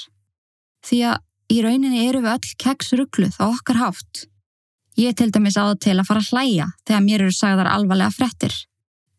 Því 0.86 1.00
að 1.10 1.18
í 1.50 1.62
rauninni 1.66 2.06
eru 2.06 2.22
við 2.22 2.36
öll 2.36 2.54
keksrugluð 2.62 3.42
á 3.42 3.46
okkar 3.50 3.82
hátt. 3.82 4.29
Ég 5.00 5.16
til 5.16 5.30
dæmis 5.32 5.56
á 5.56 5.64
það 5.64 5.78
til 5.86 5.96
að 5.96 6.08
fara 6.10 6.22
að 6.24 6.32
hlæja 6.34 6.66
þegar 6.88 7.04
mér 7.06 7.22
eru 7.24 7.36
sagðar 7.36 7.70
alvarlega 7.72 8.12
frettir. 8.12 8.56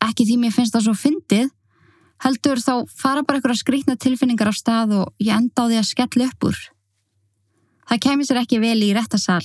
Ekki 0.05 0.27
því 0.29 0.37
mér 0.43 0.53
finnst 0.53 0.75
það 0.75 0.87
svo 0.87 0.95
fyndið, 0.99 1.47
heldur 2.21 2.61
þá 2.61 2.75
fara 3.01 3.23
bara 3.25 3.41
ykkur 3.41 3.55
að 3.55 3.61
skrýtna 3.63 3.97
tilfinningar 3.97 4.51
á 4.53 4.55
stað 4.57 4.93
og 4.99 5.25
ég 5.25 5.33
enda 5.33 5.65
á 5.65 5.69
því 5.71 5.79
að 5.81 5.89
skella 5.89 6.27
upp 6.29 6.49
úr. 6.51 6.59
Það 7.89 8.03
kemur 8.05 8.29
sér 8.29 8.41
ekki 8.43 8.61
vel 8.61 8.77
í 8.85 8.91
réttasal 8.97 9.45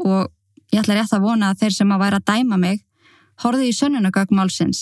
og 0.00 0.30
ég 0.72 0.80
ætla 0.80 0.96
rétt 0.96 1.12
að 1.12 1.26
vona 1.26 1.50
að 1.52 1.64
þeir 1.64 1.76
sem 1.76 1.92
að 1.92 2.02
væra 2.04 2.20
að 2.22 2.28
dæma 2.32 2.60
mig 2.62 2.80
horfið 3.44 3.68
í 3.68 3.76
sönnunagögmálsins 3.76 4.80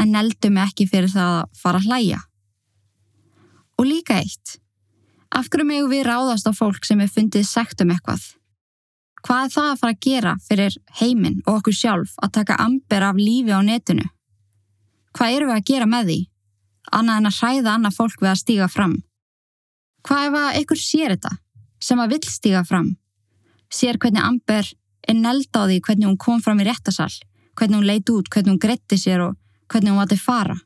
en 0.00 0.14
neldu 0.14 0.50
mig 0.50 0.70
ekki 0.70 0.88
fyrir 0.88 1.12
það 1.12 1.34
að 1.42 1.60
fara 1.60 1.82
að 1.82 1.90
hlæja. 1.90 2.22
Og 3.76 3.90
líka 3.90 4.16
eitt, 4.22 4.56
af 5.34 5.50
hverju 5.50 5.68
megu 5.68 5.92
við 5.92 6.08
ráðast 6.08 6.48
á 6.48 6.52
fólk 6.56 6.86
sem 6.86 7.02
er 7.04 7.12
fundið 7.12 7.44
segt 7.46 7.84
um 7.84 7.92
eitthvað? 7.92 8.24
Hvað 9.24 9.46
er 9.46 9.54
það 9.54 9.70
að 9.70 9.80
fara 9.80 9.94
að 9.94 10.04
gera 10.04 10.36
fyrir 10.44 10.76
heiminn 11.00 11.40
og 11.46 11.58
okkur 11.58 11.76
sjálf 11.76 12.12
að 12.20 12.34
taka 12.40 12.60
amber 12.60 13.06
af 13.08 13.16
lífi 13.16 13.54
á 13.56 13.60
netinu? 13.64 14.04
Hvað 15.16 15.36
eru 15.36 15.48
við 15.48 15.56
að 15.56 15.68
gera 15.70 15.88
með 15.88 16.10
því? 16.10 16.20
annað 16.92 17.20
en 17.20 17.30
að 17.30 17.38
hræða 17.38 17.74
annað 17.74 17.96
fólk 17.98 18.22
við 18.22 18.30
að 18.30 18.40
stíga 18.40 18.68
fram. 18.68 18.94
Hvað 20.04 20.26
ef 20.28 20.36
að 20.40 20.58
ykkur 20.60 20.80
sér 20.80 21.14
þetta, 21.14 21.32
sem 21.80 22.02
að 22.02 22.14
vill 22.14 22.28
stíga 22.28 22.64
fram? 22.68 22.90
Sér 23.72 23.98
hvernig 24.00 24.24
Amber 24.24 24.68
er 25.08 25.16
neld 25.16 25.48
á 25.56 25.62
því 25.64 25.80
hvernig 25.86 26.10
hún 26.10 26.20
kom 26.20 26.42
fram 26.44 26.60
í 26.60 26.66
réttasall, 26.68 27.14
hvernig 27.56 27.80
hún 27.80 27.88
leit 27.88 28.12
út, 28.12 28.28
hvernig 28.28 28.54
hún 28.54 28.60
gretti 28.60 28.98
sér 29.00 29.24
og 29.24 29.38
hvernig 29.72 29.94
hún 29.94 30.02
vati 30.02 30.20
fara. 30.20 30.58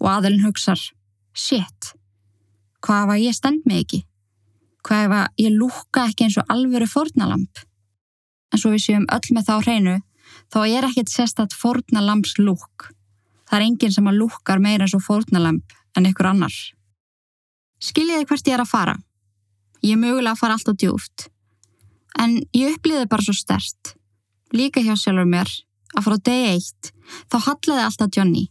Og 0.00 0.08
aðelin 0.10 0.44
hugsar, 0.44 0.80
shit, 1.36 1.92
hvað 2.84 3.04
ef 3.04 3.14
að 3.14 3.24
ég 3.24 3.36
stend 3.36 3.68
mig 3.68 3.84
ekki? 3.84 4.02
Hvað 4.84 5.06
ef 5.06 5.14
að 5.20 5.44
ég 5.44 5.54
lúka 5.54 6.08
ekki 6.08 6.26
eins 6.26 6.40
og 6.40 6.50
alvöru 6.52 6.88
fornalamp? 6.88 7.64
En 8.54 8.60
svo 8.62 8.70
við 8.70 8.84
séum 8.84 9.06
öll 9.10 9.34
með 9.34 9.48
þá 9.48 9.54
hreinu, 9.64 9.94
þá 10.54 10.58
er 10.62 10.86
ekkert 10.86 11.10
sérstatt 11.10 11.56
fornalamps 11.58 12.36
lúk. 12.38 12.92
Það 13.50 13.58
er 13.58 13.66
enginn 13.66 13.94
sem 13.96 14.06
að 14.06 14.20
lúkar 14.20 14.62
meira 14.62 14.86
eins 14.86 14.94
og 14.94 15.02
fórnalamp 15.02 15.74
en 15.98 16.06
ykkur 16.06 16.30
annar. 16.30 16.54
Skiljiði 17.82 18.28
hvert 18.30 18.48
ég 18.48 18.56
er 18.56 18.62
að 18.62 18.70
fara. 18.70 18.94
Ég 19.82 19.96
er 19.96 20.00
mögulega 20.00 20.32
að 20.36 20.40
fara 20.40 20.56
alltaf 20.56 20.78
djúft. 20.78 21.26
En 22.22 22.38
ég 22.54 22.76
upplýði 22.76 23.10
bara 23.10 23.26
svo 23.26 23.34
stert. 23.34 23.96
Líka 24.54 24.82
hjá 24.84 24.94
sjálfur 24.94 25.26
mér 25.28 25.50
að 25.94 26.06
fara 26.06 26.18
á 26.22 26.26
degi 26.30 26.52
eitt 26.54 26.92
þá 27.30 27.36
hallaði 27.48 27.86
alltaf 27.88 28.12
Johnny. 28.16 28.44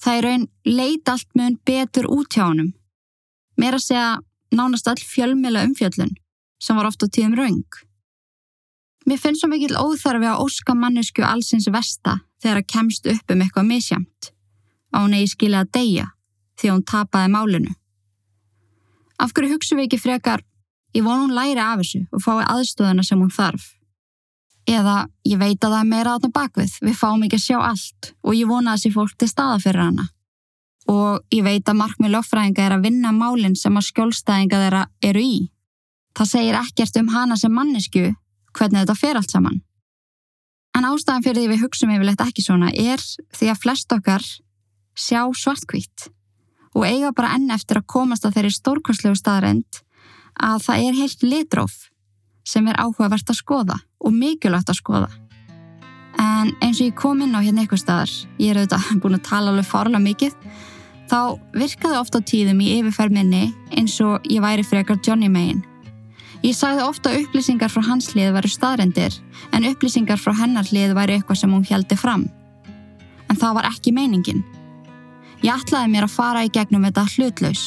Það 0.00 0.18
er 0.18 0.26
raun 0.28 0.46
leit 0.68 1.10
allt 1.10 1.30
mun 1.34 1.58
betur 1.66 2.06
út 2.12 2.30
hjá 2.30 2.46
honum. 2.46 2.70
Mér 3.58 3.78
að 3.78 3.86
segja 3.88 4.06
nánast 4.54 4.88
all 4.90 5.00
fjölmjöla 5.00 5.64
umfjöllun 5.66 6.14
sem 6.62 6.78
var 6.78 6.88
oft 6.88 7.02
á 7.02 7.06
tíðum 7.08 7.36
raung. 7.38 7.82
Mér 9.04 9.20
finnst 9.20 9.44
svo 9.44 9.50
mikil 9.52 9.76
óþarfi 9.76 10.30
að 10.30 10.40
óska 10.46 10.74
mannesku 10.74 11.24
allsins 11.26 11.68
vesta 11.68 12.20
þegar 12.42 12.62
að 12.62 12.70
kemst 12.72 13.06
upp 13.10 13.34
um 13.34 13.44
eitthvað 13.44 13.68
misjamt 13.68 14.32
á 14.94 14.96
hún 15.02 15.16
eigi 15.16 15.34
skilja 15.34 15.64
að 15.64 15.72
deyja 15.76 16.06
því 16.60 16.68
að 16.68 16.74
hún 16.74 16.88
tapaði 16.88 17.30
málinu. 17.34 17.72
Af 19.20 19.34
hverju 19.34 19.54
hugsu 19.54 19.76
við 19.76 19.88
ekki 19.88 20.00
frekar, 20.02 20.42
Ég 20.94 21.02
vona 21.02 21.24
hún 21.24 21.34
læri 21.34 21.58
af 21.58 21.80
þessu 21.82 22.04
og 22.14 22.22
fái 22.22 22.44
aðstöðuna 22.46 23.02
sem 23.02 23.18
hún 23.18 23.32
þarf. 23.34 23.72
Eða 24.70 25.08
ég 25.26 25.40
veit 25.40 25.58
að 25.58 25.74
það 25.74 25.80
er 25.80 25.88
meira 25.90 26.12
átna 26.14 26.30
bakvið, 26.32 26.76
við 26.86 26.96
fáum 26.96 27.24
ekki 27.26 27.40
að 27.40 27.44
sjá 27.44 27.56
allt 27.58 28.10
og 28.22 28.36
ég 28.38 28.48
vona 28.48 28.76
þessi 28.76 28.92
fólk 28.94 29.16
til 29.18 29.28
staða 29.28 29.58
fyrir 29.64 29.82
hana. 29.82 30.06
Og 30.88 31.34
ég 31.34 31.42
veit 31.44 31.68
að 31.68 31.80
markmið 31.80 32.14
lögfræðinga 32.14 32.62
er 32.64 32.76
að 32.76 32.86
vinna 32.86 33.10
málinn 33.12 33.58
sem 33.58 33.76
að 33.76 33.88
skjólstæðinga 33.88 34.60
þeirra 34.62 34.84
eru 35.02 35.24
í. 35.24 35.36
Það 36.14 36.30
segir 36.30 36.60
ekkert 36.60 37.00
um 37.00 37.10
hana 37.10 37.36
sem 37.40 37.52
mannesku 37.52 38.04
hvernig 38.54 38.82
þetta 38.82 38.98
fer 38.98 39.20
allt 39.20 39.34
saman. 39.34 39.62
En 40.74 40.86
ástæðan 40.88 41.22
fyrir 41.22 41.42
því 41.42 41.50
við 41.52 41.62
hugsaum 41.62 41.94
yfirleitt 41.94 42.24
ekki 42.24 42.42
svona 42.42 42.70
er 42.70 43.02
því 43.36 43.50
að 43.52 43.60
flest 43.62 43.94
okkar 43.94 44.24
sjá 44.98 45.20
svartkvít 45.38 46.08
og 46.74 46.86
eiga 46.86 47.12
bara 47.14 47.34
enn 47.36 47.50
eftir 47.54 47.78
að 47.78 47.90
komast 47.94 48.26
að 48.26 48.38
þeirri 48.38 48.54
stórkostlegu 48.54 49.18
staðrend 49.18 49.82
að 50.34 50.62
það 50.66 50.86
er 50.86 50.96
heilt 50.98 51.26
litróf 51.26 51.74
sem 52.44 52.66
er 52.68 52.80
áhugavert 52.80 53.30
að 53.30 53.38
skoða 53.38 53.76
og 54.04 54.14
mikilvægt 54.14 54.72
að 54.72 54.80
skoða. 54.80 55.10
En 56.20 56.52
eins 56.62 56.80
og 56.80 56.88
ég 56.88 56.96
kom 56.98 57.22
inn 57.24 57.34
á 57.34 57.42
hérna 57.42 57.64
eitthvað 57.64 57.82
staðar, 57.82 58.14
ég 58.38 58.52
er 58.52 58.60
auðvitað 58.62 58.90
búin 59.02 59.18
að 59.18 59.28
tala 59.30 59.52
alveg 59.52 59.68
farlega 59.68 60.02
mikið, 60.04 60.34
þá 61.10 61.20
virkaði 61.54 62.00
ofta 62.00 62.20
á 62.20 62.26
tíðum 62.30 62.64
í 62.64 62.72
yfirferminni 62.80 63.44
eins 63.78 63.96
og 64.04 64.26
ég 64.30 64.42
væri 64.44 64.66
frekar 64.66 65.00
Johnny 65.02 65.30
Mayin. 65.30 65.62
Ég 66.44 66.52
sagði 66.52 66.82
ofta 66.84 67.08
að 67.08 67.22
upplýsingar 67.22 67.72
frá 67.72 67.80
hans 67.86 68.10
hlið 68.12 68.34
væri 68.34 68.50
staðrendir 68.52 69.14
en 69.56 69.64
upplýsingar 69.64 70.20
frá 70.20 70.34
hennar 70.36 70.66
hlið 70.68 70.92
væri 70.98 71.16
eitthvað 71.16 71.40
sem 71.40 71.54
hún 71.54 71.64
heldi 71.64 71.96
fram. 71.96 72.26
En 73.32 73.38
það 73.40 73.56
var 73.56 73.68
ekki 73.70 73.94
meiningin. 73.96 74.42
Ég 75.40 75.54
ætlaði 75.54 75.94
mér 75.94 76.04
að 76.04 76.12
fara 76.18 76.44
í 76.44 76.52
gegnum 76.52 76.84
þetta 76.84 77.06
hlutlaus. 77.14 77.64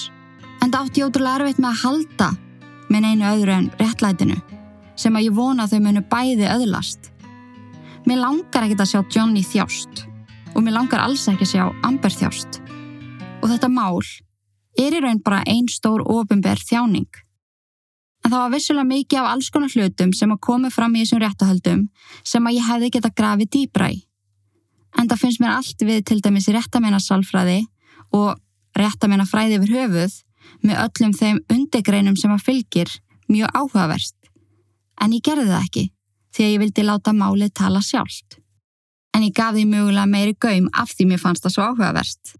En 0.62 0.70
það 0.70 0.80
átti 0.84 1.06
ótrúlega 1.08 1.41
erfitt 1.41 1.64
með 1.64 1.72
að 1.72 1.82
halda 1.88 2.30
með 2.94 3.10
einu 3.10 3.28
öðru 3.32 3.56
en 3.56 3.68
réttlætinu 3.82 4.40
sem 4.98 5.18
að 5.18 5.28
ég 5.28 5.38
vona 5.38 5.68
þau 5.70 5.80
munu 5.82 6.06
bæði 6.14 6.48
öðlast. 6.54 7.12
Mér 8.06 8.22
langar 8.22 8.66
ekkert 8.66 8.86
að 8.86 8.94
sjá 8.94 9.02
Johnny 9.14 9.45
þjást 9.45 10.06
og 10.54 10.64
mér 10.66 10.78
langar 10.78 11.02
alls 11.02 11.26
ekki 11.30 11.49
að 11.49 11.54
sjá 11.56 11.64
Amber 11.86 12.14
þjást. 12.14 12.62
Og 13.41 13.49
þetta 13.49 13.74
mál 13.74 14.02
er 14.78 14.94
í 14.94 15.02
raun 15.02 15.22
bara 15.26 15.45
einn 15.49 15.70
stór 15.70 16.06
ofinberð 16.06 16.70
þjáning. 16.70 17.26
En 18.28 18.34
það 18.34 18.41
var 18.41 18.52
vissulega 18.52 18.88
mikið 18.90 19.18
af 19.22 19.26
alls 19.32 19.48
konar 19.56 19.72
hlutum 19.72 20.10
sem 20.12 20.32
að 20.34 20.40
komi 20.44 20.68
fram 20.68 20.95
í 20.98 20.99
þessum 20.99 21.22
réttahöldum 21.24 21.84
sem 22.28 22.48
að 22.49 22.58
ég 22.58 22.66
hefði 22.68 22.88
geta 22.91 23.12
grafið 23.16 23.49
dýbra 23.54 23.86
í. 23.94 24.02
En 24.99 25.08
það 25.08 25.22
finnst 25.22 25.40
mér 25.40 25.54
allt 25.54 25.86
við 25.88 26.02
til 26.10 26.18
dæmis 26.26 26.49
réttamennar 26.52 26.99
salfræði 27.06 27.62
og 28.18 28.34
réttamennar 28.76 29.30
fræði 29.30 29.62
yfir 29.62 29.72
höfuð 29.78 30.18
með 30.60 30.82
öllum 30.82 31.14
þeim 31.22 31.40
undegreinum 31.56 32.18
sem 32.20 32.34
að 32.36 32.44
fylgir 32.49 32.91
mjög 33.32 33.56
áhugavert. 33.62 34.18
En 34.99 35.16
ég 35.16 35.24
gerði 35.24 35.48
það 35.48 35.64
ekki 35.70 35.86
því 36.36 36.44
að 36.44 36.52
ég 36.52 36.62
vildi 36.66 36.88
láta 36.90 37.16
málið 37.16 37.56
tala 37.62 37.80
sjálft. 37.80 38.41
En 39.16 39.24
ég 39.24 39.38
gaf 39.40 39.56
því 39.56 39.64
mögulega 39.72 40.12
meiri 40.18 40.36
gaum 40.36 40.68
af 40.76 40.91
því 40.91 41.14
mér 41.14 41.24
fannst 41.24 41.48
það 41.48 41.56
svo 41.56 41.70
áhugavert. 41.72 42.36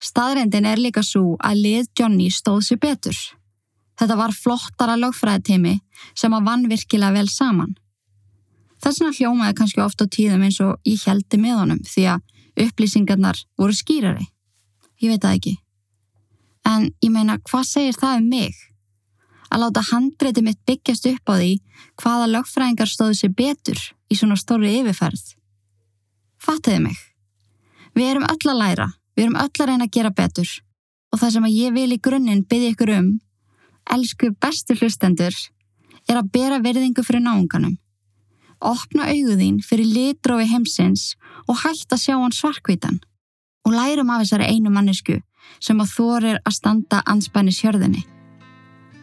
Staðrendin 0.00 0.72
er 0.72 0.80
líka 0.80 1.04
svo 1.04 1.36
að 1.36 1.64
lið 1.68 1.92
Johnny 2.00 2.32
stóð 2.32 2.64
sér 2.70 2.80
betur. 2.88 3.22
Þetta 4.02 4.16
var 4.18 4.32
flottara 4.34 4.96
lögfræðitimi 4.98 5.76
sem 6.18 6.32
að 6.34 6.46
vann 6.48 6.64
virkilega 6.66 7.14
vel 7.14 7.28
saman. 7.30 7.76
Þess 8.82 8.98
vegna 8.98 9.14
hljómaði 9.14 9.54
kannski 9.60 9.82
ofta 9.84 10.08
á 10.10 10.12
tíðum 10.16 10.42
eins 10.42 10.58
og 10.64 10.88
ég 10.90 11.04
heldi 11.06 11.38
með 11.38 11.60
honum 11.60 11.78
því 11.86 12.08
að 12.10 12.64
upplýsingarnar 12.64 13.38
voru 13.54 13.78
skýrari. 13.78 14.26
Ég 14.98 15.14
veit 15.14 15.22
það 15.22 15.38
ekki. 15.38 15.54
En 16.66 16.90
ég 16.98 17.14
meina, 17.14 17.38
hvað 17.46 17.70
segir 17.70 18.02
það 18.02 18.18
um 18.24 18.28
mig? 18.34 18.58
Að 19.54 19.66
láta 19.68 19.86
handreiti 19.92 20.42
mitt 20.42 20.58
byggjast 20.66 21.06
upp 21.14 21.30
á 21.30 21.34
því 21.38 21.54
hvaða 22.02 22.28
lögfræðingar 22.34 22.90
stóðu 22.90 23.22
sér 23.22 23.34
betur 23.38 23.86
í 24.10 24.18
svona 24.18 24.34
stóri 24.34 24.74
yfirferð. 24.80 25.36
Fattiði 26.42 26.88
mig. 26.90 26.98
Við 27.94 28.16
erum 28.16 28.26
öll 28.26 28.50
að 28.50 28.62
læra, 28.66 28.92
við 29.14 29.28
erum 29.28 29.42
öll 29.46 29.52
að 29.52 29.68
reyna 29.70 29.86
að 29.86 29.94
gera 29.94 30.10
betur 30.10 30.58
og 31.12 31.20
það 31.20 31.36
sem 31.36 31.46
að 31.46 31.60
ég 31.60 31.76
vil 31.76 31.92
í 31.94 32.02
grunninn 32.02 32.48
byggja 32.50 32.74
ykkur 32.74 32.98
um, 32.98 33.12
elsku 33.90 34.32
bestu 34.40 34.76
hlustendur, 34.78 35.34
er 36.08 36.18
að 36.18 36.30
bera 36.34 36.60
verðingu 36.62 37.04
fyrir 37.06 37.24
náunganum. 37.24 37.78
Opna 38.62 39.08
auguðín 39.10 39.58
fyrir 39.66 39.88
litrófi 39.90 40.46
heimsins 40.52 41.16
og 41.48 41.58
hægt 41.64 41.90
að 41.90 42.02
sjá 42.04 42.14
hann 42.14 42.34
svarkvítan 42.34 43.00
og 43.66 43.74
lærum 43.74 44.10
af 44.10 44.22
þessari 44.22 44.50
einu 44.54 44.70
mannesku 44.70 45.18
sem 45.62 45.80
að 45.82 45.94
þorir 45.96 46.40
að 46.46 46.56
standa 46.58 47.02
anspænis 47.10 47.60
hjörðinni. 47.62 48.04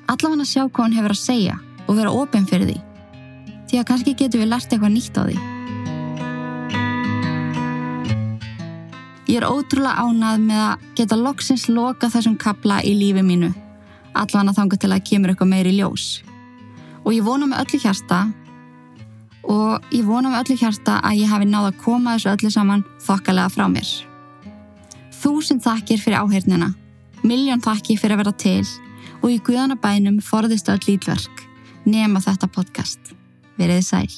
Allavega 0.08 0.46
að 0.46 0.52
sjá 0.52 0.64
hvað 0.64 0.84
hann 0.86 0.98
hefur 0.98 1.16
að 1.16 1.24
segja 1.24 1.60
og 1.88 1.96
vera 2.00 2.16
ofinn 2.16 2.48
fyrir 2.50 2.72
því. 2.72 2.78
Því 3.70 3.80
að 3.80 3.88
kannski 3.92 4.16
getur 4.18 4.44
við 4.44 4.52
lært 4.54 4.72
eitthvað 4.72 4.96
nýtt 4.96 5.20
á 5.20 5.24
því. 5.28 5.40
Ég 9.30 9.38
er 9.38 9.46
ótrúlega 9.46 10.08
ánað 10.08 10.46
með 10.48 10.62
að 10.66 10.86
geta 10.98 11.18
loksins 11.20 11.68
loka 11.70 12.10
þessum 12.10 12.40
kabla 12.40 12.80
í 12.82 12.96
lífi 12.98 13.22
mínu. 13.22 13.52
Allavega 14.20 14.56
þangar 14.58 14.82
til 14.82 14.92
að 14.94 15.06
kemur 15.10 15.34
eitthvað 15.34 15.52
meiri 15.54 15.74
ljós. 15.78 16.08
Og 17.06 17.14
ég 17.16 17.26
vona 17.26 17.48
með 17.50 17.64
öllu 17.64 17.80
hjarta 17.84 18.20
og 19.50 19.94
ég 19.96 20.06
vona 20.06 20.32
með 20.34 20.42
öllu 20.44 20.60
hjarta 20.62 21.00
að 21.00 21.22
ég 21.22 21.32
hafi 21.32 21.48
náða 21.50 21.72
að 21.72 21.82
koma 21.86 22.16
þessu 22.18 22.34
öllu 22.34 22.52
saman 22.54 22.86
þokkalega 23.06 23.54
frá 23.56 23.66
mér. 23.72 23.90
Þúsund 25.20 25.64
þakkir 25.66 26.00
fyrir 26.04 26.22
áheirnina, 26.22 26.74
miljón 27.24 27.64
þakkir 27.64 28.00
fyrir 28.00 28.16
að 28.16 28.24
vera 28.24 28.36
til 28.46 28.68
og 29.20 29.30
í 29.34 29.40
guðanabænum 29.44 30.22
forðist 30.24 30.72
öll 30.72 30.80
lítverk 30.88 31.46
nema 31.90 32.22
þetta 32.24 32.52
podcast. 32.52 33.16
Verðið 33.60 33.86
sæl. 33.88 34.12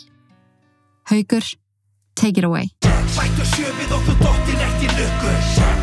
Haugur, 1.10 1.46
take 2.16 2.38
it 2.38 2.46
away. 2.46 2.70
Sættu 3.12 3.44
sjöfið 3.44 3.96
og 3.96 4.04
þú 4.06 4.14
dóttir 4.22 4.62
eftir 4.68 4.94
lukku 4.96 5.34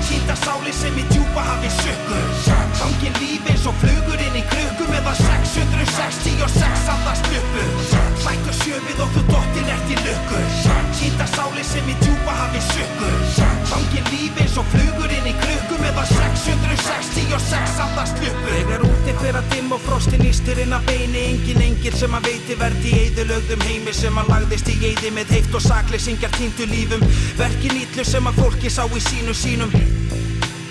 Kýta 0.08 0.36
sáli 0.40 0.72
sem 0.72 0.96
í 0.96 1.04
djúpa 1.10 1.44
hafi 1.44 1.72
sökku 1.82 2.20
Gangin 2.78 3.18
lífi 3.20 3.27
666 5.96 6.88
andast 6.92 7.26
uppu 7.38 7.64
Sættu 8.22 8.52
sjöfið 8.60 9.00
og 9.04 9.10
þú 9.14 9.22
dóttir 9.28 9.70
eftir 9.74 10.00
lukku. 10.04 10.40
Kýta 10.98 11.26
sáli 11.30 11.64
sem 11.64 11.88
í 11.88 11.94
djúpa 12.02 12.34
hafi 12.40 12.60
sökku 12.66 13.10
Gangin 13.68 14.08
lífi 14.12 14.44
eins 14.44 14.56
og 14.60 14.66
flugur 14.72 15.12
inn 15.14 15.28
í 15.30 15.34
krukku 15.38 15.78
Meðan 15.82 16.08
666 16.10 17.80
andast 17.84 18.22
uppu 18.30 18.54
Þegar 18.56 18.86
úti 18.88 19.16
fyrir 19.22 19.40
að 19.40 19.50
dimm 19.54 19.74
og 19.76 19.82
frostin 19.86 20.26
ístir 20.28 20.62
inn 20.64 20.76
að 20.76 20.90
beini. 20.90 21.24
Engin 21.32 21.64
engil 21.68 21.96
sem 21.96 22.18
að 22.18 22.30
veiti 22.30 22.58
verði 22.58 22.92
í 22.92 23.02
eðilögðum 23.06 23.66
heimi 23.68 23.96
Sem 23.96 24.20
að 24.20 24.32
lagðist 24.34 24.72
í 24.74 24.78
eði 24.92 25.14
með 25.16 25.36
heift 25.36 25.56
og 25.56 25.64
sakleysingjar 25.64 26.34
týndu 26.36 26.68
lífum. 26.72 27.08
Verkin 27.40 27.80
ítlu 27.84 28.06
sem 28.06 28.28
að 28.28 28.42
fólki 28.42 28.72
sá 28.72 28.84
í 28.88 29.04
sínu 29.10 29.36
sínum 29.36 29.72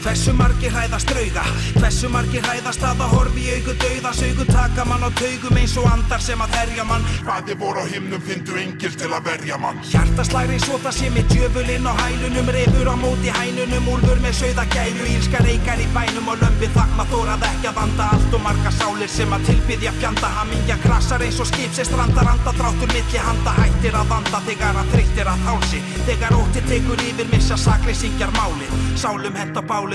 Hversu 0.07 0.31
margir 0.31 0.71
hræðast 0.71 1.09
drauga? 1.11 1.41
Hversu 1.81 2.07
margir 2.07 2.45
hræðast 2.45 2.79
að 2.87 3.01
að 3.03 3.09
horfi 3.11 3.41
í 3.43 3.55
augu 3.57 3.73
dauða? 3.75 4.11
Saugu 4.15 4.45
taka 4.47 4.85
mann 4.87 5.01
á 5.03 5.11
taugum 5.19 5.57
eins 5.59 5.73
og 5.75 5.87
andar 5.91 6.21
sem 6.23 6.39
að 6.45 6.53
herja 6.55 6.85
mann. 6.87 7.03
Hvaði 7.27 7.57
voru 7.59 7.83
á 7.83 7.85
himnum 7.91 8.23
fyndu 8.23 8.55
engil 8.55 8.95
til 8.95 9.09
að 9.11 9.27
verja 9.27 9.57
mann. 9.59 9.81
Hjartaslæri 9.89 10.61
og 10.71 10.79
það 10.85 10.95
sé 10.95 11.09
með 11.11 11.33
djöfulinn 11.33 11.89
á 11.91 11.93
hælunum 11.99 12.51
Refur 12.55 12.87
á 12.87 12.95
móti 12.95 13.33
hænunum, 13.35 13.89
úlfur 13.97 14.21
með 14.23 14.37
sögða 14.39 14.65
gæru 14.71 15.09
Ílska 15.11 15.43
reykar 15.43 15.83
í 15.83 15.89
bænum 15.91 16.31
og 16.31 16.39
lömpi 16.39 16.71
þakma 16.77 17.07
Þórað 17.11 17.45
ekki 17.49 17.67
að 17.67 17.77
vanda 17.81 18.07
allt 18.15 18.39
og 18.39 18.43
marga 18.47 18.73
sálir 18.79 19.11
sem 19.11 19.35
að 19.35 19.45
tilbyðja 19.51 19.93
fjanda. 19.99 20.31
Hamingja 20.39 20.79
krasar 20.87 21.27
eins 21.27 21.41
og 21.43 21.51
skip 21.51 21.75
sem 21.75 21.89
strandar 21.91 22.31
anda 22.31 22.55
Dráttur 22.55 22.95
milli 22.95 23.25
handa. 23.27 23.57
Hættir 23.59 23.99
að 23.99 24.15
vanda 24.15 24.43
Þegar 24.47 24.71
að 24.71 24.95
þreyttir 24.95 25.33
að 25.35 25.45
hálsi. 25.51 25.83
Þegar 26.07 26.39
ótti 26.39 26.63
tekur 26.71 27.07
yfir 27.11 27.31
missa 27.35 27.59
sakleysingjar 27.59 28.31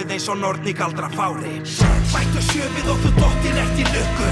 bálið 0.03 0.15
eins 0.17 0.29
og 0.29 0.39
nortni 0.41 0.73
galdra 0.75 1.09
fári. 1.15 1.61
Sættu 1.63 2.41
sjöfið 2.43 2.89
og 2.91 2.99
þú 3.03 3.11
dottir 3.19 3.59
eftir 3.63 3.87
lukku. 3.95 4.29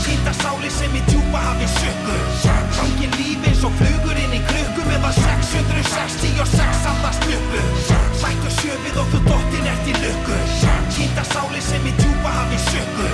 Sýnda 0.00 0.32
sáli 0.32 0.70
sem 0.70 0.94
í 0.96 1.02
djúpa 1.08 1.40
hafi 1.44 1.66
sökku 1.68 2.16
Gangin 2.76 3.12
lífi 3.18 3.50
eins 3.50 3.64
og 3.64 3.72
flugur 3.76 4.16
inn 4.16 4.32
í 4.32 4.40
krukku 4.48 4.82
Meðan 4.88 5.12
666 5.12 6.86
andast 6.88 7.26
uppu 7.28 7.64
Sættu 8.16 8.50
sjöfið 8.60 9.00
og 9.02 9.10
þú 9.12 9.20
dottir 9.28 9.68
eftir 9.68 9.98
lukku. 10.00 10.38
Sýnda 10.96 11.24
sáli 11.28 11.60
sem 11.60 11.84
í 11.84 11.92
djúpa 12.00 12.32
hafi 12.38 12.60
sökku 12.70 13.08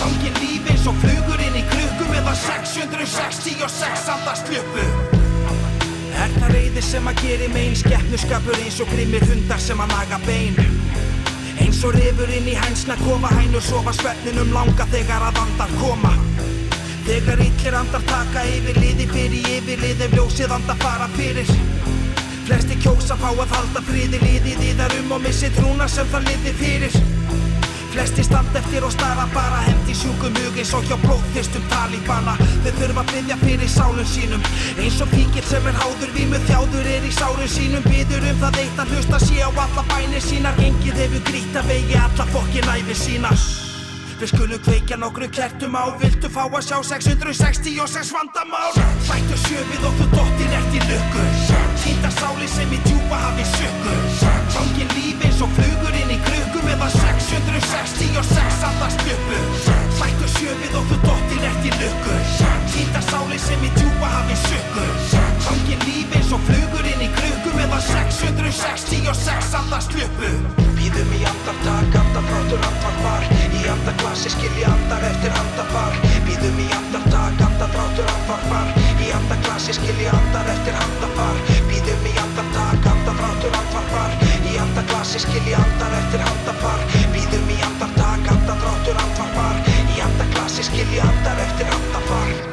Gangin 0.00 0.38
lífi 0.40 0.72
eins 0.72 0.86
og 0.88 0.96
flugur 1.04 1.42
inn 1.48 1.58
í 1.60 1.64
krukku 1.74 2.08
Meðan 2.14 2.38
666 2.46 4.08
andast 4.16 4.48
uppu 4.48 4.86
Er 6.22 6.32
það 6.38 6.48
reyði 6.54 6.86
sem 6.86 7.12
að 7.12 7.20
geri 7.26 7.52
megin 7.52 7.76
Skeppnuskapur 7.82 8.56
eins 8.62 8.80
og 8.80 8.88
grimmir 8.94 9.28
hundar 9.28 9.60
sem 9.60 9.80
að 9.84 9.92
naga 9.92 10.22
bein 10.24 10.81
Eins 11.82 11.90
og 11.90 11.98
rifur 11.98 12.30
inn 12.30 12.44
í 12.46 12.52
hænsna 12.54 12.94
kofa 13.00 13.26
hænur 13.34 13.62
sofa 13.66 13.90
svefninum 13.96 14.52
langa 14.54 14.84
þegar 14.92 15.24
að 15.26 15.40
andar 15.40 15.72
koma. 15.80 16.12
Þegar 17.08 17.42
illir 17.42 17.74
andar 17.74 18.04
taka 18.06 18.44
yfir 18.46 18.78
liði 18.78 19.08
fyrir 19.10 19.48
yfir 19.56 19.82
lið 19.82 20.04
ef 20.06 20.14
ljósið 20.14 20.54
andar 20.54 20.78
fara 20.78 21.08
fyrir. 21.16 21.50
Flesti 22.46 22.78
kjósa 22.84 23.16
fá 23.18 23.32
að 23.32 23.56
halda 23.56 23.82
friði 23.88 24.22
liðið 24.22 24.62
í 24.68 24.70
þar 24.78 24.94
um 25.00 25.16
og 25.18 25.26
missi 25.26 25.50
trúna 25.58 25.90
sem 25.90 26.06
það 26.14 26.30
liði 26.30 26.54
fyrir 26.62 27.21
Flesti 27.92 28.24
stand 28.24 28.56
eftir 28.56 28.84
og 28.84 28.92
stara 28.92 29.26
bara 29.34 29.58
hendi 29.66 29.92
sjúkum 29.92 30.32
hug 30.40 30.54
eins 30.56 30.70
og 30.72 30.86
hjá 30.88 30.96
blóðþyrstum 31.02 31.64
talibana. 31.68 32.38
Þeir 32.64 32.78
þurfa 32.78 33.02
að 33.02 33.10
byggja 33.12 33.36
fyrir 33.42 33.68
sálum 33.68 34.06
sínum. 34.08 34.46
Eins 34.80 34.96
og 35.04 35.10
píkill 35.12 35.44
sem 35.44 35.66
er 35.68 35.76
háður 35.76 36.14
vímu 36.14 36.40
þjáður 36.46 36.88
er 36.94 37.04
í 37.04 37.12
sálum 37.12 37.50
sínum. 37.52 37.84
Byður 37.84 38.24
um 38.30 38.40
það 38.46 38.56
eitt 38.62 38.80
að 38.80 38.94
hlusta 38.94 39.20
sé 39.20 39.42
á 39.44 39.50
alla 39.50 39.84
bænir 39.92 40.24
sínar. 40.24 40.56
Engið 40.64 41.02
hefur 41.04 41.26
grýtt 41.28 41.60
að 41.60 41.68
vegi 41.74 42.00
alla 42.00 42.26
fokkin 42.32 42.72
æfi 42.72 42.96
sína 43.02 43.34
Við 44.22 44.30
skulum 44.30 44.64
kveikja 44.64 44.96
nokkru 45.02 45.28
kertum 45.34 45.76
á. 45.76 45.84
Viltu 46.00 46.32
fá 46.32 46.46
að 46.46 46.62
sjá 46.64 46.76
666 46.94 48.14
vandamál? 48.16 48.72
Sættu 49.04 49.36
sjöfið 49.44 49.88
og 49.90 50.00
þú 50.00 50.08
dottir 50.16 50.56
ert 50.62 50.78
í 50.78 50.82
lukku. 50.88 51.28
Týnda 51.82 52.10
sáli 52.16 52.48
sem 52.48 52.72
í 52.72 52.78
djúpa 52.86 53.18
hafi 53.18 53.44
sökku 53.56 53.94
Fangin 54.54 54.90
líf 54.94 55.24
eins 55.26 55.42
og 55.42 55.50
flugur 55.56 55.71
klukkum 56.26 56.66
eða 56.74 56.88
666 56.94 58.64
allars 58.68 58.96
bjöppu 59.02 59.38
Hlættu 59.98 60.28
sjöfið 60.36 60.76
og 60.78 60.88
þú 60.90 60.98
dottir 61.04 61.46
eftir 61.48 61.76
lukku. 61.80 62.16
Hýta 62.72 63.02
sáli 63.06 63.38
sem 63.40 63.62
í 63.66 63.70
djúpa 63.76 64.10
hafi 64.14 64.36
sökku 64.46 64.86
Hangi 65.46 65.78
líf 65.84 66.16
eins 66.18 66.32
og 66.34 66.42
flugur 66.48 66.88
inn 66.92 67.04
í 67.06 67.08
klukkum 67.16 67.62
eða 67.66 67.80
666 67.88 69.54
allars 69.60 69.88
bjöppu 69.92 70.32
Býðum 70.78 71.12
í 71.14 71.22
andartak, 71.30 71.94
andarfrátur, 72.00 72.64
andarfar. 72.68 73.28
Í 73.54 73.62
andarklassi 73.70 74.32
skilji 74.34 74.66
andar 74.66 75.06
eftir 75.08 75.36
andafar 75.38 75.98
Býðum 76.26 76.58
í 76.58 76.68
andartak, 76.78 77.44
andarfrátur, 77.48 78.10
andarfar. 78.16 78.74
Í 78.98 79.12
andarklassi 79.20 79.78
skilji 79.78 80.10
andar 80.10 80.52
eftir 80.56 80.80
andafar 80.82 81.42
Býðum 81.70 82.10
í 82.10 82.16
andartak 82.26 82.71
sig 85.12 85.20
skilji 85.20 85.54
andar 85.54 85.92
eftir 85.98 86.22
handafar 86.24 86.84
Býðum 87.12 87.50
í 87.52 87.58
andartak, 87.66 88.30
andadráttur 88.34 89.02
andvarpar. 89.04 89.60
Í 89.92 90.00
andaglasi 90.06 90.64
skilji 90.70 91.04
andar 91.04 91.44
eftir 91.44 91.68
handafar 91.74 92.51